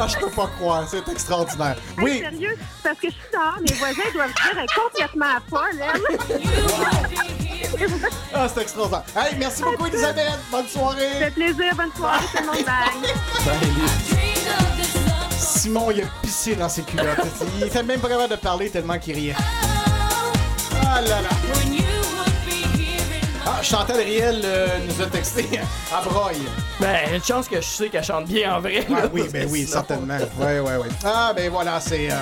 Ah, 0.00 0.06
je 0.06 0.16
peux 0.16 0.30
pas 0.30 0.46
croire, 0.58 0.86
c'est 0.88 1.06
extraordinaire. 1.08 1.76
Hey, 1.98 2.04
Oui, 2.04 2.18
Sérieux, 2.20 2.56
parce 2.84 2.98
que 2.98 3.08
je 3.08 3.12
suis 3.14 3.20
dehors, 3.32 3.56
mes 3.60 3.72
voisins 3.74 4.10
doivent 4.14 4.32
dire 4.32 4.52
elle 4.52 4.64
est 4.64 4.68
complètement 4.72 5.38
folle, 5.50 5.82
elle. 5.82 6.02
ah, 8.32 8.46
c'est 8.52 8.62
extraordinaire. 8.62 9.02
Hey, 9.16 9.34
merci 9.38 9.62
beaucoup, 9.64 9.86
Elisabeth. 9.86 10.38
Bonne 10.52 10.66
Ça 10.68 10.72
soirée. 10.78 11.10
fait 11.18 11.30
plaisir, 11.32 11.74
bonne 11.74 11.90
soirée, 11.96 12.24
tout 12.32 12.42
le 12.42 12.46
monde. 12.46 12.64
Bye. 12.64 12.92
Simon, 15.36 15.90
il 15.90 16.02
a 16.02 16.06
pissé 16.22 16.54
dans 16.54 16.68
ses 16.68 16.82
culottes. 16.82 17.18
Il 17.58 17.64
était 17.66 17.82
même 17.82 17.98
pas 18.00 18.08
capable 18.08 18.30
de 18.30 18.36
parler 18.36 18.70
tellement 18.70 18.98
qu'il 19.00 19.14
riait. 19.16 19.34
Ah 20.86 21.00
là 21.00 21.20
là. 21.22 21.28
Chantal 23.62 23.96
Riel 23.96 24.40
euh, 24.44 24.68
nous 24.86 25.02
a 25.02 25.06
texté 25.06 25.44
à 25.94 26.00
broye. 26.02 26.32
Ben, 26.80 27.14
une 27.14 27.22
chance 27.22 27.48
que 27.48 27.56
je 27.56 27.66
sais 27.66 27.88
qu'elle 27.88 28.04
chante 28.04 28.26
bien 28.26 28.54
en 28.56 28.60
vrai. 28.60 28.86
Ah 28.88 28.92
là, 29.02 29.08
oui, 29.12 29.24
ben 29.32 29.48
oui, 29.50 29.66
certainement. 29.70 30.16
Ouais, 30.38 30.60
ouais, 30.60 30.76
ouais. 30.76 30.88
Ah, 31.04 31.32
ben 31.34 31.50
voilà, 31.50 31.80
c'est. 31.80 32.10
euh, 32.10 32.16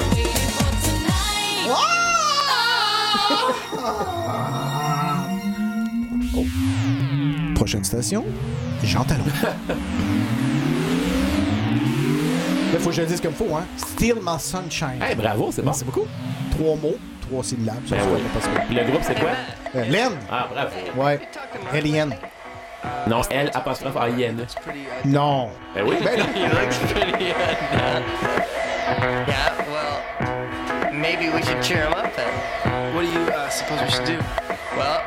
Oh. 6.34 6.44
Prochaine 7.54 7.84
station, 7.84 8.24
Jean 8.84 9.04
Talon. 9.04 9.24
Là, 12.72 12.78
faut 12.80 12.90
que 12.90 12.94
je 12.96 13.00
le 13.02 13.06
dise 13.06 13.20
comme 13.20 13.32
faut, 13.32 13.54
hein. 13.56 13.64
Still 13.76 14.16
my 14.22 14.38
sunshine. 14.38 15.00
Hey, 15.00 15.14
bravo, 15.14 15.50
c'est 15.52 15.62
bon. 15.62 15.66
Merci 15.66 15.84
beaucoup. 15.84 16.04
Trois 16.50 16.76
mots, 16.76 16.96
trois 17.28 17.42
syllabes. 17.42 17.76
Ben 17.90 17.98
oui. 18.12 18.20
pas 18.32 18.40
ça. 18.40 18.48
Le 18.70 18.90
groupe, 18.90 19.02
c'est 19.02 19.18
quoi? 19.18 19.30
Euh, 19.74 19.84
Len. 19.84 20.12
Ah, 20.30 20.48
bravo. 20.50 20.70
Ouais. 20.96 21.20
L-I-N. 21.74 22.14
Non, 23.08 23.22
L 23.30 23.50
apostrophe 23.54 23.96
A-I-N. 23.96 24.46
Non. 25.04 25.50
Ben 25.74 25.84
oui. 25.86 25.96
Ben 26.04 26.16
non. 26.18 26.24
Yeah, 29.26 29.52
well, 29.68 30.92
maybe 30.92 31.28
we 31.28 31.42
should 31.42 31.60
cheer 31.62 31.84
him 31.86 31.92
up 31.92 32.14
then. 32.16 32.94
What 32.94 33.02
do 33.02 33.08
you 33.08 33.26
uh, 33.28 33.48
suppose 33.48 33.82
we 33.82 33.90
should 33.90 34.06
do? 34.06 34.18
Well, 34.76 35.02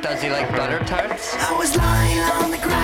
does 0.00 0.22
he 0.22 0.30
like 0.30 0.48
butter 0.52 0.78
tarts? 0.86 1.34
I 1.38 1.52
was 1.58 1.76
lying 1.76 2.18
on 2.42 2.50
the 2.50 2.58
grass 2.58 2.81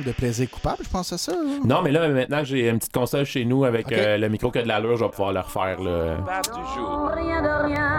de 0.00 0.12
plaisir 0.12 0.50
coupable, 0.50 0.78
je 0.82 0.88
pense 0.88 1.12
à 1.12 1.18
ça. 1.18 1.32
Non, 1.64 1.82
mais 1.82 1.90
là, 1.90 2.08
maintenant 2.08 2.38
que 2.38 2.46
j'ai 2.46 2.68
une 2.68 2.78
petite 2.78 2.92
console 2.92 3.24
chez 3.24 3.44
nous 3.44 3.64
avec 3.64 3.92
euh, 3.92 4.16
le 4.16 4.28
micro 4.28 4.50
que 4.50 4.58
de 4.58 4.68
l'allure, 4.68 4.96
je 4.96 5.04
vais 5.04 5.10
pouvoir 5.10 5.32
le 5.32 5.40
refaire. 5.40 5.80
Là. 5.80 6.16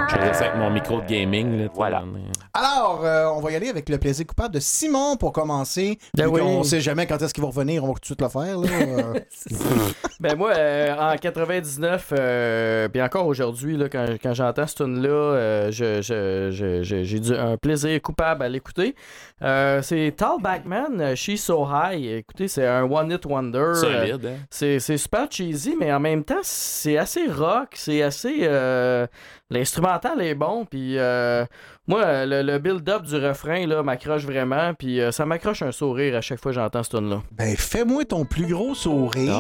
Je 0.09 0.15
faisais 0.15 0.33
ça 0.33 0.45
avec 0.45 0.57
mon 0.57 0.69
micro 0.71 1.01
de 1.01 1.05
gaming. 1.05 1.57
Là, 1.63 1.69
voilà. 1.73 2.03
Alors, 2.53 3.01
euh, 3.03 3.27
on 3.27 3.41
va 3.41 3.51
y 3.51 3.55
aller 3.55 3.69
avec 3.69 3.89
le 3.89 3.97
plaisir 3.97 4.25
coupable 4.25 4.55
de 4.55 4.59
Simon 4.59 5.17
pour 5.17 5.31
commencer. 5.31 5.99
Ben 6.15 6.27
oui. 6.27 6.41
qu'on 6.41 6.63
sait 6.63 6.81
jamais 6.81 7.05
quand 7.05 7.21
est-ce 7.21 7.33
qu'il 7.33 7.43
va 7.43 7.49
revenir, 7.49 7.83
on 7.83 7.87
va 7.87 7.93
tout 7.93 7.99
de 8.01 8.05
suite 8.05 8.21
le 8.21 8.29
faire. 8.29 8.57
Là. 8.57 8.69
Euh, 10.23 10.29
Ben 10.29 10.37
moi, 10.37 10.51
euh, 10.55 10.95
en 10.97 11.17
99, 11.17 12.13
euh, 12.17 12.87
puis 12.87 13.01
encore 13.01 13.27
aujourd'hui, 13.27 13.75
là, 13.77 13.89
quand, 13.89 14.05
quand 14.21 14.33
j'entends 14.33 14.67
ce 14.67 14.75
tune 14.75 15.01
là 15.01 15.69
je, 15.71 16.01
je- 16.01 16.49
je- 16.51 16.81
je- 16.81 17.03
j'ai 17.03 17.19
du, 17.19 17.33
un 17.35 17.57
plaisir 17.57 18.01
coupable 18.01 18.43
à 18.43 18.49
l'écouter. 18.49 18.95
Euh, 19.41 19.81
c'est 19.81 20.13
Tal 20.15 20.37
Backman, 20.41 20.99
euh, 20.99 21.15
She's 21.15 21.43
So 21.43 21.67
High. 21.69 22.05
Écoutez, 22.19 22.47
c'est 22.47 22.65
un 22.65 22.83
One 22.83 23.11
Hit 23.11 23.25
Wonder. 23.25 23.73
Solide, 23.75 24.25
Euh, 24.25 24.35
hein? 24.35 24.45
c'est, 24.49 24.79
c'est 24.79 24.97
super 24.97 25.27
cheesy, 25.29 25.75
mais 25.79 25.91
en 25.91 25.99
même 25.99 26.23
temps, 26.23 26.39
c'est 26.43 26.97
assez 26.97 27.27
rock, 27.27 27.69
c'est 27.73 28.01
assez... 28.01 28.39
euh, 28.43 29.05
l'instrumental 29.49 30.21
est 30.21 30.33
bon, 30.35 30.65
puis 30.65 30.97
euh, 30.97 31.45
moi, 31.87 32.25
le, 32.25 32.41
le 32.41 32.57
build-up 32.59 33.03
du 33.03 33.15
refrain 33.17 33.67
là, 33.67 33.83
m'accroche 33.83 34.23
vraiment, 34.25 34.73
puis 34.73 34.99
euh, 35.01 35.11
ça 35.11 35.25
m'accroche 35.25 35.61
un 35.61 35.71
sourire 35.71 36.15
à 36.15 36.21
chaque 36.21 36.39
fois 36.39 36.51
que 36.51 36.55
j'entends 36.55 36.81
ce 36.83 36.89
tune 36.97 37.09
là 37.09 37.21
ben, 37.31 37.55
fais-moi 37.57 38.05
ton 38.05 38.25
plus 38.25 38.47
gros 38.47 38.73
sourire. 38.73 39.33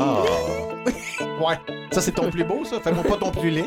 ouais, 1.39 1.59
ça 1.91 2.01
c'est 2.01 2.11
ton 2.11 2.29
plus 2.29 2.43
beau, 2.43 2.63
ça? 2.65 2.79
Fais-moi 2.79 3.03
pas 3.03 3.17
ton 3.17 3.31
plus 3.31 3.49
laid. 3.49 3.65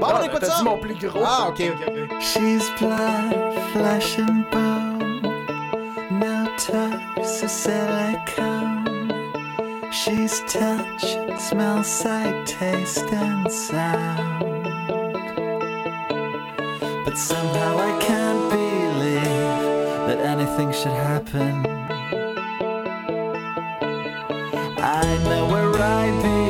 Bon, 0.00 0.06
on 0.20 0.22
écoute 0.22 0.44
ça. 0.44 0.62
mon 0.62 0.78
plus 0.78 0.94
gros. 0.94 1.22
Ah, 1.24 1.46
ok, 1.48 1.60
ok, 1.60 1.92
ok. 2.10 2.20
She's 2.20 2.70
blood, 2.80 3.34
flesh 3.72 4.18
and 4.18 4.44
bone. 4.50 5.20
No 6.10 6.46
touch, 6.56 7.24
so 7.24 7.46
silicone. 7.46 8.84
She's 9.90 10.40
touch, 10.46 11.16
smell, 11.38 11.82
sight, 11.84 12.46
taste, 12.46 13.04
and 13.12 13.50
sound. 13.50 14.44
But 17.04 17.16
somehow 17.16 17.78
I 17.78 17.98
can't 18.00 18.50
believe 18.50 19.22
that 20.08 20.18
anything 20.18 20.72
should 20.72 20.92
happen. 20.92 21.64
I 24.78 25.18
know 25.24 25.46
where 25.48 25.63
I 25.84 26.10
belong, 26.22 26.43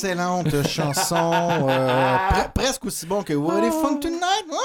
excellente 0.00 0.66
chanson, 0.66 1.32
euh, 1.68 2.16
presque 2.54 2.86
aussi 2.86 3.04
bon 3.04 3.22
que 3.22 3.34
What 3.34 3.60
oh. 3.62 3.82
Funk 3.82 4.00
Tonight? 4.00 4.46
Ah! 4.50 4.60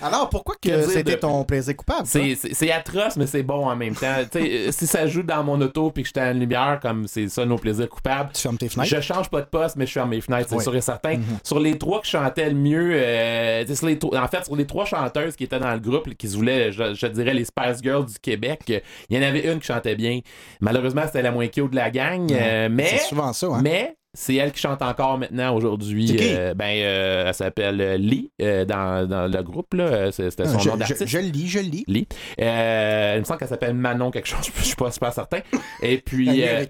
Alors, 0.06 0.30
pourquoi 0.30 0.56
que 0.60 0.88
c'était 0.88 1.18
ton 1.18 1.44
plaisir? 1.44 1.74
Ça? 2.06 2.18
C'est- 2.20 2.34
C'est 2.34 2.54
c'est 2.54 2.70
atroce, 2.72 3.16
mais 3.16 3.26
c'est 3.26 3.42
bon 3.42 3.66
en 3.68 3.76
même 3.76 3.94
temps. 3.94 4.16
Euh, 4.36 4.68
si 4.70 4.86
ça 4.86 5.06
joue 5.06 5.22
dans 5.22 5.42
mon 5.44 5.60
auto 5.60 5.90
puis 5.90 6.02
que 6.02 6.08
j'étais 6.08 6.20
une 6.32 6.40
lumière, 6.40 6.78
comme 6.82 7.06
c'est 7.06 7.28
ça 7.28 7.44
nos 7.44 7.56
plaisirs 7.56 7.88
coupables, 7.88 8.30
Tu 8.34 8.42
fermes 8.42 8.58
tes 8.58 8.68
fenêtres? 8.68 8.94
je 8.94 9.00
change 9.00 9.28
pas 9.30 9.40
de 9.40 9.46
poste, 9.46 9.76
mais 9.76 9.86
je 9.86 9.92
ferme 9.92 10.10
mes 10.10 10.20
fenêtres, 10.20 10.48
c'est 10.50 10.60
sûr 10.60 10.74
et 10.74 10.80
certain. 10.80 11.16
Mhm. 11.16 11.24
Sur 11.42 11.60
les 11.60 11.76
trois 11.78 12.00
qui 12.00 12.10
chantaient 12.10 12.48
le 12.48 12.54
mieux, 12.56 12.90
euh, 12.94 13.64
sur 13.74 13.86
les 13.86 13.98
en 14.04 14.28
fait, 14.28 14.44
sur 14.44 14.56
les 14.56 14.66
trois 14.66 14.84
chanteuses 14.84 15.36
qui 15.36 15.44
étaient 15.44 15.58
dans 15.58 15.72
le 15.72 15.80
groupe, 15.80 16.08
qui 16.14 16.28
se 16.28 16.36
voulaient, 16.36 16.72
je, 16.72 16.94
je 16.94 17.06
dirais, 17.08 17.34
les 17.34 17.44
Spice 17.44 17.82
Girls 17.82 18.06
du 18.06 18.18
Québec, 18.20 18.60
euh, 18.70 18.80
il 19.10 19.16
y 19.16 19.24
en 19.24 19.28
avait 19.28 19.50
une 19.52 19.58
qui 19.60 19.66
chantait 19.66 19.96
bien. 19.96 20.20
Malheureusement, 20.60 21.02
c'était 21.06 21.22
la 21.22 21.30
moins 21.32 21.48
cute 21.48 21.70
de 21.70 21.76
la 21.76 21.90
gang, 21.90 22.30
euh, 22.32 22.68
mais. 22.70 22.86
C'est 22.86 23.08
souvent 23.08 23.32
ça, 23.32 23.46
hein? 23.48 23.60
Mais 23.62 23.94
c'est 24.20 24.34
elle 24.34 24.50
qui 24.50 24.60
chante 24.60 24.82
encore 24.82 25.16
maintenant 25.16 25.54
aujourd'hui. 25.54 26.16
Euh, 26.20 26.52
ben, 26.52 26.64
euh, 26.76 27.24
elle 27.28 27.34
s'appelle 27.34 27.80
euh, 27.80 27.96
Lee 27.96 28.32
euh, 28.42 28.64
dans, 28.64 29.08
dans 29.08 29.28
le 29.28 29.42
groupe. 29.44 29.74
là. 29.74 30.10
C'est- 30.10 30.30
C'était 30.30 30.46
son 30.48 30.58
je, 30.58 30.68
nom 30.70 30.76
d'artiste. 30.76 31.06
je 31.06 31.18
le 31.18 31.28
lis, 31.28 31.46
je 31.46 31.60
le 31.60 31.66
lis. 31.66 31.84
Lee. 31.86 32.08
Euh, 32.40 33.12
il 33.14 33.20
me 33.20 33.24
semble 33.24 33.38
qu'elle 33.38 33.48
s'appelle 33.48 33.74
Manon 33.74 34.10
quelque 34.10 34.26
chose. 34.26 34.40
Je 34.58 34.62
suis 34.64 34.74
pas 34.74 34.90
super 34.90 35.12
certain. 35.12 35.38
Et 35.82 35.98
puis. 35.98 36.42
Euh, 36.44 36.64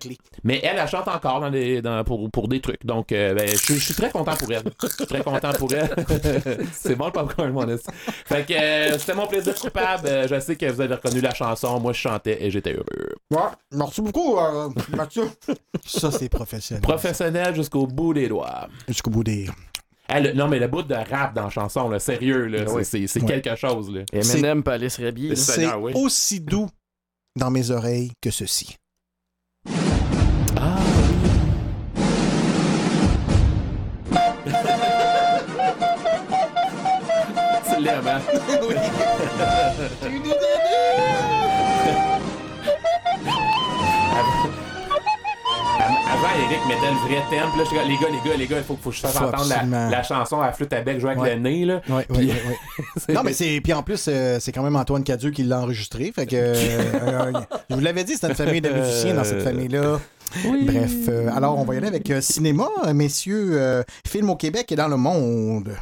mais 0.44 0.60
elle, 0.62 0.76
elle 0.78 0.88
chante 0.88 1.08
encore 1.08 1.40
dans 1.40 1.50
des, 1.50 1.80
dans- 1.80 2.04
pour, 2.04 2.30
pour 2.30 2.48
des 2.48 2.60
trucs. 2.60 2.84
Donc, 2.84 3.12
euh, 3.12 3.32
ben, 3.34 3.48
je, 3.48 3.56
suis- 3.56 3.74
je 3.76 3.84
suis 3.86 3.94
très 3.94 4.10
content 4.10 4.36
pour 4.36 4.52
elle. 4.52 4.62
Je 4.82 4.88
suis 4.88 5.06
très 5.06 5.22
content 5.22 5.52
pour 5.58 5.72
elle. 5.72 5.88
c'est 6.72 6.96
bon 6.96 7.06
le 7.06 7.12
popcorn, 7.12 7.50
mon 7.50 7.66
esti. 7.68 7.88
Fait 8.26 8.46
que 8.46 8.52
euh, 8.52 8.98
c'était 8.98 9.14
mon 9.14 9.26
plaisir 9.26 9.54
coupable. 9.54 10.06
Je 10.28 10.38
sais 10.40 10.54
que 10.56 10.66
vous 10.66 10.82
avez 10.82 10.94
reconnu 10.96 11.22
la 11.22 11.32
chanson. 11.32 11.80
Moi, 11.80 11.94
je 11.94 11.98
chantais 12.00 12.44
et 12.44 12.50
j'étais 12.50 12.74
heureux. 12.74 13.14
Ouais, 13.30 13.38
merci 13.72 14.02
beaucoup, 14.02 14.38
euh, 14.38 14.68
Mathieu. 14.94 15.24
ça, 15.86 16.10
c'est 16.10 16.28
professionnel. 16.28 16.82
Professionnel 16.82 17.37
jusqu'au 17.54 17.86
bout 17.86 18.14
des 18.14 18.28
doigts. 18.28 18.68
Jusqu'au 18.86 19.10
bout 19.10 19.24
des. 19.24 19.48
Ah, 20.08 20.20
le- 20.20 20.32
non, 20.32 20.48
mais 20.48 20.58
le 20.58 20.68
bout 20.68 20.82
de 20.82 20.94
rap 20.94 21.34
dans 21.34 21.44
la 21.44 21.50
chanson, 21.50 21.88
là, 21.88 21.98
sérieux, 21.98 22.46
là, 22.46 22.64
oui. 22.72 22.84
c'est- 22.84 23.06
c'est 23.06 23.20
quelque 23.20 23.54
chose. 23.56 23.90
Là. 23.92 24.02
Eminem 24.12 24.62
peut 24.62 24.72
aller 24.72 24.88
se 24.88 25.02
rhabiller. 25.02 25.30
là. 25.30 25.36
C'est 25.36 25.52
Seigneur, 25.52 25.80
oui. 25.82 25.92
aussi 25.94 26.40
doux 26.40 26.68
dans 27.36 27.50
mes 27.50 27.70
oreilles 27.70 28.12
que 28.22 28.30
ceci. 28.30 28.76
Ah, 30.56 30.78
C'est 37.64 37.80
l'air, 37.80 38.02
hein? 38.06 38.20
Avant, 46.10 46.28
Eric 46.42 46.66
mettait 46.66 46.90
le 46.90 46.96
vrai 47.06 47.22
thème. 47.28 47.48
Puis 47.50 47.58
là, 47.58 47.64
je 47.70 47.88
les 47.88 47.96
gars, 47.96 48.08
les 48.10 48.30
gars, 48.30 48.36
les 48.36 48.46
gars, 48.46 48.56
il 48.58 48.64
faut, 48.64 48.78
faut 48.82 48.90
que 48.90 48.96
je 48.96 49.00
fasse 49.00 49.12
Faut 49.12 49.24
entendre 49.24 49.90
la, 49.90 50.02
chanson 50.02 50.40
à 50.40 50.52
flûte 50.52 50.72
à 50.72 50.80
bec 50.80 50.98
jouer 51.00 51.10
avec 51.10 51.22
Ouais. 51.22 51.34
le 51.34 51.40
nez. 51.40 51.64
Là. 51.66 51.80
Ouais, 51.88 52.04
Puis- 52.08 52.16
ouais, 52.28 52.32
ouais, 52.32 52.32
ouais. 52.32 52.84
C'est- 52.96 53.12
Non, 53.14 53.22
mais 53.22 53.32
c'est. 53.34 53.60
Puis 53.62 53.72
en 53.74 53.82
plus, 53.82 54.06
euh, 54.08 54.38
c'est 54.40 54.50
quand 54.52 54.62
même 54.62 54.76
Antoine 54.76 55.04
Cadieux 55.04 55.30
qui 55.30 55.42
l'a 55.42 55.60
enregistré. 55.60 56.10
Fait 56.14 56.26
que. 56.26 56.36
euh, 56.36 56.54
euh, 56.54 57.32
je 57.68 57.74
vous 57.74 57.80
l'avais 57.80 58.04
dit, 58.04 58.14
c'est 58.16 58.26
une 58.28 58.34
famille 58.34 58.60
de 58.62 58.70
musiciens 58.70 59.14
dans 59.14 59.24
cette 59.24 59.42
famille-là. 59.42 59.98
Bref, 60.64 60.92
euh, 61.08 61.30
alors 61.34 61.58
on 61.58 61.64
va 61.64 61.74
y 61.74 61.76
aller 61.78 61.88
avec 61.88 62.10
euh, 62.10 62.20
cinéma, 62.20 62.66
messieurs. 62.94 63.50
euh, 63.60 63.82
film 64.06 64.30
au 64.30 64.36
Québec 64.36 64.70
et 64.72 64.76
dans 64.76 64.88
le 64.88 64.96
monde. 64.96 65.74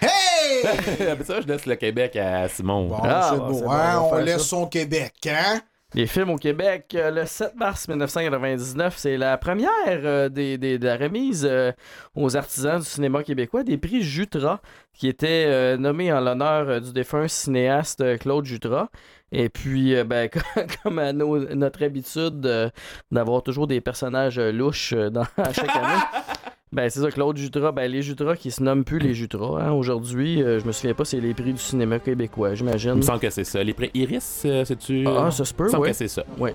Hey! 0.00 0.62
Ça, 1.24 1.40
je 1.40 1.46
laisse 1.46 1.66
le 1.66 1.76
Québec 1.76 2.16
à 2.16 2.48
Simon. 2.48 2.88
Bon, 2.88 2.96
Ah, 3.04 3.30
c'est 3.32 3.38
bon, 3.38 3.50
beau, 3.50 3.60
bon, 3.62 3.70
hein? 3.70 4.00
on 4.02 4.10
faire 4.10 4.24
laisse 4.24 4.38
ça. 4.42 4.44
son 4.48 4.66
Québec, 4.66 5.14
hein? 5.28 5.60
Les 5.94 6.06
films 6.06 6.28
au 6.28 6.36
Québec, 6.36 6.94
euh, 6.94 7.10
le 7.10 7.24
7 7.24 7.54
mars 7.56 7.88
1999, 7.88 8.94
c'est 8.98 9.16
la 9.16 9.38
première 9.38 9.70
euh, 9.86 10.28
des, 10.28 10.58
des- 10.58 10.78
de 10.78 10.88
remise 10.90 11.48
euh, 11.50 11.72
aux 12.14 12.36
artisans 12.36 12.78
du 12.78 12.84
cinéma 12.84 13.22
québécois 13.22 13.62
des 13.64 13.78
prix 13.78 14.02
Jutra, 14.02 14.60
qui 14.92 15.08
était 15.08 15.46
euh, 15.46 15.78
nommé 15.78 16.12
en 16.12 16.20
l'honneur 16.20 16.82
du 16.82 16.92
défunt 16.92 17.26
cinéaste 17.26 18.18
Claude 18.18 18.44
Jutra. 18.44 18.90
Et 19.32 19.48
puis, 19.48 19.94
ben, 20.04 20.28
comme 20.82 20.98
à 20.98 21.12
notre 21.14 21.82
habitude 21.82 22.70
d'avoir 23.10 23.42
toujours 23.42 23.66
des 23.66 23.80
personnages 23.80 24.38
louches 24.38 24.92
dans, 24.94 25.24
à 25.38 25.52
chaque 25.54 25.74
année, 25.74 26.02
ben, 26.72 26.90
c'est 26.90 27.00
ça, 27.00 27.10
Claude 27.10 27.36
Jutra, 27.36 27.72
ben, 27.72 27.90
les 27.90 28.02
Jutras 28.02 28.36
qui 28.36 28.50
se 28.50 28.62
nomment 28.62 28.84
plus 28.84 28.98
les 28.98 29.14
Jutras. 29.14 29.60
hein. 29.62 29.72
Aujourd'hui, 29.72 30.42
euh, 30.42 30.60
je 30.60 30.66
me 30.66 30.72
souviens 30.72 30.94
pas, 30.94 31.04
c'est 31.04 31.20
les 31.20 31.32
prix 31.34 31.52
du 31.52 31.58
cinéma 31.60 31.98
québécois, 31.98 32.54
j'imagine. 32.54 32.90
Il 32.92 32.96
me 32.96 33.02
semble 33.02 33.20
que 33.20 33.30
c'est 33.30 33.44
ça. 33.44 33.62
Les 33.64 33.72
prix 33.72 33.90
Iris, 33.94 34.42
euh, 34.44 34.64
c'est-tu. 34.64 35.04
Ah, 35.06 35.30
ça 35.30 35.44
se 35.44 35.54
peut, 35.54 35.64
Il 35.64 35.66
me 35.66 35.70
semble 35.72 35.86
que 35.86 35.92
c'est 35.94 36.08
ça. 36.08 36.24
Oui. 36.38 36.50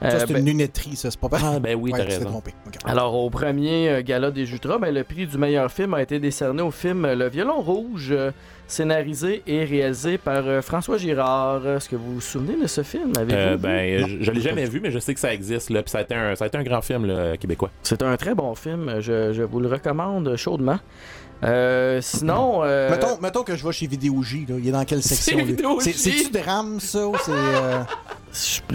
Ça, 0.00 0.08
Euh, 0.08 0.18
c'est 0.26 0.32
ben- 0.32 0.40
une 0.40 0.46
lunetterie, 0.46 0.96
ça, 0.96 1.10
c'est 1.12 1.20
pas 1.20 1.28
pareil. 1.28 1.46
Ah, 1.56 1.60
ben 1.60 1.78
oui, 1.80 1.92
Ouais, 1.92 1.98
t'as 2.00 2.04
raison. 2.06 2.24
trompé. 2.24 2.52
Alors, 2.84 3.14
au 3.14 3.30
premier 3.30 3.88
euh, 3.88 4.02
gala 4.02 4.32
des 4.32 4.46
Jutras, 4.46 4.78
ben, 4.78 4.92
le 4.92 5.04
prix 5.04 5.26
du 5.28 5.38
meilleur 5.38 5.70
film 5.70 5.94
a 5.94 6.02
été 6.02 6.18
décerné 6.18 6.60
au 6.62 6.72
film 6.72 7.04
euh, 7.04 7.14
Le 7.14 7.28
Violon 7.28 7.60
Rouge, 7.60 8.08
euh, 8.10 8.32
scénarisé 8.66 9.42
et 9.46 9.64
réalisé 9.64 10.18
par 10.18 10.46
euh, 10.46 10.62
François 10.62 10.96
Girard. 10.98 11.66
Est-ce 11.66 11.88
que 11.88 11.96
vous 11.96 12.14
vous 12.14 12.20
souvenez 12.20 12.60
de 12.60 12.66
ce 12.66 12.82
film? 12.82 13.12
Euh, 13.18 13.56
ben, 13.56 14.06
je, 14.06 14.22
je 14.24 14.30
l'ai 14.30 14.40
jamais 14.40 14.64
vu, 14.64 14.80
mais 14.80 14.90
je 14.90 14.98
sais 14.98 15.14
que 15.14 15.20
ça 15.20 15.32
existe. 15.32 15.70
Là, 15.70 15.82
ça 15.86 15.98
a 15.98 16.02
été 16.02 16.14
un, 16.14 16.34
ça 16.34 16.44
a 16.44 16.48
été 16.48 16.58
un 16.58 16.62
grand 16.62 16.82
film 16.82 17.06
là, 17.06 17.36
québécois. 17.36 17.70
C'est 17.82 18.02
un 18.02 18.16
très 18.16 18.34
bon 18.34 18.54
film. 18.54 19.00
Je, 19.00 19.32
je 19.32 19.42
vous 19.42 19.60
le 19.60 19.68
recommande 19.68 20.36
chaudement. 20.36 20.78
Euh, 21.44 22.00
sinon... 22.00 22.60
euh, 22.64 22.90
Mettons, 22.90 23.18
mettons 23.20 23.42
que 23.42 23.56
je 23.56 23.66
vais 23.66 23.72
chez 23.72 23.86
Vidéo 23.86 24.22
J, 24.22 24.46
là. 24.48 24.54
il 24.58 24.68
est 24.68 24.72
dans 24.72 24.84
quelle 24.84 25.02
section? 25.02 25.38
C'est-tu 25.80 26.30
drame, 26.30 26.78
ça, 26.80 27.06
ou 27.06 27.14
c'est... 27.24 27.32
euh, 27.32 27.82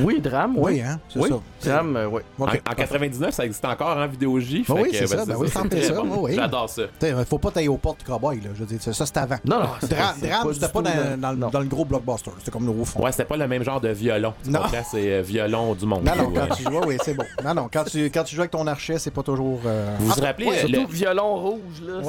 Oui, 0.04 0.22
drame, 0.22 0.54
oui. 0.58 0.74
Oui, 0.74 0.82
hein, 0.82 1.00
c'est 1.10 1.20
Oui, 1.20 1.30
ça. 1.62 1.72
drame, 1.72 1.96
euh, 1.98 2.08
oui. 2.08 2.22
Ok, 2.38 2.48
en, 2.48 2.52
en 2.52 2.58
parfait. 2.60 2.76
99, 2.84 3.34
ça 3.34 3.44
existe 3.46 3.66
encore 3.66 3.98
en 3.98 4.08
vidéo 4.08 4.40
J. 4.40 4.64
Ben 4.68 4.76
oui, 4.80 4.90
c'est 4.94 5.00
ben, 5.02 5.08
ça. 5.08 5.26
Ben 5.26 5.36
oui, 5.36 5.48
c'est 5.52 5.84
ça. 5.84 5.94
bon. 5.96 6.04
oui, 6.04 6.18
oui. 6.22 6.36
J'adore 6.36 6.70
ça. 6.70 6.84
Faut 7.28 7.40
pas 7.40 7.50
tailler 7.50 7.68
aux 7.70 7.78
portes 7.78 8.00
du 8.02 8.06
cowboy, 8.06 8.36
là. 8.42 8.50
Je 8.54 8.60
veux 8.60 8.66
dire, 8.68 8.80
ça, 8.80 8.94
ça, 8.94 9.06
c'est 9.08 9.18
avant. 9.18 9.38
Non, 9.46 9.60
non, 9.62 9.66
Dra- 9.82 10.14
drame, 10.22 10.54
c'était 10.54 10.68
pas 10.68 10.82
dans, 10.84 10.92
dans- 11.18 11.18
dans 11.34 11.46
le- 11.48 11.52
dans 11.52 11.60
le 11.62 11.66
gros 11.66 11.86
blockbuster. 11.86 12.30
C'était 12.38 12.52
comme 12.52 12.66
le 12.68 12.72
au 12.72 12.86
fond. 12.86 13.02
Ouais, 13.02 13.12
c'était 13.12 13.26
pas 13.26 13.38
le 13.38 13.48
même 13.48 13.64
genre 13.64 13.82
de 13.82 13.90
violon. 13.90 14.34
Tu 14.44 14.52
Non. 14.52 14.60
comprends? 14.60 14.84
C'est 14.92 15.22
violon 15.24 15.74
du 15.74 15.86
monde. 15.88 16.04
Non, 16.04 16.16
non, 16.16 16.32
quand 16.36 16.54
tu 16.56 16.62
joues, 16.64 16.82
oui, 16.86 16.98
c'est 17.04 17.16
bon. 17.16 17.26
Non, 17.44 17.56
non, 17.56 17.68
quand 17.74 17.86
tu, 17.86 18.06
quand 18.12 18.24
tu 18.26 18.36
joues 18.36 18.42
avec 18.42 18.52
ton 18.52 18.68
archet, 18.68 19.00
c'est 19.00 19.10
pas 19.10 19.24
toujours. 19.24 19.60
Vous 20.00 20.06
vous 20.08 20.22
rappelez, 20.22 20.52
Surtout 20.68 20.88
violon 20.88 21.36
rouge, 21.36 21.82
là. 21.84 22.02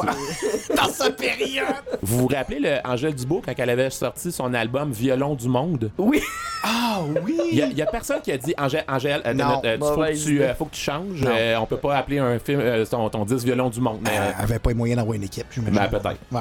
Dans 0.77 0.89
sa 0.89 1.11
période! 1.11 1.67
Vous 2.03 2.19
vous 2.19 2.27
rappelez 2.29 2.59
le 2.61 2.77
Angèle 2.85 3.15
Dubois 3.15 3.41
quand 3.45 3.53
elle 3.57 3.71
avait 3.71 3.91
sorti 3.91 4.31
son 4.33 4.53
album 4.55 4.93
Violon 4.93 5.35
du 5.35 5.49
monde? 5.49 5.91
Oui! 5.99 6.21
Ah 6.65 7.01
oui! 7.25 7.39
Il 7.53 7.59
y, 7.59 7.63
a- 7.63 7.67
il 7.67 7.77
y 7.79 7.83
a 7.83 7.87
personne 7.87 8.21
qui 8.21 8.33
a 8.33 8.39
dit 8.39 8.55
Angèle, 8.59 8.85
Angèle 8.89 9.23
euh, 9.27 9.35
Non, 9.35 9.61
euh, 9.65 9.77
tu- 9.77 9.85
faut, 9.85 9.97
que 9.97 10.25
tu, 10.25 10.43
euh, 10.43 10.55
faut 10.55 10.65
que 10.67 10.75
tu 10.75 10.81
changes. 10.81 11.25
Euh, 11.25 11.57
on 11.59 11.67
peut 11.67 11.77
pas 11.77 11.97
appeler 11.97 12.19
un 12.19 12.39
film 12.39 12.61
euh, 12.61 12.85
ton, 12.85 13.09
ton 13.11 13.25
10 13.25 13.45
violon 13.45 13.71
du 13.71 13.81
monde. 13.81 14.01
Mais, 14.03 14.11
euh, 14.19 14.31
Elle 14.39 14.45
avait 14.45 14.59
pas 14.59 14.71
les 14.71 14.77
moyens 14.77 14.97
d'avoir 14.99 15.15
une 15.15 15.23
équipe, 15.23 15.47
j'imagine. 15.51 15.75
ben, 15.79 15.89
peut-être. 15.89 16.19
Ouais. 16.33 16.41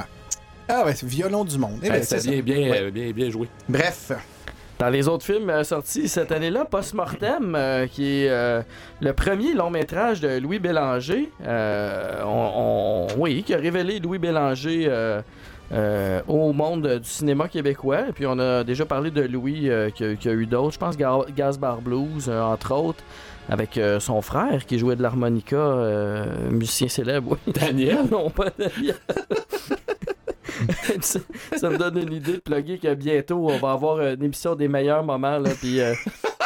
Ah 0.70 0.84
ouais, 0.86 0.94
c'est 0.96 1.08
violon 1.08 1.46
du 1.46 1.58
monde. 1.58 1.80
Eh 1.84 1.90
ben, 1.90 2.04
ça. 2.04 2.18
bien, 2.18 2.42
bien, 2.42 2.58
Ouais. 2.72 2.92
bien, 2.92 3.12
bien 3.12 3.30
joué. 3.30 3.48
Bref. 3.70 4.12
Dans 4.80 4.90
les 4.90 5.08
autres 5.08 5.26
films 5.26 5.50
euh, 5.50 5.64
sortis 5.64 6.08
cette 6.08 6.32
année-là, 6.32 6.64
Post-Mortem, 6.66 7.56
euh, 7.56 7.88
qui 7.88 8.22
est 8.24 8.30
euh, 8.30 8.62
le 9.02 9.12
premier 9.14 9.54
long 9.56 9.72
métrage 9.72 10.22
de 10.22 10.38
Louis 10.40 10.60
Bélanger, 10.60 11.32
euh, 11.46 12.22
on- 12.24 13.08
on- 13.16 13.22
oui, 13.22 13.42
qui 13.44 13.56
a 13.56 13.58
révélé 13.58 14.00
Louis 14.00 14.20
Bélanger 14.20 14.92
au 16.28 16.54
monde 16.54 16.88
du 17.02 17.10
cinéma 17.10 17.48
québécois. 17.48 18.10
Et 18.10 18.12
puis 18.14 18.26
on 18.28 18.38
a 18.40 18.64
déjà 18.64 18.86
parlé 18.86 19.10
de 19.10 19.22
Louis 19.24 19.70
qui, 19.96 20.04
a, 20.04 20.16
qui 20.16 20.30
a 20.30 20.34
eu 20.34 20.46
d'autres, 20.46 20.74
je 20.74 20.80
pense 20.80 20.96
Ga- 20.96 21.26
Gaz 21.36 21.58
Bar 21.58 21.82
Blues, 21.82 22.30
entre 22.30 22.74
autres, 22.76 23.04
avec 23.50 23.78
euh, 23.78 24.00
son 24.00 24.22
frère 24.22 24.66
qui 24.68 24.78
jouait 24.78 24.96
de 24.96 25.02
l'harmonica, 25.02 25.56
euh, 25.56 26.26
musicien 26.52 26.88
célèbre. 26.88 27.38
Oui. 27.48 27.54
Daniel? 27.54 28.06
non, 28.12 28.30
pas 28.30 28.50
Daniel. 28.58 28.96
ça, 31.02 31.20
ça 31.56 31.70
me 31.70 31.78
donne 31.78 31.98
une 31.98 32.14
idée 32.14 32.34
de 32.34 32.38
plugger 32.40 32.78
que 32.78 32.94
bientôt 32.94 33.50
on 33.50 33.58
va 33.58 33.72
avoir 33.72 34.00
une 34.02 34.24
émission 34.24 34.56
des 34.56 34.68
meilleurs 34.68 35.04
moments 35.04 35.38
là, 35.40 35.50
puis 35.60 35.80
euh, 35.82 35.94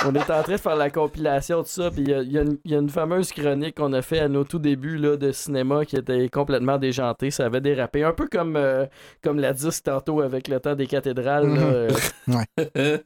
on 0.05 0.13
est 0.15 0.29
en 0.31 0.41
train 0.43 0.53
de 0.53 0.57
faire 0.57 0.75
la 0.75 0.89
compilation 0.89 1.61
de 1.61 1.67
ça 1.67 1.91
puis 1.91 2.01
il 2.03 2.09
y 2.09 2.13
a- 2.13 2.21
y, 2.21 2.37
une- 2.37 2.57
il 2.65 2.71
y 2.71 2.75
a 2.75 2.79
une 2.79 2.89
fameuse 2.89 3.31
chronique 3.31 3.75
qu'on 3.75 3.93
a 3.93 4.01
fait 4.01 4.19
à 4.19 4.27
nos 4.27 4.43
tout 4.43 4.59
débuts 4.59 4.97
là, 4.97 5.15
de 5.17 5.31
cinéma 5.31 5.85
qui 5.85 5.95
était 5.95 6.27
complètement 6.29 6.77
déjantée, 6.77 7.31
ça 7.31 7.45
avait 7.45 7.61
dérapé 7.61 8.03
un 8.03 8.13
peu 8.13 8.27
comme 8.27 8.55
euh, 8.55 8.85
comme 9.23 9.39
la 9.39 9.53
disque 9.53 9.83
tantôt 9.83 10.21
avec 10.21 10.47
le 10.47 10.59
temps 10.59 10.75
des 10.75 10.87
cathédrales 10.87 11.47
là, 11.53 11.61
euh. 11.61 11.89
Ouais. 12.27 13.01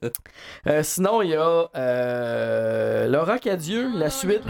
Euh, 0.67 0.81
sinon 0.83 1.21
il 1.21 1.29
y 1.31 1.35
a 1.35 1.69
euh, 1.75 3.07
Laura 3.07 3.39
Cadieux, 3.39 3.89
la 3.95 4.09
suite 4.09 4.41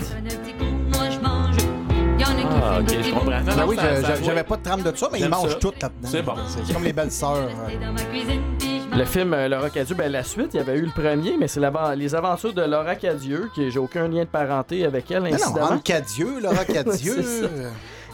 Ah, 2.28 2.80
ok, 2.80 2.88
je 3.02 3.12
comprends. 3.12 3.26
Non, 3.32 3.46
Ben 3.46 3.56
non, 3.58 3.66
oui, 3.68 3.78
j'avais 4.24 4.44
pas 4.44 4.58
de 4.58 4.64
trame 4.64 4.82
de 4.82 4.96
ça, 4.96 5.10
mais 5.12 5.20
ils 5.20 5.30
mangent 5.30 5.60
tout 5.60 5.72
là-dedans. 5.82 6.08
C'est 6.10 6.22
bon. 6.22 6.34
C'est 6.48 6.74
comme 6.74 6.84
les 6.84 6.94
belles 6.94 7.12
sœurs. 7.12 7.36
euh. 7.50 8.98
Le 8.98 9.04
film 9.06 9.34
euh, 9.34 9.50
Laura 9.50 9.70
Cadieux, 9.70 9.96
ben, 9.96 10.10
la 10.12 10.24
suite, 10.24 10.52
il 10.54 10.58
y 10.58 10.60
avait 10.60 10.78
eu 10.78 10.84
le 10.86 10.92
premier, 10.92 11.36
mais 11.38 11.48
c'est 11.50 11.60
l'avant- 11.60 11.92
les 11.92 12.16
aventures 12.16 12.54
de 12.54 12.62
Laura 12.62 12.96
Cadieux, 12.96 13.50
qui 13.54 13.70
j'ai 13.70 13.80
aucun 13.80 14.08
lien 14.08 14.22
de 14.22 14.30
parenté 14.30 14.86
avec 14.86 15.12
elle, 15.12 15.24
Non, 15.24 15.30
non, 15.30 15.36
incidemment. 15.36 15.72
Anne 15.72 15.82
Cadieux, 15.82 16.40
Laura 16.42 16.64
Cadieux. 16.66 17.24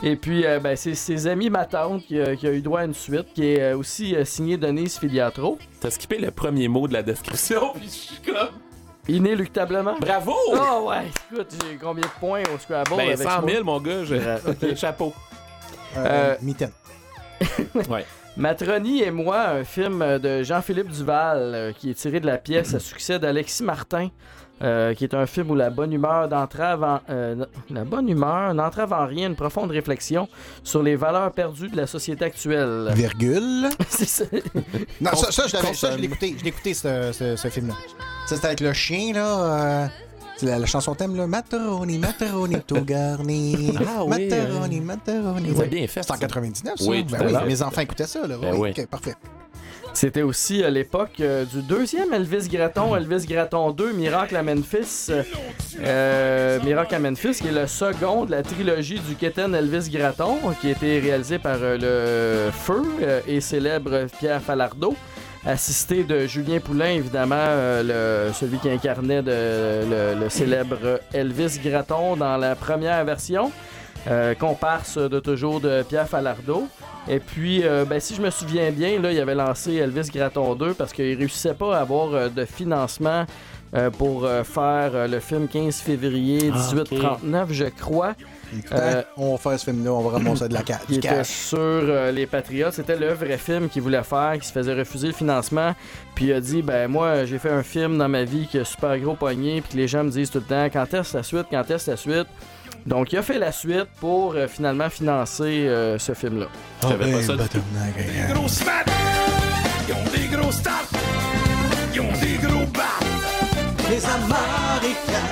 Et 0.03 0.15
puis, 0.15 0.43
euh, 0.45 0.59
ben, 0.59 0.75
c'est 0.75 0.95
ses 0.95 1.27
amis, 1.27 1.51
ma 1.51 1.65
tante, 1.65 2.03
qui, 2.07 2.19
a- 2.19 2.35
qui 2.35 2.47
a 2.47 2.51
eu 2.51 2.61
droit 2.61 2.79
à 2.79 2.85
une 2.85 2.95
suite, 2.95 3.27
qui 3.35 3.45
est 3.45 3.73
aussi 3.73 4.15
euh, 4.15 4.25
signée 4.25 4.57
Denise 4.57 4.97
Filiatro. 4.97 5.59
T'as 5.79 5.91
skippé 5.91 6.17
le 6.17 6.31
premier 6.31 6.67
mot 6.67 6.87
de 6.87 6.93
la 6.93 7.03
description, 7.03 7.71
puis 7.75 7.85
je 7.85 7.89
suis 7.89 8.21
comme. 8.25 8.49
Inéluctablement. 9.07 9.95
Bravo! 9.99 10.33
Oh 10.53 10.87
ouais, 10.89 11.07
écoute, 11.31 11.53
j'ai 11.69 11.75
combien 11.77 12.03
de 12.03 12.19
points 12.19 12.43
au 12.53 12.57
Scrabble 12.59 12.89
ben, 12.91 12.99
avec 12.99 13.17
100 13.17 13.47
000, 13.47 13.63
moi? 13.63 13.73
mon 13.73 13.81
gars, 13.81 14.03
je... 14.03 14.15
Euh, 14.15 14.37
ok. 14.47 14.75
chapeau. 14.75 15.13
Euh, 15.97 16.05
Euh, 16.05 16.35
Mitaine. 16.41 16.71
Ouais. 17.89 18.05
Matroni 18.37 19.03
et 19.03 19.11
moi, 19.11 19.49
un 19.49 19.63
film 19.65 20.19
de 20.19 20.41
Jean-Philippe 20.43 20.89
Duval 20.89 21.37
euh, 21.53 21.71
qui 21.73 21.89
est 21.89 21.95
tiré 21.95 22.19
de 22.21 22.25
la 22.25 22.37
pièce 22.37 22.73
à 22.73 22.79
succès 22.79 23.19
d'Alexis 23.19 23.63
Martin. 23.63 24.09
Euh, 24.63 24.93
qui 24.93 25.03
est 25.03 25.13
un 25.13 25.25
film 25.25 25.51
où 25.51 25.55
la 25.55 25.69
bonne 25.69 25.91
humeur 25.91 26.27
d'entrave 26.29 26.83
en, 26.83 26.99
euh, 27.09 27.45
la 27.69 27.83
bonne 27.83 28.07
humeur 28.09 28.53
n'entrave 28.53 28.93
en 28.93 29.05
rien 29.05 29.27
une 29.27 29.35
profonde 29.35 29.71
réflexion 29.71 30.27
sur 30.63 30.83
les 30.83 30.95
valeurs 30.95 31.31
perdues 31.31 31.69
de 31.69 31.77
la 31.77 31.87
société 31.87 32.25
actuelle. 32.25 32.89
Virgule. 32.93 33.69
C'est 33.89 34.05
ça. 34.07 34.25
Non, 35.01 35.11
ça, 35.15 35.31
ça, 35.31 35.47
je 35.47 35.53
l'avais- 35.55 35.67
ça, 35.67 35.73
je 35.73 35.81
Consonne. 35.87 35.95
l'ai 35.99 36.05
écouté. 36.05 36.35
Je 36.37 36.43
l'ai 36.43 36.49
écouté, 36.49 36.73
ce, 36.73 37.11
ce- 37.11 37.35
ce 37.35 37.47
film-là. 37.47 37.73
Ça, 38.27 38.35
c'était 38.35 38.47
avec 38.47 38.59
le 38.61 38.73
chien, 38.73 39.13
là. 39.13 39.39
euh, 39.39 39.87
la, 40.43 40.57
la 40.59 40.65
chanson 40.65 40.95
thème, 40.95 41.15
là. 41.15 41.27
Macaroni, 41.27 41.97
macaroni, 41.97 42.57
tout 42.65 42.81
garni. 42.85 43.73
Ah 43.87 44.03
oui, 44.05 44.29
euh, 44.31 44.45
c'est 44.67 45.59
Oui. 45.59 45.67
bien 45.69 45.87
fait, 45.87 46.01
C'est 46.03 46.11
en 46.11 46.15
ça. 46.15 46.19
99, 46.19 46.73
ça. 46.77 46.85
Oui, 46.89 47.03
Ben 47.03 47.19
oui, 47.25 47.33
mes 47.47 47.61
enfants 47.61 47.81
écoutaient 47.81 48.07
ça, 48.07 48.25
là. 48.27 48.37
Ben 48.41 48.51
oui, 48.53 48.71
oui. 48.75 48.81
ok, 48.83 48.87
parfait. 48.87 49.15
C'était 49.93 50.21
aussi 50.21 50.63
à 50.63 50.69
l'époque 50.69 51.19
euh, 51.19 51.45
du 51.45 51.61
deuxième 51.61 52.13
Elvis 52.13 52.47
Gratton, 52.47 52.95
Elvis 52.95 53.25
Gratton 53.27 53.71
2, 53.71 53.91
Miracle 53.93 54.35
à 54.35 54.43
Memphis. 54.43 55.07
Euh, 55.09 55.23
euh, 55.81 56.59
Miracle 56.63 56.95
à 56.95 56.99
Memphis, 56.99 57.39
qui 57.41 57.47
est 57.47 57.51
le 57.51 57.67
second 57.67 58.25
de 58.25 58.31
la 58.31 58.41
trilogie 58.41 58.99
du 58.99 59.15
Keten 59.15 59.53
Elvis 59.53 59.89
Gratton, 59.89 60.37
qui 60.59 60.67
a 60.67 60.71
été 60.71 60.99
réalisé 60.99 61.39
par 61.39 61.57
euh, 61.61 62.47
le 62.47 62.51
Feu 62.51 62.83
euh, 63.01 63.21
et 63.27 63.41
célèbre 63.41 64.07
Pierre 64.19 64.41
Falardeau. 64.41 64.95
Assisté 65.45 66.03
de 66.03 66.27
Julien 66.27 66.59
Poulain, 66.59 66.91
évidemment, 66.91 67.35
euh, 67.35 68.31
celui 68.31 68.59
qui 68.59 68.69
incarnait 68.69 69.23
le, 69.25 70.29
célèbre 70.29 70.99
Elvis 71.13 71.59
Gratton 71.63 72.15
dans 72.15 72.37
la 72.37 72.55
première 72.55 73.03
version. 73.03 73.51
Euh, 74.07 74.33
comparse 74.33 74.97
de 74.97 75.19
toujours 75.19 75.59
de 75.59 75.83
Pierre 75.83 76.07
Falardeau. 76.07 76.67
Et 77.07 77.19
puis, 77.19 77.63
euh, 77.63 77.83
ben, 77.83 77.99
si 77.99 78.15
je 78.15 78.21
me 78.21 78.29
souviens 78.29 78.71
bien, 78.71 78.99
là, 79.01 79.11
il 79.11 79.19
avait 79.19 79.35
lancé 79.35 79.73
Elvis 79.75 80.09
Gratton 80.13 80.55
2 80.55 80.73
parce 80.75 80.93
qu'il 80.93 81.17
réussissait 81.17 81.55
pas 81.55 81.77
à 81.77 81.81
avoir 81.81 82.13
euh, 82.13 82.29
de 82.29 82.45
financement 82.45 83.25
euh, 83.73 83.89
pour 83.89 84.25
euh, 84.25 84.43
faire 84.43 84.91
euh, 84.93 85.07
le 85.07 85.19
film 85.19 85.47
15 85.47 85.77
février 85.77 86.51
Ah, 86.53 86.57
1839, 86.73 87.47
je 87.51 87.65
crois. 87.65 88.13
Écoutez, 88.55 88.75
Euh, 88.75 89.01
on 89.17 89.31
va 89.31 89.37
faire 89.37 89.59
ce 89.59 89.65
film-là, 89.71 89.91
on 89.93 90.01
va 90.01 90.17
ramasser 90.17 90.47
de 90.49 90.53
la 90.53 90.61
ca- 90.65 90.79
qui 90.85 90.91
du 90.93 90.97
était 90.99 91.07
cash. 91.07 91.27
sur 91.29 91.57
euh, 91.59 92.11
les 92.11 92.27
Patriotes. 92.27 92.73
C'était 92.73 92.97
le 92.97 93.13
vrai 93.13 93.37
film 93.37 93.67
qu'il 93.69 93.81
voulait 93.81 94.03
faire, 94.03 94.37
qui 94.39 94.45
se 94.47 94.51
faisait 94.53 94.73
refuser 94.73 95.07
le 95.07 95.13
financement. 95.13 95.73
Puis 96.15 96.25
il 96.25 96.33
a 96.33 96.39
dit 96.41 96.61
Ben, 96.61 96.87
moi, 96.89 97.25
j'ai 97.25 97.39
fait 97.39 97.49
un 97.49 97.63
film 97.63 97.97
dans 97.97 98.09
ma 98.09 98.25
vie 98.25 98.45
qui 98.47 98.59
a 98.59 98.65
super 98.65 98.97
gros 98.99 99.15
pogné, 99.15 99.61
puis 99.61 99.71
que 99.71 99.77
les 99.77 99.87
gens 99.87 100.03
me 100.03 100.11
disent 100.11 100.29
tout 100.29 100.39
le 100.39 100.43
temps 100.45 100.67
Quand 100.71 100.93
est-ce 100.93 101.15
la 101.17 101.23
suite 101.23 101.45
Quand 101.49 101.69
est-ce 101.71 101.89
la 101.89 101.97
suite? 101.97 102.27
Donc, 102.85 103.13
il 103.13 103.17
a 103.17 103.21
fait 103.21 103.37
la 103.37 103.51
suite 103.51 103.87
pour 103.99 104.33
euh, 104.33 104.47
finalement 104.47 104.89
financer 104.89 105.67
euh, 105.67 105.99
ce 105.99 106.13
film-là. 106.13 106.47
Ah, 106.83 106.87
J'avais 106.89 107.05
ben, 107.05 107.13
pas 107.13 107.21
ça 107.23 107.33
du 107.35 107.49
tout. 107.49 107.61
Des 107.95 108.33
gros 108.33 108.47
smats, 108.47 108.85
ils 109.87 109.93
ont 109.93 110.11
des 110.11 110.35
gros 110.35 110.51
stats, 110.51 110.71
ils 111.93 112.01
ont 112.01 112.13
des 112.13 112.47
gros 112.47 112.65
bats. 112.67 112.99
Les 113.89 114.05
Américains, 114.05 115.29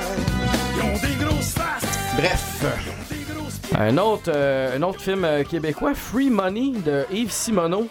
ils 0.76 0.84
ont 0.84 1.08
des 1.08 1.26
grosses 1.26 1.54
faces. 1.54 2.16
Bref. 2.18 2.66
Un 3.78 3.98
autre, 3.98 4.32
euh, 4.34 4.76
un 4.78 4.82
autre 4.82 5.00
film 5.00 5.24
euh, 5.24 5.44
québécois, 5.44 5.94
Free 5.94 6.30
Money 6.30 6.74
de 6.86 7.06
Yves 7.12 7.32
Simoneau. 7.32 7.88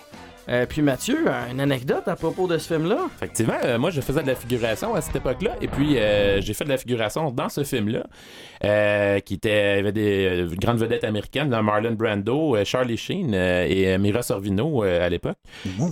Euh, 0.49 0.65
puis 0.67 0.81
Mathieu, 0.81 1.27
une 1.51 1.61
anecdote 1.61 2.09
à 2.09 2.17
propos 2.17 2.47
de 2.47 2.57
ce 2.57 2.75
film-là? 2.75 3.01
Effectivement, 3.17 3.59
euh, 3.65 3.79
moi 3.79 3.91
je 3.91 4.01
faisais 4.01 4.23
de 4.23 4.27
la 4.29 4.35
figuration 4.35 4.95
à 4.95 5.03
cette 5.03 5.17
époque-là, 5.17 5.57
et 5.61 5.69
puis 5.69 5.99
euh, 5.99 6.41
j'ai 6.41 6.55
fait 6.55 6.65
de 6.65 6.71
la 6.71 6.79
figuration 6.79 7.31
dans 7.31 7.51
ce 7.51 7.65
film-là, 7.65 8.05
euh, 8.65 9.21
qui 9.21 9.35
était 9.35 9.77
y 9.77 9.79
avait 9.81 9.93
des 9.93 10.27
euh, 10.27 10.49
grandes 10.61 10.79
vedettes 10.79 11.05
américaines, 11.05 11.51
dans 11.51 11.63
Marlon 11.63 11.93
Brando, 11.93 12.57
euh, 12.57 12.65
Charlie 12.65 12.97
Sheen 12.97 13.33
euh, 13.35 13.67
et 13.69 13.89
euh, 13.95 13.99
Mira 13.99 14.23
Sorvino 14.23 14.85
euh, 14.85 15.05
à 15.05 15.09
l'époque. 15.09 15.37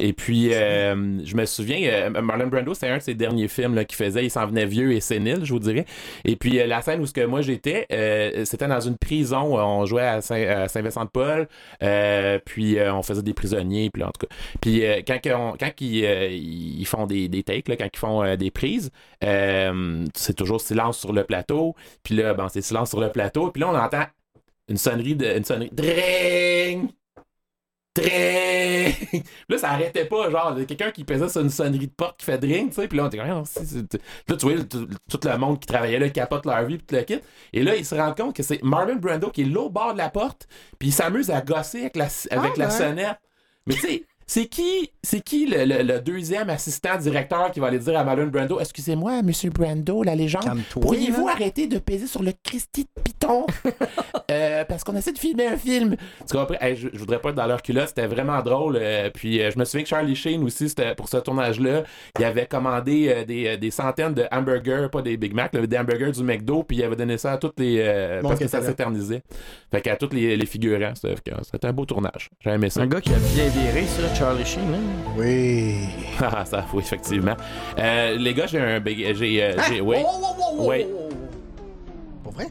Et 0.01 0.12
puis 0.12 0.52
euh, 0.52 1.24
je 1.24 1.36
me 1.36 1.44
souviens, 1.47 1.78
euh, 1.90 2.10
Marlon 2.22 2.48
Brando, 2.48 2.74
c'est 2.74 2.88
un 2.88 2.98
de 2.98 3.02
ses 3.02 3.14
derniers 3.14 3.48
films 3.48 3.84
qu'il 3.84 3.97
faisait, 3.97 4.24
il 4.24 4.30
s'en 4.30 4.47
venait 4.47 4.66
vieux 4.66 4.93
et 4.93 5.01
sénile, 5.01 5.40
je 5.44 5.52
vous 5.52 5.59
dirais. 5.60 5.84
Et 6.24 6.36
puis 6.36 6.59
euh, 6.60 6.66
la 6.66 6.82
scène 6.82 7.01
où 7.01 7.06
ce 7.06 7.12
que 7.12 7.24
moi 7.24 7.40
j'étais, 7.43 7.86
euh, 7.93 8.44
c'était 8.44 8.68
dans 8.68 8.80
une 8.80 8.97
prison, 8.97 9.56
on 9.56 9.86
jouait 9.86 10.02
à 10.06 10.20
Saint- 10.20 10.47
à 10.48 10.68
Saint-Vincent-de-Paul, 10.68 11.48
euh, 11.82 12.38
puis 12.44 12.78
euh, 12.78 12.94
on 12.94 13.02
faisait 13.02 13.22
des 13.22 13.34
prisonniers, 13.34 13.90
puis 13.90 14.01
là, 14.02 14.09
en 14.09 14.12
tout 14.12 14.26
cas. 14.26 14.34
Puis 14.60 14.84
euh, 14.84 15.01
quand, 15.06 15.20
que 15.22 15.30
on- 15.34 15.52
quand 15.59 15.70
ils, 15.80 16.05
euh, 16.05 16.28
ils 16.30 16.86
font 16.86 17.06
des, 17.06 17.28
des 17.28 17.43
takes, 17.43 17.68
là, 17.68 17.76
quand 17.76 17.88
ils 17.93 17.98
font 17.98 18.22
euh, 18.22 18.36
des 18.36 18.51
prises, 18.51 18.90
euh, 19.24 20.05
c'est 20.14 20.34
toujours 20.34 20.60
silence 20.60 20.98
sur 20.98 21.12
le 21.12 21.24
plateau. 21.24 21.74
Puis 22.02 22.14
là, 22.14 22.34
ben, 22.34 22.48
c'est 22.56 22.68
silence 22.68 22.90
sur 22.90 23.00
le 23.00 23.10
plateau. 23.10 23.50
Puis 23.50 23.60
là, 23.60 23.68
on 23.68 23.76
entend 23.76 24.04
une 24.68 24.78
sonnerie 24.78 25.14
de. 25.14 25.36
Une 25.36 25.44
sonnerie. 25.44 25.70
Dring! 25.72 26.90
Dring! 27.94 29.22
Là, 29.48 29.58
ça 29.58 29.70
arrêtait 29.70 30.04
pas, 30.04 30.30
genre, 30.30 30.54
quelqu'un 30.66 30.90
qui 30.90 31.04
pesait 31.04 31.28
sur 31.28 31.40
une 31.40 31.50
sonnerie 31.50 31.86
de 31.86 31.92
porte 31.92 32.20
qui 32.20 32.26
fait 32.26 32.36
dring, 32.36 32.68
tu 32.68 32.74
sais, 32.74 32.88
puis 32.88 32.98
là, 32.98 33.04
on 33.04 33.06
était 33.08 33.16
comme, 33.16 33.26
Ah, 33.26 33.42
là, 34.28 34.36
tu 34.36 34.46
vois, 34.46 34.64
tout, 34.64 35.20
le 35.24 35.38
monde 35.38 35.58
qui 35.58 35.66
travaillait 35.66 35.98
là 35.98 36.10
capote 36.10 36.44
leur 36.44 36.62
vie, 36.64 36.76
puis 36.76 36.86
tout 36.86 36.94
le 36.94 37.02
kit. 37.02 37.20
Et 37.54 37.62
là, 37.62 37.74
il 37.74 37.86
se 37.86 37.94
rend 37.94 38.12
compte 38.12 38.36
que 38.36 38.42
c'est 38.42 38.62
Marlon 38.62 38.96
Brando 38.96 39.30
qui 39.30 39.42
est 39.42 39.46
là 39.46 39.60
au 39.60 39.70
bord 39.70 39.94
de 39.94 39.98
la 39.98 40.10
porte, 40.10 40.46
puis 40.78 40.88
il 40.88 40.92
s'amuse 40.92 41.30
à 41.30 41.40
gosser 41.40 41.80
avec 41.80 41.96
la, 41.96 42.08
avec 42.30 42.56
la 42.58 42.66
ouais. 42.66 42.70
sonnette. 42.70 43.18
Mais 43.66 43.74
tu 43.74 43.80
sais, 43.80 44.04
c'est 44.27 44.47
qui, 44.47 44.90
c'est 45.03 45.20
qui 45.20 45.47
le, 45.47 45.65
le- 45.65 45.82
le 45.82 46.01
deuxième 46.01 46.51
assistant 46.51 46.97
directeur 46.98 47.51
qui 47.53 47.61
va 47.61 47.69
aller 47.69 47.78
dire 47.78 47.97
à 47.98 48.03
Marlon 48.05 48.27
Brando 48.27 48.59
Excusez-moi, 48.61 49.23
monsieur 49.23 49.51
Brando, 49.51 50.03
la 50.03 50.15
légende, 50.15 50.44
pourriez-vous 50.70 51.28
arrêter 51.28 51.66
de 51.69 51.78
peser 51.78 52.07
sur 52.07 52.23
le 52.23 52.32
Christy 52.43 52.85
de 52.97 53.03
Python 53.03 53.47
Euh, 54.31 54.65
Parce 54.65 54.82
qu'on 54.82 54.97
essaie 54.97 55.12
de 55.12 55.19
filmer 55.19 55.47
un 55.47 55.57
film. 55.57 55.94
Tu 56.28 56.36
comprends? 56.36 56.57
Hey, 56.61 56.74
je, 56.77 56.89
je 56.93 56.98
voudrais 56.98 57.20
pas 57.20 57.28
être 57.31 57.36
dans 57.36 57.47
leur 57.47 57.62
culotte, 57.62 57.89
c'était 57.89 58.09
vraiment 58.09 58.43
drôle. 58.43 58.77
euh, 58.81 59.09
puis 59.15 59.40
euh, 59.40 59.51
je 59.53 59.59
me 59.59 59.65
souviens 59.65 59.85
que 59.85 59.89
Charlie 59.89 60.16
Sheen 60.16 60.43
aussi, 60.43 60.69
c'était 60.69 60.94
pour 60.97 61.09
ce 61.09 61.19
tournage-là, 61.19 61.85
il 62.19 62.24
avait 62.24 62.47
commandé 62.47 63.07
euh, 63.09 63.24
des, 63.24 63.57
des 63.57 63.70
centaines 63.70 64.15
de 64.15 64.24
hamburgers, 64.32 64.89
pas 64.90 65.03
des 65.03 65.16
Big 65.16 65.32
Mac, 65.32 65.55
là, 65.55 65.65
des 65.65 65.78
hamburgers 65.78 66.11
du 66.11 66.24
McDo, 66.24 66.65
puis 66.65 66.78
il 66.78 66.82
avait 66.85 66.97
donné 66.97 67.19
ça 67.19 67.32
à 67.32 67.39
toutes 67.39 67.61
les. 67.61 67.77
euh, 67.81 68.20
Bon, 68.23 68.28
parce 68.31 68.40
que 68.40 68.48
ça 68.48 68.61
s'éternisait. 68.62 69.23
Fait 69.70 69.81
qu'à 69.81 69.97
tous 69.97 70.11
les, 70.12 70.36
les 70.36 70.47
figurants, 70.47 70.93
c'était 70.97 71.15
c'était 71.43 71.66
un 71.69 71.73
beau 71.73 71.85
tournage. 71.86 72.28
J'ai 72.40 72.51
aimé 72.51 72.69
ça. 72.69 72.82
Un 72.82 72.86
gars 72.89 73.01
qui 73.01 73.11
a 73.11 73.19
bien 73.35 73.47
viré, 73.48 73.85
ça, 73.86 74.12
Charlie 74.18 74.44
Sheen. 74.44 74.62
hein? 74.74 75.12
Oui. 75.16 75.88
Ah, 76.20 76.44
ça, 76.47 76.64
oui, 76.72 76.80
effectivement. 76.82 77.36
Euh, 77.78 78.16
les 78.16 78.32
gars, 78.32 78.47
j'ai 78.47 78.59
un. 78.59 78.82
J'ai. 78.84 79.43
euh, 79.43 79.52
j'ai- 79.68 79.80
oui. 79.82 79.97
Oui. 80.59 80.86
Pour 82.24 82.32
vrai? 82.32 82.47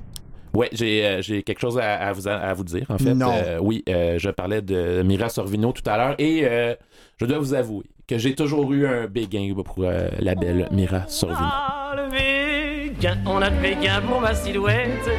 Ouais, 0.54 0.70
j'ai 0.72 1.04
euh, 1.06 1.22
j'ai 1.24 1.42
quelque 1.42 1.60
chose 1.60 1.78
à, 1.80 1.96
à 1.96 2.14
vous, 2.14 2.28
à 2.28 2.54
vous 2.54 2.64
dire, 2.64 2.86
en 2.90 2.98
fait. 3.00 3.14
Non. 3.16 3.32
Euh, 3.34 3.58
oui, 3.62 3.84
euh, 3.90 4.18
je 4.20 4.30
parlais 4.30 4.62
de 4.62 5.02
Mira 5.04 5.30
Sorvino 5.30 5.72
tout 5.72 5.82
à 5.90 5.98
l'heure 5.98 6.16
et 6.20 6.42
euh, 6.44 6.76
je 7.20 7.26
dois 7.26 7.40
vous 7.40 7.54
avouer 7.56 7.86
que 8.08 8.18
j'ai 8.20 8.36
toujours 8.36 8.72
eu 8.72 8.86
un 8.86 9.08
béguin 9.08 9.52
pour 9.56 9.84
euh, 9.84 10.10
la 10.20 10.36
belle 10.36 10.68
Mira 10.72 11.06
Sorvino. 11.08 11.40
Ah, 11.42 11.94
le 11.98 12.10
végan, 12.12 13.16
on 13.26 13.42
a 13.42 13.50
le 13.50 13.58
végan 13.58 14.02
pour 14.08 14.22
ma 14.22 14.36
silhouette. 14.36 15.10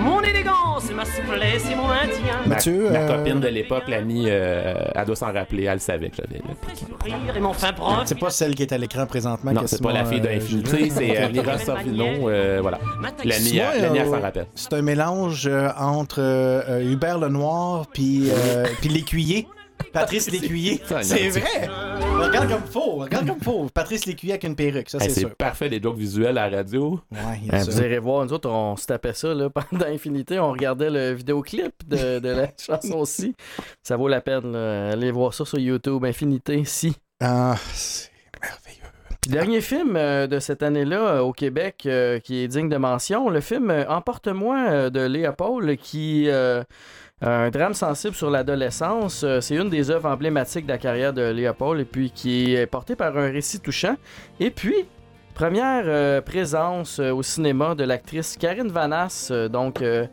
Mon 0.00 0.19
élégance, 0.88 0.96
ma 0.96 1.04
souplesse 1.04 1.76
mon 1.76 1.88
maintien. 1.88 2.40
Mathieu, 2.46 2.90
ma 2.90 2.98
euh, 3.00 3.16
copine 3.18 3.40
de 3.40 3.48
l'époque, 3.48 3.84
l'amie, 3.88 4.24
euh, 4.28 4.74
elle 4.94 5.04
doit 5.04 5.16
s'en 5.16 5.32
rappeler, 5.32 5.64
elle 5.64 5.80
savait 5.80 6.10
que 6.10 6.16
j'avais. 6.16 6.40
C'est 8.04 8.18
pas 8.18 8.30
celle 8.30 8.54
qui 8.54 8.62
est 8.62 8.72
à 8.72 8.78
l'écran 8.78 9.06
présentement. 9.06 9.52
Non, 9.52 9.62
c'est 9.66 9.82
pas 9.82 9.92
la 9.92 10.04
fille 10.04 10.20
euh, 10.20 10.34
d'Infinité, 10.34 10.78
Gilles. 10.78 10.92
c'est 10.92 11.18
euh. 11.22 11.28
Mira 11.30 11.58
Sorvino, 11.58 12.28
euh, 12.28 12.58
voilà. 12.60 12.78
L'amie, 13.24 13.32
Simon, 13.44 13.64
elle- 13.74 13.82
l'amie, 13.82 13.98
elle 13.98 14.06
s'en 14.08 14.20
rappelle. 14.20 14.46
C'est 14.54 14.72
un 14.72 14.82
mélange 14.82 15.46
euh, 15.46 15.68
entre 15.78 16.20
euh, 16.20 16.82
Hubert 16.82 17.18
Lenoir 17.18 17.86
puis 17.92 18.30
euh, 18.30 18.66
puis 18.80 18.88
l'écuyer. 18.88 19.46
Patrice 19.92 20.30
Lécuyer. 20.30 20.80
C'est 21.02 21.28
vrai. 21.30 21.68
Regarde 22.20 22.48
comme 22.48 22.66
faut. 22.70 22.96
Regarde 22.96 23.26
comme 23.26 23.40
faut. 23.40 23.66
Patrice 23.72 24.06
Lécuyer 24.06 24.34
avec 24.34 24.44
une 24.44 24.54
perruque, 24.56 24.88
ça 24.90 24.98
Hey, 24.98 25.04
c'est 25.08 25.14
c'est 25.14 25.20
sûr. 25.20 25.34
parfait, 25.36 25.68
les 25.68 25.80
jokes 25.80 25.96
visuels 25.96 26.38
à 26.38 26.48
la 26.48 26.56
radio. 26.58 27.00
Ouais, 27.10 27.18
il 27.42 27.48
y 27.48 27.50
a 27.50 27.56
Hein, 27.56 27.64
ça. 27.64 27.70
vous 27.70 27.80
irez 27.82 27.98
voir, 27.98 28.24
nous 28.24 28.32
autres, 28.32 28.48
on 28.48 28.76
se 28.76 28.86
tapait 28.86 29.14
ça 29.14 29.32
là, 29.34 29.48
pendant 29.70 29.86
Infinité. 29.86 30.38
On 30.38 30.52
regardait 30.52 30.90
le 30.90 31.12
vidéoclip 31.12 31.72
de, 31.88 32.18
de 32.18 32.28
la 32.28 32.48
chanson 32.58 32.98
aussi. 32.98 33.34
Ça 33.82 33.96
vaut 33.96 34.08
la 34.08 34.20
peine. 34.20 34.52
là. 34.52 34.90
Allez 34.90 35.10
voir 35.10 35.34
ça 35.34 35.44
sur 35.44 35.58
YouTube. 35.58 36.04
Infinité, 36.04 36.64
si. 36.64 36.94
Ah, 37.20 37.56
c'est 37.72 38.10
merveilleux. 38.40 38.76
Puis, 39.20 39.30
Dernier 39.30 39.60
film 39.60 39.96
euh, 39.96 40.26
de 40.26 40.38
cette 40.38 40.62
année-là 40.62 40.96
euh, 41.16 41.20
au 41.20 41.32
Québec 41.32 41.82
euh, 41.84 42.18
qui 42.20 42.38
est 42.38 42.48
digne 42.48 42.68
de 42.70 42.76
mention, 42.78 43.28
le 43.28 43.40
film 43.42 43.70
Emporte-moi 43.88 44.88
de 44.90 45.00
Léopold 45.00 45.76
qui 45.76 46.24
euh, 46.28 46.62
un 47.22 47.50
drame 47.50 47.74
sensible 47.74 48.14
sur 48.14 48.30
l'adolescence. 48.30 49.22
Euh, 49.24 49.40
c'est 49.40 49.56
une 49.56 49.68
des 49.68 49.90
œuvres 49.90 50.08
emblématiques 50.08 50.66
de 50.66 50.72
la 50.72 50.78
carrière 50.78 51.12
de 51.12 51.30
Léopold 51.30 51.80
et 51.80 51.84
puis 51.84 52.10
qui 52.10 52.54
est 52.54 52.66
portée 52.66 52.96
par 52.96 53.16
un 53.16 53.30
récit 53.30 53.60
touchant. 53.60 53.96
Et 54.38 54.50
puis 54.50 54.86
Première 55.40 55.84
euh, 55.86 56.20
présence 56.20 56.98
euh, 57.00 57.12
au 57.14 57.22
cinéma 57.22 57.74
de 57.74 57.82
l'actrice 57.82 58.36
Karine 58.38 58.68
Vanasse, 58.68 59.30
euh, 59.30 59.48
donc 59.48 59.80
euh, 59.80 60.04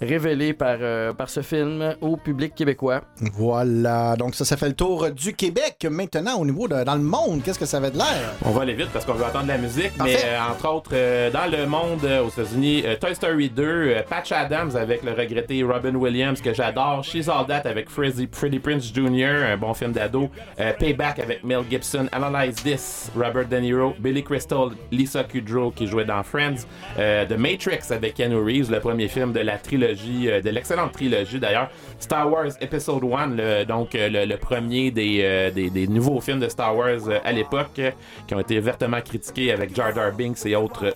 révélée 0.00 0.52
par, 0.52 0.76
euh, 0.80 1.12
par 1.12 1.28
ce 1.28 1.40
film 1.42 1.96
au 2.00 2.16
public 2.16 2.54
québécois. 2.54 3.00
Voilà, 3.34 4.14
donc 4.14 4.36
ça, 4.36 4.44
ça 4.44 4.56
fait 4.56 4.68
le 4.68 4.74
tour 4.74 5.10
du 5.10 5.34
Québec. 5.34 5.84
Maintenant, 5.90 6.36
au 6.38 6.44
niveau 6.46 6.68
de 6.68 6.84
dans 6.84 6.94
le 6.94 7.00
monde, 7.02 7.42
qu'est-ce 7.44 7.58
que 7.58 7.66
ça 7.66 7.78
avait 7.78 7.90
de 7.90 7.96
l'air? 7.96 8.34
On 8.44 8.50
va 8.52 8.62
aller 8.62 8.74
vite 8.74 8.90
parce 8.92 9.04
qu'on 9.04 9.14
veut 9.14 9.24
entendre 9.24 9.46
de 9.46 9.48
la 9.48 9.58
musique, 9.58 9.90
Parfait. 9.98 10.18
mais 10.22 10.28
euh, 10.28 10.52
entre 10.52 10.68
autres, 10.72 10.90
euh, 10.92 11.32
dans 11.32 11.50
le 11.50 11.66
monde 11.66 12.04
euh, 12.04 12.22
aux 12.22 12.28
États-Unis, 12.28 12.84
euh, 12.86 12.94
Toy 12.94 13.12
Story 13.16 13.50
2, 13.50 13.62
euh, 13.64 14.02
Patch 14.08 14.30
Adams 14.30 14.76
avec 14.76 15.02
le 15.02 15.14
regretté 15.14 15.64
Robin 15.64 15.96
Williams 15.96 16.40
que 16.40 16.54
j'adore, 16.54 17.02
She's 17.02 17.28
All 17.28 17.44
That 17.48 17.68
avec 17.68 17.90
Freddie, 17.90 18.28
Freddie 18.30 18.60
Prince 18.60 18.92
Jr., 18.94 19.46
un 19.52 19.56
bon 19.56 19.74
film 19.74 19.90
d'ado, 19.90 20.30
euh, 20.60 20.72
Payback 20.78 21.18
avec 21.18 21.42
Mel 21.42 21.64
Gibson, 21.68 22.06
Analyze 22.12 22.54
This, 22.62 23.10
Robert 23.16 23.48
De 23.48 23.56
Niro, 23.56 23.92
Billy 23.98 24.22
Crystal, 24.22 24.68
Lisa 24.90 25.24
Kudrow 25.24 25.70
qui 25.70 25.86
jouait 25.86 26.04
dans 26.04 26.22
Friends, 26.22 26.66
euh, 26.98 27.24
The 27.26 27.38
Matrix 27.38 27.90
avec 27.90 28.14
Keanu 28.14 28.36
Reeves, 28.36 28.70
le 28.70 28.80
premier 28.80 29.08
film 29.08 29.32
de 29.32 29.40
la 29.40 29.58
trilogie, 29.58 30.30
euh, 30.30 30.40
de 30.40 30.50
l'excellente 30.50 30.92
trilogie 30.92 31.38
d'ailleurs, 31.40 31.70
Star 31.98 32.30
Wars 32.30 32.52
Episode 32.60 33.02
1, 33.04 33.26
le- 33.28 33.64
donc 33.64 33.94
euh, 33.94 34.26
le, 34.26 34.36
premier 34.36 34.90
des, 34.90 35.50
des, 35.54 35.86
nouveaux 35.88 36.20
films 36.20 36.40
de 36.40 36.48
Star 36.48 36.76
Wars 36.76 37.00
à 37.24 37.32
l'époque, 37.32 37.80
qui 38.26 38.34
ont 38.34 38.40
été 38.40 38.58
vertement 38.60 39.00
critiqués 39.00 39.52
avec 39.52 39.74
Jar 39.74 39.94
Jar 39.94 40.12
Binks 40.12 40.44
et 40.46 40.56
autres 40.56 40.94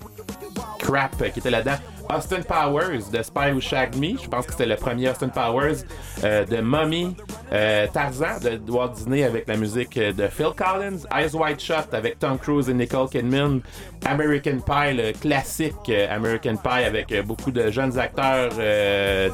crap 0.78 1.16
qui 1.32 1.38
était 1.38 1.50
là-dedans. 1.50 1.76
Austin 2.12 2.42
Powers 2.42 3.08
de 3.12 3.22
Spy 3.22 3.52
Who 3.52 3.60
Shagged 3.60 3.96
Me, 3.96 4.18
je 4.20 4.28
pense 4.28 4.46
que 4.46 4.52
c'était 4.52 4.66
le 4.66 4.76
premier 4.76 5.08
Austin 5.10 5.28
Powers, 5.28 5.84
euh, 6.24 6.44
de 6.44 6.56
Mummy, 6.60 7.14
euh, 7.52 7.86
Tarzan 7.92 8.40
de 8.40 8.70
Walt 8.70 8.88
Disney 8.94 9.22
avec 9.22 9.46
la 9.46 9.56
musique 9.56 9.96
euh, 9.96 10.12
de 10.12 10.26
Phil 10.26 10.50
Collins, 10.56 10.98
Eyes 11.16 11.34
Wide 11.34 11.60
Shut 11.60 11.92
avec 11.92 12.18
Tom 12.18 12.38
Cruise 12.38 12.68
et 12.68 12.74
Nicole 12.74 13.08
Kidman, 13.08 13.60
American 14.04 14.58
Pie, 14.66 14.94
le 14.94 15.12
classique 15.12 15.74
euh, 15.88 16.14
American 16.14 16.56
Pie 16.56 16.84
avec 16.84 17.12
euh, 17.12 17.22
beaucoup 17.22 17.52
de 17.52 17.70
jeunes 17.70 17.96
acteurs 17.98 18.50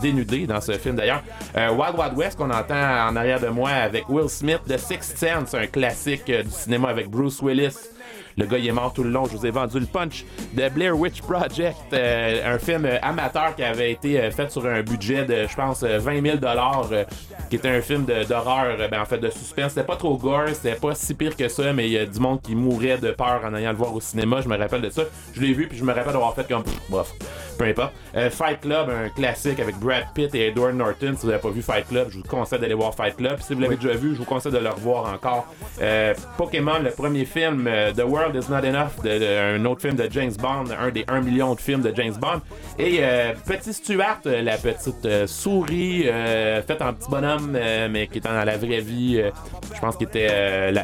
dénudés 0.03 0.47
dans 0.47 0.61
ce 0.61 0.73
film 0.73 0.97
d'ailleurs. 0.97 1.23
Wild 1.55 1.99
Wild 1.99 2.17
West 2.17 2.37
qu'on 2.37 2.51
entend 2.51 2.75
en 2.75 3.17
arrière 3.17 3.41
de 3.41 3.49
moi 3.49 3.71
avec 3.71 4.09
Will 4.09 4.29
Smith, 4.29 4.61
The 4.69 4.79
Sixth 4.79 5.17
Sense, 5.17 5.55
un 5.55 5.67
classique 5.67 6.27
du 6.31 6.51
cinéma 6.51 6.89
avec 6.89 7.09
Bruce 7.09 7.41
Willis. 7.41 7.96
Le 8.39 8.45
gars, 8.45 8.59
il 8.59 8.67
est 8.67 8.73
mort 8.73 8.93
tout 8.93 9.03
le 9.03 9.09
long. 9.11 9.25
Je 9.25 9.37
vous 9.37 9.47
ai 9.47 9.51
vendu 9.51 9.81
le 9.81 9.87
punch 9.87 10.25
de 10.53 10.69
Blair 10.69 10.99
Witch 10.99 11.23
Project, 11.23 11.77
euh, 11.95 12.55
un 12.55 12.59
film 12.59 12.85
euh, 12.85 12.99
amateur 13.01 13.55
qui 13.57 13.63
avait 13.63 13.93
été 13.93 14.21
euh, 14.21 14.31
fait 14.31 14.51
sur 14.51 14.67
un 14.67 14.83
budget 14.83 15.25
de, 15.25 15.47
je 15.49 15.57
pense, 15.57 15.83
euh, 15.83 15.99
20 15.99 16.23
000 16.23 16.37
euh, 16.45 17.05
qui 17.49 17.57
était 17.57 17.71
un 17.71 17.81
film 17.81 18.05
d'horreur, 18.29 18.77
ben, 18.91 19.01
en 19.01 19.07
fait, 19.07 19.19
de 19.19 19.31
suspense. 19.31 19.73
C'était 19.73 19.87
pas 19.87 19.97
trop 19.97 20.19
gore, 20.19 20.49
c'était 20.53 20.75
pas 20.75 20.95
si 20.95 21.15
pire 21.15 21.35
que 21.35 21.49
ça, 21.49 21.73
mais 21.73 21.87
il 21.87 21.93
y 21.93 21.99
a 21.99 22.05
du 22.05 22.21
monde 22.21 22.43
qui 22.43 22.55
mourait 22.55 22.99
de 22.99 23.11
peur 23.13 23.41
en 23.43 23.55
allant 23.55 23.71
le 23.71 23.77
voir 23.77 23.95
au 23.95 24.01
cinéma. 24.01 24.43
Je 24.43 24.49
me 24.49 24.59
rappelle 24.59 24.83
de 24.83 24.91
ça. 24.91 25.03
Je 25.33 25.41
l'ai 25.41 25.55
vu, 25.55 25.67
puis 25.67 25.79
je 25.79 25.85
me 25.85 25.95
rappelle 25.95 26.13
d'avoir 26.13 26.35
fait 26.35 26.47
comme, 26.47 26.65
bof, 26.91 27.15
peu 27.59 27.65
importe. 27.65 27.95
Euh, 28.17 28.29
Fight 28.29 28.61
Club, 28.61 28.91
un 28.91 29.09
classique 29.09 29.61
avec 29.61 29.77
Brad 29.77 30.05
Pitt 30.15 30.35
et 30.35 30.49
Edward 30.49 30.75
Norton. 30.75 31.15
Si 31.17 31.23
vous 31.23 31.29
n'avez 31.29 31.41
pas 31.41 31.51
vu 31.51 31.63
Fight 31.63 31.89
Club, 31.89 32.09
je 32.11 32.19
vous 32.19 32.25
conseille 32.25 32.59
d'aller 32.59 32.75
voir 32.75 32.95
Fight 32.95 33.17
Club. 33.17 33.39
Si 33.41 33.55
vous 33.55 33.61
l'avez 33.61 33.77
déjà 33.77 33.95
vu, 33.95 34.13
je 34.13 34.19
vous 34.19 34.25
conseille 34.27 34.53
de 34.53 34.59
le 34.59 34.69
revoir 34.71 35.11
encore. 35.13 35.47
Euh, 35.81 36.13
Pokémon, 36.37 36.81
le 36.83 36.91
premier 36.91 37.25
film, 37.25 37.71
The 37.97 38.03
World 38.03 38.26
is 38.35 38.51
Not 38.51 38.65
Enough, 38.65 39.03
de, 39.05 39.19
de- 39.19 39.57
un 39.59 39.65
autre 39.65 39.83
film 39.83 39.95
de 39.95 40.09
James 40.11 40.33
Bond, 40.39 40.65
un 40.79 40.91
des 40.91 41.05
1 41.09 41.21
million 41.21 41.55
de 41.55 41.61
films 41.61 41.83
de 41.83 41.93
James 41.95 42.15
Bond. 42.15 42.41
Et 42.79 42.99
euh, 43.01 43.33
Petit 43.47 43.73
Stuart, 43.73 44.19
euh, 44.27 44.43
la 44.43 44.57
petite 44.57 45.05
euh, 45.05 45.27
souris 45.27 46.05
euh, 46.09 46.63
faite 46.63 46.83
en 46.83 46.93
petit 46.93 47.09
bonhomme, 47.11 47.53
euh, 47.55 47.89
mais 47.91 48.07
qui 48.07 48.19
est 48.19 48.21
dans 48.23 48.33
la 48.33 48.57
vraie 48.57 48.81
vie. 48.81 49.21
euh, 49.21 49.31
je 49.75 49.81
pense 49.81 49.97
que 49.97 50.05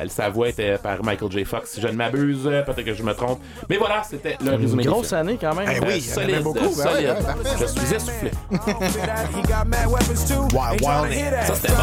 sa 0.09 0.29
voix 0.29 0.49
était 0.49 0.77
par 0.79 1.03
Michael 1.03 1.31
J. 1.33 1.45
Fox, 1.45 1.71
si 1.71 1.81
je 1.81 1.89
ne 1.89 1.93
m'abuse. 1.93 2.43
Peut-être 2.45 2.83
que 2.85 2.95
je 2.95 3.03
me 3.03 3.15
trompe. 3.15 3.41
Mais 3.71 3.77
voilà, 3.79 4.03
c'était 4.03 4.37
le 4.45 4.53
Une 4.53 4.61
résumé. 4.61 4.83
du 4.83 4.89
grosse 4.91 5.09
film. 5.09 5.21
année 5.21 5.39
quand 5.41 5.55
même. 5.55 5.69
Eh 5.75 5.81
oui, 5.81 6.05
Euh, 6.09 6.15
solide, 6.15 6.43
beaucoup. 6.43 6.59
Ouais, 6.59 6.73
solide. 6.73 7.09
ouais, 7.09 7.23
parfait. 7.25 7.57
je 7.61 7.67
suis 7.67 7.95
essoufflé. 7.95 8.31
Hear 11.13 11.31
that. 11.31 11.47
Ça, 11.47 11.55
c'était 11.55 11.69
bon. 11.73 11.83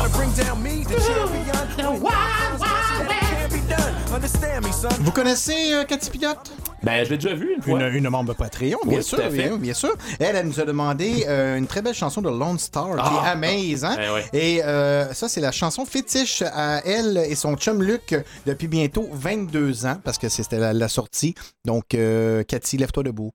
Vous 5.01 5.11
connaissez 5.11 5.73
euh, 5.73 5.83
Cathy 5.85 6.09
Pilote? 6.09 6.51
Ben, 6.83 7.03
je 7.05 7.09
l'ai 7.09 7.17
déjà 7.17 7.33
vu 7.33 7.53
une 7.55 7.61
fois. 7.61 7.79
Une, 7.87 7.95
une 7.95 8.09
membre 8.09 8.33
Patreon, 8.33 8.77
bien 8.85 8.97
Oui, 8.97 9.03
sûr, 9.03 9.17
tout 9.17 9.23
à 9.23 9.29
fait. 9.29 9.37
bien, 9.49 9.57
bien 9.57 9.73
sûr. 9.73 9.93
Elle, 10.19 10.35
elle 10.35 10.45
nous 10.47 10.59
a 10.59 10.65
demandé 10.65 11.25
euh, 11.27 11.57
une 11.57 11.67
très 11.67 11.81
belle 11.81 11.93
chanson 11.93 12.21
de 12.21 12.29
Lone 12.29 12.59
Star 12.59 12.95
qui 12.95 13.01
Ah! 13.03 13.23
est 13.25 13.29
Amaze. 13.31 13.83
Hein? 13.85 13.95
Ben 13.97 14.13
ouais. 14.13 14.25
Et 14.33 14.63
euh, 14.63 15.13
ça, 15.13 15.27
c'est 15.29 15.41
la 15.41 15.51
chanson 15.51 15.85
fétiche 15.85 16.41
à 16.53 16.81
elle 16.85 17.17
et 17.17 17.35
son 17.35 17.55
chum 17.55 17.81
Luc 17.81 18.15
depuis 18.45 18.67
bientôt 18.67 19.09
22 19.11 19.85
ans 19.85 19.97
parce 20.03 20.17
que 20.17 20.29
c'était 20.29 20.59
la, 20.59 20.73
la 20.73 20.87
sortie. 20.87 21.35
Donc, 21.65 21.93
euh, 21.93 22.43
Cathy, 22.43 22.77
lève-toi 22.77 23.03
debout. 23.03 23.31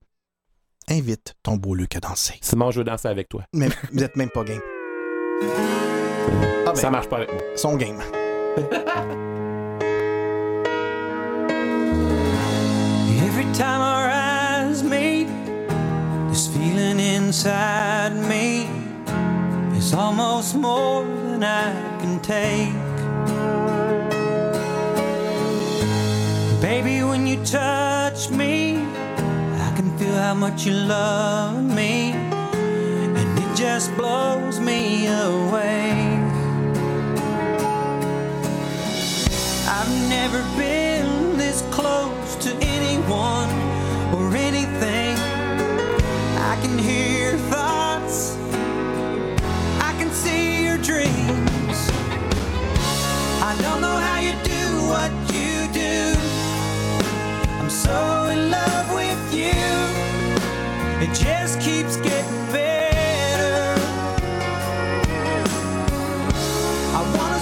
Invite 0.89 1.35
ton 1.43 1.57
beau 1.57 1.75
Luc 1.75 1.97
à 1.97 2.01
danser. 2.01 2.35
Simon, 2.43 2.71
je 2.71 2.79
veux 2.81 2.85
danser 2.85 3.09
avec 3.09 3.29
toi. 3.29 3.43
Mais 3.55 3.69
vous 3.93 4.03
êtes 4.05 4.17
même 4.17 4.31
pas 4.31 4.45
game. 4.45 4.61
Ah 6.67 6.73
ben, 6.73 6.75
Ça 6.75 6.91
marche 6.91 7.09
pas 7.09 7.17
avec 7.17 7.33
moi. 7.33 7.41
son 7.57 7.77
game. 7.77 8.01
time 13.55 13.81
our 13.81 14.09
eyes 14.11 14.83
meet, 14.83 15.29
this 16.29 16.49
feeling 16.49 16.99
inside 16.99 18.13
me 18.29 18.69
is 19.79 19.95
almost 19.95 20.57
more 20.57 21.05
than 21.05 21.45
I 21.45 21.71
can 22.01 22.19
take. 22.19 22.75
Baby, 26.61 27.05
when 27.05 27.29
you 27.29 27.37
touch 27.45 28.29
me, 28.29 28.79
I 29.67 29.73
can 29.77 29.97
feel 29.99 30.15
how 30.15 30.35
much 30.35 30.67
you 30.67 30.73
love 30.73 31.63
me, 31.63 32.11
and 32.11 33.39
it 33.39 33.57
just 33.57 33.95
blows 33.95 34.59
me 34.59 35.07
away. 35.07 35.93
I've 39.69 39.93
never 40.09 40.43
been 40.59 40.94
this 41.55 41.63
close 41.73 42.35
to 42.37 42.51
anyone 42.61 43.51
or 44.13 44.35
anything. 44.35 45.17
I 46.53 46.59
can 46.61 46.79
hear 46.79 47.31
your 47.31 47.39
thoughts, 47.53 48.37
I 49.81 49.95
can 49.99 50.11
see 50.11 50.65
your 50.65 50.79
dreams. 50.79 51.79
I 53.51 53.53
don't 53.63 53.81
know 53.81 53.97
how 54.07 54.19
you 54.27 54.33
do 54.57 54.65
what 54.93 55.13
you 55.37 55.55
do. 55.73 55.97
I'm 57.61 57.71
so 57.71 57.99
in 58.35 58.51
love 58.51 58.87
with 59.01 59.25
you. 59.33 59.63
It 61.05 61.13
just 61.15 61.61
keeps 61.61 61.97
getting 61.99 62.47
better. 62.51 63.81
I 66.99 67.01
wanna 67.17 67.34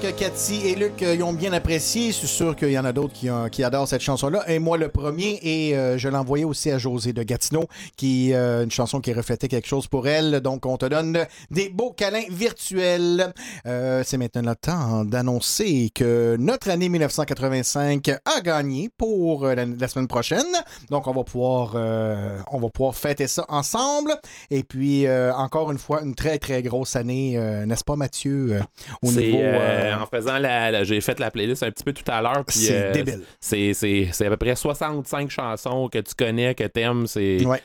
j'espère 0.00 0.14
que 0.14 0.18
Cathy 0.18 0.66
et 0.66 0.74
Luc 0.74 1.02
euh, 1.02 1.14
y 1.14 1.22
ont 1.22 1.32
bien 1.32 1.52
apprécié. 1.52 2.08
Je 2.08 2.12
suis 2.12 2.26
sûr 2.28 2.54
qu'il 2.56 2.70
y 2.70 2.78
en 2.78 2.84
a 2.84 2.92
d'autres 2.92 3.12
qui, 3.12 3.30
ont- 3.30 3.48
qui 3.48 3.62
adorent 3.64 3.88
cette 3.88 4.00
chanson-là. 4.02 4.42
Et 4.50 4.58
moi, 4.58 4.76
le 4.78 4.88
premier, 4.88 5.38
et 5.42 5.76
euh, 5.76 5.96
je 5.98 6.08
l'envoyais 6.08 6.44
aussi 6.44 6.70
à 6.70 6.78
José 6.78 7.12
de 7.12 7.22
Gatineau, 7.22 7.66
qui 7.96 8.32
euh, 8.34 8.64
une 8.64 8.70
chanson 8.70 9.00
qui 9.00 9.12
reflétait 9.12 9.48
quelque 9.48 9.66
chose 9.68 9.86
pour 9.86 10.06
elle. 10.08 10.40
Donc, 10.40 10.66
on 10.66 10.76
te 10.76 10.86
donne 10.86 11.26
des 11.50 11.68
beaux 11.68 11.92
câlins 11.92 12.24
virtuels. 12.30 13.32
Euh, 13.66 14.02
C'est 14.04 14.18
maintenant 14.18 14.42
le 14.50 14.54
temps 14.56 15.04
d'annoncer 15.04 15.90
que 15.94 16.36
notre 16.38 16.70
année 16.70 16.88
1985 16.88 18.08
a 18.24 18.40
gagné 18.42 18.90
pour 18.96 19.44
euh, 19.44 19.54
la, 19.54 19.64
la 19.66 19.88
semaine 19.88 20.08
prochaine. 20.08 20.44
Donc, 20.90 21.06
on 21.06 21.12
va 21.12 21.24
pouvoir, 21.24 21.72
euh, 21.74 22.38
on 22.50 22.58
va 22.60 22.68
pouvoir 22.70 22.94
fêter 22.94 23.26
ça 23.26 23.44
ensemble. 23.48 24.12
Et 24.50 24.62
puis, 24.62 25.06
euh, 25.06 25.32
encore 25.34 25.70
une 25.72 25.78
fois, 25.78 26.02
une 26.02 26.14
très, 26.14 26.38
très 26.38 26.62
grosse 26.62 26.96
année, 26.96 27.34
euh, 27.36 27.64
n'est-ce 27.66 27.84
pas, 27.84 27.96
Mathieu, 27.96 28.48
euh, 28.52 28.60
au 29.02 29.10
C'est, 29.10 29.22
niveau... 29.22 29.38
euh, 29.40 29.85
euh, 29.92 29.98
en 30.02 30.06
faisant 30.06 30.38
la, 30.38 30.70
la- 30.70 30.84
j'ai 30.84 31.00
fait 31.00 31.18
la 31.20 31.30
playlist 31.30 31.62
un 31.62 31.70
petit 31.70 31.84
peu 31.84 31.92
tout 31.92 32.04
à 32.10 32.20
l'heure 32.22 32.44
C'est 32.48 32.70
euh, 32.72 32.92
débile. 32.92 33.20
c'est, 33.40 33.72
c'est, 33.74 34.08
c'est 34.12 34.26
à 34.26 34.30
peu 34.30 34.36
près 34.36 34.54
65 34.56 35.30
chansons 35.30 35.88
que 35.88 35.98
tu 35.98 36.14
connais 36.14 36.54
que 36.54 36.64
t'aimes 36.64 37.06
c'est 37.06 37.44
Ouais. 37.46 37.60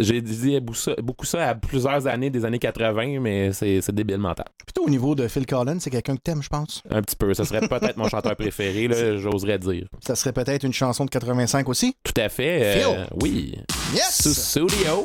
j'ai 0.00 0.20
dit 0.22 0.58
beaucoup 1.02 1.26
ça, 1.26 1.48
à 1.48 1.54
plusieurs 1.54 2.06
années 2.06 2.30
des 2.30 2.44
années 2.44 2.58
80 2.58 3.20
mais 3.20 3.52
c'est, 3.52 3.80
c'est 3.80 3.94
débile 3.94 4.18
mental 4.18 4.46
Plutôt 4.64 4.84
au 4.86 4.90
niveau 4.90 5.14
de 5.14 5.28
Phil 5.28 5.46
Collins, 5.46 5.78
c'est 5.80 5.90
quelqu'un 5.90 6.16
que 6.16 6.22
t'aimes, 6.22 6.42
je 6.42 6.48
pense? 6.48 6.82
un 6.90 7.02
petit 7.02 7.16
peu 7.16 7.32
ça 7.34 7.44
serait 7.44 7.66
peut-être 7.66 7.96
mon 7.96 8.08
chanteur 8.08 8.36
préféré 8.36 8.88
là, 8.88 9.16
j'oserais 9.18 9.58
dire 9.58 9.86
Ça 10.04 10.14
serait 10.16 10.32
peut-être 10.32 10.64
une 10.64 10.72
chanson 10.72 11.04
de 11.04 11.10
85 11.10 11.68
aussi? 11.68 11.94
tout 12.04 12.20
à 12.20 12.28
fait 12.28 12.62
euh, 12.62 12.74
Phil? 12.80 13.06
oui 13.22 13.54
Yes! 13.94 14.22
sous 14.22 14.34
studio 14.34 15.04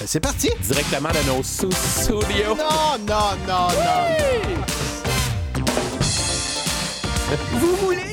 Ben, 0.00 0.06
c'est 0.06 0.20
parti 0.20 0.50
directement 0.62 1.10
de 1.10 1.26
nos 1.36 1.42
sous 1.42 1.70
studios 1.72 2.56
Non, 2.56 2.98
non, 3.06 3.36
non, 3.46 3.68
non. 3.68 4.81
Vous 7.36 7.76
voulez 7.76 8.11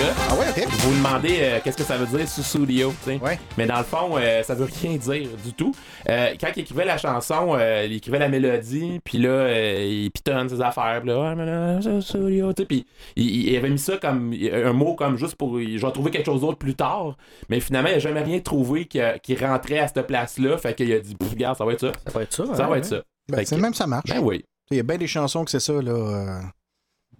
chanson-là. 0.00 0.14
Ah 0.30 0.34
ouais, 0.34 0.46
ok. 0.50 0.68
Vous 0.70 0.90
vous 0.90 0.96
demandez 0.96 1.38
euh, 1.40 1.58
qu'est-ce 1.62 1.76
que 1.76 1.82
ça 1.84 1.96
veut 1.96 2.06
dire 2.06 2.28
Sussudio, 2.28 2.92
tu 3.04 3.18
sais. 3.18 3.20
Mais 3.58 3.66
dans 3.66 3.78
le 3.78 3.84
fond, 3.84 4.16
euh, 4.16 4.42
ça 4.42 4.54
veut 4.54 4.68
rien 4.82 4.96
dire 4.96 5.28
du 5.44 5.52
tout. 5.52 5.74
Euh, 6.08 6.34
quand 6.40 6.48
il 6.56 6.60
écrivait 6.60 6.84
la 6.84 6.98
chanson, 6.98 7.54
euh, 7.54 7.84
il 7.86 7.96
écrivait 7.96 8.18
la 8.18 8.28
mélodie, 8.28 9.00
puis 9.04 9.18
là, 9.18 9.28
euh, 9.28 9.86
il 10.04 10.10
pitonne 10.10 10.48
ses 10.48 10.60
affaires, 10.60 11.00
puis 11.00 11.10
là, 11.10 11.20
ouais, 11.20 11.34
mais 11.34 11.46
là, 11.46 11.80
Sussudio, 11.80 12.52
tu 12.52 12.62
sais, 12.62 12.66
puis 12.66 12.86
il, 13.16 13.48
il 13.50 13.56
avait 13.56 13.70
mis 13.70 13.78
ça 13.78 13.96
comme 13.96 14.32
un 14.32 14.72
mot 14.72 14.94
comme 14.94 15.16
juste 15.16 15.36
pour. 15.36 15.58
Je 15.60 15.78
vais 15.84 15.92
trouver 15.92 16.10
quelque 16.10 16.26
chose 16.26 16.40
d'autre 16.40 16.58
plus 16.58 16.74
tard, 16.74 17.16
mais 17.48 17.60
finalement, 17.60 17.88
il 17.88 17.94
n'a 17.94 17.98
jamais 17.98 18.22
rien 18.22 18.40
trouvé 18.40 18.86
qui, 18.86 19.00
qui 19.22 19.36
rentrait 19.36 19.78
à 19.78 19.88
cette 19.88 20.06
place-là, 20.06 20.58
fait 20.58 20.74
qu'il 20.74 20.92
a 20.92 20.98
dit, 21.00 21.16
regarde, 21.30 21.56
ça 21.56 21.64
va 21.64 21.72
être 21.72 21.80
ça. 21.80 21.92
Ça 22.06 22.12
va 22.12 22.22
être 22.22 22.32
ça. 22.32 22.44
Ça 22.54 22.64
hein, 22.64 22.68
va 22.68 22.78
être 22.78 22.90
ouais. 22.90 22.98
ça. 22.98 23.02
Ben, 23.30 23.44
que- 23.44 23.54
même 23.54 23.74
ça 23.74 23.86
marche. 23.86 24.10
Ben 24.10 24.20
oui. 24.20 24.44
Il 24.70 24.76
y 24.76 24.80
a 24.80 24.84
bien 24.84 24.98
des 24.98 25.08
chansons 25.08 25.44
que 25.44 25.50
c'est 25.50 25.60
ça, 25.60 25.72
là. 25.82 26.42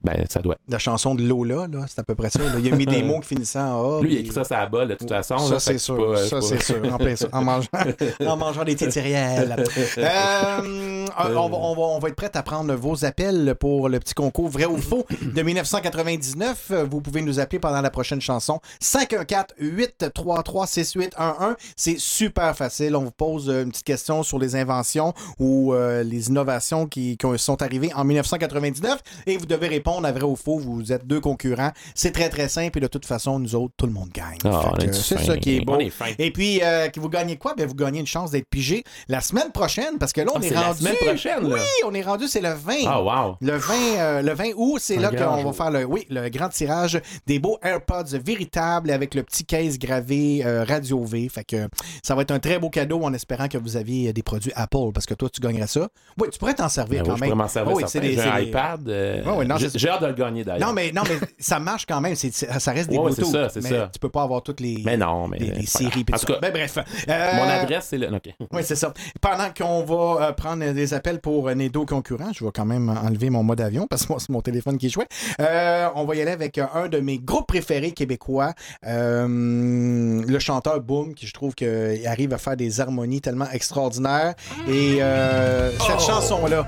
Ben, 0.03 0.25
ça 0.31 0.41
doit. 0.41 0.57
La 0.69 0.79
chanson 0.79 1.15
de 1.15 1.23
Lola, 1.23 1.67
là, 1.71 1.85
c'est 1.87 1.99
à 2.01 2.05
peu 2.05 2.15
près 2.15 2.31
ça. 2.31 2.39
là. 2.39 2.47
Il 2.59 2.73
a 2.73 2.77
mis 2.77 2.87
des 2.87 3.03
mots 3.03 3.21
qui 3.21 3.29
finissent 3.29 3.57
en 3.57 3.99
A. 3.99 4.03
Lui, 4.03 4.15
il 4.15 4.17
a 4.17 4.21
écrit 4.21 4.33
ça 4.33 4.43
à 4.57 4.61
la 4.61 4.67
balle, 4.67 4.89
de 4.89 4.95
toute 4.95 5.09
façon. 5.09 5.37
Ça, 5.39 5.61
c'est 5.61 5.77
sûr. 5.79 5.97
pas- 5.97 6.17
ça, 6.27 6.41
c'est 6.41 6.63
sûr. 6.63 6.77
En 6.93 6.97
plein 6.97 7.15
ça. 7.17 7.29
En 7.33 7.43
mangeant, 7.45 7.69
en 8.27 8.37
mangeant 8.37 8.65
des 8.65 8.77
tétériels. 8.77 9.57
Euh, 9.99 11.07
on, 11.19 11.49
va, 11.49 11.57
on 11.59 11.75
va- 11.75 11.83
on 11.83 11.99
va 11.99 12.09
être 12.09 12.17
prêt 12.17 12.31
à 12.35 12.43
prendre 12.43 12.75
vos 12.75 13.05
appels 13.05 13.55
pour 13.61 13.89
le 13.91 13.99
petit 14.01 14.15
concours 14.15 14.49
vrai 14.49 14.65
ou 14.65 14.79
faux 14.79 15.05
de 15.21 15.43
1999. 15.43 16.73
Vous 16.91 17.01
pouvez 17.03 17.21
nous 17.23 17.39
appeler 17.39 17.59
pendant 17.59 17.81
la 17.83 17.91
prochaine 17.91 18.21
chanson. 18.23 18.59
514-833-6811. 18.83 21.57
C'est 21.77 21.99
super 21.99 22.57
facile. 22.57 22.97
On 22.97 23.05
vous 23.05 23.11
pose 23.11 23.49
une 23.49 23.71
petite 23.71 23.85
question 23.85 24.23
sur 24.23 24.39
les 24.39 24.57
inventions 24.57 25.13
ou 25.39 25.75
euh, 25.75 26.03
les 26.03 26.29
innovations 26.29 26.87
qui, 26.87 27.17
qui 27.17 27.27
sont 27.39 27.61
arrivées 27.63 27.93
en 27.95 28.05
1999 28.05 28.99
et 29.27 29.37
vous 29.37 29.47
devez 29.47 29.69
répondre 29.69 29.90
à 29.99 30.13
vrai 30.13 30.23
ou 30.25 30.37
faux. 30.37 30.59
Vous 30.59 30.93
êtes 30.93 31.07
deux 31.07 31.21
concurrents. 31.21 31.73
C'est 31.95 32.13
très, 32.13 32.29
très 32.29 32.49
simple 32.49 32.79
et 32.79 32.81
de 32.81 32.87
toute 32.87 33.07
façon, 33.07 33.39
nous 33.39 33.55
autres, 33.55 33.75
tout 33.77 33.87
le 33.87 33.93
monde 33.93 34.11
gagne. 34.13 34.39
Ah, 34.45 34.73
est 34.81 34.93
c'est 34.93 35.19
ça 35.19 35.37
qui 35.37 35.57
est 35.57 35.65
beau. 35.65 35.79
Est. 35.79 35.93
Et 36.19 36.31
puis, 36.31 36.61
euh, 36.63 36.89
que 36.89 37.01
vous 37.01 37.09
gagnez 37.09 37.37
quoi? 37.37 37.55
Ben, 37.57 37.67
vous 37.67 37.75
gagnez 37.75 38.01
une 38.01 38.07
chance 38.07 38.31
d'être 38.31 38.49
pigé 38.49 38.85
la 39.09 39.21
semaine 39.21 39.51
prochaine 39.53 39.99
parce 39.99 40.13
que 40.13 40.21
là, 40.21 40.29
on 40.35 40.39
Ah, 40.41 40.45
est 40.45 40.49
c'est 40.49 40.55
la 40.55 40.61
rendu. 40.63 40.79
semaine 40.81 40.97
prochaine, 40.97 41.43
là? 41.49 41.55
Oui, 41.57 41.61
on 41.87 41.95
est 41.95 42.03
rendu, 42.03 42.29
c'est 42.29 42.41
le 42.41 42.53
20. 42.55 42.73
Ah, 42.87 43.03
wow. 43.03 43.37
Le 43.41 43.57
20, 43.57 43.75
euh, 43.99 44.23
le 44.23 44.33
20 44.33 44.45
août, 44.57 44.79
c'est 44.81 44.97
là 44.97 45.11
qu'on 45.11 45.43
va 45.45 45.53
faire 45.53 45.71
le, 45.71 45.85
oui, 45.85 46.07
le 46.11 46.29
grand 46.29 46.49
tirage 46.49 47.01
des 47.27 47.39
beaux 47.39 47.59
AirPods 47.63 48.17
véritables 48.25 48.91
avec 48.91 49.15
le 49.15 49.23
petit 49.23 49.45
case 49.45 49.79
gravé 49.79 50.43
euh, 50.45 50.65
Radio 50.65 51.05
V. 51.05 51.29
Fait 51.29 51.45
que 51.45 51.69
ça 52.03 52.15
va 52.15 52.23
être 52.23 52.31
un 52.31 52.39
très 52.39 52.59
beau 52.59 52.71
cadeau 52.71 53.03
en 53.03 53.13
espérant 53.13 53.49
que 53.49 53.59
vous 53.59 53.77
aviez 53.77 54.13
des 54.13 54.23
produits 54.23 54.53
Apple 54.55 54.93
parce 54.95 55.07
que 55.07 55.15
toi, 55.15 55.29
tu 55.31 55.41
gagnerais 55.41 55.67
ça. 55.67 55.89
Oui, 56.19 56.29
tu 56.31 56.39
pourrais 56.39 56.55
t'en 56.55 56.69
servir 56.69 57.03
Ben 57.03 57.07
quand 57.07 57.13
oui, 57.13 57.17
je 57.19 57.21
même. 57.23 57.31
pourrais 57.31 57.43
m'en 57.45 57.49
servir. 57.49 57.75
Oui, 57.77 57.85
c'est 57.87 58.01
des- 58.01 58.19
un 58.21 58.39
iPad. 58.39 58.89
euh, 58.89 59.23
non, 59.45 59.57
c'est- 59.59 59.79
J'ai 59.81 59.89
hâte 59.89 60.03
de 60.03 60.07
le 60.07 60.13
gagner 60.15 60.45
d'ailleurs. 60.45 60.69
Non, 60.69 60.75
mais, 60.75 60.93
non, 60.93 61.03
mais 61.09 61.19
ça 61.39 61.59
marche 61.59 61.87
quand 61.87 62.01
même. 62.01 62.15
Ça 62.15 62.73
reste 62.73 62.91
des 62.91 62.99
Ouais, 62.99 63.13
c'est 63.13 63.25
ça, 63.25 63.49
c'est 63.49 63.63
mais 63.63 63.69
ça. 63.71 63.89
Tu 63.93 63.99
peux 63.99 64.09
pas 64.09 64.23
avoir 64.23 64.43
toutes 64.43 64.61
les, 64.61 64.83
Mais 64.85 64.97
non, 64.97 65.27
mais. 65.29 65.39
les, 65.39 65.67
séries. 65.67 66.05
En 66.13 66.19
tout 66.19 66.27
cas, 66.27 66.39
Ben, 66.41 66.53
bref. 66.53 66.77
Mon 66.77 67.13
Euh, 67.13 67.63
adresse, 67.63 67.87
c'est 67.91 67.99
le. 67.99 68.09
OK. 68.15 68.35
Oui, 68.53 68.63
c'est 68.65 68.77
ça. 68.77 68.93
Pendant 69.21 69.49
qu'on 69.57 69.85
va 69.85 70.27
euh, 70.29 70.33
prendre 70.33 70.73
des 70.73 70.95
appels 70.95 71.21
pour 71.21 71.49
euh, 71.49 71.55
nos 71.55 71.69
deux 71.69 71.85
concurrents, 71.85 72.33
je 72.35 72.45
vais 72.45 72.51
quand 72.55 72.65
même 72.67 72.89
enlever 72.89 73.31
mon 73.31 73.43
mode 73.43 73.61
avion 73.61 73.87
parce 73.87 74.03
que 74.07 74.13
moi, 74.13 74.19
c'est 74.21 74.31
mon 74.31 74.41
téléphone 74.43 74.77
qui 74.79 74.91
jouait. 74.91 75.07
Euh, 75.41 75.89
on 75.95 76.05
va 76.05 76.15
y 76.17 76.23
aller 76.23 76.31
avec 76.33 76.59
euh, 76.59 76.67
un 76.75 76.89
de 76.89 76.99
mes 76.99 77.19
groupes 77.19 77.47
préférés 77.47 77.93
québécois, 77.93 78.53
euh, 78.87 80.23
le 80.27 80.39
chanteur 80.39 80.81
Boom, 80.81 81.15
qui 81.15 81.27
je 81.27 81.33
trouve 81.33 81.55
qu'il 81.55 82.03
arrive 82.07 82.33
à 82.33 82.39
faire 82.39 82.57
des 82.57 82.81
harmonies 82.81 83.21
tellement 83.21 83.49
extraordinaires. 83.53 84.35
Et 84.69 84.99
euh, 85.03 85.71
cette 85.79 85.97
Oh! 85.99 86.01
chanson-là, 86.01 86.67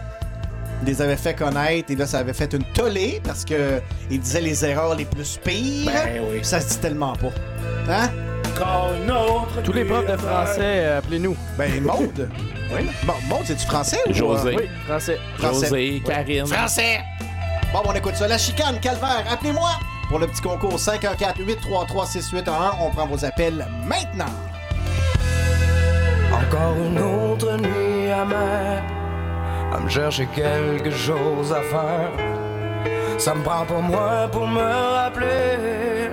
les 0.84 1.00
avait 1.02 1.16
fait 1.16 1.34
connaître 1.34 1.90
et 1.90 1.96
là, 1.96 2.06
ça 2.06 2.18
avait 2.18 2.32
fait 2.32 2.52
une 2.52 2.64
tollée 2.64 3.20
parce 3.24 3.44
que 3.44 3.80
il 4.10 4.20
disait 4.20 4.40
les 4.40 4.64
erreurs 4.64 4.94
les 4.94 5.04
plus 5.04 5.38
pires. 5.42 5.90
Ben 5.92 6.22
oui. 6.30 6.40
Ça 6.42 6.60
se 6.60 6.68
dit 6.70 6.78
tellement 6.78 7.14
pas. 7.14 7.32
Hein? 7.88 8.10
Tous 9.64 9.72
les 9.72 9.84
profs 9.84 10.06
de 10.06 10.16
français, 10.16 10.60
euh, 10.60 10.98
appelez-nous. 10.98 11.36
Ben, 11.58 11.80
Maude. 11.82 12.28
oui. 12.74 12.88
Bon, 13.04 13.14
Maude, 13.28 13.42
c'est-tu 13.44 13.66
français 13.66 13.98
ou 14.08 14.12
José. 14.12 14.54
Oui, 14.56 14.68
français. 14.86 15.18
Français. 15.38 15.66
José, 15.66 15.70
Oui. 15.72 16.02
Karine. 16.04 16.46
Français. 16.46 17.00
Bon, 17.72 17.80
on 17.84 17.94
écoute 17.94 18.14
ça. 18.14 18.28
La 18.28 18.38
chicane, 18.38 18.78
calvaire, 18.80 19.24
appelez-moi 19.30 19.70
pour 20.08 20.18
le 20.18 20.26
petit 20.26 20.42
concours 20.42 20.76
514-833-6811. 20.76 22.50
On 22.80 22.90
prend 22.90 23.06
vos 23.06 23.24
appels 23.24 23.66
maintenant. 23.86 24.26
Encore 26.32 26.76
une 26.76 26.98
autre 26.98 27.56
nuit 27.56 28.10
amère 28.10 28.82
à 29.74 29.80
me 29.80 29.88
chercher 29.88 30.26
quelque 30.26 30.90
chose 30.90 31.52
à 31.52 31.62
faire. 31.62 32.10
Ça 33.18 33.34
me 33.34 33.42
prend 33.42 33.64
pas 33.64 33.80
moins 33.80 34.28
pour 34.28 34.46
me 34.46 34.60
rappeler. 34.60 36.10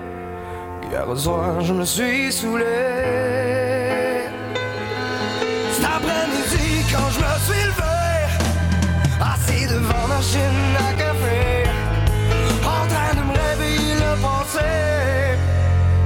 Hier 0.90 1.18
soir, 1.18 1.62
je 1.62 1.74
me 1.74 1.86
suis 1.86 2.32
saoulé. 2.32 2.66
Cet 5.74 5.86
après-midi, 5.86 6.86
quand 6.92 7.10
je 7.16 7.20
me 7.20 7.34
suis 7.46 7.64
levé, 7.72 8.00
assis 9.34 9.66
devant 9.68 10.08
ma 10.08 10.16
machine 10.16 10.76
à 10.88 10.94
café, 11.04 11.42
en 12.64 12.84
train 12.92 13.14
de 13.20 13.24
me 13.30 13.36
réveiller 13.48 13.96
le 14.06 14.14
passé. 14.22 14.72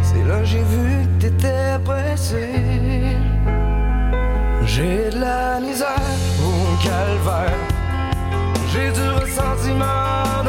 C'est 0.01 0.23
là 0.27 0.39
que 0.39 0.45
j'ai 0.45 0.63
vu 0.73 1.07
que 1.19 1.25
t'étais 1.25 1.79
pressé. 1.83 2.49
J'ai 4.65 5.09
de 5.11 5.19
la 5.19 5.59
misère 5.59 6.12
J'ai 8.71 8.91
du 8.91 9.07
ressentiment 9.21 10.42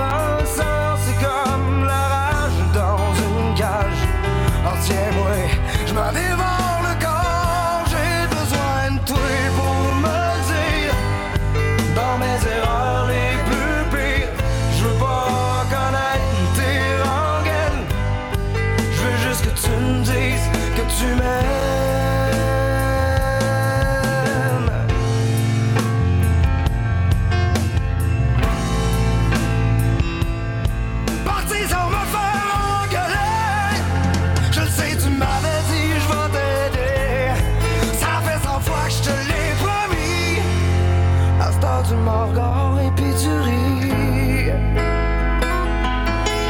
me 42.05 42.11
regardes 42.11 42.81
et 42.81 42.91
puis. 42.97 43.05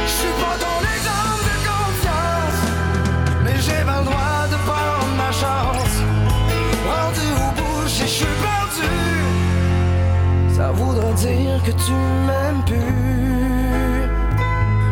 Je 0.05 0.11
suis 0.17 0.35
pas 0.41 0.55
ton 0.65 0.79
exemple 0.95 1.45
de 1.49 1.55
confiance, 1.69 2.61
mais 3.43 3.57
j'ai 3.65 3.81
pas 3.89 3.99
le 3.99 4.05
droit 4.05 4.41
de 4.51 4.57
prendre 4.69 5.11
ma 5.21 5.31
chance. 5.31 5.95
Rendu 6.91 7.27
au 7.45 7.49
bout, 7.57 7.83
je 7.87 8.05
suis 8.17 8.35
perdu. 8.45 8.93
Ça 10.55 10.67
voudrait 10.71 11.13
dire 11.13 11.57
que 11.65 11.71
tu 11.71 11.93
m'aimes 12.27 12.63
plus. 12.65 14.09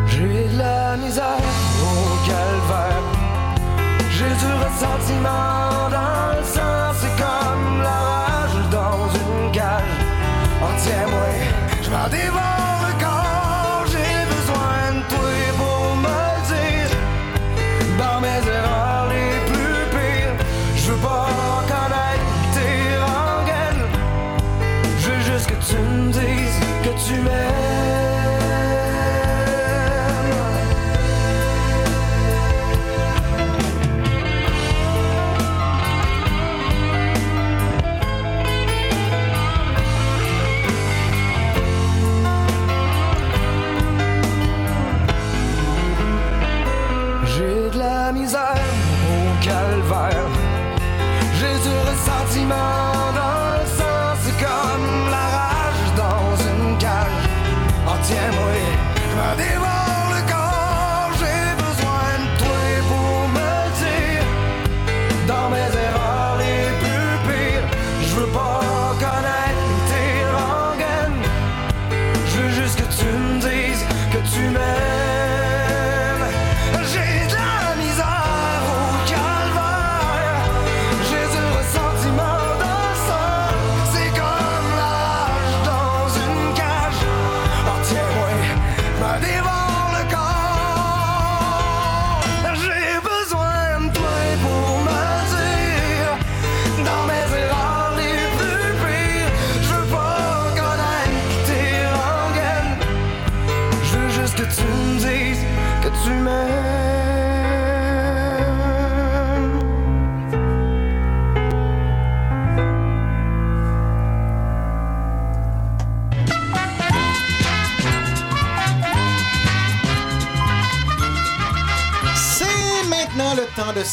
J'ai 0.06 0.48
de 0.48 0.58
la 0.58 0.96
misère 0.96 1.44
au 1.82 1.94
calvaire. 2.28 3.04
J'ai 4.16 4.32
du 4.42 4.50
ressentiment 4.64 5.88
dans 5.90 6.33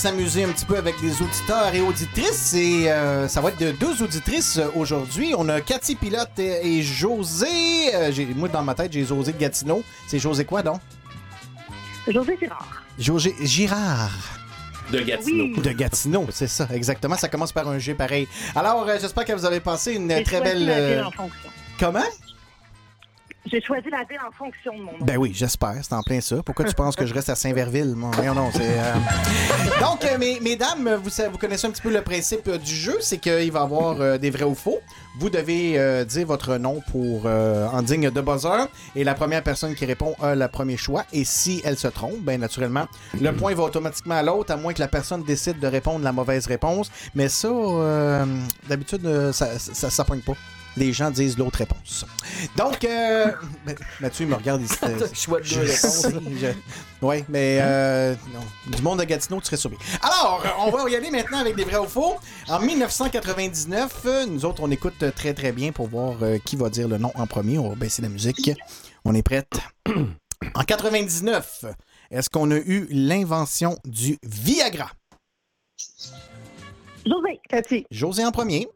s'amuser 0.01 0.43
un 0.45 0.49
petit 0.49 0.65
peu 0.65 0.77
avec 0.77 0.99
des 0.99 1.21
auditeurs 1.21 1.73
et 1.75 1.81
auditrices. 1.81 2.53
Et 2.55 2.89
euh, 2.91 3.27
ça 3.27 3.39
va 3.39 3.49
être 3.49 3.59
de 3.59 3.71
deux 3.71 4.01
auditrices 4.01 4.57
euh, 4.57 4.67
aujourd'hui. 4.75 5.33
On 5.37 5.47
a 5.47 5.61
Cathy 5.61 5.95
Pilote 5.95 6.31
et, 6.39 6.77
et 6.77 6.81
José. 6.81 7.45
Euh, 7.93 8.11
j'ai- 8.11 8.25
moi, 8.25 8.49
dans 8.49 8.63
ma 8.63 8.73
tête, 8.73 8.91
j'ai 8.93 9.05
José 9.05 9.31
de 9.31 9.37
Gatineau. 9.37 9.83
C'est 10.07 10.17
José 10.17 10.43
quoi, 10.43 10.63
donc? 10.63 10.81
José 12.07 12.35
Girard. 12.39 12.83
José 12.97 13.35
Girard. 13.43 14.11
De 14.91 14.99
Gatineau. 15.01 15.61
De 15.61 15.71
Gatineau, 15.71 16.25
c'est 16.31 16.47
ça, 16.47 16.67
exactement. 16.73 17.15
Ça 17.15 17.29
commence 17.29 17.51
par 17.53 17.67
un 17.69 17.77
G 17.77 17.93
pareil. 17.93 18.27
Alors, 18.55 18.85
euh, 18.89 18.97
j'espère 18.99 19.23
que 19.23 19.33
vous 19.33 19.45
avez 19.45 19.59
passé 19.59 19.93
une 19.93 20.23
très 20.23 20.41
belle. 20.41 20.67
euh, 20.67 21.03
en. 21.19 21.29
Comment? 21.79 21.99
J'ai 23.45 23.59
choisi 23.59 23.89
la 23.89 24.03
ville 24.03 24.19
en 24.27 24.31
fonction 24.31 24.71
de 24.77 24.83
mon 24.83 24.91
nom. 24.91 24.97
Ben 25.05 25.17
oui, 25.17 25.31
j'espère. 25.33 25.75
C'est 25.81 25.93
en 25.93 26.03
plein 26.03 26.21
ça. 26.21 26.43
Pourquoi 26.43 26.63
tu 26.65 26.75
penses 26.75 26.95
que 26.95 27.07
je 27.07 27.13
reste 27.13 27.29
à 27.29 27.35
Saint-Verville? 27.35 27.95
Moi, 27.95 28.11
voyons 28.13 28.35
non, 28.35 28.49
c'est. 28.53 28.61
euh, 28.63 28.93
Donc, 29.81 30.05
euh, 30.05 30.17
mes- 30.19 30.39
mesdames, 30.39 30.99
vous, 31.03 31.09
vous 31.31 31.37
connaissez 31.39 31.65
un 31.65 31.71
petit 31.71 31.81
peu 31.81 31.91
le 31.91 32.01
principe 32.03 32.47
euh, 32.47 32.57
du 32.59 32.75
jeu, 32.75 32.97
c'est 33.01 33.17
qu'il 33.17 33.51
va 33.51 33.59
y 33.59 33.63
avoir 33.63 33.99
euh, 33.99 34.17
des 34.19 34.29
vrais 34.29 34.43
ou 34.45 34.53
faux. 34.53 34.79
Vous 35.19 35.29
devez 35.31 35.79
euh, 35.79 36.05
dire 36.05 36.27
votre 36.27 36.57
nom 36.57 36.81
pour 36.91 37.23
euh, 37.25 37.67
en 37.73 37.81
digne 37.81 38.11
de 38.11 38.21
buzzer. 38.21 38.67
Et 38.95 39.03
la 39.03 39.15
première 39.15 39.41
personne 39.43 39.73
qui 39.73 39.85
répond 39.85 40.15
a 40.21 40.35
le 40.35 40.47
premier 40.47 40.77
choix. 40.77 41.03
Et 41.11 41.25
si 41.25 41.61
elle 41.65 41.77
se 41.77 41.87
trompe, 41.87 42.19
ben 42.19 42.39
naturellement, 42.39 42.85
le 43.19 43.31
point 43.31 43.55
va 43.55 43.63
automatiquement 43.63 44.15
à 44.15 44.23
l'autre, 44.23 44.53
à 44.53 44.57
moins 44.57 44.73
que 44.73 44.79
la 44.81 44.87
personne 44.87 45.23
décide 45.23 45.59
de 45.59 45.67
répondre 45.67 46.03
la 46.05 46.11
mauvaise 46.13 46.45
réponse. 46.45 46.91
Mais 47.15 47.27
ça, 47.27 47.47
euh, 47.47 48.23
d'habitude, 48.69 49.31
ça, 49.31 49.57
ça, 49.57 49.89
ça 49.89 50.03
pogne 50.05 50.21
pas. 50.21 50.33
Les 50.77 50.93
gens 50.93 51.11
disent 51.11 51.37
l'autre 51.37 51.57
réponse. 51.59 52.05
Donc, 52.55 52.85
euh, 52.85 53.31
ben, 53.65 53.75
Mathieu, 53.99 54.25
il 54.25 54.29
me 54.29 54.35
regarde 54.35 54.61
ici. 54.61 54.75
Choix 55.13 55.39
de 55.39 55.45
je- 55.45 56.53
Ouais, 57.05 57.25
mais 57.27 57.57
euh, 57.61 58.15
non. 58.33 58.75
du 58.75 58.81
monde 58.81 58.99
de 58.99 59.03
Gatineau, 59.03 59.39
tu 59.39 59.45
serais 59.47 59.57
surpris. 59.57 59.79
Alors, 60.01 60.43
on 60.59 60.69
va 60.71 60.89
y 60.89 60.95
aller 60.95 61.09
maintenant 61.11 61.39
avec 61.39 61.55
des 61.55 61.63
vrais 61.65 61.79
ou 61.79 61.87
faux. 61.87 62.15
En 62.47 62.59
1999, 62.59 64.01
euh, 64.05 64.25
nous 64.27 64.45
autres, 64.45 64.61
on 64.63 64.71
écoute 64.71 65.03
très 65.15 65.33
très 65.33 65.51
bien 65.51 65.71
pour 65.71 65.87
voir 65.87 66.15
euh, 66.21 66.37
qui 66.45 66.55
va 66.55 66.69
dire 66.69 66.87
le 66.87 66.97
nom 66.97 67.11
en 67.15 67.27
premier. 67.27 67.57
On 67.57 67.69
va 67.69 67.75
baisser 67.75 68.01
la 68.01 68.09
musique. 68.09 68.51
On 69.03 69.13
est 69.15 69.23
prête. 69.23 69.51
En 70.55 70.63
99, 70.63 71.65
est-ce 72.09 72.27
qu'on 72.27 72.49
a 72.49 72.55
eu 72.57 72.87
l'invention 72.89 73.77
du 73.85 74.17
Viagra? 74.23 74.89
José. 77.05 77.39
Cathy. 77.47 77.85
José 77.91 78.25
en 78.25 78.31
premier. 78.31 78.67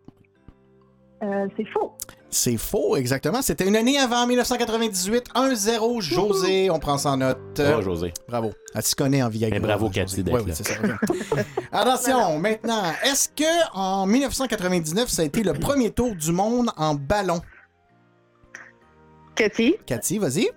Euh, 1.24 1.48
c'est 1.58 1.66
faux. 1.66 1.94
C'est 2.30 2.58
faux, 2.58 2.98
exactement. 2.98 3.42
C'était 3.42 3.66
une 3.66 3.78
année 3.78 3.98
avant 3.98 4.28
1998. 4.28 5.28
1-0, 5.34 6.02
José. 6.02 6.70
On 6.70 6.80
prend 6.80 6.98
ça 6.98 7.12
en 7.12 7.18
note. 7.18 7.40
Bravo, 7.56 7.82
José. 7.82 8.14
Bravo. 8.28 8.52
Elle 8.74 8.82
se 8.84 8.96
connaît 8.96 9.24
en 9.24 9.30
Viagra. 9.30 9.56
Et 9.56 9.60
bravo. 9.62 9.90
Cathy, 9.90 10.22
d'être 10.22 10.34
Ouais, 10.34 10.42
oui, 10.46 10.52
c'est 10.54 10.68
ça. 10.68 10.74
Attention, 11.72 12.38
maintenant, 12.40 12.84
est-ce 13.04 13.30
que 13.30 13.74
en 13.74 14.06
1999, 14.06 15.08
ça 15.08 15.22
a 15.22 15.26
été 15.26 15.44
le 15.44 15.54
premier 15.54 15.92
tour 15.92 16.14
du 16.14 16.32
monde 16.34 16.72
en 16.76 16.96
ballon? 16.96 17.42
Cathy? 19.36 19.76
Cathy, 19.86 20.18
vas-y. 20.18 20.50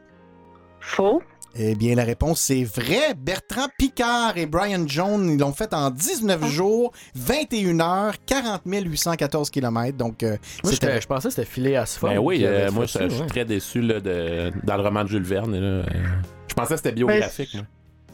Faux. 0.81 1.23
Eh 1.55 1.75
bien, 1.75 1.95
la 1.95 2.05
réponse, 2.05 2.41
c'est 2.41 2.63
vrai. 2.65 3.15
Bertrand 3.17 3.67
Picard 3.79 4.37
et 4.37 4.47
Brian 4.47 4.87
Jones, 4.87 5.31
ils 5.31 5.39
l'ont 5.39 5.53
fait 5.53 5.73
en 5.75 5.91
19 5.91 6.47
jours, 6.47 6.93
21 7.17 7.81
heures, 7.81 8.15
40 8.27 8.63
814 8.67 9.51
km. 9.51 9.97
Donc, 9.97 10.23
euh, 10.23 10.37
Moi, 10.63 10.73
je 10.73 11.07
pensais 11.07 11.29
que 11.29 11.35
c'était 11.35 11.51
filé 11.51 11.77
à 11.77 11.87
ce 11.87 11.99
Ben 12.01 12.19
oui, 12.19 12.45
euh, 12.45 12.67
fait 12.67 12.73
moi, 12.73 12.87
je, 12.87 12.99
je 13.09 13.09
suis 13.15 13.27
très 13.27 13.45
déçu 13.45 13.81
là, 13.81 13.99
de, 14.01 14.53
dans 14.65 14.77
le 14.77 14.83
roman 14.83 15.03
de 15.05 15.09
Jules 15.09 15.23
Verne. 15.25 15.53
là, 15.59 15.67
euh, 15.67 15.85
je 16.49 16.55
pensais 16.55 16.75
que 16.75 16.77
c'était 16.79 16.93
biographique. 16.93 17.55
moi. 17.55 17.65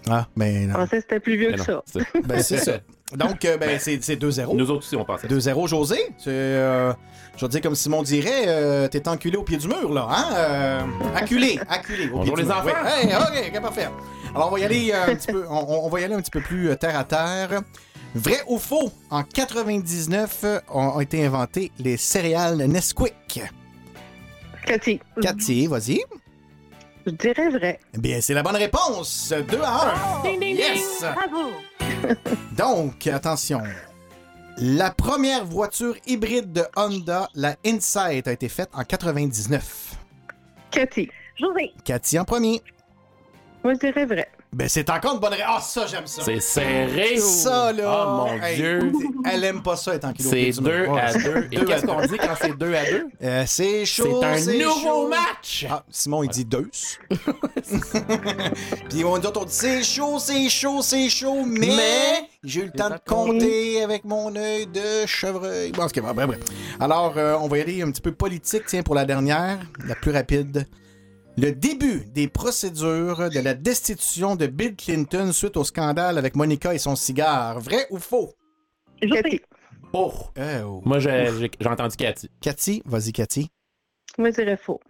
Ah, 0.06 0.26
ben 0.36 0.62
Je 0.64 0.68
non. 0.68 0.74
pensais 0.74 0.96
que 0.96 1.02
c'était 1.02 1.20
plus 1.20 1.36
vieux 1.36 1.50
Mais 1.52 1.56
que 1.64 1.70
non, 1.72 1.82
ça. 1.86 2.00
Ben, 2.24 2.42
c'est 2.42 2.58
ça. 2.58 2.78
Donc, 3.16 3.44
euh, 3.44 3.56
ben, 3.56 3.78
c'est 3.78 4.02
c'est 4.02 4.16
2-0. 4.16 4.56
Nous 4.56 4.70
autres 4.70 4.84
aussi, 4.84 4.96
on 4.96 5.04
pensait. 5.04 5.28
2-0, 5.28 5.68
José. 5.68 5.98
Euh, 6.26 6.92
je 7.36 7.44
veux 7.44 7.48
dire, 7.48 7.60
comme 7.60 7.74
Simon 7.74 8.02
dirait, 8.02 8.44
euh, 8.46 8.88
t'es 8.88 9.08
enculé 9.08 9.36
au 9.36 9.42
pied 9.42 9.56
du 9.56 9.68
mur, 9.68 9.92
là. 9.92 10.06
Hein? 10.10 10.34
Euh, 10.36 10.80
acculé, 11.14 11.58
acculé 11.68 12.08
au 12.08 12.18
Bonjour 12.18 12.34
pied 12.34 12.44
du 12.44 12.48
les 12.50 12.54
mur. 12.54 12.56
enfants. 12.56 12.76
Oui. 13.02 13.10
Hey, 13.10 13.48
OK, 13.54 13.60
parfait. 13.62 13.88
Alors, 14.34 14.48
on 14.48 14.54
va 14.54 14.58
y 14.60 14.64
aller 14.64 14.90
euh, 14.92 15.12
un 15.12 15.14
petit 15.14 15.32
peu, 15.32 15.44
on, 15.48 15.84
on 15.84 15.88
va 15.88 16.00
y 16.00 16.04
aller 16.04 16.14
un 16.14 16.20
petit 16.20 16.30
peu 16.30 16.40
plus 16.40 16.70
euh, 16.70 16.74
terre 16.76 16.98
à 16.98 17.04
terre. 17.04 17.60
Vrai 18.16 18.38
ou 18.46 18.58
faux, 18.58 18.92
en 19.10 19.22
99 19.24 20.40
euh, 20.44 20.60
ont, 20.72 20.80
ont 20.96 21.00
été 21.00 21.24
inventés 21.24 21.72
les 21.78 21.96
céréales 21.96 22.58
Nesquik. 22.58 23.40
Cathy. 24.66 25.00
Cathy, 25.20 25.66
vas-y. 25.66 26.00
Je 27.06 27.10
dirais 27.12 27.50
vrai. 27.50 27.80
Eh 27.92 27.98
bien, 27.98 28.20
c'est 28.20 28.32
la 28.34 28.42
bonne 28.42 28.56
réponse. 28.56 29.32
2 29.50 29.58
à 29.62 30.20
1. 30.20 30.22
Ding, 30.22 30.40
ding, 30.40 30.56
Yes! 30.56 31.00
ding. 31.00 31.10
Bravo. 31.14 31.50
Donc, 32.56 33.06
attention. 33.06 33.62
La 34.56 34.90
première 34.90 35.44
voiture 35.44 35.96
hybride 36.06 36.52
de 36.52 36.62
Honda, 36.76 37.28
la 37.34 37.56
Insight, 37.66 38.28
a 38.28 38.32
été 38.32 38.48
faite 38.48 38.70
en 38.72 38.84
99. 38.84 39.96
Cathy. 40.70 41.10
José. 41.38 41.72
Cathy 41.84 42.18
en 42.18 42.24
premier. 42.24 42.62
Moi, 43.64 43.74
je 43.74 43.80
dirais 43.80 44.06
vrai. 44.06 44.28
Ben, 44.54 44.68
c'est 44.68 44.88
encore 44.90 45.14
une 45.14 45.20
bonne 45.20 45.32
réponse. 45.32 45.46
Ah, 45.56 45.60
ça, 45.60 45.86
j'aime 45.86 46.06
ça. 46.06 46.22
C'est 46.24 46.40
serré. 46.40 47.18
Ça, 47.18 47.72
là. 47.72 48.06
Oh 48.06 48.10
mon 48.26 48.42
Hey, 48.42 48.56
Dieu. 48.56 48.92
Elle 49.30 49.44
aime 49.44 49.62
pas 49.62 49.76
ça 49.76 49.94
être 49.94 50.04
en 50.04 50.12
kilo. 50.12 50.30
C'est 50.30 50.50
2 50.62 50.86
à 50.96 51.12
2. 51.12 51.48
Et 51.52 51.64
qu'est-ce 51.64 51.86
qu'on 51.86 52.00
dit 52.02 52.16
quand 52.18 52.34
c'est 52.40 52.56
2 52.56 52.74
à 52.74 52.84
2? 52.90 53.06
Euh, 53.22 53.44
c'est 53.46 53.84
chaud. 53.84 54.20
C'est 54.22 54.52
un 54.54 54.58
nouveau 54.58 54.80
chaud. 54.80 55.08
match. 55.08 55.66
Ah, 55.68 55.84
Simon, 55.90 56.22
il 56.22 56.30
dit 56.30 56.44
deux. 56.44 56.68
Puis 58.90 59.04
on 59.04 59.18
dit, 59.18 59.26
on 59.34 59.44
dit 59.44 59.52
c'est 59.52 59.82
chaud, 59.82 60.18
c'est 60.18 60.48
chaud, 60.48 60.82
c'est 60.82 61.08
chaud, 61.08 61.44
mais, 61.46 61.66
Mais- 61.68 62.28
j'ai 62.42 62.60
eu 62.60 62.64
le 62.66 62.70
temps 62.72 62.90
de 62.90 62.98
compter 63.06 63.82
avec 63.82 64.04
mon 64.04 64.34
œil 64.36 64.66
de 64.66 65.06
chevreuil. 65.06 65.72
Bon, 65.72 65.86
bref, 65.86 66.26
bref. 66.26 66.40
Alors, 66.80 67.14
euh, 67.16 67.36
on 67.40 67.48
va 67.48 67.58
y 67.58 67.60
aller 67.62 67.82
un 67.82 67.90
petit 67.90 68.02
peu 68.02 68.12
politique, 68.12 68.64
tiens, 68.66 68.82
pour 68.82 68.94
la 68.94 69.04
dernière, 69.04 69.58
la 69.86 69.94
plus 69.94 70.10
rapide. 70.12 70.66
Le 71.36 71.50
début 71.50 72.04
des 72.14 72.28
procédures 72.28 73.28
de 73.28 73.40
la 73.40 73.54
destitution 73.54 74.36
de 74.36 74.46
Bill 74.46 74.76
Clinton 74.76 75.32
suite 75.32 75.56
au 75.56 75.64
scandale 75.64 76.16
avec 76.16 76.36
Monica 76.36 76.72
et 76.74 76.78
son 76.78 76.94
cigare. 76.94 77.58
Vrai 77.58 77.88
ou 77.90 77.98
faux? 77.98 78.34
Cathy. 79.00 79.40
Oh. 79.92 80.12
Oh. 80.38 80.82
Moi, 80.84 81.00
j'ai 81.00 81.50
entendu 81.66 81.96
Cathy. 81.96 82.30
Cathy, 82.40 82.82
vas-y, 82.84 83.12
Cathy. 83.12 83.50
Moi, 84.16 84.30
je 84.30 84.42
dirais 84.42 84.56
faux. 84.56 84.80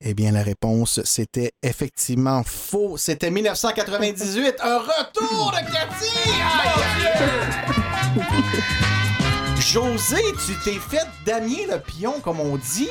Eh 0.00 0.14
bien, 0.14 0.32
la 0.32 0.42
réponse, 0.42 1.02
c'était 1.04 1.52
effectivement 1.62 2.42
faux. 2.44 2.96
C'était 2.96 3.30
1998. 3.30 4.56
Un 4.62 4.78
retour 4.78 5.52
de 5.52 5.58
Cathy! 5.70 6.14
José, 9.60 10.22
tu 10.46 10.54
t'es 10.64 10.78
fait 10.78 11.06
damier 11.26 11.66
le 11.66 11.78
pion, 11.78 12.20
comme 12.20 12.40
on 12.40 12.56
dit. 12.56 12.90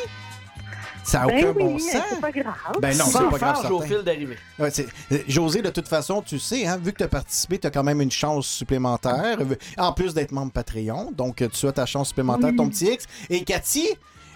Ça 1.03 1.19
n'a 1.19 1.27
Ben 1.27 1.37
aucun 1.37 1.47
oui, 1.57 1.63
bon 1.63 1.79
sens. 1.79 1.91
c'est 2.09 2.21
pas 2.21 2.31
grave. 2.31 2.53
Ben 2.81 2.97
non, 2.97 3.05
c'est 3.05 3.29
pas 3.29 3.37
grave. 3.37 3.71
au 3.71 3.81
fil 3.81 4.01
d'arrivée. 4.03 4.37
Ouais, 4.57 4.71
c'est- 4.71 4.87
euh, 5.11 5.17
José, 5.27 5.61
de 5.61 5.69
toute 5.69 5.87
façon, 5.87 6.21
tu 6.21 6.39
sais, 6.39 6.65
hein, 6.65 6.77
vu 6.81 6.91
que 6.93 6.97
tu 6.99 7.03
as 7.03 7.07
participé, 7.09 7.59
tu 7.59 7.67
as 7.67 7.71
quand 7.71 7.83
même 7.83 7.99
une 8.01 8.11
chance 8.11 8.47
supplémentaire, 8.47 9.37
euh, 9.41 9.55
en 9.77 9.91
plus 9.93 10.13
d'être 10.13 10.31
membre 10.31 10.51
Patreon. 10.53 11.11
Donc, 11.11 11.41
euh, 11.41 11.49
tu 11.49 11.67
as 11.67 11.71
ta 11.73 11.85
chance 11.85 12.07
supplémentaire, 12.09 12.51
ton 12.55 12.69
petit 12.69 12.85
X. 12.85 13.05
Et 13.29 13.43
Cathy, 13.43 13.87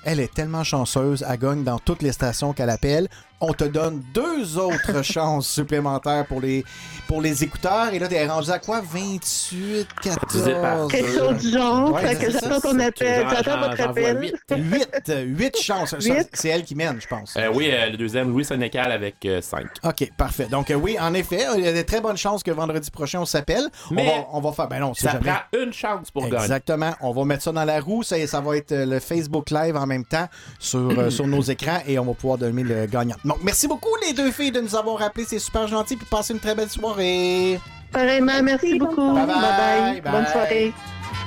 elle 0.03 0.19
est 0.19 0.33
tellement 0.33 0.63
chanceuse, 0.63 1.25
elle 1.27 1.37
gagne 1.39 1.63
dans 1.63 1.79
toutes 1.79 2.01
les 2.01 2.11
stations 2.11 2.53
qu'elle 2.53 2.69
appelle. 2.69 3.07
On 3.39 3.53
te 3.53 3.63
donne 3.63 4.03
deux 4.13 4.57
autres 4.57 5.01
chances 5.03 5.47
supplémentaires 5.47 6.25
pour 6.25 6.41
les, 6.41 6.63
pour 7.07 7.21
les 7.21 7.43
écouteurs. 7.43 7.93
Et 7.93 7.99
là, 7.99 8.07
t'es 8.07 8.25
rendu 8.27 8.49
à 8.49 8.59
quoi? 8.59 8.81
28, 8.81 9.87
14... 10.01 10.17
Divisé 10.31 10.53
par 10.53 10.87
Quelque 10.87 11.17
chose 11.17 11.37
du 11.37 11.51
genre. 11.51 11.93
Ouais, 11.93 12.15
que 12.15 12.31
j'attends 12.31 12.59
ton 12.59 12.79
appel. 12.79 13.27
J'attends 13.29 13.59
votre 13.59 13.81
appel. 13.81 14.19
huit. 14.21 14.35
8, 14.49 15.13
8 15.25 15.57
chances. 15.57 15.95
C'est 16.33 16.49
elle 16.49 16.63
qui 16.63 16.75
mène, 16.75 16.99
je 16.99 17.07
pense. 17.07 17.35
Euh, 17.37 17.49
oui, 17.53 17.69
euh, 17.71 17.89
le 17.89 17.97
deuxième, 17.97 18.29
Louis 18.29 18.45
Sénécal 18.45 18.91
avec 18.91 19.27
5. 19.41 19.65
OK, 19.83 20.11
parfait. 20.17 20.47
Donc, 20.49 20.71
euh, 20.71 20.75
oui, 20.75 20.97
en 20.99 21.13
effet, 21.13 21.45
il 21.57 21.63
y 21.63 21.67
a 21.67 21.73
de 21.73 21.81
très 21.81 22.01
bonnes 22.01 22.17
chances 22.17 22.43
que 22.43 22.51
vendredi 22.51 22.89
prochain, 22.91 23.19
on 23.19 23.25
s'appelle. 23.25 23.67
On 23.91 23.93
Mais 23.93 24.05
va, 24.05 24.27
on 24.33 24.41
va 24.41 24.51
faire. 24.51 24.67
Ben 24.67 24.79
non, 24.79 24.93
c'est 24.93 25.05
Ça 25.05 25.11
jamais. 25.13 25.25
prend 25.25 25.61
une 25.63 25.73
chance 25.73 26.11
pour 26.11 26.23
gagner. 26.23 26.37
Exactement. 26.37 26.91
On 27.01 27.11
va 27.11 27.25
mettre 27.25 27.43
ça 27.43 27.51
dans 27.51 27.63
la 27.65 27.79
roue. 27.79 28.03
Ça, 28.03 28.15
ça 28.27 28.41
va 28.41 28.57
être 28.57 28.71
euh, 28.71 28.85
le 28.85 28.99
Facebook 28.99 29.49
Live 29.51 29.75
en 29.75 29.85
même 29.85 30.05
temps 30.05 30.27
sur, 30.59 30.79
euh, 30.97 31.09
sur 31.09 31.27
nos 31.27 31.41
écrans 31.41 31.79
et 31.87 31.99
on 31.99 32.05
va 32.05 32.13
pouvoir 32.13 32.37
donner 32.37 32.63
le 32.63 32.85
gagnant. 32.85 33.15
Donc, 33.27 33.39
merci 33.43 33.67
beaucoup, 33.67 33.93
les 34.05 34.13
deux 34.13 34.31
filles, 34.31 34.51
de 34.51 34.61
nous 34.61 34.73
avoir 34.73 34.99
rappelés. 34.99 35.25
C'est 35.27 35.39
super 35.39 35.67
gentil. 35.67 35.97
Puis 35.97 36.07
passez 36.09 36.33
une 36.33 36.39
très 36.39 36.55
belle 36.55 36.69
soirée. 36.69 37.59
Pareillement, 37.91 38.41
merci 38.41 38.79
beaucoup. 38.79 39.13
Bye 39.13 39.25
Bye 39.25 39.35
bye. 39.35 39.37
bye. 39.37 40.01
Bye. 40.01 40.11
Bonne 40.11 40.27
soirée. 40.27 40.73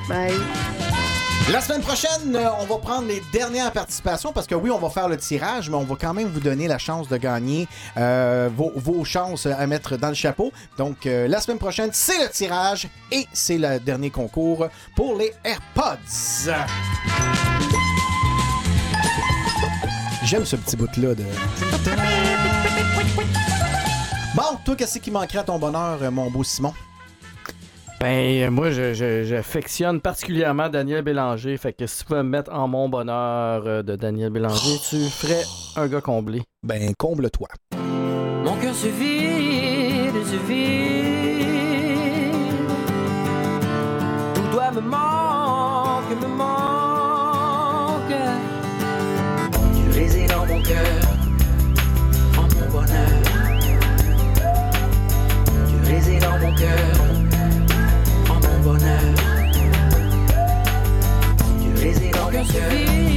Bye. 0.08 0.32
La 1.52 1.60
semaine 1.60 1.80
prochaine, 1.82 2.36
euh, 2.36 2.48
on 2.60 2.64
va 2.64 2.76
prendre 2.78 3.08
les 3.08 3.20
dernières 3.32 3.72
participations 3.72 4.32
parce 4.32 4.46
que 4.46 4.54
oui, 4.54 4.70
on 4.70 4.78
va 4.78 4.88
faire 4.88 5.08
le 5.08 5.16
tirage, 5.16 5.68
mais 5.68 5.76
on 5.76 5.84
va 5.84 5.96
quand 6.00 6.14
même 6.14 6.28
vous 6.28 6.40
donner 6.40 6.68
la 6.68 6.78
chance 6.78 7.08
de 7.08 7.16
gagner 7.16 7.66
euh, 7.96 8.48
vos, 8.54 8.72
vos 8.76 9.04
chances 9.04 9.46
à 9.46 9.66
mettre 9.66 9.96
dans 9.96 10.08
le 10.08 10.14
chapeau. 10.14 10.52
Donc, 10.78 11.06
euh, 11.06 11.26
la 11.28 11.40
semaine 11.40 11.58
prochaine, 11.58 11.90
c'est 11.92 12.18
le 12.22 12.30
tirage 12.30 12.88
et 13.10 13.26
c'est 13.32 13.58
le 13.58 13.78
dernier 13.80 14.10
concours 14.10 14.68
pour 14.94 15.18
les 15.18 15.32
AirPods. 15.44 15.98
J'aime 20.30 20.44
ce 20.44 20.54
petit 20.54 20.76
bout-là 20.76 21.14
de. 21.16 21.24
Bon, 24.36 24.42
toi, 24.64 24.76
qu'est-ce 24.76 25.00
qui 25.00 25.10
manquerait 25.10 25.38
à 25.40 25.42
ton 25.42 25.58
bonheur, 25.58 25.98
mon 26.12 26.30
beau 26.30 26.44
Simon? 26.44 26.72
Ben, 28.00 28.44
euh, 28.44 28.50
moi, 28.52 28.70
je- 28.70 28.94
je- 28.94 29.24
j'affectionne 29.24 30.00
particulièrement 30.00 30.68
Daniel 30.68 31.02
Bélanger. 31.02 31.56
Fait 31.56 31.72
que 31.72 31.84
si 31.86 31.98
tu 31.98 32.04
pouvais 32.04 32.22
me 32.22 32.28
mettre 32.28 32.52
en 32.54 32.68
mon 32.68 32.88
bonheur 32.88 33.64
euh, 33.66 33.82
de 33.82 33.96
Daniel 33.96 34.30
Bélanger, 34.30 34.78
tu 34.88 35.00
ferais 35.08 35.42
un 35.74 35.88
gars 35.88 36.00
comblé. 36.00 36.42
Ben, 36.62 36.94
comble-toi. 36.96 37.48
Mon 38.44 38.54
cœur 38.56 38.74
se 38.74 38.86
vide, 38.86 40.14
se 40.24 40.46
vide. 40.46 41.09
Cœur, 56.60 57.00
en 58.28 58.34
mon 58.34 58.58
bonheur. 58.62 59.00
Tu 61.60 61.82
résides 61.82 62.14
dans 62.14 62.30
mon 62.30 63.09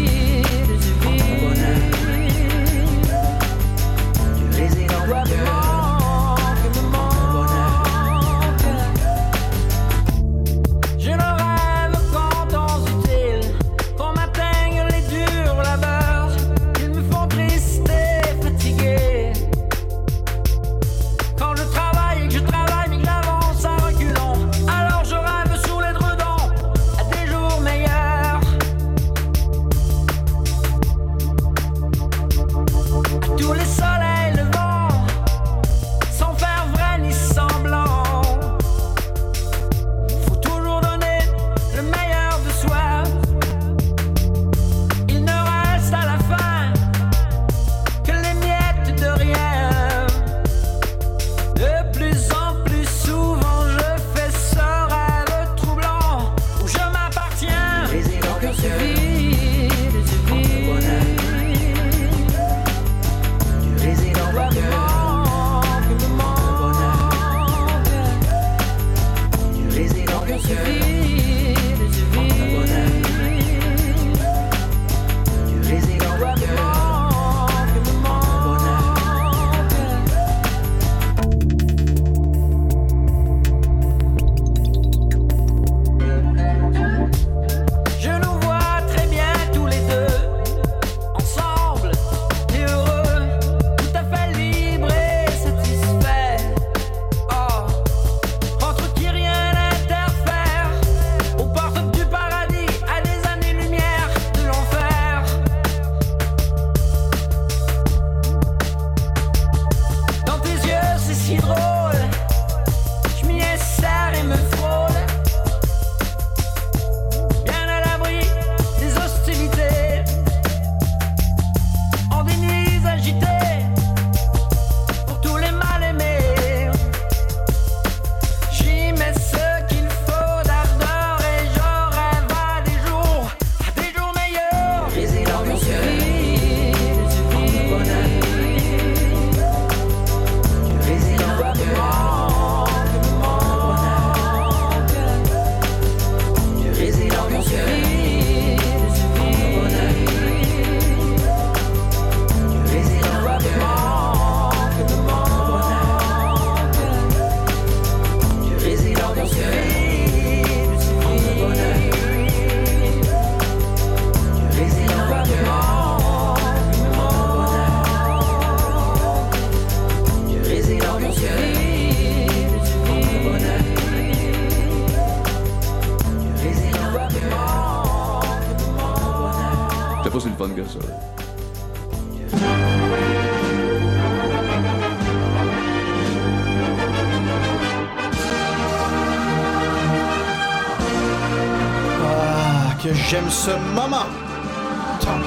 Tom. 193.76 195.22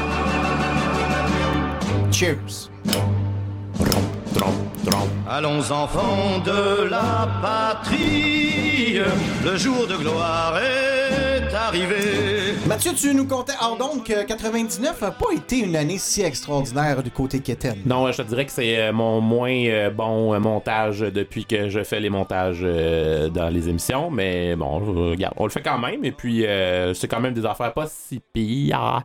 Cheers. 2.12 2.70
Allons 5.28 5.70
enfants 5.73 6.39
de 6.44 6.84
la 6.89 7.28
patrie, 7.42 9.00
le 9.44 9.57
jour 9.57 9.86
de 9.89 9.97
gloire 9.97 10.57
est 10.58 11.52
arrivé. 11.52 12.55
Mathieu, 12.66 12.92
tu 12.94 13.12
nous 13.12 13.26
comptais 13.26 13.55
hors 13.60 13.76
donc 13.76 14.05
que 14.05 14.23
99 14.23 15.00
n'a 15.00 15.10
pas 15.10 15.25
été 15.47 15.60
une 15.60 15.76
année 15.76 15.99
si 15.99 16.23
extraordinaire 16.23 17.05
du 17.05 17.10
côté 17.12 17.39
Keten. 17.39 17.76
Non, 17.86 18.10
je 18.10 18.20
te 18.20 18.26
dirais 18.26 18.47
que 18.47 18.50
c'est 18.50 18.81
euh, 18.81 18.92
mon 18.92 19.20
moins 19.20 19.65
euh, 19.66 19.91
bon 19.91 20.34
euh, 20.34 20.41
montage 20.41 20.99
depuis 20.99 21.44
que 21.44 21.68
je 21.68 21.84
fais 21.84 22.00
les 22.00 22.10
montages 22.10 22.62
dans 22.62 23.49
les 23.49 23.68
émissions. 23.68 24.10
Mais 24.10 24.57
bon, 24.57 24.78
regarde, 25.10 25.34
on 25.36 25.44
le 25.44 25.50
fait 25.50 25.62
quand 25.62 25.78
même. 25.78 26.05
Et 26.05 26.10
puis, 26.10 26.44
c'est 26.94 27.07
quand 27.07 27.20
même 27.20 27.34
des 27.34 27.47
affaires 27.47 27.73
pas 27.73 27.86
si 27.86 28.20
pires 28.33 29.05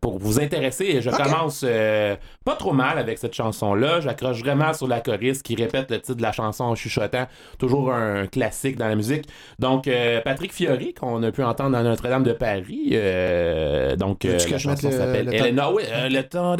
pour 0.00 0.18
vous 0.18 0.40
intéresser, 0.40 1.00
je 1.02 1.10
commence 1.10 1.62
euh, 1.66 2.16
pas 2.44 2.54
trop 2.56 2.72
mal 2.72 2.98
avec 2.98 3.18
cette 3.18 3.34
chanson-là. 3.34 4.00
J'accroche 4.00 4.40
vraiment 4.40 4.72
sur 4.72 4.88
la 4.88 5.00
choriste 5.00 5.42
qui 5.42 5.54
répète 5.56 5.90
le 5.90 6.00
titre 6.00 6.16
de 6.16 6.22
la 6.22 6.32
chanson 6.32 6.64
en 6.64 6.74
chuchotant. 6.74 7.26
Toujours 7.58 7.92
un 7.92 8.26
classique 8.26 8.76
dans 8.76 8.88
la 8.88 8.96
musique. 8.96 9.26
Donc, 9.58 9.88
euh, 9.88 10.20
Patrick 10.22 10.52
Fiori, 10.52 10.94
qu'on 10.94 11.22
a 11.22 11.30
pu 11.32 11.42
entendre 11.42 11.70
dans 11.70 11.82
Notre-Dame 11.82 12.22
de 12.24 12.32
Paris. 12.32 12.90
euh, 12.92 13.96
donc, 13.96 14.24
euh, 14.24 14.38
la 14.50 14.58
chanson 14.58 14.88
le- 14.88 14.96
s'appelle 14.96 15.26
le 15.26 15.34
Elle 15.34 15.46
est- 15.46 15.52
non, 15.52 15.72
oui, 15.74 15.82
euh, 15.90 16.08
le 16.08 16.22
temps. 16.22 16.56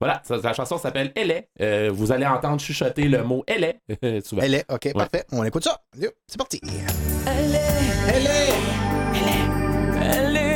Voilà, 0.00 0.20
ça- 0.24 0.36
la 0.42 0.52
chanson 0.52 0.78
s'appelle 0.78 1.12
Elle 1.14 1.30
est. 1.30 1.48
Euh, 1.60 1.90
vous 1.92 2.12
allez 2.12 2.26
entendre 2.26 2.60
chuchoter 2.60 3.04
le 3.04 3.22
mot 3.22 3.44
Elle 3.46 3.64
est. 3.64 3.80
souvent. 4.26 4.42
Elle 4.42 4.54
est, 4.54 4.64
ok, 4.70 4.80
Ouais. 4.86 4.92
parfait. 4.92 5.24
On 5.32 5.44
écoute 5.44 5.64
ça. 5.64 5.78
C'est 6.26 6.38
parti. 6.38 6.60
Elle 7.26 7.54
est, 7.54 7.60
Elle 8.14 8.26
est, 8.26 8.50
elle 10.02 10.36
est 10.36 10.40
tout 10.40 10.42
ce 10.42 10.49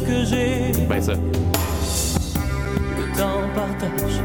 que 0.00 0.24
j'ai. 0.24 0.72
Ben 0.86 1.02
ça. 1.02 1.14
Le 1.14 3.04
temps 3.16 3.48
partage 3.54 4.20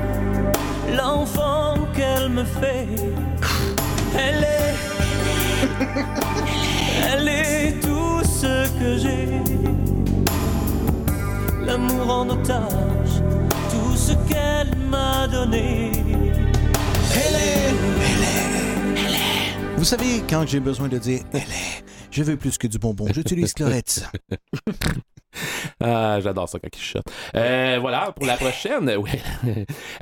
l'enfant 0.96 1.76
qu'elle 1.96 2.30
me 2.30 2.44
fait. 2.44 2.88
Elle 4.16 4.44
est, 4.44 4.76
elle 7.12 7.28
est 7.28 7.80
tout 7.82 8.22
ce 8.24 8.68
que 8.80 8.98
j'ai. 8.98 9.28
L'amour 11.66 12.10
en 12.12 12.30
otage, 12.30 13.24
tout 13.72 13.96
ce 13.96 14.14
qu'elle 14.30 14.76
m'a 14.90 15.28
donné. 15.28 15.92
Elle 17.16 17.36
est, 17.36 17.74
Vous 19.78 19.86
savez, 19.86 20.24
quand 20.30 20.46
j'ai 20.48 20.60
besoin 20.60 20.88
de 20.88 20.98
dire 20.98 21.22
elle 21.34 21.40
est, 21.40 21.84
je 22.12 22.24
veux 22.24 22.38
plus 22.38 22.58
que 22.58 22.68
du 22.68 22.78
bonbon, 22.78 23.08
j'utilise 23.14 23.54
Clorette. 23.54 24.08
Ah, 25.84 26.20
j'adore 26.22 26.48
ça 26.48 26.60
quand 26.60 26.70
il 26.74 26.80
chuchote. 26.80 27.06
Euh, 27.36 27.78
voilà, 27.82 28.12
pour 28.14 28.26
la 28.26 28.38
prochaine, 28.38 28.90
oui. 28.98 29.12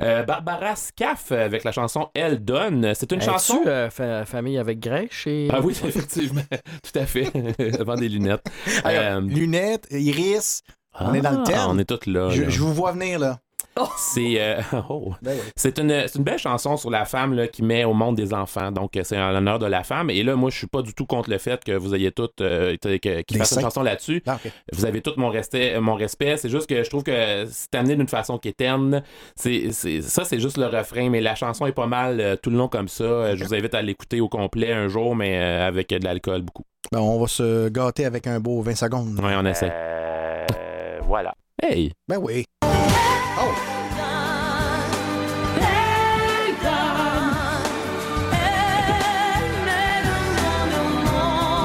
Euh, 0.00 0.22
Barbara 0.22 0.76
Scaff 0.76 1.32
avec 1.32 1.64
la 1.64 1.72
chanson 1.72 2.08
Elle 2.14 2.44
donne. 2.44 2.94
C'est 2.94 3.10
une 3.12 3.18
Es-tu, 3.20 3.30
chanson. 3.30 3.60
euh, 3.66 3.90
fa- 3.90 4.24
famille 4.24 4.58
avec 4.58 4.78
Grèche 4.78 5.26
et. 5.26 5.48
Ah 5.52 5.60
oui, 5.62 5.72
effectivement. 5.84 6.42
Tout 6.50 6.98
à 6.98 7.06
fait. 7.06 7.30
Devant 7.58 7.96
des 7.96 8.08
lunettes. 8.08 8.46
Euh, 8.86 9.20
Lunettes, 9.20 9.86
iris, 9.90 10.62
on 11.00 11.14
est 11.14 11.20
dans 11.20 11.30
le 11.32 11.38
ah, 11.40 11.44
thème. 11.46 11.58
On 11.68 11.78
est 11.78 11.90
là. 12.06 12.28
Je, 12.30 12.42
là. 12.42 12.48
je 12.48 12.60
vous 12.60 12.74
vois 12.74 12.92
venir, 12.92 13.18
là. 13.18 13.38
C'est 13.96 14.34
euh, 14.38 14.60
oh. 14.90 15.14
Ben 15.22 15.32
oui. 15.34 15.50
c'est 15.56 15.78
une, 15.78 16.06
c'est 16.06 16.16
une 16.18 16.24
belle 16.24 16.38
chanson 16.38 16.76
sur 16.76 16.90
la 16.90 17.04
femme 17.04 17.32
là, 17.34 17.48
qui 17.48 17.62
met 17.62 17.84
au 17.84 17.94
monde 17.94 18.16
des 18.16 18.34
enfants. 18.34 18.70
Donc, 18.70 18.96
euh, 18.96 19.02
c'est 19.04 19.18
en 19.18 19.30
l'honneur 19.30 19.58
de 19.58 19.66
la 19.66 19.82
femme. 19.82 20.10
Et 20.10 20.22
là, 20.22 20.36
moi, 20.36 20.50
je 20.50 20.58
suis 20.58 20.66
pas 20.66 20.82
du 20.82 20.92
tout 20.94 21.06
contre 21.06 21.30
le 21.30 21.38
fait 21.38 21.64
que 21.64 21.72
vous 21.72 21.94
ayez 21.94 22.12
toutes 22.12 22.40
euh, 22.42 22.76
Des 22.82 23.22
fassent 23.38 23.52
une 23.52 23.60
chanson 23.62 23.82
là-dessus. 23.82 24.22
Ah. 24.26 24.38
Vous 24.72 24.84
avez 24.84 25.00
tout 25.00 25.12
mon 25.16 25.30
respect. 25.30 25.78
Mon 25.80 25.94
respect. 25.94 26.36
C'est 26.36 26.50
juste 26.50 26.68
que 26.68 26.82
je 26.84 26.90
trouve 26.90 27.02
que 27.02 27.46
c'est 27.50 27.74
amené 27.74 27.96
d'une 27.96 28.08
façon 28.08 28.36
qui 28.38 28.48
est 28.48 28.56
terne. 28.56 29.02
C'est, 29.36 29.72
c'est- 29.72 30.02
ça, 30.02 30.24
c'est 30.24 30.38
juste 30.40 30.58
le 30.58 30.66
refrain, 30.66 31.08
mais 31.08 31.20
la 31.20 31.34
chanson 31.34 31.66
est 31.66 31.72
pas 31.72 31.86
mal 31.86 32.20
euh, 32.20 32.36
tout 32.36 32.50
le 32.50 32.56
long 32.58 32.68
comme 32.68 32.88
ça. 32.88 33.04
Euh, 33.04 33.36
Je 33.36 33.44
vous 33.44 33.54
invite 33.54 33.74
à 33.74 33.80
l'écouter 33.82 34.20
au 34.20 34.28
complet 34.28 34.72
un 34.72 34.88
jour, 34.88 35.16
mais 35.16 35.38
euh, 35.40 35.66
avec 35.66 35.88
de 35.90 36.04
l'alcool 36.04 36.42
beaucoup. 36.42 36.64
Ben, 36.92 37.00
on 37.00 37.18
va 37.20 37.26
se 37.26 37.68
gâter 37.70 38.04
avec 38.04 38.26
un 38.26 38.38
beau 38.38 38.60
20 38.60 38.74
secondes. 38.74 39.18
Ouais, 39.20 39.32
on 39.36 39.46
essaie. 39.46 39.72
voilà. 41.06 41.32
Hey! 41.62 41.92
Ben 42.08 42.18
oui. 42.18 42.44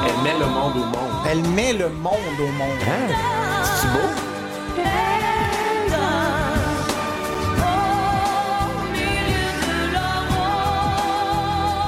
Elle 0.05 0.23
met 0.23 0.39
le 0.39 0.45
monde 0.45 0.75
au 0.75 0.85
monde. 0.85 1.25
Elle 1.29 1.43
met 1.49 1.73
le 1.73 1.89
monde 1.89 2.39
au 2.39 2.47
monde. 2.47 2.79
Hein? 2.87 3.13
C'est 3.63 3.87
beau? 3.87 3.99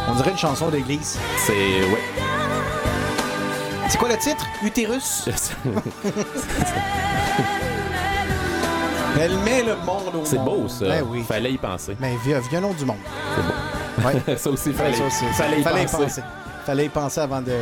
On 0.10 0.16
dirait 0.16 0.32
une 0.32 0.38
chanson 0.38 0.70
d'église. 0.70 1.18
C'est. 1.38 1.54
Ouais. 1.54 2.04
C'est 3.88 3.98
quoi 3.98 4.10
le 4.10 4.18
titre? 4.18 4.46
Utérus? 4.62 5.30
Elle 9.18 9.38
met 9.40 9.64
le 9.64 9.76
monde 9.86 10.04
au 10.10 10.18
monde. 10.18 10.26
C'est 10.26 10.38
beau, 10.40 10.68
ça. 10.68 10.86
Ben 10.86 11.04
oui. 11.08 11.24
Fallait 11.24 11.52
y 11.54 11.58
penser. 11.58 11.96
Mais 12.00 12.16
vi- 12.26 12.50
violon 12.50 12.74
du 12.74 12.86
monde. 12.86 12.98
C'est 13.36 13.42
beau. 13.42 14.08
Ouais. 14.08 14.38
ça 14.38 14.50
aussi, 14.50 14.74
fallait, 14.74 14.94
Ça 14.94 15.06
aussi. 15.06 15.26
fallait 15.34 15.60
y 15.60 15.86
penser. 15.86 16.22
Fallait 16.66 16.86
y 16.86 16.90
penser 16.90 17.20
avant 17.22 17.42
de 17.42 17.54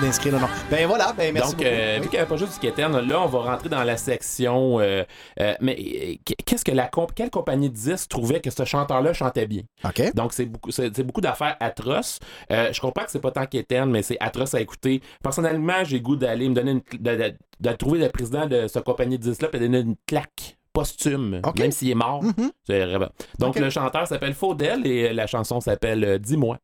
d'inscrire 0.00 0.32
le 0.32 0.40
nom. 0.40 0.48
Ben 0.70 0.86
voilà, 0.88 1.12
ben 1.16 1.32
merci 1.34 1.50
Donc, 1.50 1.58
beaucoup. 1.58 1.68
euh, 1.70 1.96
Oui. 1.96 2.02
vu 2.02 2.08
qu'il 2.08 2.16
n'y 2.16 2.18
avait 2.20 2.28
pas 2.28 2.36
juste 2.38 2.54
du 2.54 2.58
Kéterne, 2.60 2.98
là, 3.06 3.20
on 3.20 3.26
va 3.26 3.38
rentrer 3.40 3.68
dans 3.68 3.84
la 3.84 3.98
section. 3.98 4.80
euh, 4.80 5.04
euh, 5.38 5.54
mais 5.60 6.18
qu'est-ce 6.46 6.64
que 6.64 6.72
la 6.72 6.88
comp- 6.88 7.12
quelle 7.14 7.30
compagnie 7.30 7.68
de 7.68 7.74
disques 7.74 8.08
trouvait 8.08 8.40
que 8.40 8.50
ce 8.50 8.64
chanteur-là 8.64 9.12
chantait 9.12 9.46
bien? 9.46 9.60
OK. 9.84 10.14
Donc, 10.14 10.32
c'est 10.32 10.46
beaucoup, 10.46 10.70
c'est, 10.70 10.90
beaucoup 11.02 11.20
d'affaires 11.20 11.56
atroces. 11.60 12.18
Euh, 12.50 12.72
je 12.72 12.80
comprends 12.80 13.04
que 13.04 13.10
c'est 13.10 13.20
pas 13.20 13.30
tant 13.32 13.44
qu'éterne, 13.46 13.90
mais 13.90 14.02
c'est 14.02 14.16
atroce 14.18 14.54
à 14.54 14.60
écouter. 14.62 15.02
Personnellement, 15.22 15.84
j'ai 15.84 15.98
le 15.98 16.02
goût 16.02 16.16
d'aller 16.16 16.48
me 16.48 16.54
donner 16.54 16.70
une, 16.72 16.80
cl- 16.80 17.00
de, 17.00 17.14
de- 17.14 17.36
de 17.62 17.72
trouver 17.76 17.98
le 18.00 18.08
président 18.08 18.46
de 18.46 18.66
cette 18.66 18.84
compagnie 18.84 19.18
de 19.18 19.22
disques-là 19.22 19.48
et 19.52 19.58
donner 19.58 19.80
une 19.80 19.94
claque 20.06 20.58
posthume, 20.72 21.40
même 21.58 21.70
s'il 21.72 21.90
est 21.90 21.94
mort. 21.94 22.22
Mhm. 22.22 22.50
C'est 22.66 22.84
vraiment- 22.84 23.10
Donc, 23.38 23.58
le 23.58 23.70
chanteur 23.70 24.06
s'appelle 24.06 24.34
Faudel 24.34 24.86
et 24.86 25.12
la 25.12 25.26
chanson 25.26 25.60
s'appelle 25.60 26.04
euh, 26.04 26.18
Dis-moi. 26.18 26.58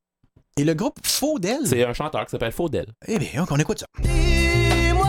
Et 0.58 0.64
le 0.64 0.74
groupe 0.74 0.98
Faudel? 1.04 1.58
C'est 1.64 1.84
un 1.84 1.92
chanteur 1.92 2.24
qui 2.24 2.30
s'appelle 2.30 2.52
Faudel. 2.52 2.86
Eh 3.06 3.18
bien, 3.18 3.46
on 3.48 3.56
écoute 3.56 3.78
ça. 3.78 3.86
Dis-moi 4.02 5.06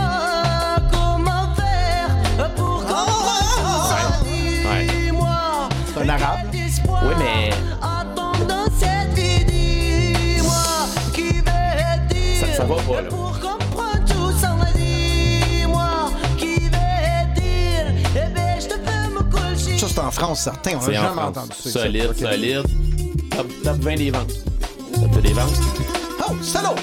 comment 0.91 1.55
faire 1.55 2.53
pour 2.55 2.81
comprendre. 2.81 4.23
Ouais. 4.25 4.85
Dis-moi. 4.85 5.69
C'est 5.93 6.01
un 6.01 6.09
arabe. 6.09 6.39
Oui, 6.51 7.13
mais 7.17 7.49
Attends 7.81 8.45
dans 8.47 8.65
cette 8.77 9.13
vie, 9.17 9.45
dis-moi 9.45 10.53
qui 11.15 11.29
veut 11.39 12.07
dire. 12.09 12.37
ça, 12.41 12.53
ça 12.53 12.65
va 12.65 12.75
pas, 12.75 13.01
là. 13.01 13.09
C'est 19.89 19.99
en 19.99 20.11
France, 20.11 20.41
certain. 20.41 20.71
On 20.81 20.87
n'a 20.87 20.93
jamais 20.93 21.07
France. 21.07 21.37
entendu 21.37 21.53
ça. 21.53 21.69
Solide, 21.69 22.07
OK. 22.09 22.17
solide. 22.17 22.63
Top, 23.35 23.47
top 23.63 23.77
20 23.77 23.95
des 23.95 24.11
ventes. 24.11 24.33
Top 24.93 25.21
des 25.21 25.33
ventes. 25.33 25.53
Oh, 26.27 26.33
salaud! 26.41 26.75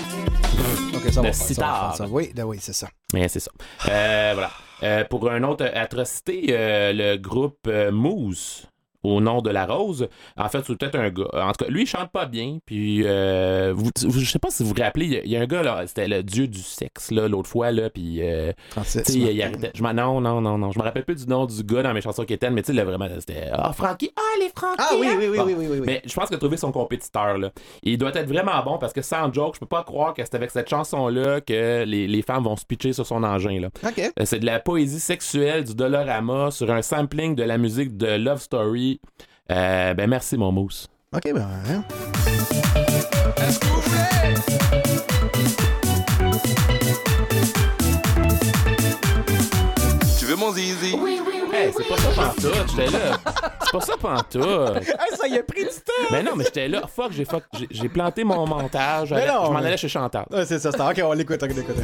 OK, 0.94 1.12
ça 1.12 1.22
va. 1.22 1.32
faire, 1.32 1.94
ça. 1.96 2.06
Oui, 2.08 2.32
ben 2.34 2.44
oui, 2.44 2.58
c'est 2.60 2.72
ça. 2.72 2.88
Mais 3.14 3.28
c'est 3.28 3.40
ça. 3.40 3.50
Euh, 3.88 4.32
voilà. 4.34 4.50
Euh, 4.82 5.04
pour 5.04 5.28
une 5.30 5.44
autre 5.44 5.70
atrocité, 5.74 6.46
euh, 6.50 6.92
le 6.92 7.16
groupe 7.16 7.66
euh, 7.66 7.90
Moose, 7.90 8.66
au 9.06 9.20
nom 9.20 9.40
de 9.42 9.50
la 9.50 9.66
rose, 9.66 10.08
en 10.36 10.48
fait, 10.48 10.62
c'est 10.66 10.76
peut-être 10.76 10.96
un 10.96 11.10
gars. 11.10 11.28
En 11.34 11.52
tout 11.52 11.64
cas, 11.64 11.70
lui, 11.70 11.82
il 11.82 11.86
chante 11.86 12.10
pas 12.10 12.26
bien. 12.26 12.58
Puis, 12.66 13.02
euh, 13.04 13.72
vous, 13.74 13.90
vous- 14.06 14.20
je 14.20 14.30
sais 14.30 14.38
pas 14.38 14.50
si 14.50 14.62
vous 14.62 14.70
vous 14.70 14.82
rappelez, 14.82 15.06
il 15.06 15.12
y 15.12 15.16
a- 15.16 15.24
il 15.24 15.30
y, 15.30 15.36
a 15.36 15.40
un 15.40 15.46
gars, 15.46 15.62
là, 15.62 15.86
c'était 15.86 16.08
le 16.08 16.22
dieu 16.22 16.46
du 16.48 16.60
sexe, 16.60 17.10
là, 17.10 17.28
l'autre 17.28 17.48
fois, 17.48 17.70
là, 17.72 17.90
puis... 17.90 18.22
euh, 18.22 18.52
Francis. 18.70 19.02
tu 19.04 19.12
sais, 19.12 19.18
il, 19.18 19.28
il 19.28 19.42
arrêtait. 19.42 19.70
Je 19.74 19.82
m'en- 19.82 19.94
non, 19.94 20.20
non, 20.20 20.40
non, 20.40 20.58
non. 20.58 20.72
Je 20.72 20.78
me 20.78 20.84
rappelle 20.84 21.04
plus 21.04 21.16
du 21.24 21.26
nom 21.26 21.46
du 21.46 21.62
gars 21.62 21.82
dans 21.82 21.92
mes 21.94 22.00
chansons 22.00 22.24
qui 22.24 22.32
étaient, 22.34 22.50
mais 22.50 22.62
tu 22.62 22.74
sais, 22.74 22.82
vraiment, 22.82 23.06
c'était. 23.18 23.48
Ah, 23.52 23.72
Frankie! 23.72 24.10
Ah, 24.16 24.20
les 24.40 24.50
Frankie! 24.54 24.76
Ah 24.78 24.94
oui, 24.98 25.06
hein? 25.08 25.16
oui, 25.18 25.26
oui, 25.28 25.38
Bon. 25.38 25.44
oui, 25.46 25.54
oui, 25.56 25.66
oui, 25.70 25.78
oui. 25.80 25.86
Mais 25.86 26.02
je 26.04 26.14
pense 26.14 26.26
qu'il 26.26 26.36
a 26.36 26.38
trouvé 26.38 26.56
son 26.56 26.72
compétiteur, 26.72 27.38
là. 27.38 27.50
Il 27.82 27.98
doit 27.98 28.10
être 28.14 28.28
vraiment 28.28 28.62
bon 28.64 28.78
parce 28.78 28.92
que 28.92 29.02
sans 29.02 29.32
joke, 29.32 29.54
je 29.54 29.60
peux 29.60 29.66
pas 29.66 29.82
croire 29.84 30.14
que 30.14 30.22
c'est 30.24 30.34
avec 30.34 30.50
cette 30.50 30.68
chanson-là 30.68 31.40
que 31.40 31.84
les, 31.84 32.06
les 32.06 32.22
femmes 32.22 32.44
vont 32.44 32.56
se 32.56 32.64
pitcher 32.64 32.92
sur 32.92 33.06
son 33.06 33.22
engin, 33.22 33.60
là. 33.60 33.68
OK. 33.86 33.98
Euh, 33.98 34.24
C'est 34.24 34.38
de 34.40 34.46
la 34.46 34.60
poésie 34.60 35.00
sexuelle 35.00 35.64
du 35.64 35.74
Dolorama 35.74 36.50
sur 36.50 36.70
un 36.70 36.82
sampling 36.82 37.34
de 37.34 37.42
la 37.42 37.58
musique 37.58 37.96
de 37.96 38.06
Love 38.16 38.40
Story. 38.40 38.95
Euh, 39.50 39.94
ben 39.94 40.08
merci, 40.08 40.36
mon 40.36 40.52
mousse. 40.52 40.88
OK, 41.14 41.32
ben. 41.32 41.48
hein. 41.70 41.84
Tu 50.18 50.24
veux 50.26 50.36
mon 50.36 50.52
zizi? 50.52 50.94
Hey, 51.52 51.72
c'est 51.76 51.88
pas 51.88 51.96
ça 51.96 52.08
pantoute, 52.14 52.54
j'étais 52.70 52.90
là. 52.90 53.18
C'est 53.62 53.72
pas 53.72 53.80
ça 53.80 53.94
pantoute. 54.00 54.44
Ah, 54.98 55.04
ça 55.16 55.26
y 55.28 55.38
a 55.38 55.42
pris 55.42 55.62
du 55.64 55.70
temps! 55.70 55.92
Ben 56.10 56.24
non, 56.24 56.32
mais 56.36 56.44
j'étais 56.44 56.68
là. 56.68 56.82
Fuck, 56.86 57.12
j'ai 57.12 57.24
fuck- 57.24 57.44
j'ai- 57.58 57.68
j'ai 57.70 57.88
planté 57.88 58.24
mon 58.24 58.46
montage. 58.46 59.12
Mais 59.12 59.26
non, 59.26 59.46
je 59.46 59.50
m'en 59.52 59.60
mais- 59.60 59.66
allais 59.68 59.76
chez 59.76 59.88
Chantal. 59.88 60.26
C'est 60.46 60.58
ça, 60.58 60.70
c'est 60.72 60.80
OK, 60.80 61.00
on 61.04 61.12
l'écoute, 61.12 61.42
on 61.42 61.46
l'écoute. 61.46 61.76
de 61.76 61.80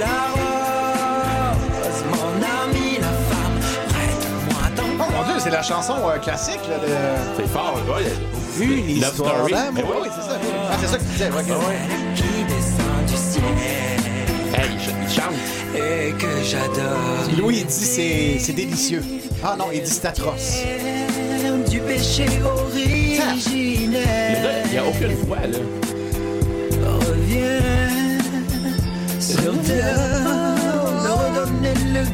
la 0.00 0.06
c'est 5.46 5.52
la 5.52 5.62
chanson 5.62 5.94
euh, 6.08 6.18
classique 6.18 6.58
là, 6.68 6.76
de. 6.78 6.92
C'est 7.36 7.46
fort, 7.48 7.74
le 7.76 7.92
gars. 7.92 8.00
Une 8.60 8.90
histoire 8.90 9.46
d'amour. 9.46 9.72
Mais 9.74 9.82
Oui, 9.82 9.96
oui. 10.02 10.08
c'est 10.14 10.28
ça. 10.28 10.38
Ah, 10.70 10.76
c'est 10.80 10.86
ça 10.88 10.96
que 10.98 11.02
tu 11.04 11.08
disais. 11.10 11.28
ok. 11.28 11.44
qui 12.16 12.44
descend 12.48 13.06
du 13.06 13.14
ciel 13.16 13.44
Hey, 14.54 14.70
il, 14.74 14.80
ch- 14.80 14.96
il 15.02 15.08
chante. 15.14 15.34
et 15.76 16.12
que 16.18 16.42
j'adore. 16.42 17.38
Louis, 17.38 17.58
il 17.60 17.66
dit 17.66 17.72
c'est, 17.72 18.38
c'est 18.40 18.54
délicieux. 18.54 19.04
Ah 19.44 19.54
non, 19.56 19.66
il 19.72 19.82
dit 19.82 19.90
c'est 19.90 20.06
atroce. 20.06 20.62
Du 21.70 21.78
péché 21.80 22.26
originel. 22.44 23.36
Il 24.66 24.74
y 24.74 24.78
a 24.78 24.84
aucune 24.84 25.14
voix, 25.26 25.36
là. 25.46 25.58
Reviens 27.06 28.18
sur 29.20 29.52
terre, 29.62 30.56
redonner 31.04 31.74
le 31.92 32.06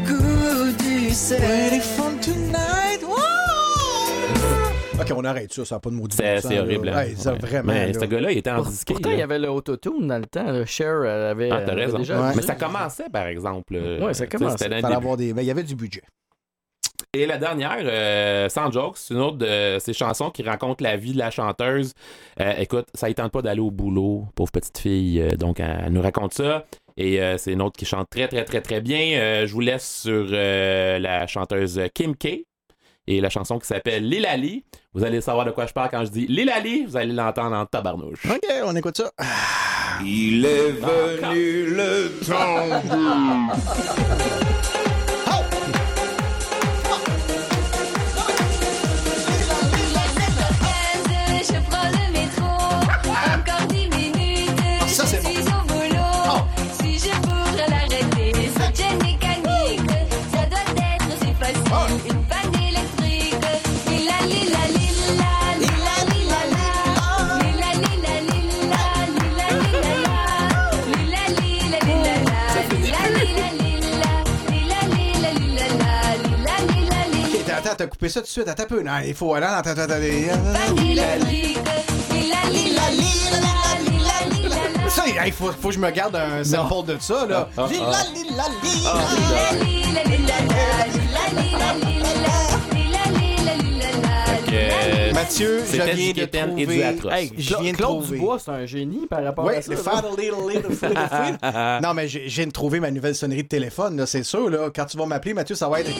Ready 1.30 1.80
for 1.80 2.10
tonight. 2.20 2.81
Ok, 5.02 5.12
on 5.16 5.24
arrête 5.24 5.52
ça, 5.52 5.64
ça 5.64 5.74
n'a 5.76 5.80
pas 5.80 5.90
de 5.90 5.94
maudit. 5.94 6.16
C'est 6.16 6.42
là. 6.54 6.62
horrible. 6.62 6.88
hein. 6.88 6.96
Ouais, 6.96 7.14
ça, 7.16 7.32
Ouais. 7.32 7.38
vraiment. 7.38 7.72
Mais 7.72 7.92
là. 7.92 8.00
ce 8.00 8.04
gars-là, 8.06 8.32
il 8.32 8.38
était 8.38 8.50
en 8.50 8.62
disque. 8.62 8.88
Pourtant, 8.88 9.10
il 9.10 9.18
y 9.18 9.22
avait 9.22 9.38
le 9.38 9.48
autotune 9.50 10.06
dans 10.08 10.18
le 10.18 10.26
temps. 10.26 10.50
Le 10.50 10.64
Cher, 10.64 11.04
elle 11.04 11.22
avait. 11.26 11.50
Ah, 11.50 11.62
t'as 11.64 11.74
raison. 11.74 11.98
déjà 11.98 12.32
Mais 12.34 12.42
ça 12.42 12.54
commençait, 12.54 13.08
par 13.12 13.26
exemple. 13.26 13.74
euh, 13.76 14.00
Ouais, 14.04 14.14
ça 14.14 14.26
commençait. 14.26 14.68
il 14.70 15.42
y 15.44 15.50
avait 15.50 15.62
du 15.62 15.74
budget. 15.76 16.02
Et 17.14 17.26
la 17.26 17.36
dernière, 17.36 17.76
euh, 17.82 18.48
sans 18.48 18.70
jokes, 18.70 18.96
c'est 18.96 19.12
une 19.12 19.20
autre 19.20 19.36
de 19.36 19.76
ces 19.80 19.92
chansons 19.92 20.30
qui 20.30 20.42
raconte 20.42 20.80
la 20.80 20.96
vie 20.96 21.12
de 21.12 21.18
la 21.18 21.30
chanteuse. 21.30 21.92
Euh, 22.40 22.54
écoute, 22.56 22.86
ça 22.94 23.06
ne 23.06 23.12
tente 23.12 23.30
pas 23.32 23.42
d'aller 23.42 23.60
au 23.60 23.70
boulot, 23.70 24.24
pauvre 24.34 24.50
petite 24.50 24.78
fille. 24.78 25.20
euh, 25.20 25.36
donc, 25.36 25.60
elle, 25.60 25.82
elle 25.86 25.92
nous 25.92 26.00
raconte 26.00 26.32
ça. 26.32 26.64
Et 26.96 27.20
euh, 27.20 27.36
c'est 27.36 27.52
une 27.52 27.60
autre 27.60 27.76
qui 27.78 27.84
chante 27.84 28.08
très, 28.08 28.28
très, 28.28 28.44
très, 28.46 28.62
très 28.62 28.80
bien. 28.80 29.18
Euh, 29.18 29.46
je 29.46 29.52
vous 29.52 29.60
laisse 29.60 30.00
sur 30.02 30.26
euh, 30.30 30.98
la 30.98 31.26
chanteuse 31.26 31.82
Kim 31.94 32.16
K. 32.16 32.44
Et 33.06 33.20
la 33.20 33.28
chanson 33.28 33.58
qui 33.58 33.66
s'appelle 33.66 34.08
Lilali. 34.08 34.64
Vous 34.94 35.04
allez 35.04 35.22
savoir 35.22 35.46
de 35.46 35.52
quoi 35.52 35.64
je 35.66 35.72
parle 35.72 35.88
quand 35.90 36.04
je 36.04 36.10
dis 36.10 36.26
Lilali. 36.26 36.84
Vous 36.84 36.98
allez 36.98 37.14
l'entendre 37.14 37.56
en 37.56 37.64
tabarnouche. 37.64 38.26
Ok, 38.26 38.44
on 38.64 38.76
écoute 38.76 38.98
ça. 38.98 39.10
Il 40.04 40.44
est 40.44 40.72
venu 40.72 41.74
le 41.74 42.10
temps. 42.26 42.82
attends, 77.72 77.84
t'as 77.84 77.86
coupé 77.86 78.08
ça 78.08 78.20
tout 78.20 78.26
de 78.26 78.30
suite. 78.30 78.48
Attends 78.48 78.62
un 78.64 78.66
peu. 78.66 78.82
Non, 78.82 78.92
il 79.04 79.14
faut 79.14 79.34
aller. 79.34 79.46
Attends, 79.46 79.70
attends, 79.70 79.82
attends. 79.82 79.96
Ça, 84.88 85.04
il 85.26 85.32
faut, 85.32 85.50
faut 85.52 85.68
que 85.68 85.74
je 85.74 85.78
me 85.78 85.90
garde 85.90 86.16
un 86.16 86.44
sample 86.44 86.92
de 86.92 86.98
ça, 87.00 87.26
là. 87.26 87.48
Euh, 94.54 95.12
Mathieu, 95.14 95.60
je 95.60 95.64
c'était 95.64 95.94
viens 95.94 96.06
du 96.06 96.12
de 96.12 96.20
Kéten 96.20 96.50
et 96.58 96.66
du 96.66 96.66
trouver... 96.66 96.84
Atroce. 96.84 97.12
Hey, 97.14 97.32
Je 97.38 97.56
viens 97.56 97.72
de 97.72 97.76
Claude 97.76 98.00
trouver. 98.02 98.18
Dubois, 98.18 98.38
c'est 98.38 98.50
un 98.50 98.66
génie 98.66 99.06
par 99.06 99.24
rapport 99.24 99.46
Oui, 99.46 99.54
à 99.56 99.62
ça. 99.62 99.70
le 99.70 99.76
là. 99.76 99.82
fat 99.82 100.02
little 100.18 100.48
little 100.48 100.70
little 100.70 100.88
little. 100.88 101.38
Non, 101.82 101.94
mais 101.94 102.08
j'ai- 102.08 102.28
je 102.28 102.36
viens 102.36 102.46
de 102.46 102.52
trouver 102.52 102.80
ma 102.80 102.90
nouvelle 102.90 103.14
sonnerie 103.14 103.44
de 103.44 103.48
téléphone, 103.48 103.96
là, 103.96 104.06
c'est 104.06 104.24
sûr. 104.24 104.50
Là. 104.50 104.70
Quand 104.74 104.84
tu 104.84 104.96
vas 104.98 105.06
m'appeler, 105.06 105.32
Mathieu, 105.34 105.54
ça 105.54 105.68
va 105.68 105.80
être. 105.80 105.90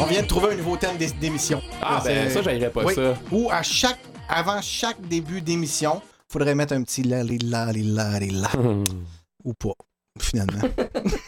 On 0.00 0.06
vient 0.06 0.22
de 0.22 0.26
trouver 0.26 0.52
un 0.52 0.56
nouveau 0.56 0.76
thème 0.76 0.96
d'é- 0.96 1.10
d'émission. 1.20 1.62
Ah, 1.80 1.94
Là, 1.96 2.02
ben, 2.04 2.28
c'est- 2.28 2.34
ça, 2.34 2.42
j'haïrais 2.42 2.70
pas 2.70 2.84
Oui. 2.84 2.94
ça. 2.94 3.14
Ou 3.30 3.48
à 3.50 3.62
chaque, 3.62 3.98
avant 4.28 4.60
chaque 4.60 5.00
début 5.08 5.40
d'émission, 5.40 6.02
faudrait 6.28 6.54
mettre 6.54 6.72
un 6.74 6.82
petit 6.82 7.02
la 7.02 7.22
li 7.22 7.38
la 7.38 7.72
li 7.72 7.82
la 7.82 8.18
li 8.18 8.30
la. 8.30 8.50
Ou 9.44 9.54
pas, 9.54 9.72
finalement. 10.20 10.62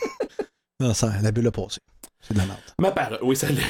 non, 0.81 0.95
ça, 0.95 1.13
la 1.23 1.33
bulle 1.33 1.47
a 1.49 1.53
passé. 1.53 1.79
C'est 2.21 2.35
de 2.35 2.39
la 2.39 2.47
merde. 2.47 2.61
Ma 2.79 2.91
parole. 2.91 3.19
Oui, 3.23 3.37
ça 3.37 3.49
l'est. 3.49 3.63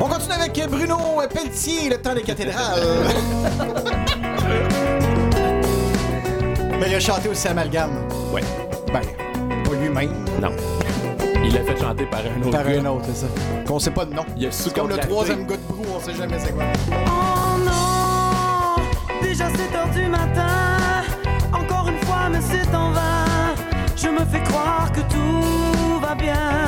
On 0.00 0.08
continue 0.08 0.34
avec 0.34 0.68
Bruno 0.68 0.96
Pelletier, 1.32 1.90
le 1.90 2.00
temps 2.00 2.14
des 2.14 2.22
cathédrales. 2.22 2.80
Mais 6.80 6.88
il 6.88 6.94
a 6.94 7.00
chanté 7.00 7.28
aussi 7.28 7.48
Amalgame. 7.48 8.06
Ouais. 8.32 8.42
Ben, 8.92 9.02
pas 9.64 9.74
lui-même. 9.74 10.24
Non. 10.40 10.50
Il 11.44 11.52
l'a 11.52 11.64
fait 11.64 11.76
chanter 11.80 12.06
par 12.06 12.20
un 12.20 12.40
autre. 12.42 12.50
Par 12.50 12.64
gars. 12.64 12.80
un 12.80 12.86
autre, 12.86 13.04
c'est 13.06 13.16
ça. 13.16 13.26
Qu'on 13.66 13.78
sait 13.78 13.90
pas 13.90 14.04
de 14.04 14.14
nom. 14.14 14.24
Il 14.36 14.46
a 14.46 14.50
comme 14.74 14.88
le 14.88 14.98
troisième 14.98 15.46
gars 15.46 15.56
de 15.56 15.62
brou, 15.62 15.84
on 15.94 16.00
sait 16.00 16.14
jamais 16.14 16.38
c'est 16.38 16.52
quoi. 16.52 16.64
Oh 16.90 17.58
non, 17.64 18.82
déjà 19.22 19.48
7 19.48 19.74
heures 19.74 19.90
du 19.90 20.06
matin. 20.06 20.65
Tout 26.18 26.65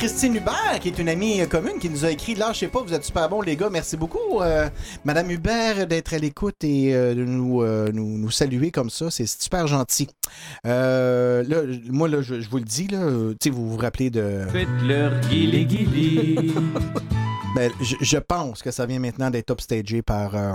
Marie-Christine 0.00 0.36
Hubert, 0.36 0.80
qui 0.80 0.88
est 0.88 0.98
une 0.98 1.10
amie 1.10 1.46
commune, 1.46 1.78
qui 1.78 1.90
nous 1.90 2.06
a 2.06 2.10
écrit 2.10 2.34
Là, 2.34 2.52
je 2.54 2.60
sais 2.60 2.68
pas, 2.68 2.80
vous 2.80 2.94
êtes 2.94 3.04
super 3.04 3.28
bons, 3.28 3.42
les 3.42 3.54
gars. 3.54 3.68
Merci 3.70 3.98
beaucoup, 3.98 4.40
euh, 4.40 4.66
Madame 5.04 5.30
Hubert, 5.30 5.86
d'être 5.86 6.14
à 6.14 6.18
l'écoute 6.18 6.64
et 6.64 6.94
euh, 6.94 7.14
de 7.14 7.22
nous, 7.22 7.60
euh, 7.60 7.90
nous, 7.92 8.16
nous 8.16 8.30
saluer 8.30 8.70
comme 8.70 8.88
ça. 8.88 9.10
C'est 9.10 9.26
super 9.26 9.66
gentil. 9.66 10.08
Euh, 10.66 11.44
là, 11.46 11.58
moi, 11.90 12.08
là, 12.08 12.22
je, 12.22 12.40
je 12.40 12.48
vous 12.48 12.56
le 12.56 12.64
dis, 12.64 12.86
là, 12.88 13.10
tu 13.32 13.36
sais, 13.44 13.50
vous 13.50 13.68
vous 13.68 13.76
rappelez 13.76 14.08
de. 14.08 14.46
Faites-leur 14.50 15.20
guili 15.28 15.66
guili. 15.66 16.54
Ben, 17.56 17.68
je, 17.80 17.96
je 18.00 18.16
pense 18.16 18.62
que 18.62 18.70
ça 18.70 18.86
vient 18.86 19.00
maintenant 19.00 19.28
d'être 19.28 19.50
upstagé 19.50 20.02
par. 20.02 20.36
euh, 20.36 20.52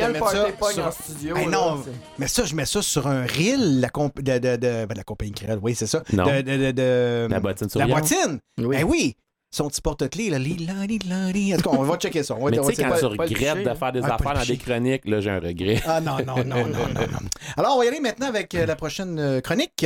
Quel 0.00 0.12
mettre 0.12 0.30
ça. 0.30 0.46
pogne 0.58 0.74
sur- 0.74 0.86
en 0.86 0.90
studio, 0.90 1.36
Hey, 1.36 1.44
là, 1.46 1.50
non, 1.50 1.82
c'est- 1.84 1.90
mais 2.18 2.28
ça, 2.28 2.44
je 2.44 2.54
mets 2.54 2.66
ça 2.66 2.82
sur 2.82 3.06
un 3.06 3.22
reel 3.26 3.80
la 3.80 3.88
comp- 3.88 4.20
de, 4.20 4.38
de, 4.38 4.56
de, 4.56 4.86
ben, 4.86 4.94
la 4.96 5.04
compagnie 5.04 5.32
Créole, 5.32 5.58
oui, 5.62 5.74
c'est 5.74 5.86
ça. 5.86 6.02
Non. 6.12 6.24
De, 6.24 6.40
de, 6.42 6.56
de, 6.56 6.70
de- 6.72 7.28
La 7.30 7.40
bottine 7.40 7.66
La 7.74 7.86
souriante. 7.86 8.00
bottine! 8.00 8.38
Oui. 8.58 8.76
Ben 8.76 8.84
oui! 8.84 9.16
Son 9.52 9.66
petit 9.68 9.80
porte-clés, 9.80 10.30
là. 10.30 10.38
Lila, 10.38 10.86
lila, 10.86 11.32
lila. 11.32 11.56
En 11.56 11.58
tout 11.60 11.70
cas, 11.70 11.76
on 11.76 11.82
va 11.82 11.96
checker 11.96 12.22
ça. 12.22 12.36
On 12.36 12.44
va- 12.44 12.50
Mais 12.52 12.58
tu 12.58 12.64
sais, 12.66 12.84
quand 12.84 12.88
pas- 12.90 13.00
tu 13.00 13.16
pas 13.16 13.22
regrettes 13.24 13.64
de 13.66 13.74
faire 13.74 13.92
des. 13.92 14.00
Ah, 14.04 14.08
pas 14.10 14.14
affaires 14.14 14.34
dans 14.34 14.44
des 14.44 14.56
chroniques, 14.58 15.08
là, 15.08 15.20
j'ai 15.20 15.30
un 15.30 15.40
regret. 15.40 15.82
Ah 15.86 16.00
non, 16.00 16.18
non, 16.24 16.36
non, 16.44 16.44
non, 16.44 16.66
non, 16.68 17.00
non. 17.10 17.18
Alors, 17.56 17.74
on 17.74 17.78
va 17.80 17.84
y 17.84 17.88
aller 17.88 17.98
maintenant 17.98 18.28
avec 18.28 18.54
euh, 18.54 18.64
la 18.64 18.76
prochaine 18.76 19.18
euh, 19.18 19.40
chronique. 19.40 19.84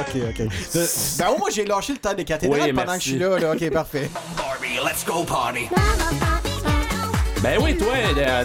OK, 0.00 0.16
OK. 0.30 0.40
Euh, 0.40 0.86
Ben, 1.18 1.28
au 1.28 1.38
moins, 1.38 1.50
j'ai 1.54 1.64
lâché 1.64 1.92
le 1.92 1.98
temps 2.00 2.14
des 2.14 2.24
cathédrales 2.24 2.60
Oui, 2.60 2.72
pendant 2.72 2.94
que 2.94 3.02
je 3.04 3.08
suis 3.08 3.18
là, 3.18 3.38
là. 3.38 3.52
OK, 3.52 3.70
parfait. 3.70 4.10
Barbie, 4.36 4.78
let's 4.84 5.04
go 5.06 5.22
party. 5.22 5.68
Ben 7.42 7.58
oui, 7.62 7.76
toi, 7.76 7.92
euh, 8.16 8.44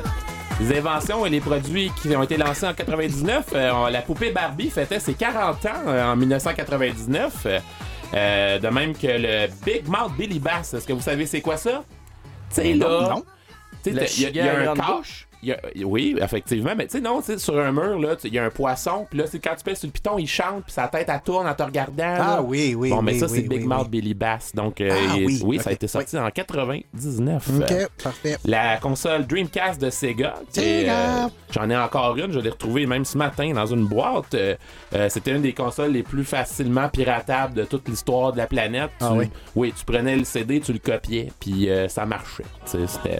les 0.59 0.77
inventions 0.77 1.25
et 1.25 1.29
les 1.29 1.39
produits 1.39 1.91
qui 2.01 2.15
ont 2.15 2.23
été 2.23 2.37
lancés 2.37 2.67
en 2.67 2.73
99, 2.73 3.45
euh, 3.53 3.89
la 3.89 4.01
poupée 4.01 4.31
Barbie 4.31 4.69
fêtait 4.69 4.99
ses 4.99 5.13
40 5.15 5.65
ans 5.65 5.69
euh, 5.87 6.11
en 6.11 6.15
1999. 6.15 7.33
euh, 7.45 7.59
euh, 8.13 8.59
de 8.59 8.67
même 8.67 8.95
que 8.95 9.07
le 9.07 9.47
Big 9.65 9.87
Mouth 9.87 10.15
Billy 10.15 10.37
Bass. 10.37 10.75
Est-ce 10.75 10.85
que 10.85 10.93
vous 10.93 11.01
savez 11.01 11.25
c'est 11.25 11.41
quoi 11.41 11.57
ça? 11.57 11.83
Tu 12.49 12.55
sais, 12.61 12.73
là. 12.75 12.85
Non. 13.09 13.23
Il 14.19 14.21
y, 14.21 14.25
a- 14.25 14.29
y 14.35 14.39
un 14.67 14.75
il 14.75 15.32
y 15.45 15.51
a- 15.51 15.59
oui, 15.85 16.15
effectivement, 16.21 16.71
mais 16.77 16.85
tu 16.87 16.93
sais, 16.97 17.01
non, 17.01 17.19
tu 17.21 17.27
sais, 17.27 17.37
sur 17.37 17.57
un 17.59 17.71
mur, 17.71 17.99
là, 17.99 18.15
il 18.23 18.33
y 18.33 18.39
a 18.39 18.45
un 18.45 18.49
poisson, 18.49 19.05
puis 19.09 19.19
là, 19.19 19.25
c'est 19.27 19.39
quand 19.39 19.55
tu 19.57 19.63
pèses 19.63 19.79
sur 19.79 19.87
le 19.87 19.91
piton, 19.93 20.17
il 20.17 20.27
chante, 20.27 20.63
puis 20.63 20.73
sa 20.73 20.87
tête, 20.87 21.07
elle 21.09 21.21
tourne 21.21 21.47
en 21.47 21.53
te 21.53 21.63
regardant. 21.63 21.93
Ah 22.15 22.17
là. 22.37 22.41
oui, 22.41 22.75
oui, 22.77 22.89
Bon, 22.89 23.01
mais 23.01 23.13
oui, 23.13 23.19
ça, 23.19 23.25
oui, 23.27 23.31
c'est 23.41 23.47
Big 23.47 23.65
Mouth. 23.65 23.89
Billy 23.89 24.13
Bass. 24.13 24.51
Donc, 24.55 24.79
euh, 24.81 24.89
Ah 24.91 25.15
oui, 25.43 25.59
ça 25.59 25.69
a 25.69 25.73
été 25.73 25.87
sorti 25.87 26.17
en 26.17 26.29
99. 26.29 27.49
OK, 27.61 27.71
Euh, 27.71 27.87
parfait. 28.03 28.37
la 28.45 28.77
console 28.77 29.25
Dreamcast 29.27 29.81
de 29.81 29.89
Sega. 29.89 30.35
euh, 30.57 31.27
J'en 31.51 31.69
ai 31.69 31.77
encore 31.77 32.17
une, 32.17 32.31
je 32.31 32.39
l'ai 32.39 32.49
retrouvée 32.49 32.85
même 32.85 33.05
ce 33.05 33.17
matin 33.17 33.51
dans 33.53 33.65
une 33.65 33.85
boîte. 33.85 34.33
Euh, 34.33 34.55
C'était 35.09 35.31
une 35.31 35.41
des 35.41 35.53
consoles 35.53 35.91
les 35.91 36.03
plus 36.03 36.23
facilement 36.23 36.89
piratables 36.89 37.53
de 37.53 37.63
toute 37.63 37.87
l'histoire 37.87 38.31
de 38.31 38.37
la 38.37 38.47
planète. 38.47 38.91
Ah 39.01 39.11
Tu- 39.21 39.29
oui? 39.55 39.73
tu 39.77 39.85
prenais 39.85 40.15
le 40.15 40.23
CD, 40.23 40.59
tu 40.59 40.73
le 40.73 40.79
copiais, 40.79 41.31
puis 41.39 41.69
ça 41.87 42.05
marchait. 42.05 42.43
C'était- 42.65 43.19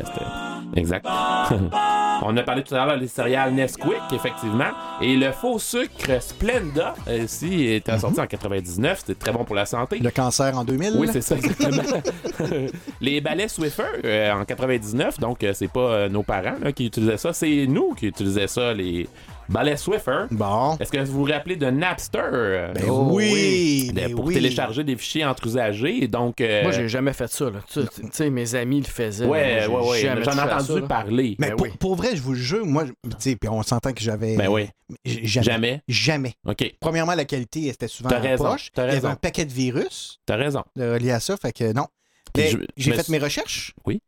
Exact. 0.76 1.06
On 2.22 2.38
a 2.38 2.44
parlé 2.44 2.64
tout 2.64 2.76
à 2.76 2.86
l'heure 2.86 3.00
des 3.00 3.08
céréales 3.08 3.54
Nesquik, 3.54 4.14
effectivement. 4.14 4.72
Et 5.02 5.16
le 5.16 5.32
faux 5.32 5.60
sucre 5.60 6.22
Splenda, 6.22 6.94
euh, 7.08 7.26
aussi, 7.26 7.66
était 7.66 7.98
sorti 7.98 8.20
en 8.20 8.28
99. 8.28 9.00
C'était 9.00 9.16
très 9.16 9.32
bon 9.32 9.44
pour 9.44 9.56
la 9.56 9.66
santé. 9.66 10.00
Le 10.00 10.12
cancer 10.12 10.58
en 10.58 10.64
2000. 10.64 10.94
Oui, 10.98 11.10
c'est 11.12 11.22
ça, 11.22 11.36
exactement. 11.36 11.82
les 13.02 13.22
balais 13.22 13.48
Swiffer 13.48 13.84
euh, 14.06 14.32
en 14.34 14.46
99, 14.46 15.20
donc 15.20 15.44
euh, 15.44 15.52
c'est 15.54 15.72
pas 15.72 15.80
euh, 15.80 16.10
nos 16.10 16.24
parents 16.24 16.56
là, 16.62 16.72
qui 16.72 16.88
utilisaient 16.88 17.18
ça, 17.18 17.34
c'est 17.34 17.66
nous 17.68 17.94
qui 17.94 18.08
utilisaient 18.08 18.48
ça, 18.48 18.74
les 18.74 19.08
balais 19.50 19.78
Swiffer. 19.78 20.26
Bon. 20.32 20.78
Est-ce 20.80 20.92
que 20.92 20.98
vous 21.00 21.20
vous 21.26 21.32
rappelez 21.32 21.56
de 21.56 21.70
Napster? 21.70 22.72
Ben 22.74 22.84
Oh, 22.90 23.10
oui, 23.12 23.88
de- 23.90 23.94
ben 23.94 24.16
pour 24.16 24.26
oui. 24.26 24.34
télécharger 24.34 24.84
des 24.84 24.96
fichiers 24.98 25.26
entre 25.26 25.46
usagers. 25.48 26.08
Donc, 26.08 26.42
euh, 26.42 26.64
Moi, 26.64 26.72
j'ai 26.72 26.90
jamais 26.90 27.14
fait 27.14 27.32
ça. 27.32 27.46
là. 27.50 27.60
Tu 27.72 27.82
tu 27.82 28.02
sais, 28.12 28.30
mes 28.30 28.56
amis 28.56 28.80
le 28.82 28.86
faisaient. 28.88 29.26
ouais, 29.26 29.68
ouais, 29.68 29.90
ouais. 29.90 30.02
J'en 30.24 30.38
ai 30.38 30.40
entendu 30.42 30.82
ça, 30.82 30.88
parler. 30.88 31.36
Mais 31.40 31.50
Ben 31.50 31.56
pour, 31.56 31.66
oui. 31.68 31.74
pour 31.80 31.96
vrai, 31.96 32.16
je 32.16 32.22
vous 32.22 32.34
le 32.34 32.40
jure, 32.40 32.66
moi, 32.66 32.86
tu 32.86 32.92
sais, 33.20 33.36
puis 33.36 33.50
on 33.50 33.62
s'entend 33.64 33.94
que 33.94 34.02
j'avais. 34.02 34.36
Ben 34.36 34.48
oui. 34.50 34.68
Jamais. 35.06 35.44
Jamais? 35.46 35.82
Jamais. 35.88 36.34
OK. 36.48 36.74
Premièrement, 36.80 37.16
la 37.16 37.26
qualité 37.26 37.68
était 37.68 37.88
souvent 37.88 38.10
T'as 38.10 38.20
en 38.20 38.22
raison, 38.22 38.44
poche. 38.52 38.70
t'as 38.74 38.84
Il 38.84 38.86
y 38.86 38.90
avait 38.90 38.96
raison. 38.98 39.08
un 39.10 39.16
paquet 39.16 39.46
de 39.46 39.52
virus 39.54 40.20
T'as 40.26 40.36
raison. 40.36 40.64
euh, 40.78 40.98
liés 41.00 41.12
à 41.12 41.20
ça, 41.20 41.36
fait 41.38 41.52
que 41.52 41.74
non. 41.74 41.88
J'ai 42.36 42.94
fait 42.94 43.10
mes 43.10 43.20
recherches. 43.20 43.74
Oui. 43.86 44.02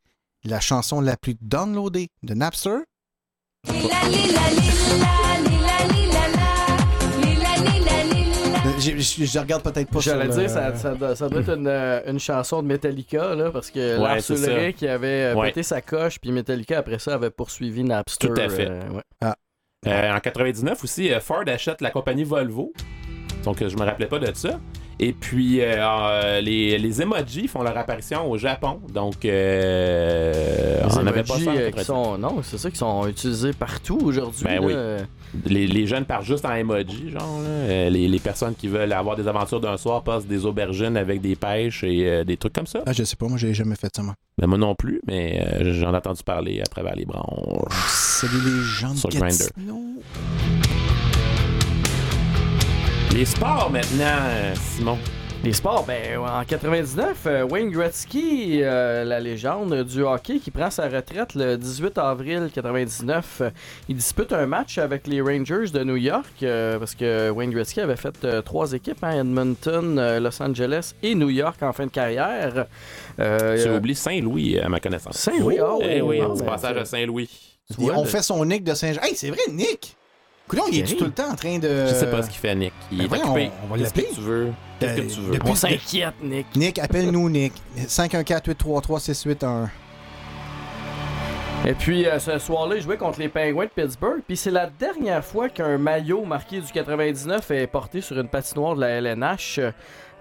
La 0.44 0.60
chanson 0.60 1.02
la 1.02 1.18
plus 1.18 1.36
downloadée 1.42 2.10
de 2.24 2.34
Napster. 2.36 2.78
Je, 8.77 9.26
je 9.26 9.40
regarde 9.40 9.64
peut-être 9.64 9.90
pas 9.90 10.00
J'allais 10.00 10.26
le- 10.26 10.34
dire, 10.34 10.50
ça, 10.50 10.76
ça 10.76 10.94
doit, 10.95 11.16
ça 11.16 11.30
doit 11.30 11.42
être 11.42 11.56
une, 11.58 11.68
euh, 11.68 12.02
une 12.08 12.19
chanson 12.19 12.61
de 12.61 12.68
Metallica, 12.68 13.34
là, 13.34 13.50
parce 13.52 13.72
que 13.72 14.00
Lars 14.00 14.22
c'est 14.22 14.35
ça. 14.35 14.52
Ulrich 14.52 14.76
qui 14.76 14.88
avait 14.88 15.08
euh, 15.08 15.35
Ouais. 15.35 15.48
pété 15.48 15.64
sa 15.64 15.82
coche, 15.82 16.19
puis 16.19 16.32
Metallica, 16.32 16.80
après 16.80 17.00
ça, 17.00 17.14
avait 17.16 17.30
poursuivi 17.32 17.84
Napster. 17.84 18.27
Tout 18.27 18.40
à 18.40 18.50
fait. 18.50 18.68
euh, 18.69 18.82
ouais. 18.92 19.32
Euh, 19.88 20.14
en 20.16 20.19
99 20.19 20.84
aussi, 20.84 21.10
Ford 21.22 21.44
achète 21.48 21.82
la 21.82 21.92
compagnie 21.92 22.24
Volvo. 22.24 22.74
Donc, 23.46 23.66
je 23.66 23.76
me 23.78 23.84
rappelais 23.86 24.08
pas 24.08 24.20
de 24.20 24.30
ça. 24.34 24.60
Et 24.98 25.12
puis, 25.12 25.60
euh, 25.60 25.76
euh, 25.78 26.40
les, 26.42 26.78
les 26.78 27.02
emojis 27.02 27.48
font 27.50 27.62
leur 27.64 27.78
apparition 27.78 28.30
au 28.32 28.38
Japon. 28.38 28.80
Donc, 28.94 29.26
euh, 29.26 30.82
Les 30.88 30.98
on 30.98 31.04
n'avait 31.04 31.24
pas 31.24 31.38
ça. 31.38 31.50
euh, 31.52 31.70
99. 31.72 31.76
qui 31.76 31.84
sont, 31.86 32.18
non, 32.18 32.38
c'est 32.44 32.58
ça, 32.58 32.72
qui 32.72 32.78
sont 32.78 33.06
utilisés 33.08 33.52
partout 33.52 34.00
aujourd'hui. 34.02 34.46
Ben 34.46 34.62
là. 34.66 34.98
oui. 35.38 35.44
Les, 35.48 35.68
les 35.68 35.86
jeunes 35.86 36.06
partent 36.06 36.24
juste 36.24 36.46
en 36.46 36.54
emoji, 36.54 37.10
genre. 37.12 37.42
là. 37.42 37.90
Les, 37.90 38.08
les 38.08 38.20
personnes 38.20 38.56
qui 38.56 38.70
veulent 38.70 38.94
avoir 38.94 39.18
des 39.18 39.28
aventures 39.28 39.60
d'un 39.60 39.76
soir 39.76 40.02
passent 40.02 40.26
des 40.26 40.46
aubergines 40.46 40.96
avec 40.96 41.20
des 41.20 41.36
pêches 41.36 41.84
et 41.84 42.10
euh, 42.10 42.24
des 42.24 42.38
trucs 42.38 42.54
comme 42.54 42.68
ça. 42.68 42.82
Ah, 42.86 42.94
je 42.94 43.04
sais 43.04 43.18
pas, 43.18 43.28
moi, 43.28 43.38
j'ai 43.38 43.54
jamais 43.54 43.76
fait 43.76 43.90
ça, 43.94 44.02
moi. 44.02 44.14
Ben, 44.38 44.48
moi 44.48 44.58
non 44.58 44.76
plus, 44.76 45.02
mais 45.06 45.46
euh, 45.60 45.74
j'en 45.74 45.94
ai 45.94 45.98
entendu 45.98 46.24
parler 46.24 46.62
à 46.62 46.66
travers 46.66 46.96
les 46.96 47.06
branches. 47.06 47.74
Salut 47.90 48.40
les 48.46 48.62
gens 48.64 48.94
de 48.94 48.98
Sur 48.98 49.10
Grindr. 49.10 49.44
Les 53.16 53.24
sports 53.24 53.69
maintenant, 53.72 54.53
Simon. 54.56 54.98
Les 55.42 55.53
sports, 55.53 55.85
ben, 55.85 56.18
en 56.18 56.44
99, 56.44 57.18
euh, 57.27 57.44
Wayne 57.45 57.69
Gretzky, 57.69 58.60
euh, 58.61 59.06
la 59.06 59.22
légende 59.22 59.85
du 59.85 60.02
hockey, 60.02 60.40
qui 60.40 60.52
prend 60.52 60.69
sa 60.69 60.90
retraite 60.90 61.34
le 61.34 61.56
18 61.56 61.98
avril 61.98 62.50
99, 62.53 63.38
euh, 63.40 63.50
il 63.88 63.95
dispute 63.95 64.34
un 64.34 64.48
match 64.48 64.80
avec 64.80 65.08
les 65.08 65.22
Rangers 65.22 65.69
de 65.72 65.85
New 65.85 65.95
York, 65.95 66.44
euh, 66.44 66.77
parce 66.77 66.94
que 66.94 67.30
Wayne 67.30 67.52
Gretzky 67.52 67.80
avait 67.80 67.95
fait 67.95 68.26
euh, 68.26 68.42
trois 68.42 68.74
équipes, 68.74 69.02
hein, 69.02 69.22
Edmonton, 69.22 69.98
euh, 69.98 70.19
Los 70.19 70.42
Angeles 70.44 70.92
et 71.02 71.16
New 71.16 71.30
York 71.30 71.64
en 71.64 71.72
fin 71.72 71.85
de 71.85 71.92
carrière. 71.92 72.66
Euh, 73.22 73.64
Tu 73.64 73.69
euh, 73.69 73.77
oublies 73.77 73.95
Saint-Louis, 73.95 74.60
à 74.60 74.68
ma 74.68 74.82
connaissance. 74.82 75.16
Saint-Louis, 75.16 75.60
oh, 75.61 75.80
Eh 75.82 76.02
oui, 76.02 76.19
ah, 76.22 76.26
un 76.26 76.30
petit 76.32 76.44
ben, 76.44 76.50
passage 76.50 76.76
à 76.76 76.84
Saint-Louis. 76.84 77.30
on 77.80 78.03
fait 78.03 78.24
son 78.24 78.44
Nick 78.44 78.66
de 78.66 78.74
Saint-Jean. 78.74 79.03
Hey, 79.03 79.16
c'est 79.16 79.30
vrai, 79.30 79.40
Nick! 79.53 79.95
Coudon, 80.48 80.64
il 80.72 80.80
est 80.80 80.96
tout 80.98 81.06
le 81.06 81.12
temps 81.12 81.32
en 81.32 81.36
train 81.36 81.58
de. 81.58 81.86
Je 81.88 81.94
sais 81.94 82.10
pas 82.10 82.22
ce 82.22 82.30
qu'il 82.30 82.40
fait, 82.40 82.54
Nick. 82.56 82.74
Il 82.92 82.98
ben 83.00 83.04
est 83.04 83.08
voyons, 83.08 83.32
occupé. 83.34 83.52
on 83.64 83.68
va 83.74 83.78
Qu'est-ce 83.80 83.94
que 83.94 84.00
l'appeler. 84.02 84.16
tu 84.16 84.22
veux? 84.22 84.54
Qu'est-ce 84.80 84.96
que 84.96 85.02
Euh, 85.02 85.08
tu 85.08 85.20
veux? 85.22 85.34
depuis- 85.34 85.50
On 85.52 85.56
s'inquiète, 85.56 86.14
Nick. 86.22 86.46
Nick, 86.56 86.80
appelle-nous, 86.80 87.30
Nick. 87.30 87.54
514-833-681. 87.88 89.70
Et 91.68 91.74
puis 91.74 92.06
euh, 92.06 92.20
ce 92.20 92.38
soir-là, 92.38 92.76
il 92.76 92.82
jouait 92.84 92.98
contre 92.98 93.20
les 93.20 93.28
Penguins 93.28 93.66
de 93.66 93.70
Pittsburgh. 93.84 94.22
Puis 94.28 94.38
c'est 94.38 94.52
la 94.52 94.68
dernière 94.70 95.26
fois 95.26 95.50
qu'un 95.50 95.80
maillot 95.80 96.24
marqué 96.24 96.62
du 96.62 96.72
99 96.72 97.50
est 97.50 97.66
porté 97.66 98.02
sur 98.02 98.20
une 98.20 98.28
patinoire 98.28 98.76
de 98.76 98.82
la 98.82 98.90
LNH. 99.02 99.60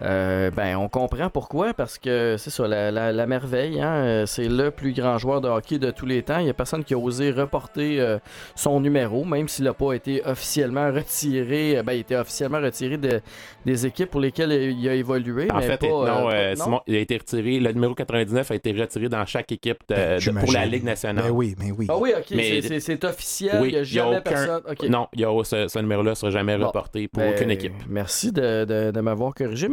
Euh, 0.02 0.50
ben, 0.50 0.76
on 0.76 0.88
comprend 0.88 1.30
pourquoi, 1.30 1.72
parce 1.72 1.98
que 1.98 2.34
c'est 2.36 2.50
ça, 2.50 2.66
la, 2.66 2.90
la- 2.90 3.12
la 3.12 3.26
merveille, 3.26 3.80
hein, 3.80 3.94
euh, 3.94 4.26
c'est 4.26 4.48
le 4.48 4.70
plus 4.72 4.92
grand 4.92 5.18
joueur 5.18 5.40
de 5.40 5.48
hockey 5.48 5.78
de 5.78 5.90
tous 5.92 6.04
les 6.04 6.22
temps. 6.22 6.38
Il 6.38 6.44
n'y 6.44 6.50
a 6.50 6.54
personne 6.54 6.82
qui 6.82 6.94
a 6.94 6.98
osé 6.98 7.30
reporter 7.30 8.00
euh, 8.00 8.18
son 8.56 8.80
numéro, 8.80 9.24
même 9.24 9.46
s'il 9.46 9.64
n'a 9.66 9.72
pas 9.72 9.92
été 9.92 10.20
officiellement 10.26 10.90
retiré. 10.92 11.80
Ben, 11.84 11.92
il 11.92 12.00
était 12.00 12.16
officiellement 12.16 12.60
retiré 12.60 12.96
de- 12.96 13.20
des 13.64 13.86
équipes 13.86 14.10
pour 14.10 14.20
lesquelles 14.20 14.52
il 14.52 14.88
a 14.88 14.94
évolué. 14.94 15.48
En 15.50 15.58
mais 15.58 15.66
fait, 15.68 15.78
pas, 15.78 15.86
non, 15.86 16.28
euh, 16.28 16.32
euh, 16.32 16.54
non? 16.56 16.64
Simon, 16.64 16.80
il 16.88 16.96
a 16.96 16.98
été 16.98 17.16
retiré. 17.16 17.60
Le 17.60 17.72
numéro 17.72 17.94
99 17.94 18.50
a 18.50 18.54
été 18.56 18.72
retiré 18.72 19.08
dans 19.08 19.24
chaque 19.26 19.52
équipe 19.52 19.78
de- 19.88 19.94
Ben, 19.94 20.18
de- 20.18 20.40
pour 20.40 20.52
la 20.52 20.66
Ligue 20.66 20.84
nationale. 20.84 21.24
Ben 21.26 21.30
oui, 21.30 21.54
mais 21.58 21.70
oui. 21.70 21.86
Ah 21.88 21.96
oui, 21.96 22.12
ok, 22.18 22.26
Mais- 22.32 22.60
c'est- 22.80 23.04
officiel, 23.04 23.58
Oui, 23.60 23.68
il 23.68 23.72
n'y 23.72 23.78
a 23.78 23.82
il 23.82 23.94
y 23.94 24.00
a 24.00 24.08
aucun- 24.08 24.20
personne. 24.20 24.62
Non, 24.88 25.06
il 25.12 25.20
y 25.20 25.24
a, 25.24 25.44
ce, 25.44 25.68
ce 25.68 25.78
numéro-là 25.78 26.10
ne 26.10 26.14
sera 26.14 26.30
jamais 26.30 26.56
Bon. 26.58 26.66
reporté 26.66 27.06
pour 27.06 27.22
Ben, 27.22 27.32
aucune 27.34 27.50
équipe. 27.50 27.72
Merci 27.88 28.32
de, 28.32 28.64
de- 28.64 28.90
de 28.90 29.00
m'avoir 29.00 29.34
corrigé, 29.34 29.68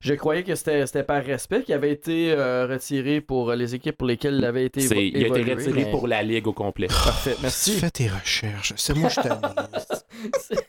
Je 0.00 0.14
croyais 0.14 0.42
que 0.42 0.54
c'était 0.54 1.02
par 1.02 1.22
respect 1.24 1.62
qu'il 1.62 1.74
avait 1.74 1.92
été 1.92 2.32
euh, 2.32 2.66
retiré 2.66 3.20
pour 3.20 3.52
les 3.52 3.74
équipes 3.74 3.96
pour 3.96 4.06
lesquelles 4.06 4.36
il 4.38 4.44
avait 4.44 4.64
été 4.66 4.80
C'est- 4.80 4.94
évo- 4.94 5.00
il 5.14 5.16
a 5.16 5.28
été 5.28 5.40
évolué, 5.40 5.54
retiré 5.54 5.84
mais- 5.84 5.90
pour 5.90 6.06
la 6.08 6.22
Ligue 6.22 6.46
au 6.46 6.52
complet. 6.52 6.86
Parfait, 6.88 7.36
merci. 7.42 7.72
Fais 7.78 7.90
tes 7.90 8.08
recherches. 8.08 8.72
C'est 8.76 8.94
moi, 8.96 9.08
je. 9.08 9.20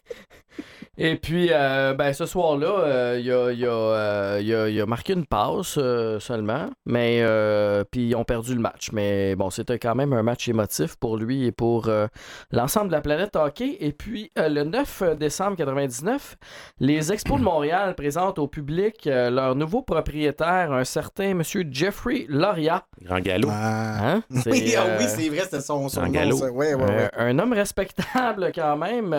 Et 0.97 1.15
puis, 1.15 1.49
euh, 1.51 1.93
ben, 1.93 2.13
ce 2.13 2.25
soir-là, 2.25 2.67
euh, 2.79 3.19
il, 3.19 3.31
a, 3.31 3.51
il 3.51 3.65
a, 3.65 3.69
euh, 3.69 4.39
il 4.41 4.53
a- 4.53 4.69
il 4.69 4.79
a 4.81 4.85
marqué 4.85 5.13
une 5.13 5.25
passe 5.25 5.75
euh, 5.77 6.19
seulement, 6.19 6.69
mais 6.85 7.19
euh, 7.21 7.83
puis 7.89 8.09
ils 8.09 8.15
ont 8.15 8.23
perdu 8.25 8.53
le 8.53 8.59
match. 8.61 8.89
Mais 8.91 9.35
bon, 9.35 9.49
c'était 9.49 9.79
quand 9.79 9.95
même 9.95 10.13
un 10.13 10.21
match 10.21 10.47
émotif 10.49 10.95
pour 10.97 11.17
lui 11.17 11.45
et 11.45 11.51
pour 11.51 11.87
euh, 11.87 12.07
l'ensemble 12.51 12.87
de 12.87 12.91
la 12.93 13.01
planète 13.01 13.35
hockey. 13.35 13.77
Et 13.79 13.93
puis, 13.93 14.31
euh, 14.37 14.49
le 14.49 14.63
9 14.63 15.17
décembre 15.17 15.55
99, 15.57 16.35
les 16.79 17.11
Expos 17.11 17.39
de 17.39 17.43
Montréal 17.45 17.95
présentent 17.95 18.37
au 18.37 18.47
public 18.47 19.07
euh, 19.07 19.29
leur 19.29 19.55
nouveau 19.55 19.81
propriétaire, 19.81 20.71
un 20.73 20.83
certain 20.83 21.33
monsieur 21.33 21.63
Jeffrey 21.71 22.25
Loria. 22.27 22.83
Grand 23.03 23.19
galop. 23.21 23.49
Hein? 23.49 24.21
Oui, 24.45 24.73
ah 24.77 24.83
euh, 24.85 24.97
oui, 24.99 25.05
c'est 25.07 25.29
vrai, 25.29 25.39
c'était 25.43 25.61
son, 25.61 25.87
son 25.87 26.01
un 26.01 26.05
nom. 26.07 26.11
galop. 26.11 26.37
ça. 26.37 26.51
Ouais, 26.51 26.73
ouais, 26.73 26.83
euh, 26.83 26.97
ouais. 27.05 27.09
un 27.17 27.39
homme 27.39 27.53
respectable 27.53 28.51
quand 28.53 28.75
même. 28.77 29.13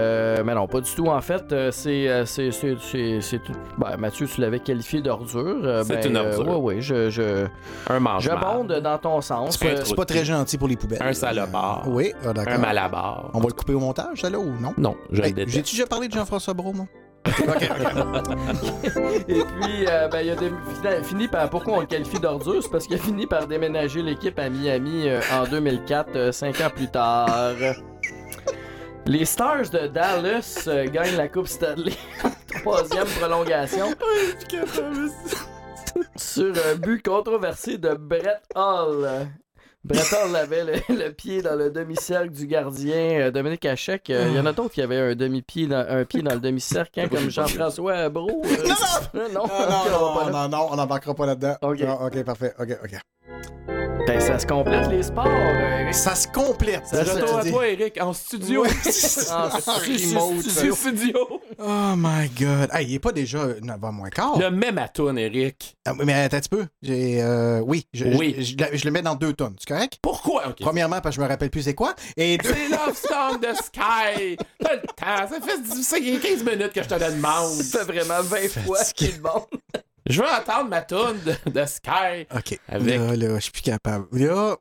Euh, 0.00 0.42
mais 0.44 0.54
non, 0.54 0.66
pas 0.66 0.80
du 0.80 0.90
tout 0.90 1.06
en 1.08 1.20
fait. 1.20 1.52
euh, 1.52 1.70
c'est, 1.70 2.08
euh, 2.08 2.24
c'est, 2.26 2.50
c'est, 2.50 2.76
c'est, 2.80 3.20
c'est 3.20 3.38
tout- 3.38 3.52
ben, 3.78 3.96
Mathieu, 3.98 4.26
tu 4.26 4.40
l'avais 4.40 4.60
qualifié 4.60 5.00
d'ordure. 5.02 5.84
C'est 5.84 6.02
ben, 6.02 6.10
une 6.10 6.16
euh, 6.16 6.36
ordure. 6.36 6.48
ouais, 6.60 6.74
ouais, 6.76 6.80
je, 6.80 7.10
je, 7.10 7.46
Un 7.88 8.00
mange 8.00 8.22
j'abonde 8.24 8.72
dans 8.82 8.98
ton 8.98 9.20
sens. 9.20 9.58
C'est 9.58 9.88
pas, 9.90 9.94
pas 9.96 10.04
très 10.04 10.24
gentil 10.24 10.58
pour 10.58 10.68
les 10.68 10.76
poubelles. 10.76 11.02
Un 11.02 11.12
salopard. 11.12 11.84
Oui, 11.86 12.12
ah, 12.26 12.32
d'accord. 12.32 12.54
Un 12.54 12.58
malabar. 12.58 13.30
On 13.34 13.40
va 13.40 13.46
le 13.48 13.52
couper 13.54 13.74
au 13.74 13.80
montage, 13.80 14.20
ça, 14.22 14.30
là, 14.30 14.38
ou 14.38 14.52
non? 14.60 14.74
Non, 14.78 14.96
je 15.12 15.22
Hey, 15.22 15.28
le 15.30 15.34
déteste. 15.34 15.54
J'ai-tu 15.56 15.74
déjà 15.76 15.86
parlé 15.86 16.08
de 16.08 16.12
Jean-François 16.14 16.54
Brault, 16.54 16.72
moi? 16.72 16.86
Et 19.28 19.34
puis, 19.34 19.86
euh, 19.88 20.08
ben, 20.08 20.20
il 20.22 20.30
a 20.30 20.36
dé- 20.36 20.50
fini- 20.82 21.04
fini 21.04 21.28
par. 21.28 21.48
Pourquoi 21.50 21.74
on 21.74 21.80
le 21.80 21.86
qualifie 21.86 22.18
d'ordure? 22.18 22.62
C'est 22.62 22.70
parce 22.70 22.86
qu'il 22.86 22.96
a 22.96 22.98
fini 22.98 23.26
par 23.26 23.46
déménager 23.46 24.02
l'équipe 24.02 24.38
à 24.38 24.48
Miami 24.48 25.08
euh, 25.08 25.20
en 25.32 25.44
2004, 25.44 26.08
euh, 26.16 26.32
cinq 26.32 26.60
ans 26.60 26.70
plus 26.74 26.88
tard. 26.88 27.28
Les 29.10 29.24
Stars 29.24 29.70
de 29.70 29.88
Dallas 29.88 30.66
euh, 30.68 30.86
gagnent 30.88 31.16
la 31.16 31.26
Coupe 31.26 31.48
Stanley. 31.48 31.94
En 32.22 32.30
troisième 32.60 33.08
prolongation. 33.18 33.86
Sur 36.14 36.54
un 36.54 36.76
but 36.76 37.04
controversé 37.04 37.76
de 37.76 37.94
Brett 37.94 38.40
Hall. 38.54 39.26
Hall 39.88 40.36
avait 40.36 40.64
le, 40.64 40.72
le 40.94 41.10
pied 41.10 41.40
dans 41.42 41.54
le 41.56 41.70
demi-cercle 41.70 42.30
du 42.30 42.46
gardien 42.46 42.94
euh, 42.96 43.30
Dominique 43.30 43.64
Hachek. 43.64 44.10
Euh, 44.10 44.26
Il 44.30 44.36
y 44.36 44.38
en 44.40 44.44
a 44.46 44.52
d'autres 44.52 44.74
qui 44.74 44.82
avaient 44.82 44.98
un 45.12 45.14
demi-pied 45.14 45.66
dans, 45.66 45.86
un 45.88 46.04
pied 46.04 46.20
dans 46.22 46.34
le 46.34 46.40
demi-cercle, 46.40 47.00
hein, 47.00 47.08
comme 47.08 47.30
Jean-François 47.30 48.08
Brault. 48.10 48.42
euh, 48.44 49.28
non, 49.32 49.44
Non, 49.44 49.46
non, 49.90 50.14
pas 50.14 50.30
non, 50.30 50.32
non, 50.32 50.48
non, 50.48 50.68
on 50.72 50.76
n'embarquera 50.76 51.14
pas 51.14 51.26
là-dedans. 51.26 51.56
Ok. 51.62 51.80
Non, 51.80 51.98
ok, 52.04 52.22
parfait. 52.24 52.52
Ok, 52.58 52.78
ok. 52.84 52.98
Ben, 54.06 54.18
ça 54.18 54.38
se 54.38 54.46
complète 54.46 54.88
les 54.90 55.02
sports. 55.04 55.26
euh, 55.26 55.80
Eric. 55.82 55.94
Ça 55.94 56.14
se 56.14 56.26
complète. 56.28 56.86
Ça 56.86 57.04
que 57.04 57.10
retour 57.10 57.28
tu 57.28 57.34
à 57.34 57.42
dis. 57.42 57.50
toi, 57.52 57.68
Eric, 57.68 58.00
en 58.02 58.12
studio. 58.12 58.62
Ouais. 58.62 58.68
En 59.30 59.48
remote, 59.48 60.42
studio. 60.42 60.74
studio. 60.74 61.40
Oh 61.58 61.94
my 61.96 62.28
god. 62.30 62.70
Hey, 62.72 62.86
il 62.88 62.94
est 62.94 62.98
pas 62.98 63.12
déjà 63.12 63.46
9h 63.46 63.92
moins 63.92 64.08
quart. 64.08 64.38
Le 64.38 64.50
même 64.50 64.78
à 64.78 64.88
tourne, 64.88 65.18
Eric. 65.18 65.76
Ah, 65.86 65.92
mais 66.04 66.14
attends 66.14 66.38
un 66.38 66.40
petit 66.40 66.48
peu. 66.48 66.64
J'ai, 66.82 67.22
euh, 67.22 67.60
oui, 67.60 67.86
je, 67.92 68.06
Oui. 68.06 68.34
Je, 68.38 68.42
je- 68.58 68.76
je 68.78 68.84
le 68.86 68.90
mets 68.90 69.02
dans 69.02 69.14
deux 69.14 69.32
tonnes. 69.34 69.54
Correct? 69.70 69.98
Pourquoi? 70.02 70.52
Premièrement, 70.60 71.00
parce 71.00 71.14
que 71.14 71.20
je 71.22 71.24
me 71.24 71.30
rappelle 71.30 71.50
plus 71.50 71.62
c'est 71.62 71.74
quoi. 71.74 71.94
Et 72.16 72.36
deux. 72.38 72.52
C'est 72.52 72.68
Love 72.68 72.96
Song 72.96 73.40
de 73.40 73.54
Sky. 73.54 74.36
T'as 74.58 74.74
le 74.74 74.80
temps. 74.82 75.28
Ça 75.28 75.40
fait 75.40 75.62
10 75.62 75.82
ça 75.84 75.98
y 75.98 76.16
est 76.16 76.18
15 76.18 76.42
minutes 76.44 76.72
que 76.72 76.82
je 76.82 76.88
te 76.88 76.94
le 76.94 77.10
demande. 77.12 77.52
Ça 77.62 77.84
fait 77.86 77.92
vraiment 78.02 78.20
20 78.22 78.48
fois 78.64 78.82
qu'il 78.94 79.16
demande. 79.18 79.44
Je 80.08 80.20
veux 80.22 80.28
entendre 80.28 80.68
ma 80.70 80.82
tune 80.82 81.20
de, 81.24 81.50
de 81.50 81.66
Sky. 81.66 82.26
OK. 82.34 82.58
Avec- 82.68 82.98
Là, 82.98 83.14
là, 83.16 83.34
je 83.36 83.40
suis 83.40 83.52
plus 83.52 83.62
capable. 83.62 84.06
Là. 84.12 84.56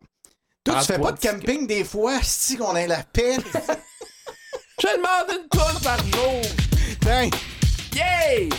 Toi, 0.64 0.80
tu 0.82 0.86
fais 0.86 1.00
pas 1.00 1.12
de 1.14 1.20
camping 1.20 1.66
des 1.66 1.84
fois, 1.84 2.20
si 2.22 2.56
qu'on 2.58 2.76
a 2.76 2.86
la 2.86 3.02
paix. 3.04 3.38
Je 4.82 4.88
demande 4.96 5.42
une 5.42 5.50
tune 5.50 5.82
par 5.84 5.98
jour. 5.98 6.42
Tiens, 7.02 7.30
Yay! 7.96 8.50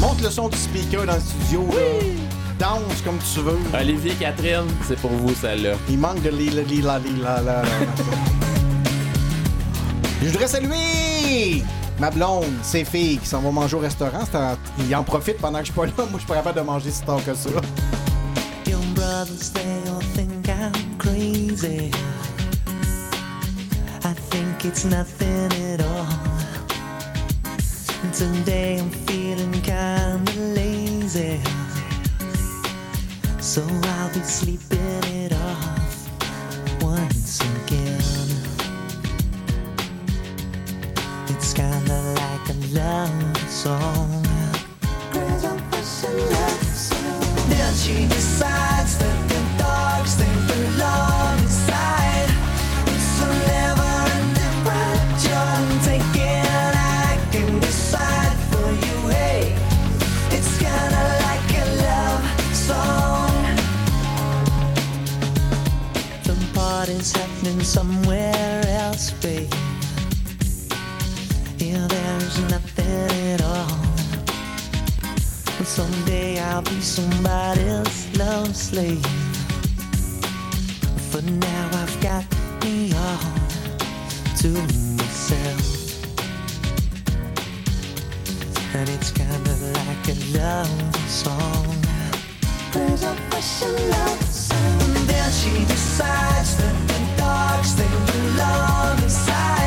monte 0.00 0.20
le 0.22 0.30
son 0.30 0.48
du 0.48 0.56
speaker 0.58 1.04
dans 1.06 1.14
le 1.14 1.20
studio. 1.20 1.66
là. 1.72 2.41
Danse 2.62 3.02
comme 3.04 3.18
tu 3.34 3.40
veux. 3.40 3.58
Olivier 3.76 4.12
Catherine, 4.14 4.68
c'est 4.86 4.96
pour 5.00 5.10
vous 5.10 5.34
celle-là. 5.34 5.72
Il 5.88 5.98
manque 5.98 6.22
de 6.22 6.30
lila 6.30 6.62
lila 6.62 6.98
lila 7.00 7.40
la. 7.42 7.62
Je 10.22 10.28
voudrais 10.28 10.46
saluer 10.46 11.64
ma 11.98 12.10
blonde, 12.10 12.44
ses 12.62 12.84
filles 12.84 13.18
qui 13.18 13.26
s'en 13.26 13.40
vont 13.40 13.50
manger 13.50 13.74
au 13.74 13.80
restaurant. 13.80 14.22
En- 14.34 14.54
Ils 14.78 14.94
en 14.94 15.02
profitent 15.02 15.38
pendant 15.38 15.58
que 15.58 15.64
je 15.66 15.72
suis 15.72 15.80
pas 15.80 15.86
là. 15.86 15.92
Moi, 15.96 16.06
je 16.12 16.18
suis 16.18 16.26
pas 16.28 16.36
capable 16.36 16.60
de 16.60 16.64
manger 16.64 16.92
si 16.92 17.02
tard 17.02 17.24
que 17.24 17.34
ça. 17.34 17.50
Your 18.68 18.78
brothers, 18.94 19.50
they 19.52 19.90
all 19.90 20.00
think 20.14 20.46
I'm 20.46 20.96
crazy. 20.98 21.90
I 24.04 24.14
think 24.30 24.64
it's 24.64 24.84
nothing 24.84 25.48
at 25.74 25.80
all. 25.80 26.06
Today 28.12 28.78
I'm 28.78 28.90
feeling 29.08 29.50
kinda 29.62 30.32
lazy. 30.54 31.40
So 33.42 33.60
I'll 33.60 34.14
be 34.14 34.20
sleeping 34.20 35.02
it 35.02 35.32
off 35.32 36.08
once 36.80 37.40
again. 37.40 38.00
It's 41.26 41.52
kinda 41.52 42.14
like 42.22 42.48
a 42.48 42.58
love 42.72 43.50
song. 43.50 44.22
Then 47.48 47.74
she 47.74 48.06
decides 48.06 48.96
that 48.98 49.28
the 49.28 49.40
dogs 49.58 50.14
party's 66.92 67.12
happening 67.12 67.60
somewhere 67.62 68.62
else, 68.66 69.10
babe. 69.22 69.52
Here 71.58 71.86
there's 71.88 72.38
nothing 72.50 73.32
at 73.32 73.42
all. 73.42 73.78
And 75.58 75.66
someday 75.66 76.40
I'll 76.40 76.62
be 76.62 76.80
somebody 76.80 77.62
else's 77.66 78.18
love 78.18 78.54
slave. 78.54 79.06
For 81.10 81.22
now 81.22 81.70
I've 81.72 82.00
got 82.00 82.24
me 82.62 82.92
all 82.94 83.18
to 84.40 84.48
myself. 84.98 85.64
And 88.74 88.88
it's 88.88 89.10
kinda 89.10 89.54
like 89.86 90.08
a 90.08 90.38
love 90.38 90.96
song. 91.08 91.91
And 92.74 92.96
then 95.06 95.30
she 95.30 95.64
decides 95.66 96.56
that 96.56 96.74
the 96.88 96.98
dogs 97.20 97.74
they 97.76 97.88
belong 98.12 99.02
inside. 99.02 99.61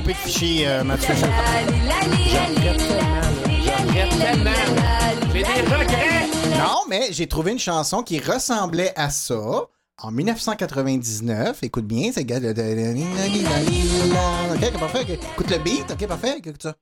Trompé 0.00 0.12
de 0.12 0.18
fichier, 0.18 0.68
euh, 0.68 0.84
Mathieu. 0.84 1.14
Je 1.14 1.24
regrette 3.70 4.18
tellement. 4.18 4.50
J'ai 5.32 5.42
des 5.42 5.60
regrets. 5.62 6.26
Non, 6.58 6.82
mais 6.88 7.08
j'ai 7.10 7.26
trouvé 7.26 7.52
une 7.52 7.58
chanson 7.58 8.02
qui 8.02 8.18
ressemblait 8.18 8.92
à 8.96 9.10
ça 9.10 9.38
en 10.02 10.10
1999. 10.10 11.58
Écoute 11.62 11.86
bien, 11.86 12.10
c'est... 12.12 12.22
Ok, 12.22 12.38
parfait. 14.78 15.18
Écoute 15.34 15.50
le 15.50 15.58
beat, 15.58 15.90
ok, 15.90 16.06
parfait. 16.06 16.38
Écoute 16.38 16.62
ça. 16.62 16.74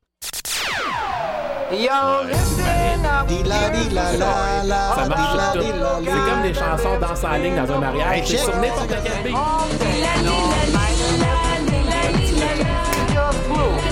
Yo, 1.70 1.88
marche 5.08 5.52
tout. 5.54 5.60
C'est 6.04 6.30
comme 6.30 6.42
des 6.42 6.54
chansons 6.54 6.98
dans 6.98 7.14
sa 7.14 7.36
ligne 7.38 7.56
dans 7.56 7.70
un 7.74 7.78
mariage. 7.78 8.16
Hey, 8.16 8.22
C'est 8.26 8.36
check. 8.36 8.44
sur 8.44 8.56
n'importe 8.56 8.94
quel 9.04 9.22
beat. 9.24 9.36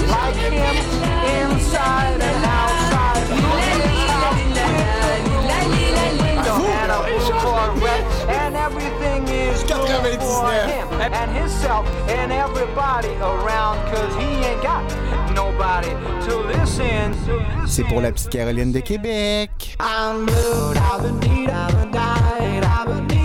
Like 0.09 0.37
him, 0.37 0.77
inside 1.41 2.21
and 2.21 2.45
outside. 2.45 3.25
And 6.79 6.93
a 6.93 7.01
blue 7.05 7.33
Corvette, 7.41 8.05
and 8.29 8.57
everything 8.57 9.27
is 9.29 9.63
good 9.65 10.21
for 10.21 10.53
him 10.53 10.89
and 11.01 11.31
himself 11.37 11.87
and 12.09 12.33
everybody 12.33 13.09
around, 13.17 13.79
cause 13.93 14.15
he 14.17 14.45
ain't 14.45 14.63
got 14.63 14.83
nobody 15.35 15.91
to 16.27 16.39
listen. 16.47 17.15
C'est 17.67 17.85
pour 17.85 18.01
la 18.01 18.13
petite 18.13 18.31
Caroline 18.31 18.73
de 18.73 18.81
Québec. 18.81 19.77
I'm 19.81 20.27
blue, 20.27 20.75
I've 20.77 21.03
been 21.03 21.19
deed, 21.21 21.51
I've 21.51 21.75
been 21.81 21.91
died, 21.91 22.65
I've 22.65 22.87
been 22.87 23.16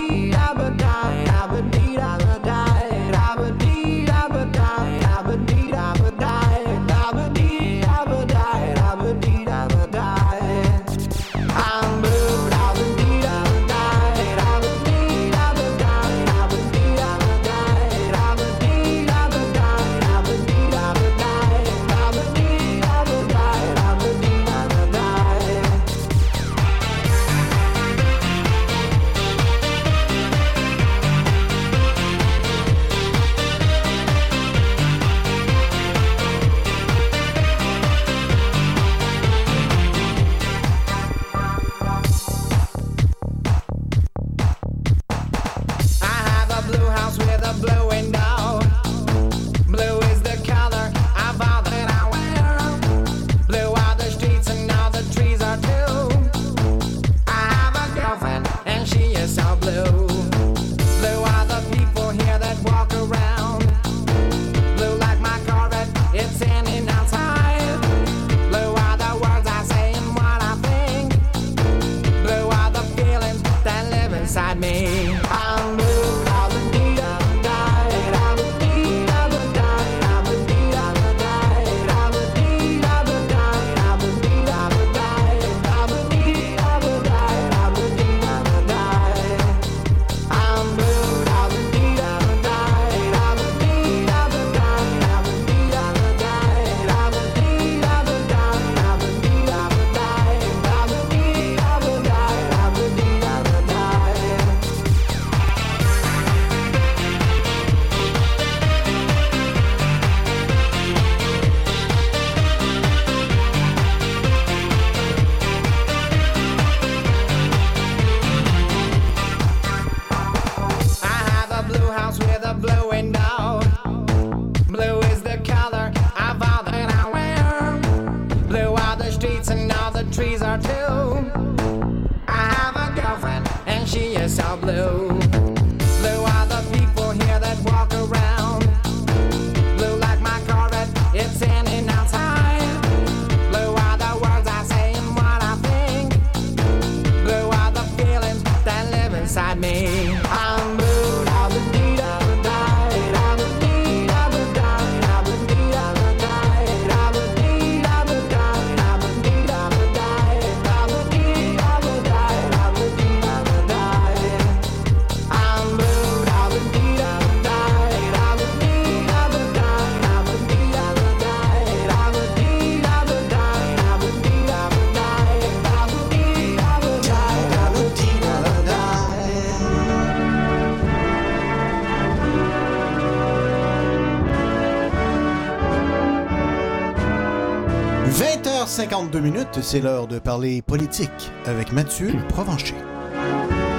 20h52 188.12 189.20
minutes, 189.20 189.58
c'est 189.62 189.80
l'heure 189.80 190.06
de 190.06 190.18
parler 190.18 190.60
politique 190.60 191.32
avec 191.46 191.72
Mathieu 191.72 192.12
Provencher. 192.28 192.74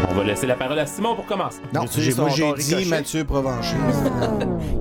On 0.10 0.14
va 0.16 0.24
laisser 0.24 0.48
la 0.48 0.56
parole 0.56 0.80
à 0.80 0.88
Simon 0.88 1.16
pour 1.16 1.28
commencer. 1.28 1.60
Non, 1.72 1.86
j'ai- 1.96 2.14
moi 2.16 2.30
dit. 2.58 2.86
Mathieu 2.90 3.24
Provencher. 3.26 3.76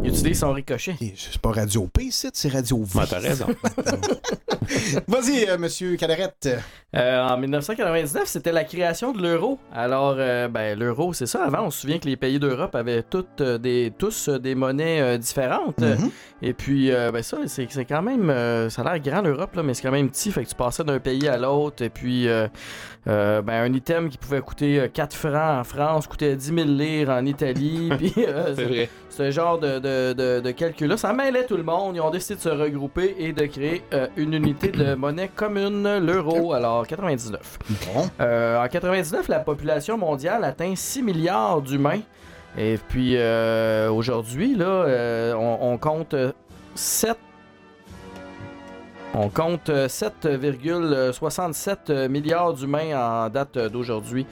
Il 0.03 0.09
utilise 0.11 0.41
son 0.41 0.53
ricochet. 0.53 0.95
C'est 1.17 1.39
pas 1.41 1.51
Radio 1.53 1.87
P, 1.93 2.09
c'est 2.11 2.49
Radio 2.49 2.83
V. 2.85 2.99
Ouais, 3.01 3.05
t'as 3.09 3.19
raison. 3.21 3.47
Vas-y, 5.09 5.49
euh, 5.49 5.59
monsieur 5.59 5.97
Cadarette. 5.97 6.49
Euh, 6.95 7.21
en 7.23 7.37
1999, 7.39 8.25
c'était 8.27 8.53
la 8.53 8.65
création 8.65 9.12
de 9.12 9.23
l'euro. 9.23 9.59
Alors, 9.73 10.17
euh, 10.19 10.49
ben, 10.49 10.79
l'euro, 10.79 11.12
c'est 11.12 11.27
ça. 11.27 11.45
Avant, 11.45 11.65
on 11.67 11.71
se 11.71 11.81
souvient 11.81 11.99
que 11.99 12.07
les 12.09 12.17
pays 12.17 12.39
d'Europe 12.39 12.75
avaient 12.75 13.03
toutes, 13.03 13.41
euh, 13.41 13.59
des, 13.59 13.93
tous 13.97 14.29
euh, 14.29 14.39
des 14.39 14.55
monnaies 14.55 15.01
euh, 15.01 15.19
différentes. 15.19 15.79
Mhm. 15.81 16.11
Et 16.43 16.53
puis, 16.53 16.91
euh, 16.93 17.11
ben, 17.11 17.23
ça, 17.23 17.39
c'est 17.47 17.67
quand 17.87 18.03
même. 18.03 18.29
euh, 18.31 18.69
ça 18.71 18.83
a 18.83 18.93
l'air 18.93 19.03
grand 19.03 19.23
l'Europe, 19.23 19.55
là, 19.57 19.62
mais 19.62 19.75
c'est 19.75 19.83
quand 19.83 19.91
même 19.93 20.11
petit. 20.11 20.31
Fait 20.31 20.45
que 20.45 20.49
tu 20.49 20.55
passais 20.55 20.85
d'un 20.85 20.99
pays 21.01 21.29
à 21.29 21.39
l'autre. 21.39 21.83
Et 21.83 21.91
puis, 21.91 22.29
euh, 22.29 22.47
euh, 23.09 23.41
ben, 23.43 23.62
un 23.62 23.73
item 23.73 24.09
qui 24.11 24.19
pouvait 24.19 24.41
coûter 24.41 24.81
euh, 24.81 24.89
4 24.89 25.17
francs 25.17 25.33
en 25.61 25.65
France 25.65 26.07
coûtait 26.07 26.37
10 26.37 26.47
000 26.55 26.59
lire 26.69 27.11
en 27.11 27.25
Italie. 27.25 27.91
puis, 27.99 28.12
euh, 28.19 28.55
C'est 28.55 28.65
vrai. 28.65 28.89
ce 29.09 29.31
genre 29.33 29.59
de, 29.59 29.78
de, 29.78 30.12
de, 30.12 30.41
de 30.41 30.51
calcul-là, 30.51 30.97
ça 30.97 31.12
mêlait 31.12 31.47
tout 31.47 31.57
le 31.57 31.62
monde. 31.62 31.97
Ils 31.97 32.01
ont 32.01 32.11
décidé 32.11 32.36
de 32.36 32.41
se 32.41 32.49
regrouper 32.49 33.17
et 33.19 33.33
de 33.33 33.47
créer 33.47 33.83
euh, 33.93 34.07
une 34.17 34.35
unité 34.35 34.69
de 34.69 34.94
monnaie 34.94 35.31
commune, 35.35 35.99
l'euro, 35.99 36.52
alors 36.52 36.86
99. 36.86 37.59
Bon. 37.94 38.11
Euh, 38.20 38.62
en 38.62 38.69
99, 38.69 39.28
la 39.28 39.41
population 39.41 39.99
mondiale 39.99 40.44
atteint 40.44 40.75
6 40.75 41.02
milliards 41.02 41.62
d'humains. 41.62 42.01
Et 42.59 42.78
puis 42.89 43.17
euh, 43.17 43.91
aujourd'hui, 43.91 44.55
là, 44.55 45.35
on, 45.36 45.73
on 45.73 45.78
compte 45.78 46.15
euh, 46.15 46.33
7 46.75 47.17
on 49.15 49.28
compte 49.28 49.69
euh, 49.69 49.89
7,67 49.89 52.09
milliards 52.09 52.55
d'humains 52.55 52.97
en 52.97 53.28
date 53.28 53.59
d'aujourd'hui. 53.59 54.25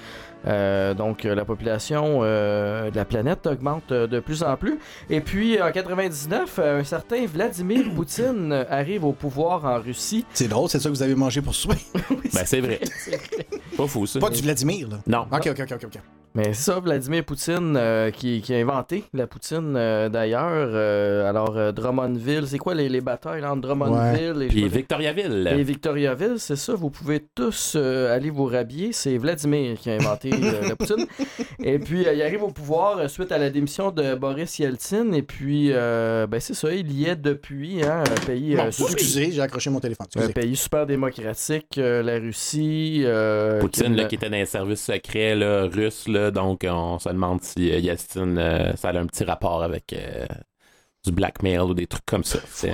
Euh, 0.46 0.94
donc 0.94 1.24
euh, 1.24 1.34
la 1.34 1.44
population 1.44 2.20
euh, 2.22 2.90
de 2.90 2.96
la 2.96 3.04
planète 3.04 3.46
augmente 3.46 3.92
de 3.92 4.20
plus 4.20 4.42
en 4.42 4.56
plus. 4.56 4.78
Et 5.08 5.20
puis 5.20 5.60
en 5.60 5.70
99, 5.70 6.58
euh, 6.58 6.80
un 6.80 6.84
certain 6.84 7.26
Vladimir 7.26 7.84
Poutine 7.94 8.64
arrive 8.70 9.04
au 9.04 9.12
pouvoir 9.12 9.64
en 9.64 9.80
Russie. 9.80 10.24
C'est 10.32 10.48
drôle, 10.48 10.68
c'est 10.68 10.78
ça 10.80 10.88
que 10.88 10.94
vous 10.94 11.02
avez 11.02 11.14
mangé 11.14 11.40
pour 11.42 11.54
souper? 11.54 11.76
Ben, 12.32 12.42
c'est 12.46 12.60
vrai. 12.60 12.78
Pas 13.76 13.86
fou, 13.86 14.06
ça. 14.06 14.20
Pas 14.20 14.30
du 14.30 14.40
Vladimir, 14.42 14.88
là. 14.88 14.98
Non. 15.06 15.26
Ok, 15.32 15.48
ok, 15.50 15.60
ok, 15.60 15.72
ok. 15.72 15.84
ok. 15.86 16.00
Mais 16.34 16.52
c'est 16.52 16.70
ça, 16.70 16.78
Vladimir 16.78 17.24
Poutine 17.24 17.74
euh, 17.76 18.12
qui, 18.12 18.40
qui 18.40 18.54
a 18.54 18.58
inventé 18.58 19.02
la 19.12 19.26
Poutine 19.26 19.74
euh, 19.76 20.08
d'ailleurs. 20.08 20.68
Euh, 20.72 21.28
alors 21.28 21.56
euh, 21.56 21.72
Drummondville, 21.72 22.46
c'est 22.46 22.58
quoi 22.58 22.74
les, 22.74 22.88
les 22.88 23.00
batailles 23.00 23.44
entre 23.44 23.62
Drummondville 23.62 24.42
et, 24.42 24.46
Puis 24.46 24.68
Victoriaville. 24.68 25.48
et 25.52 25.62
Victoriaville, 25.64 26.36
c'est 26.38 26.54
ça. 26.54 26.74
Vous 26.74 26.88
pouvez 26.90 27.26
tous 27.34 27.72
euh, 27.74 28.14
aller 28.14 28.30
vous 28.30 28.44
rhabiller. 28.44 28.92
C'est 28.92 29.16
Vladimir 29.18 29.76
qui 29.80 29.90
a 29.90 29.94
inventé 29.94 30.30
euh, 30.33 30.60
la 30.68 30.76
Poutine. 30.76 31.07
Et 31.62 31.78
puis 31.78 32.07
euh, 32.07 32.15
il 32.15 32.23
arrive 32.23 32.42
au 32.42 32.50
pouvoir 32.50 32.99
euh, 32.99 33.09
suite 33.09 33.33
à 33.33 33.39
la 33.39 33.50
démission 33.50 33.91
de 33.91 34.15
Boris 34.15 34.59
Yeltsin. 34.59 35.12
Et 35.12 35.23
puis 35.23 35.70
euh, 35.73 36.26
ben 36.26 36.41
c'est 36.41 36.55
ça, 36.55 36.73
il 36.73 36.92
y 36.92 37.07
est 37.07 37.17
depuis 37.17 37.83
hein, 37.84 38.02
un 38.10 38.26
pays 38.26 38.55
Bon, 38.57 38.67
euh, 38.67 38.70
super- 38.70 38.92
excusez, 38.92 39.33
j'ai 39.33 39.41
accroché 39.41 39.70
mon 39.70 39.81
téléphone. 39.81 40.07
un 40.17 40.28
pays 40.28 40.57
super 40.57 40.86
démocratique, 40.86 41.78
euh, 41.78 42.02
la 42.02 42.15
Russie. 42.18 43.02
euh, 43.05 43.60
Poutine, 43.60 43.86
qui- 43.94 43.94
là, 44.00 44.05
qui 44.05 44.15
était 44.17 44.31
dans 44.31 44.36
les 44.36 44.47
services 44.47 44.83
secrets 44.84 45.34
là, 45.36 45.67
russes, 45.67 46.09
là, 46.09 46.31
donc 46.31 46.67
on 46.68 46.99
se 46.99 47.09
demande 47.09 47.42
si 47.42 47.70
euh, 47.70 47.78
Yeltsin, 47.78 48.36
euh, 48.36 48.73
ça 48.76 48.89
a 48.91 48.99
un 48.99 49.07
petit 49.07 49.25
rapport 49.25 49.62
avec 49.62 49.92
euh, 49.92 50.26
du 51.05 51.12
blackmail 51.12 51.59
ou 51.60 51.75
des 51.75 51.86
trucs 51.86 52.05
comme 52.07 52.25
ça. 52.25 52.39
C'est 52.50 52.73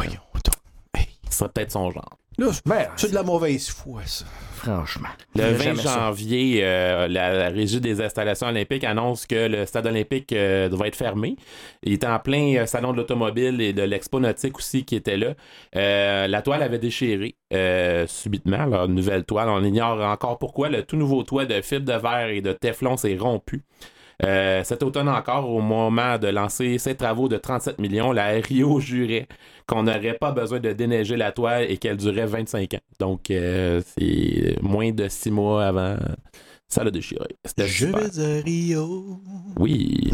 Ce 1.31 1.39
serait 1.39 1.49
peut-être 1.51 1.73
son 1.73 1.91
genre. 1.91 2.19
Là, 2.39 2.49
Ben, 2.67 2.87
c'est 2.97 3.11
de 3.11 3.15
la 3.15 3.23
mauvaise 3.23 3.71
foi, 3.71 4.03
ça. 4.05 4.27
franchement. 4.57 5.09
Le 5.37 5.43
Je 5.45 5.49
20 5.55 5.63
jamais 5.63 5.83
ça. 5.83 5.95
janvier, 5.95 6.61
euh, 6.65 7.09
la, 7.09 7.33
la 7.33 7.49
régie 7.49 7.81
des 7.81 8.03
installations 8.03 8.49
olympiques 8.49 8.85
annonce 8.85 9.27
que 9.27 9.49
le 9.49 9.65
stade 9.65 9.87
olympique 9.87 10.33
euh, 10.33 10.69
va 10.71 10.87
être 10.89 10.97
fermé. 10.97 11.37
Il 11.83 11.95
était 11.95 12.07
en 12.07 12.19
plein 12.19 12.57
euh, 12.57 12.67
salon 12.67 12.93
de 12.93 12.99
l'automobile 12.99 13.61
et 13.63 13.73
de 13.73 13.83
l'expo 13.83 14.21
nautique 14.21 14.59
aussi 14.59 14.85
qui 14.85 14.97
était 14.97 15.17
là. 15.17 15.35
Euh, 15.77 16.27
la 16.27 16.43
toile 16.43 16.63
avait 16.63 16.79
déchiré 16.79 17.37
euh, 17.55 18.07
subitement, 18.07 18.67
la 18.67 18.87
nouvelle 18.87 19.25
toile. 19.25 19.49
On 19.49 19.65
ignore 19.65 20.01
encore 20.03 20.39
pourquoi. 20.39 20.69
Le 20.69 20.83
tout 20.83 20.97
nouveau 20.97 21.23
toit 21.23 21.47
de 21.47 21.61
fibre 21.63 21.87
de 21.87 21.99
verre 21.99 22.29
et 22.29 22.43
de 22.43 22.53
téflon 22.53 22.99
s'est 22.99 23.17
rompu. 23.19 23.63
Euh, 24.25 24.65
cet 24.65 24.83
automne 24.83 25.11
encore, 25.11 25.51
au 25.51 25.61
moment 25.61 26.17
de 26.17 26.29
lancer 26.29 26.79
ses 26.79 26.95
travaux 26.95 27.29
de 27.29 27.37
37 27.37 27.79
millions, 27.79 28.13
la 28.13 28.29
RIO 28.29 28.81
jurait 28.81 29.29
qu'on 29.67 29.83
n'aurait 29.85 30.17
pas 30.19 30.33
besoin 30.33 30.61
de 30.61 30.73
déneiger 30.73 31.17
la 31.17 31.33
toile 31.33 31.71
et 31.71 31.77
qu'elle 31.77 31.97
durait 31.97 32.27
25 32.27 32.75
ans. 32.75 32.79
Donc, 32.99 33.31
euh, 33.31 33.83
c'est 33.99 34.57
moins 34.63 34.91
de 34.93 35.09
six 35.09 35.31
mois 35.31 35.67
avant. 35.67 35.97
Ça 36.69 36.83
l'a 36.85 36.91
déchiré. 36.91 37.27
C'était 37.45 37.67
Je 37.67 37.87
super. 37.87 38.09
vais 38.09 38.39
à 38.39 38.43
Rio. 38.43 39.21
Oui. 39.59 40.11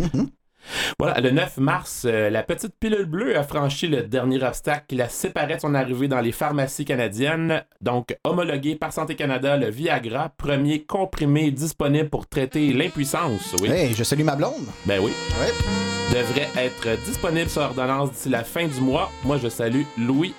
Voilà, 0.99 1.21
le 1.21 1.33
9 1.33 1.57
mars, 1.59 2.05
euh, 2.07 2.31
la 2.31 2.45
petite 2.45 2.75
pilule 2.79 3.07
bleue 3.07 3.37
a 3.37 3.43
franchi 3.43 3.89
le 3.89 4.03
dernier 4.05 4.41
obstacle 4.45 4.85
qui 4.89 4.95
la 4.95 5.09
séparait 5.09 5.57
de 5.57 5.61
son 5.61 5.75
arrivée 5.75 6.07
dans 6.07 6.21
les 6.21 6.31
pharmacies 6.31 6.85
canadiennes. 6.85 7.65
Donc, 7.81 8.17
homologué 8.23 8.77
par 8.77 8.93
Santé 8.93 9.17
Canada, 9.17 9.57
le 9.57 9.71
Viagra, 9.71 10.29
premier 10.37 10.85
comprimé 10.85 11.51
disponible 11.51 12.11
pour 12.11 12.29
traiter 12.29 12.73
l'impuissance. 12.73 13.57
Oui. 13.61 13.71
Hey, 13.71 13.93
je 13.93 14.05
salue 14.05 14.23
ma 14.23 14.37
blonde. 14.37 14.67
Ben 14.87 15.01
oui. 15.03 15.11
Ouais. 15.41 16.02
Devrait 16.13 16.51
être 16.57 17.03
disponible 17.07 17.49
sur 17.49 17.63
ordonnance 17.63 18.11
d'ici 18.13 18.29
la 18.29 18.45
fin 18.45 18.67
du 18.67 18.81
mois. 18.81 19.11
Moi, 19.25 19.39
je 19.43 19.49
salue 19.49 19.85
Louis. 19.97 20.35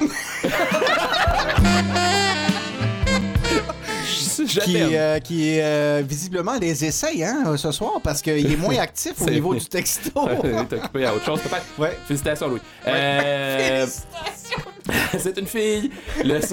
Je 4.46 4.60
Qui, 4.60 4.76
euh, 4.96 5.18
qui 5.20 5.60
euh, 5.60 6.02
visiblement 6.06 6.54
les 6.60 6.84
essaye 6.84 7.24
hein, 7.24 7.56
ce 7.56 7.72
soir 7.72 8.00
parce 8.02 8.20
qu'il 8.22 8.52
est 8.52 8.56
moins 8.56 8.78
actif 8.80 9.20
au 9.20 9.30
niveau 9.30 9.54
du 9.54 9.64
texto. 9.64 10.10
Il 10.44 10.50
est 10.50 10.72
occupé 10.74 11.06
à 11.06 11.14
autre 11.14 11.24
chose, 11.24 11.40
peut-être. 11.40 11.66
Ouais. 11.78 11.98
Félicitations, 12.06 12.48
Louis. 12.48 12.60
Euh, 12.86 13.86
C'est 15.18 15.38
une 15.38 15.46
fille. 15.46 15.90
Le... 16.24 16.40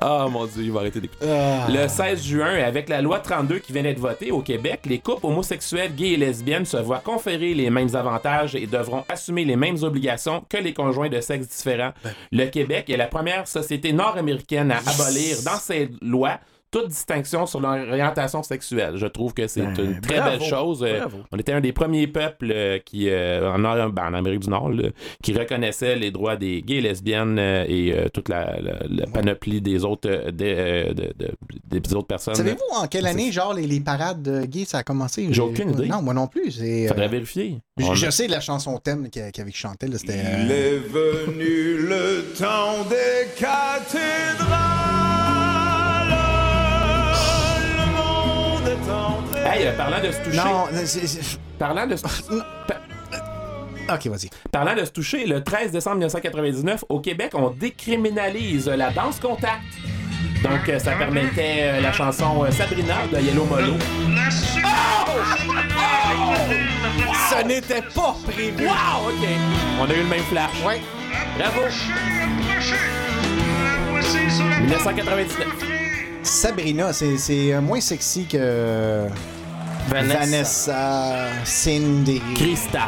Ah 0.00 0.26
mon 0.30 0.46
dieu, 0.46 0.62
il 0.64 0.72
va 0.72 0.80
arrêter 0.80 1.00
d'écouter. 1.00 1.26
Ah. 1.28 1.66
Le 1.68 1.88
16 1.88 2.22
juin, 2.22 2.54
avec 2.62 2.88
la 2.88 3.02
loi 3.02 3.18
32 3.18 3.58
qui 3.58 3.72
vient 3.72 3.82
d'être 3.82 3.98
votée 3.98 4.30
au 4.30 4.40
Québec, 4.40 4.80
les 4.86 4.98
couples 4.98 5.26
homosexuels, 5.26 5.94
gays 5.94 6.12
et 6.12 6.16
lesbiennes 6.16 6.64
se 6.64 6.76
voient 6.76 7.00
conférer 7.00 7.54
les 7.54 7.70
mêmes 7.70 7.94
avantages 7.94 8.54
et 8.54 8.66
devront 8.66 9.04
assumer 9.08 9.44
les 9.44 9.56
mêmes 9.56 9.82
obligations 9.82 10.44
que 10.48 10.58
les 10.58 10.74
conjoints 10.74 11.08
de 11.08 11.20
sexe 11.20 11.48
différents. 11.48 11.92
Le 12.30 12.46
Québec 12.46 12.90
est 12.90 12.96
la 12.96 13.06
première 13.06 13.48
société 13.48 13.92
nord-américaine 13.92 14.70
à 14.70 14.78
abolir 14.78 15.42
dans 15.44 15.58
ses 15.58 15.90
lois 16.02 16.38
toute 16.80 16.88
distinction 16.88 17.46
sur 17.46 17.60
l'orientation 17.60 18.42
sexuelle. 18.42 18.96
Je 18.96 19.06
trouve 19.06 19.32
que 19.34 19.46
c'est 19.46 19.62
Ben, 19.62 19.74
une 19.94 20.00
très 20.00 20.16
bravo, 20.18 20.38
belle 20.38 20.48
chose. 20.48 20.82
Euh, 20.86 20.98
bravo. 21.00 21.18
On 21.32 21.38
était 21.38 21.52
un 21.52 21.60
des 21.60 21.72
premiers 21.72 22.06
peuples 22.06 22.50
euh, 22.52 22.78
qui, 22.84 23.08
euh, 23.08 23.50
en, 23.50 23.58
ben, 23.90 24.02
en 24.08 24.14
Amérique 24.14 24.40
du 24.40 24.50
Nord, 24.50 24.68
là, 24.70 24.88
qui 25.22 25.32
reconnaissait 25.32 25.96
les 25.96 26.10
droits 26.10 26.36
des 26.36 26.62
gays 26.62 26.76
et 26.76 26.80
lesbiennes 26.82 27.38
et 27.38 27.94
euh, 27.96 28.08
toute 28.12 28.28
la, 28.28 28.60
la- 28.60 28.80
la 28.88 29.06
panoplie 29.06 29.60
des 29.60 29.84
autres, 29.84 30.30
des, 30.30 30.54
euh, 30.56 30.88
de- 30.94 31.14
de- 31.18 31.78
des 31.78 31.94
autres 31.94 32.06
personnes. 32.06 32.34
Savez-vous 32.34 32.58
en 32.82 32.86
quelle 32.86 33.06
année, 33.06 33.32
genre, 33.32 33.54
les, 33.54 33.66
les 33.66 33.80
parades 33.80 34.44
gays, 34.46 34.64
ça 34.66 34.78
a 34.78 34.82
commencé? 34.82 35.26
J'ai 35.30 35.40
aucune 35.42 35.70
idée. 35.72 35.86
Non, 35.86 36.02
moi 36.02 36.14
non 36.14 36.26
plus. 36.26 36.50
c'est, 36.52 36.84
euh, 36.84 36.88
Faudrait 36.88 37.08
vérifier. 37.08 37.58
Je, 37.78 37.94
je 37.94 38.10
sais 38.10 38.26
la 38.28 38.40
chanson 38.40 38.78
thème 38.78 39.08
qu'il 39.10 39.30
qu'il 39.32 39.42
avait 39.42 39.52
chanté, 39.52 39.86
là, 39.88 39.98
c'était... 39.98 40.18
Il 40.44 40.50
est 40.50 40.78
venu 40.78 41.78
le 41.88 42.24
temps 42.38 42.84
des 42.88 43.28
cathédrales. 43.38 44.65
Hey, 49.56 49.66
euh, 49.66 49.76
parlant 49.76 50.00
de 50.02 50.10
se 50.12 50.18
toucher. 50.22 50.36
Non, 50.36 50.64
c'est- 50.84 51.06
c'est- 51.06 51.38
Parlant 51.58 51.86
de 51.86 51.96
se 51.96 52.04
Ok, 53.88 54.06
vas-y. 54.08 54.28
Parlant 54.50 54.74
de 54.74 54.84
se 54.84 54.90
toucher, 54.90 55.26
le 55.26 55.42
13 55.44 55.70
décembre 55.70 55.96
1999, 55.98 56.84
au 56.88 57.00
Québec, 57.00 57.30
on 57.34 57.50
décriminalise 57.50 58.66
la 58.68 58.90
danse 58.90 59.18
contact. 59.20 59.62
Donc, 60.42 60.68
euh, 60.68 60.78
ça 60.78 60.92
permettait 60.92 61.60
euh, 61.60 61.80
la 61.80 61.92
chanson 61.92 62.44
euh, 62.44 62.50
Sabrina 62.50 62.96
de 63.12 63.18
Yellow 63.20 63.44
Molo. 63.46 63.74
Ce 67.30 67.44
n'était 67.46 67.82
pas 67.94 68.14
prévu. 68.26 68.66
Wow, 68.66 69.08
OK. 69.08 69.28
On 69.80 69.84
a 69.88 69.94
eu 69.94 69.98
le 70.02 70.04
même 70.08 70.22
flash. 70.24 70.50
Ouais. 70.66 70.80
Bravo. 71.38 71.60
1999. 74.62 75.46
Sabrina, 76.22 76.92
c'est 76.92 77.16
c'est, 77.18 77.54
euh, 77.54 77.60
moins 77.60 77.80
sexy 77.80 78.26
que... 78.26 79.06
Vanessa. 79.88 80.18
Vanessa, 80.18 81.28
Cindy. 81.44 82.20
Cristal. 82.34 82.82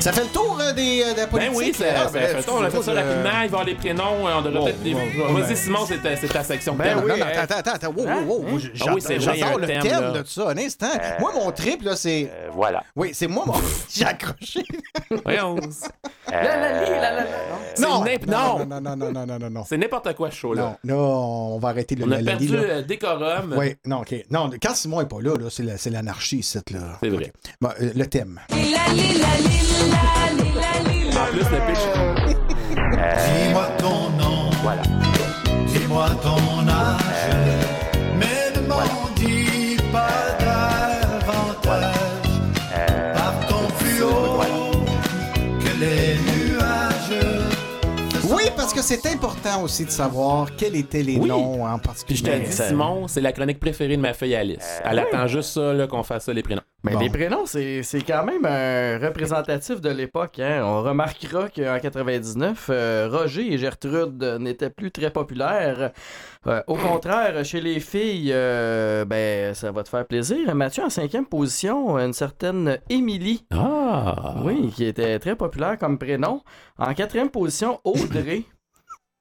Ça 0.00 0.12
fait 0.12 0.22
le 0.22 0.28
tour 0.28 0.57
des, 0.72 1.02
euh, 1.02 1.12
de 1.12 1.16
la 1.18 1.26
Ben 1.26 1.28
politique. 1.28 1.56
oui, 1.56 1.74
ça, 1.74 1.84
Ah, 1.96 2.08
ça 2.08 2.10
ben. 2.18 2.36
On 2.50 2.62
a 2.62 2.70
fait 2.70 2.82
ça 2.82 2.90
euh, 2.90 2.94
rapidement. 2.94 3.30
Il 3.30 3.32
va 3.34 3.42
y 3.42 3.44
avoir 3.46 3.64
les 3.64 3.74
prénoms. 3.74 4.26
euh, 4.28 4.32
On 4.38 4.42
devrait 4.42 4.72
peut-être 4.72 4.84
les... 4.84 4.94
Vas-y, 4.94 5.48
ben. 5.48 5.56
Simon, 5.56 5.78
c'est 5.86 6.02
ta, 6.02 6.16
c'est 6.16 6.42
section. 6.44 6.74
Ben 6.74 6.96
non, 6.96 7.14
attends, 7.14 7.56
attends, 7.56 7.72
attends, 7.72 7.92
wow, 7.96 8.04
wow, 8.06 8.20
wow, 8.22 8.42
wow, 8.50 8.58
Ah 8.86 8.92
oui, 8.94 9.00
c'est 9.04 9.20
J'adore 9.20 9.58
le 9.58 9.66
thème, 9.66 10.12
de 10.12 10.22
ça, 10.26 10.48
un 10.50 10.56
instant. 10.58 10.86
Moi, 11.20 11.32
mon 11.34 11.50
trip, 11.52 11.82
là, 11.82 11.96
c'est... 11.96 12.30
Voilà. 12.52 12.82
Oui, 12.96 13.10
c'est 13.12 13.26
moi, 13.28 13.44
mon... 13.46 13.54
J'ai 13.90 14.04
accroché. 14.04 14.62
Voyons. 15.24 15.56
La, 16.30 16.42
la, 16.58 16.84
li, 16.84 16.90
la, 16.90 17.00
la, 17.00 17.10
la. 17.22 17.26
C'est 17.74 17.80
Non, 17.82 18.04
non, 18.04 18.66
non. 18.66 18.66
non, 18.66 18.80
non, 18.80 18.96
non, 18.96 19.12
non, 19.12 19.26
non, 19.26 19.38
non, 19.38 19.50
non. 19.50 19.64
C'est 19.66 19.78
n'importe 19.78 20.14
quoi, 20.14 20.30
ce 20.30 20.36
show-là. 20.36 20.76
Non, 20.84 21.54
on 21.54 21.58
va 21.58 21.70
arrêter 21.70 21.94
le 21.94 22.04
On 22.04 22.10
a 22.12 22.18
perdu 22.18 22.48
le 22.48 22.82
décorum. 22.82 23.54
Oui, 23.56 23.76
non, 23.86 24.00
OK. 24.00 24.14
Non, 24.30 24.50
quand 24.62 24.74
Simon 24.74 25.00
est 25.00 25.08
pas 25.08 25.22
là, 25.22 25.34
là 25.40 25.46
c'est 25.50 25.62
la- 25.62 25.78
c'est 25.78 25.88
l'anarchie, 25.88 26.38
ici, 26.40 26.58
là. 26.70 26.80
C'est 27.02 27.08
vrai. 27.08 27.32
Le 27.80 28.04
thème. 28.04 28.38
En 31.20 31.26
plus, 31.32 31.48
le 31.50 31.58
pitch. 31.66 31.84
Dis-moi 32.92 33.66
ton 33.78 34.10
nom. 34.10 34.50
Voilà. 34.62 34.82
Dis-moi 35.66 36.06
ton 36.22 36.36
âge. 36.36 36.57
C'est 48.88 49.06
important 49.06 49.62
aussi 49.64 49.84
de 49.84 49.90
savoir 49.90 50.56
quels 50.56 50.74
étaient 50.74 51.02
les 51.02 51.18
Oui. 51.18 51.28
noms 51.28 51.66
en 51.66 51.78
Puis 51.78 52.16
je 52.16 52.22
particulier. 52.24 52.40
te 52.40 52.46
dis, 52.46 52.52
Simon, 52.52 53.06
c'est 53.06 53.20
la 53.20 53.32
chronique 53.32 53.60
préférée 53.60 53.96
de 53.96 54.00
ma 54.00 54.14
fille 54.14 54.34
Alice. 54.34 54.80
Elle 54.82 54.98
attend 55.00 55.26
juste 55.26 55.50
ça, 55.50 55.74
là, 55.74 55.86
qu'on 55.86 56.02
fasse 56.02 56.24
ça, 56.24 56.32
les 56.32 56.42
prénoms. 56.42 56.62
Mais 56.84 56.92
Bon. 56.92 57.00
les 57.00 57.10
prénoms, 57.10 57.44
c'est 57.44 57.82
c'est 57.82 58.00
quand 58.02 58.24
même 58.24 58.46
un 58.46 58.98
représentatif 59.04 59.80
de 59.82 59.90
l'époque. 59.90 60.38
hein. 60.38 60.62
On 60.64 60.82
remarquera 60.82 61.48
qu'en 61.50 61.78
99, 61.80 62.68
euh, 62.70 63.08
Roger 63.12 63.52
et 63.52 63.58
Gertrude 63.58 64.22
euh, 64.22 64.38
n'étaient 64.38 64.70
plus 64.70 64.90
très 64.90 65.10
populaires. 65.10 65.90
Euh, 66.46 66.62
au 66.66 66.76
contraire, 66.76 67.44
chez 67.44 67.60
les 67.60 67.80
filles, 67.80 68.30
euh, 68.32 69.04
ben, 69.04 69.54
ça 69.54 69.70
va 69.70 69.82
te 69.82 69.88
faire 69.90 70.06
plaisir. 70.06 70.54
Mathieu, 70.54 70.82
en 70.84 70.88
cinquième 70.90 71.26
position, 71.26 71.98
une 71.98 72.12
certaine 72.14 72.78
Émilie. 72.88 73.44
Ah! 73.52 74.36
Oui, 74.44 74.70
qui 74.74 74.84
était 74.84 75.18
très 75.18 75.36
populaire 75.36 75.76
comme 75.78 75.98
prénom. 75.98 76.42
En 76.78 76.94
quatrième 76.94 77.28
position, 77.28 77.80
Audrey. 77.84 78.44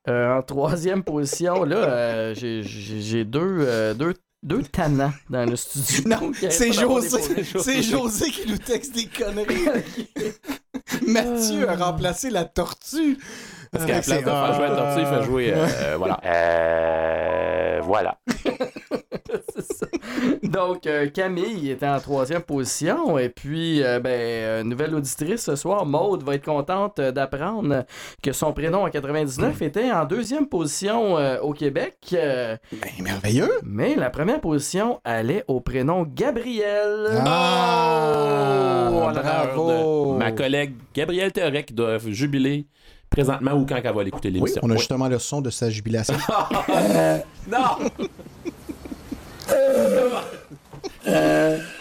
Euh, 0.10 0.38
en 0.38 0.42
troisième 0.42 1.04
position, 1.04 1.64
là, 1.64 1.76
euh, 1.76 2.34
j'ai- 2.36 2.64
j'ai 2.64 3.02
j'ai 3.02 3.26
deux, 3.26 3.58
euh, 3.60 3.94
deux, 3.94 4.14
deux 4.42 4.64
tannants 4.64 5.12
dans 5.30 5.50
le 5.50 5.56
studio. 5.58 6.10
Non, 6.10 6.32
c'est 6.50 6.72
José, 6.72 7.20
c'est 7.60 7.82
José 7.84 8.30
qui 8.32 8.50
nous 8.50 8.58
texte 8.58 8.96
des 8.96 9.06
conneries. 9.08 9.68
Mathieu 11.08 11.68
a 11.70 11.76
remplacé 11.76 12.30
la 12.30 12.46
tortue. 12.46 13.18
Parce 13.72 13.86
qu'à 13.86 13.96
la 13.98 14.02
place 14.02 14.20
de 14.20 14.24
faire 14.24 14.54
jouer 14.54 14.68
la 14.70 14.76
tortue, 14.76 15.02
il 15.02 15.06
fait 15.18 15.24
jouer. 15.26 15.54
euh, 15.54 15.98
Ah. 16.22 17.82
voilà. 17.84 18.18
Donc, 20.44 20.88
euh, 20.88 21.10
Camille 21.10 21.70
était 21.72 21.88
en 21.88 22.00
troisième 22.00 22.42
position. 22.42 23.18
Et 23.20 23.30
puis, 23.30 23.84
euh, 23.84 24.00
ben, 24.00 24.10
euh, 24.12 24.64
nouvelle 24.64 24.96
auditrice 24.96 25.42
ce 25.44 25.56
soir, 25.56 25.86
Maude 25.86 26.24
va 26.24 26.36
être 26.36 26.46
contente 26.46 27.00
euh, 27.00 27.12
d'apprendre 27.12 27.86
que 28.24 28.32
son 28.32 28.54
prénom 28.54 28.84
en 28.86 28.90
99 28.90 29.62
était 29.62 29.92
en 29.92 30.06
deuxième 30.06 30.48
position 30.48 31.18
euh, 31.18 31.40
au 31.42 31.54
Québec. 31.54 31.98
Euh, 32.14 32.56
merveilleux! 33.00 33.52
Mais 33.64 33.96
la 33.96 34.10
première 34.10 34.40
position 34.42 35.00
allait 35.04 35.44
au 35.48 35.60
prénom 35.62 36.04
Gabriel. 36.08 37.22
Ah, 37.26 38.90
Oh, 38.90 39.00
en 39.00 39.08
l'honneur 39.10 39.24
bravo. 39.54 40.14
de 40.14 40.18
Ma 40.18 40.32
collègue 40.32 40.74
Gabrielle 40.96 41.32
Théoret 41.32 41.64
qui 41.64 41.74
doit 41.74 41.98
jubiler 42.08 42.68
présentement 43.10 43.54
ou 43.54 43.66
quand 43.66 43.76
elle 43.84 43.94
va 43.94 44.04
l'écouter 44.04 44.30
Oui, 44.30 44.36
l'émission. 44.36 44.62
on 44.64 44.70
a 44.70 44.74
Oui. 44.74 44.78
justement 44.80 45.08
le 45.08 45.20
son 45.20 45.42
de 45.42 45.50
sa 45.50 45.70
jubilation. 45.70 46.16
Non! 47.50 47.78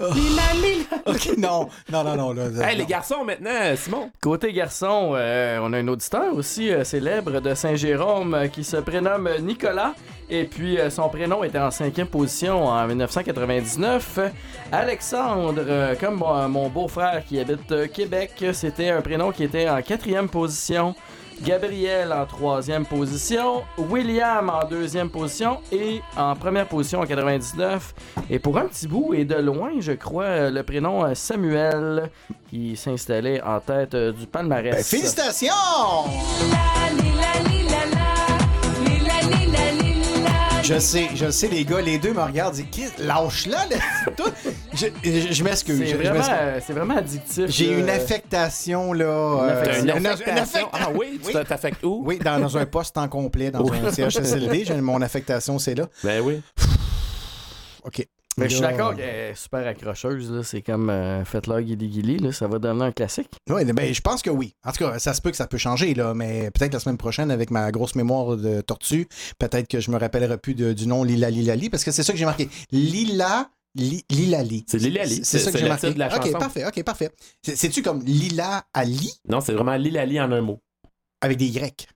ok, 1.06 1.36
non, 1.38 1.68
non, 1.90 2.04
non, 2.04 2.16
non. 2.16 2.32
Là, 2.32 2.44
Hey, 2.68 2.76
non. 2.76 2.78
les 2.82 2.86
garçons 2.86 3.24
maintenant, 3.24 3.50
Simon. 3.76 4.10
Côté 4.20 4.52
garçon, 4.52 5.12
euh, 5.14 5.58
on 5.62 5.72
a 5.72 5.78
un 5.78 5.88
auditeur 5.88 6.34
aussi 6.34 6.70
euh, 6.72 6.84
célèbre 6.84 7.40
de 7.40 7.54
Saint-Jérôme 7.54 8.34
euh, 8.34 8.48
qui 8.48 8.64
se 8.64 8.76
prénomme 8.78 9.28
Nicolas. 9.40 9.94
Et 10.30 10.44
puis 10.44 10.78
euh, 10.78 10.88
son 10.90 11.08
prénom 11.10 11.44
était 11.44 11.58
en 11.58 11.70
cinquième 11.70 12.06
position 12.06 12.66
en 12.66 12.86
1999. 12.86 14.18
Alexandre, 14.72 15.62
euh, 15.66 15.94
comme 16.00 16.16
mon, 16.16 16.48
mon 16.48 16.68
beau-frère 16.68 17.22
qui 17.26 17.38
habite 17.38 17.70
euh, 17.72 17.86
Québec, 17.86 18.32
c'était 18.52 18.90
un 18.90 19.00
prénom 19.02 19.30
qui 19.32 19.44
était 19.44 19.68
en 19.68 19.80
quatrième 19.82 20.28
position. 20.28 20.94
Gabriel 21.42 22.12
en 22.12 22.26
troisième 22.26 22.84
position, 22.84 23.62
William 23.76 24.50
en 24.50 24.66
deuxième 24.68 25.10
position 25.10 25.58
et 25.72 26.00
en 26.16 26.34
première 26.36 26.66
position 26.66 27.00
en 27.00 27.06
99. 27.06 27.94
Et 28.30 28.38
pour 28.38 28.58
un 28.58 28.66
petit 28.66 28.86
bout 28.86 29.14
et 29.14 29.24
de 29.24 29.36
loin, 29.36 29.72
je 29.80 29.92
crois, 29.92 30.24
euh, 30.24 30.50
le 30.50 30.62
prénom 30.62 31.04
euh, 31.04 31.14
Samuel 31.14 32.10
qui 32.48 32.76
s'installait 32.76 33.42
en 33.42 33.60
tête 33.60 33.94
euh, 33.94 34.12
du 34.12 34.26
palmarès. 34.26 34.74
Ben, 34.74 34.82
félicitations! 34.82 35.50
Je 40.64 40.78
sais, 40.78 41.08
je 41.14 41.30
sais, 41.30 41.48
les 41.48 41.64
gars, 41.64 41.80
les 41.82 41.98
deux 41.98 42.12
me 42.14 42.22
regardent, 42.22 42.54
disent 42.54 42.64
Qui- 42.70 42.86
lâche-la, 42.98 43.66
là, 43.66 43.76
toi. 44.16 44.26
Je, 44.72 44.86
je- 45.04 45.32
je 45.32 45.44
m'excuse. 45.44 45.78
C'est 45.78 45.86
je- 45.86 45.90
je 45.92 45.96
vraiment, 45.96 46.14
m'excuse. 46.14 46.36
euh, 46.40 46.60
c'est 46.66 46.72
vraiment 46.72 46.96
addictif. 46.96 47.44
J'ai 47.48 47.72
une 47.78 47.90
affectation, 47.90 48.92
là. 48.94 49.04
Une 49.04 49.90
euh, 49.90 49.98
une- 49.98 50.06
affectation. 50.06 50.60
une 50.60 50.66
Ah 50.72 50.88
oui, 50.94 51.20
tu 51.24 51.32
t'affectes 51.44 51.84
où? 51.84 52.02
Oui, 52.06 52.18
dans, 52.18 52.40
dans 52.40 52.56
un 52.56 52.64
poste 52.66 52.96
en 52.96 53.08
complet, 53.08 53.50
dans 53.50 53.60
Oui. 53.62 53.76
un 53.84 53.92
CHSLD. 53.92 54.64
Mon 54.80 55.02
affectation, 55.02 55.58
c'est 55.58 55.74
là. 55.74 55.86
Ben 56.02 56.20
oui. 56.22 56.40
OK. 57.84 58.06
Mais 58.36 58.48
je 58.48 58.54
suis 58.54 58.60
d'accord 58.62 58.94
qu'elle 58.96 59.04
est 59.08 59.34
super 59.34 59.66
accrocheuse. 59.66 60.30
là. 60.30 60.42
C'est 60.42 60.62
comme 60.62 60.90
euh, 60.90 61.24
Faites-leur 61.24 61.60
Guili 61.62 61.88
Guili. 61.88 62.16
là. 62.18 62.32
Ça 62.32 62.46
va 62.48 62.58
devenir 62.58 62.84
un 62.84 62.92
classique. 62.92 63.28
Oui, 63.48 63.64
ben, 63.64 63.92
je 63.94 64.00
pense 64.00 64.22
que 64.22 64.30
oui. 64.30 64.54
En 64.64 64.72
tout 64.72 64.78
cas, 64.84 64.98
ça 64.98 65.14
se 65.14 65.20
peut 65.20 65.30
que 65.30 65.36
ça 65.36 65.46
peut 65.46 65.58
changer, 65.58 65.94
là, 65.94 66.14
mais 66.14 66.50
peut-être 66.50 66.72
la 66.74 66.80
semaine 66.80 66.96
prochaine, 66.98 67.30
avec 67.30 67.50
ma 67.50 67.70
grosse 67.70 67.94
mémoire 67.94 68.36
de 68.36 68.60
tortue, 68.60 69.06
peut-être 69.38 69.68
que 69.68 69.80
je 69.80 69.90
me 69.90 69.98
rappellerai 69.98 70.38
plus 70.38 70.54
de- 70.54 70.72
du 70.72 70.86
nom 70.86 71.04
Lila 71.04 71.30
Lilali, 71.30 71.70
parce 71.70 71.84
que 71.84 71.90
c'est 71.92 72.02
ça 72.02 72.12
que 72.12 72.18
j'ai 72.18 72.24
marqué. 72.24 72.48
Lila 72.72 73.48
Li- 73.76 74.04
Lilali. 74.08 74.64
C'est 74.68 74.78
Lilali. 74.78 75.20
C'est 75.24 75.40
ça 75.40 75.50
que 75.50 75.58
j'ai 75.58 75.64
le 75.64 75.68
marqué. 75.70 75.88
titre 75.88 75.94
de 75.94 75.98
la 75.98 76.06
OK, 76.16 76.24
chanson. 76.26 76.38
parfait, 76.38 76.64
OK, 76.64 76.82
parfait. 76.84 77.10
C'est- 77.42 77.56
C'est-tu 77.56 77.82
comme 77.82 78.02
Lila 78.04 78.64
Ali? 78.72 79.12
Non, 79.28 79.40
c'est 79.40 79.52
vraiment 79.52 79.74
Lilali 79.74 80.20
en 80.20 80.30
un 80.30 80.40
mot. 80.42 80.60
avec 81.20 81.38
des 81.38 81.46
Y? 81.46 81.88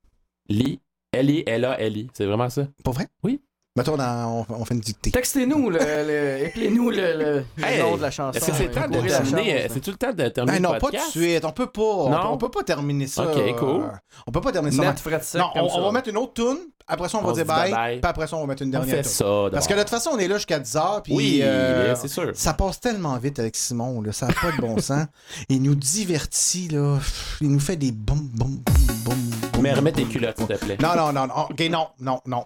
Li, 0.49 0.81
L-I-L-A-L-I. 1.13 2.09
C'est 2.15 2.27
vraiment 2.27 2.49
ça? 2.51 2.67
Pas 2.83 2.91
vrai? 2.91 3.07
Oui. 3.23 3.41
Mettons, 3.79 3.97
on, 3.99 4.47
on 4.49 4.65
fait 4.65 4.75
une 4.75 4.81
dictée. 4.81 5.11
Textez-nous, 5.11 5.71
le, 5.71 5.79
le- 5.79 6.47
appelez-nous 6.47 6.91
le, 6.91 6.97
le- 6.97 7.45
le 7.57 7.65
Hey, 7.65 7.81
nom 7.81 7.97
de 7.97 8.03
la 8.03 8.11
chanson. 8.11 8.37
Est-ce 8.37 8.47
que 8.51 8.53
c'est 8.57 8.67
le 8.67 8.71
temps 8.73 8.89
de 8.89 8.97
la 8.99 9.03
terminer? 9.21 9.63
euh, 9.65 9.67
C'est-tu 9.73 9.91
le 9.91 9.97
temps 9.97 10.13
de 10.13 10.29
terminer 10.29 10.59
Ben 10.59 10.63
non, 10.63 10.73
le 10.75 10.79
pas 10.79 10.89
tout 10.91 10.97
de 10.97 11.11
suite. 11.11 11.45
On 11.45 11.53
peut 11.53 11.67
pas. 11.69 11.83
On, 11.83 12.11
Non? 12.11 12.21
peut, 12.21 12.27
on 12.29 12.37
peut 12.39 12.51
pas 12.51 12.63
terminer 12.63 13.07
ça. 13.07 13.25
Ok, 13.27 13.57
cool. 13.59 13.69
euh, 13.83 13.89
on 14.27 14.33
peut 14.33 14.41
pas 14.41 14.53
terminer 14.53 14.77
ça. 14.77 14.83
Net, 14.83 15.03
non, 15.35 15.51
on, 15.55 15.69
ça. 15.69 15.75
on 15.79 15.83
va 15.85 15.93
mettre 15.93 16.09
une 16.09 16.17
autre 16.19 16.35
tune. 16.35 16.59
Après 16.91 17.09
ça, 17.11 17.19
on, 17.19 17.21
On 17.23 17.27
va 17.27 17.33
dire 17.35 17.45
bye. 17.45 18.01
Puis 18.01 18.09
après 18.09 18.27
ça, 18.27 18.37
on 18.37 18.41
va 18.41 18.47
mettre 18.47 18.63
une 18.63 18.69
On 18.69 18.73
dernière 18.81 18.97
fait 18.97 19.03
tune. 19.03 19.11
ça 19.11 19.27
Parce 19.53 19.67
que 19.67 19.75
de 19.75 19.79
toute 19.81 19.91
façon, 19.91 20.11
on 20.15 20.19
est 20.19 20.27
là 20.29 20.37
jusqu'à 20.37 20.59
10 20.59 20.75
h. 20.75 21.03
Puis, 21.03 21.15
Oui, 21.15 21.41
euh, 21.43 21.95
c'est 21.97 22.09
sûr. 22.09 22.31
Ça 22.35 22.55
passe 22.55 22.81
tellement 22.81 23.17
vite 23.19 23.39
avec 23.39 23.57
Simon. 23.57 24.01
Là, 24.01 24.13
ça 24.13 24.27
n'a 24.27 24.33
pas 24.33 24.53
de 24.53 24.61
bon 24.61 24.79
sens. 24.81 25.05
Il 25.51 25.63
nous 25.63 25.75
divertit. 25.75 26.69
Là. 26.69 26.99
Il 27.43 27.51
nous 27.51 27.61
fait 27.61 27.77
des 27.77 27.93
boum, 27.93 28.21
boum, 28.33 28.57
boum, 28.65 28.75
boum. 29.05 29.63
Mais 29.63 29.75
remets 29.75 29.93
tes 29.93 30.05
culottes, 30.05 30.39
s'il 30.39 30.47
te 30.47 30.55
plaît. 30.55 30.79
Non, 30.81 30.95
non, 30.97 31.13
non, 31.13 31.27
non. 31.27 31.43
OK, 31.51 31.61
non, 31.71 31.89
non, 32.01 32.21
non. 32.27 32.45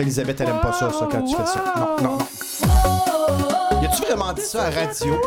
Elisabeth, 0.00 0.40
elle 0.40 0.48
aime 0.48 0.60
pas 0.60 0.72
ça, 0.72 0.90
quand 1.10 1.22
tu 1.22 1.36
fais 1.36 1.46
ça. 1.46 1.62
Non, 1.76 1.96
non. 2.02 2.18
Y 3.82 3.86
a-tu 3.86 4.02
vraiment 4.02 4.32
dit 4.32 4.42
ça 4.42 4.64
à 4.64 4.70
radio? 4.70 5.20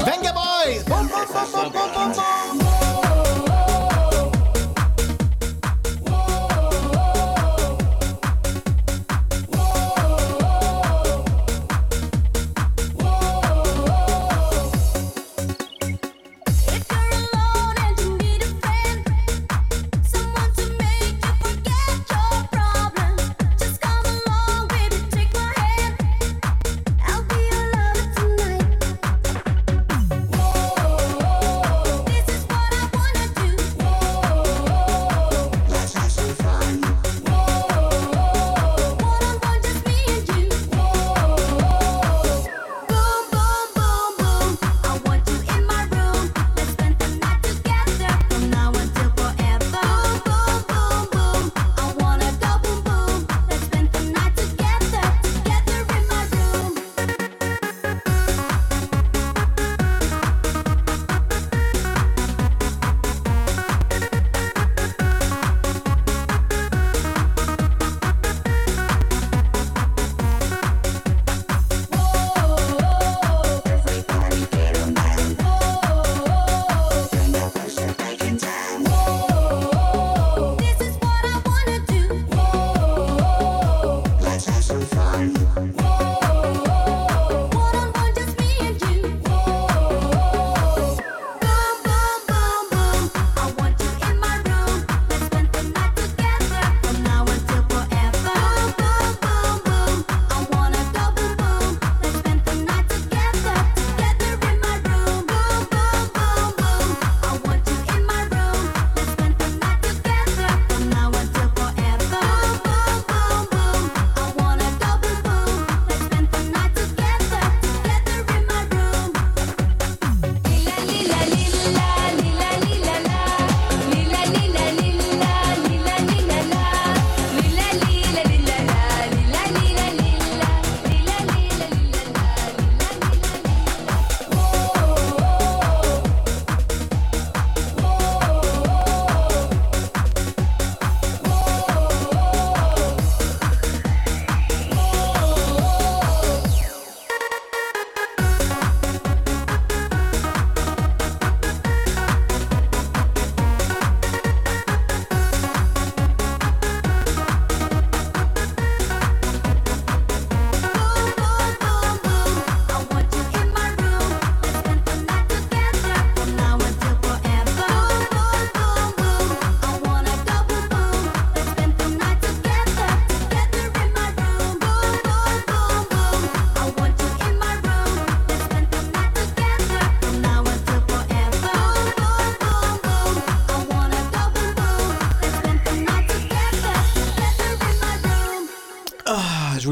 Venga 0.00 0.32
Boys! 0.32 0.84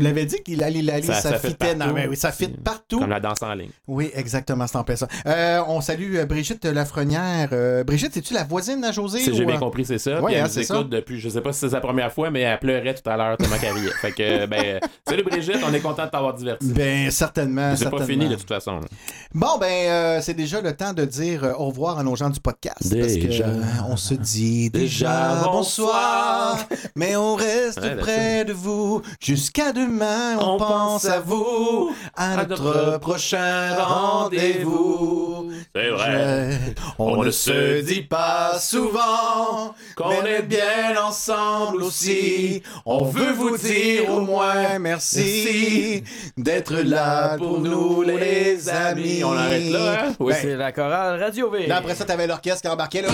L'avais 0.03 0.27
dit 0.27 0.37
qu'il 0.45 0.63
allait 0.63 0.83
l'aller, 0.83 1.03
ça, 1.03 1.15
Ça- 1.15 1.31
ça 1.31 1.39
fit 1.39 1.49
fitait. 1.49 1.75
Non, 1.75 1.79
partout. 1.87 1.95
mais 1.95 2.07
oui, 2.09 2.17
ça 2.17 2.33
fit 2.33 2.49
partout. 2.49 2.99
Comme 3.01 3.11
la 3.11 3.21
danse 3.21 3.43
en 3.43 3.55
ligne. 3.55 3.71
Oui, 3.89 4.11
exactement, 4.15 4.67
c'est 4.67 4.77
en 4.77 4.85
plein 4.85 4.97
ça. 4.97 5.09
Euh, 5.27 5.63
on 5.69 5.81
salue 5.81 6.17
euh, 6.17 6.27
Brigitte 6.27 6.65
Lafrenière. 6.65 7.49
Euh, 7.53 7.85
Brigitte, 7.85 8.17
es-tu 8.17 8.35
la 8.35 8.45
voisine 8.45 8.85
à 8.85 8.93
José? 8.93 9.21
Si 9.21 9.31
ou, 9.31 9.35
j'ai 9.35 9.45
bien 9.45 9.57
euh? 9.57 9.59
compris, 9.59 9.85
c'est 9.85 9.99
ça. 9.99 10.13
Elle 10.29 10.37
hein, 10.39 10.43
nous 10.45 10.49
c'est 10.49 10.65
ça. 10.65 10.83
depuis, 10.83 11.19
je 11.21 11.29
sais 11.29 11.41
pas 11.41 11.53
si 11.53 11.61
c'est 11.61 11.71
sa 11.71 11.81
première 11.81 12.13
fois, 12.13 12.31
mais 12.31 12.41
elle 12.41 12.59
pleurait 12.59 12.95
tout 12.95 13.09
à 13.09 13.17
l'heure 13.17 13.37
tellement 13.37 13.57
qu'elle 13.59 13.73
riait. 13.75 13.91
Fait 14.01 14.13
que, 14.13 14.47
ben, 14.47 14.81
salut 15.09 15.23
Brigitte, 15.25 15.59
on 15.67 15.73
est 15.75 15.81
content 15.81 16.05
de 16.07 16.11
t'avoir 16.11 16.35
diverti. 16.35 16.67
Ben, 16.73 17.11
certainement. 17.11 17.75
C'est 17.77 17.91
pas 17.91 18.05
fini 18.05 18.29
de 18.29 18.35
toute 18.37 18.49
façon. 18.49 18.77
là. 18.81 18.87
Bon, 19.35 19.59
ben, 19.59 19.67
euh, 19.67 20.19
c'est 20.21 20.35
déjà 20.35 20.61
le 20.61 20.75
temps 20.77 20.93
de 20.93 21.05
dire 21.05 21.55
au 21.59 21.67
revoir 21.67 21.99
à 21.99 22.03
nos 22.03 22.17
gens 22.17 22.31
du 22.31 22.41
podcast. 22.41 22.79
Parce 22.99 23.15
que 23.15 23.27
Déjà. 23.27 23.47
on 23.89 23.97
se 23.97 24.15
dit 24.15 24.71
Déjà 24.71 24.83
déjà 24.83 25.43
bonsoir, 25.45 26.59
mais 26.97 27.17
on 27.17 27.35
reste 27.35 27.81
Ouais, 27.81 27.97
près 27.97 28.45
de 28.45 28.53
vous. 28.53 29.03
Jusqu'à 29.21 29.73
demain, 29.73 29.92
on, 30.01 30.57
pense 30.57 31.05
à 31.05 31.21
vous, 31.21 31.95
à 32.17 32.45
notre 32.45 32.99
prochain 32.99 33.75
rendez-vous. 33.83 35.51
C'est 35.75 35.89
vrai. 35.89 36.59
On, 36.99 37.23
ne 37.23 37.31
se 37.31 37.81
dit 37.81 38.03
pas 38.03 38.59
souvent 38.59 39.75
qu'on 39.97 40.25
est 40.25 40.43
bien 40.43 41.03
ensemble 41.03 41.83
aussi. 41.83 42.62
On 42.85 43.05
veut 43.05 43.33
vous 43.33 43.57
dire 43.57 44.11
au 44.11 44.21
moins 44.21 44.79
merci 44.79 46.05
d'être 46.37 46.75
là 46.75 47.37
pour 47.39 47.61
nous, 47.61 48.03
les 48.03 48.69
amis. 48.69 49.25
On 49.25 49.33
arrête 49.33 49.71
là, 49.71 50.05
hein? 50.07 50.15
Oui. 50.19 50.35
C'est 50.41 50.57
la 50.57 50.73
chorale 50.73 51.23
Radio 51.23 51.51
V. 51.51 51.67
Là, 51.67 51.77
après 51.77 51.95
ça, 51.95 52.05
t'avais 52.05 52.27
l'orchestre 52.27 52.62
qui 52.62 52.69
embarquait 52.69 53.03
là. 53.03 53.09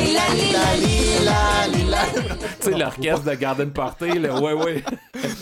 Tu 2.60 2.70
sais, 2.70 2.78
l'orchestre 2.78 3.24
de 3.24 3.34
Garden 3.34 3.70
Party, 3.70 4.18
là, 4.18 4.40
ouais, 4.40 4.52
ouais. 4.52 4.84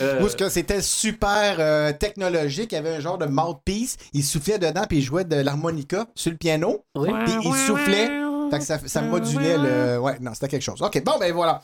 Euh, 0.01 0.21
Où 0.21 0.29
ce 0.29 0.35
que 0.35 0.49
c'était 0.49 0.81
super 0.81 1.26
euh, 1.59 1.91
technologique, 1.93 2.71
il 2.71 2.75
y 2.75 2.77
avait 2.77 2.95
un 2.95 2.99
genre 2.99 3.17
de 3.17 3.25
mouthpiece, 3.25 3.97
il 4.13 4.23
soufflait 4.23 4.59
dedans 4.59 4.83
puis 4.87 4.97
il 4.99 5.01
jouait 5.01 5.23
de 5.25 5.35
l'harmonica 5.37 6.05
sur 6.15 6.31
le 6.31 6.37
piano, 6.37 6.83
Oui. 6.95 7.09
puis 7.25 7.33
il 7.43 7.53
soufflait, 7.55 8.09
fait 8.51 8.59
que 8.59 8.63
ça, 8.63 8.79
ça 8.85 9.01
modulait 9.01 9.57
le 9.57 9.99
ouais, 9.99 10.17
non, 10.21 10.31
c'était 10.33 10.47
quelque 10.47 10.61
chose. 10.63 10.81
OK, 10.81 11.03
bon 11.03 11.13
ben 11.19 11.33
voilà. 11.33 11.61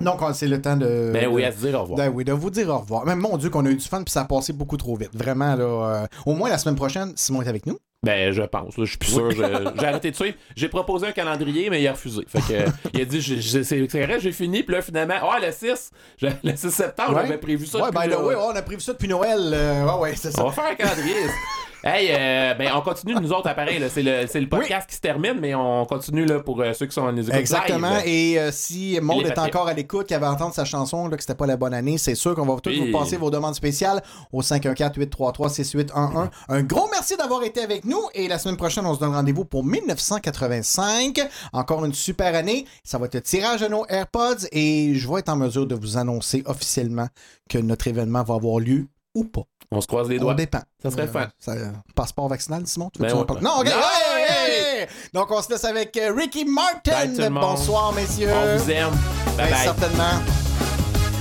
Donc 0.00 0.20
on- 0.20 0.34
c'est 0.34 0.48
le 0.48 0.60
temps 0.60 0.76
de 0.76 1.10
Ben 1.12 1.26
oui, 1.28 1.42
à 1.44 1.52
se 1.52 1.56
dire 1.58 1.74
au 1.78 1.82
revoir. 1.82 1.96
Ben 1.98 2.12
oui, 2.14 2.22
de 2.24 2.32
vous 2.32 2.50
dire 2.50 2.68
au 2.68 2.78
revoir. 2.78 3.06
Mais 3.06 3.16
mon 3.16 3.36
dieu 3.38 3.48
qu'on 3.48 3.64
a 3.64 3.70
eu 3.70 3.76
du 3.76 3.84
fun 3.86 4.02
puis 4.02 4.12
ça 4.12 4.22
a 4.22 4.24
passé 4.26 4.52
beaucoup 4.52 4.76
trop 4.76 4.94
vite. 4.96 5.10
Vraiment 5.14 5.54
là 5.54 5.64
euh, 5.64 6.06
au 6.26 6.34
moins 6.34 6.50
la 6.50 6.58
semaine 6.58 6.76
prochaine, 6.76 7.12
Simon 7.16 7.40
est 7.42 7.48
avec 7.48 7.64
nous. 7.66 7.78
Ben, 8.02 8.30
je 8.30 8.42
pense. 8.42 8.76
là, 8.78 8.84
Je 8.84 8.90
suis 8.90 8.98
plus 8.98 9.10
sûr. 9.10 9.30
J'ai 9.32 9.86
arrêté 9.86 10.10
de 10.10 10.16
suivre. 10.16 10.36
J'ai 10.54 10.68
proposé 10.68 11.08
un 11.08 11.12
calendrier, 11.12 11.70
mais 11.70 11.80
il 11.82 11.88
a 11.88 11.92
refusé. 11.92 12.22
Fait 12.28 12.40
que, 12.40 12.70
il 12.94 13.00
a 13.00 13.04
dit 13.04 13.22
c'est 13.64 13.80
vrai, 14.06 14.20
j'ai 14.20 14.32
fini. 14.32 14.62
Puis 14.62 14.74
là, 14.76 14.82
finalement, 14.82 15.14
ah, 15.22 15.38
le 15.44 15.50
6, 15.50 15.90
je- 16.18 16.26
le 16.44 16.54
6 16.56 16.70
septembre, 16.70 17.16
Ouais. 17.16 17.22
j'avais 17.22 17.38
prévu 17.38 17.66
ça. 17.66 17.78
Ouais, 17.78 17.84
depuis 17.86 17.98
ben 17.98 18.06
là, 18.10 18.16
là. 18.16 18.22
oui, 18.28 18.34
on 18.38 18.54
a 18.54 18.62
prévu 18.62 18.80
ça 18.80 18.92
depuis 18.92 19.08
Noël. 19.08 19.50
euh, 19.52 19.84
ouais 19.86 19.98
ouais, 20.00 20.14
c'est 20.16 20.30
ça. 20.30 20.42
On 20.44 20.48
va 20.48 20.52
faire 20.52 20.66
un 20.70 20.74
calendrier. 20.74 21.14
hey, 21.84 22.08
euh, 22.12 22.54
ben, 22.54 22.70
on 22.76 22.80
continue, 22.80 23.14
nous 23.14 23.32
autres, 23.32 23.48
appareil. 23.48 23.82
C'est 23.88 24.02
le, 24.02 24.46
podcast 24.48 24.88
qui 24.88 24.96
se 24.96 25.00
termine, 25.00 25.38
mais 25.40 25.54
on 25.54 25.84
continue 25.86 26.26
là, 26.26 26.40
pour 26.40 26.60
euh, 26.60 26.72
ceux 26.74 26.86
qui 26.86 26.92
sont 26.94 27.02
en 27.02 27.16
écoute 27.16 27.32
Exactement. 27.34 27.96
live. 27.98 28.02
Et 28.06 28.38
euh, 28.38 28.50
si 28.52 28.98
Maud 29.00 29.24
est 29.26 29.32
papiers. 29.32 29.42
encore 29.54 29.68
à 29.68 29.72
l'écoute, 29.72 30.06
qui 30.06 30.14
avait 30.14 30.26
entendu 30.26 30.54
sa 30.54 30.64
chanson, 30.64 31.08
là, 31.08 31.16
que 31.16 31.22
c'était 31.22 31.34
pas 31.34 31.46
la 31.46 31.56
bonne 31.56 31.74
année, 31.74 31.98
c'est 31.98 32.14
sûr 32.14 32.34
qu'on 32.34 32.46
va 32.46 32.60
tous 32.60 32.70
vous 32.78 32.92
passer 32.92 33.16
vos 33.16 33.30
demandes 33.30 33.54
spéciales 33.54 34.02
au 34.32 34.42
514-833-6811. 34.42 36.28
Un 36.48 36.62
gros 36.62 36.88
merci 36.90 37.16
d'avoir 37.16 37.42
été 37.42 37.60
avec 37.62 37.84
nous. 37.86 38.02
Et 38.14 38.28
la 38.28 38.38
semaine 38.38 38.56
prochaine, 38.56 38.84
on 38.86 38.94
se 38.94 39.00
donne 39.00 39.14
rendez-vous 39.14 39.44
pour 39.44 39.64
1985. 39.64 41.20
Encore 41.52 41.84
une 41.84 41.94
super 41.94 42.34
année. 42.34 42.66
Ça 42.84 42.98
va 42.98 43.06
être 43.06 43.14
le 43.14 43.22
tirage 43.22 43.60
de 43.60 43.68
nos 43.68 43.86
AirPods. 43.88 44.46
Et 44.52 44.94
je 44.94 45.08
vais 45.08 45.20
être 45.20 45.28
en 45.28 45.36
mesure 45.36 45.66
de 45.66 45.74
vous 45.74 45.96
annoncer 45.96 46.42
officiellement 46.46 47.08
que 47.48 47.58
notre 47.58 47.86
événement 47.88 48.22
va 48.22 48.34
avoir 48.34 48.58
lieu 48.58 48.86
ou 49.14 49.24
pas. 49.24 49.42
On 49.72 49.80
se 49.80 49.86
croise 49.86 50.08
les 50.08 50.18
On 50.18 50.22
doigts. 50.22 50.34
dépend. 50.34 50.60
Ça 50.82 50.90
serait 50.90 51.02
Euh, 51.04 51.12
fun. 51.12 51.28
ça, 51.38 51.52
euh, 51.52 51.72
passeport 51.94 52.28
vaccinal, 52.28 52.66
Simon? 52.66 52.90
Tu 52.94 53.00
Ben 53.02 53.12
ouais. 53.12 53.24
Non, 53.40 53.58
ok. 53.58 53.64
Non, 53.66 53.70
Hey, 53.70 54.80
hey. 54.82 54.86
Donc, 55.12 55.30
on 55.30 55.42
se 55.42 55.50
laisse 55.50 55.64
avec 55.64 55.96
euh, 55.96 56.12
Ricky 56.16 56.44
Martin. 56.44 57.30
Bonsoir, 57.30 57.92
messieurs. 57.92 58.30
On 58.32 58.58
vous 58.58 58.70
aime. 58.70 58.90
Bye 58.90 59.36
Ben, 59.36 59.50
bye. 59.50 59.64
certainement. 59.64 60.45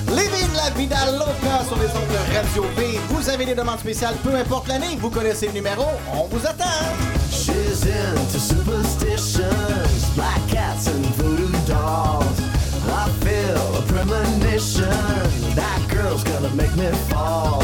Living 0.09 0.53
la 0.55 0.69
vida 0.71 0.97
loca 1.11 1.63
sur 1.67 1.77
les 1.77 1.89
ondes 1.89 2.11
de 2.11 2.35
Radio 2.35 2.63
V. 2.77 2.99
Vous 3.09 3.29
avez 3.29 3.45
des 3.45 3.55
demandes 3.55 3.79
spéciales, 3.79 4.15
peu 4.23 4.33
importe 4.35 4.67
l'année. 4.67 4.97
Vous 4.99 5.09
connaissez 5.09 5.47
le 5.47 5.53
numéro. 5.53 5.85
On 6.13 6.27
vous 6.27 6.45
attend. 6.45 6.65
She's 7.31 7.85
into 7.85 8.39
superstitions, 8.39 10.05
black 10.15 10.39
cats 10.49 10.87
and 10.87 11.05
voodoo 11.15 11.51
dolls. 11.67 12.39
I 12.87 13.09
feel 13.23 13.77
a 13.77 13.81
premonition. 13.87 14.89
That 15.55 15.79
girl's 15.89 16.23
gonna 16.23 16.53
make 16.55 16.75
me 16.75 16.89
fall. 17.09 17.63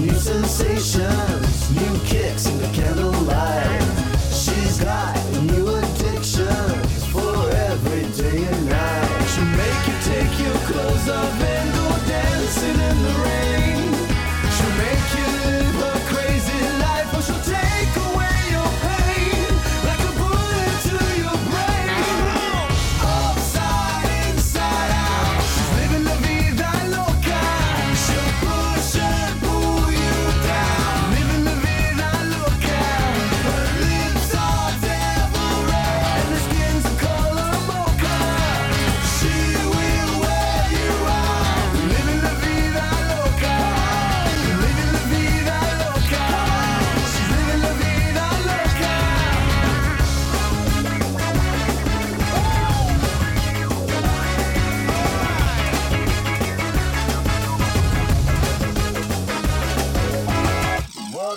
New 0.00 0.12
sensations, 0.14 1.70
new 1.70 1.98
kicks 2.04 2.46
in 2.46 2.58
the 2.58 2.68
candlelight. 2.74 3.82
She's 4.30 4.78
got 4.78 5.13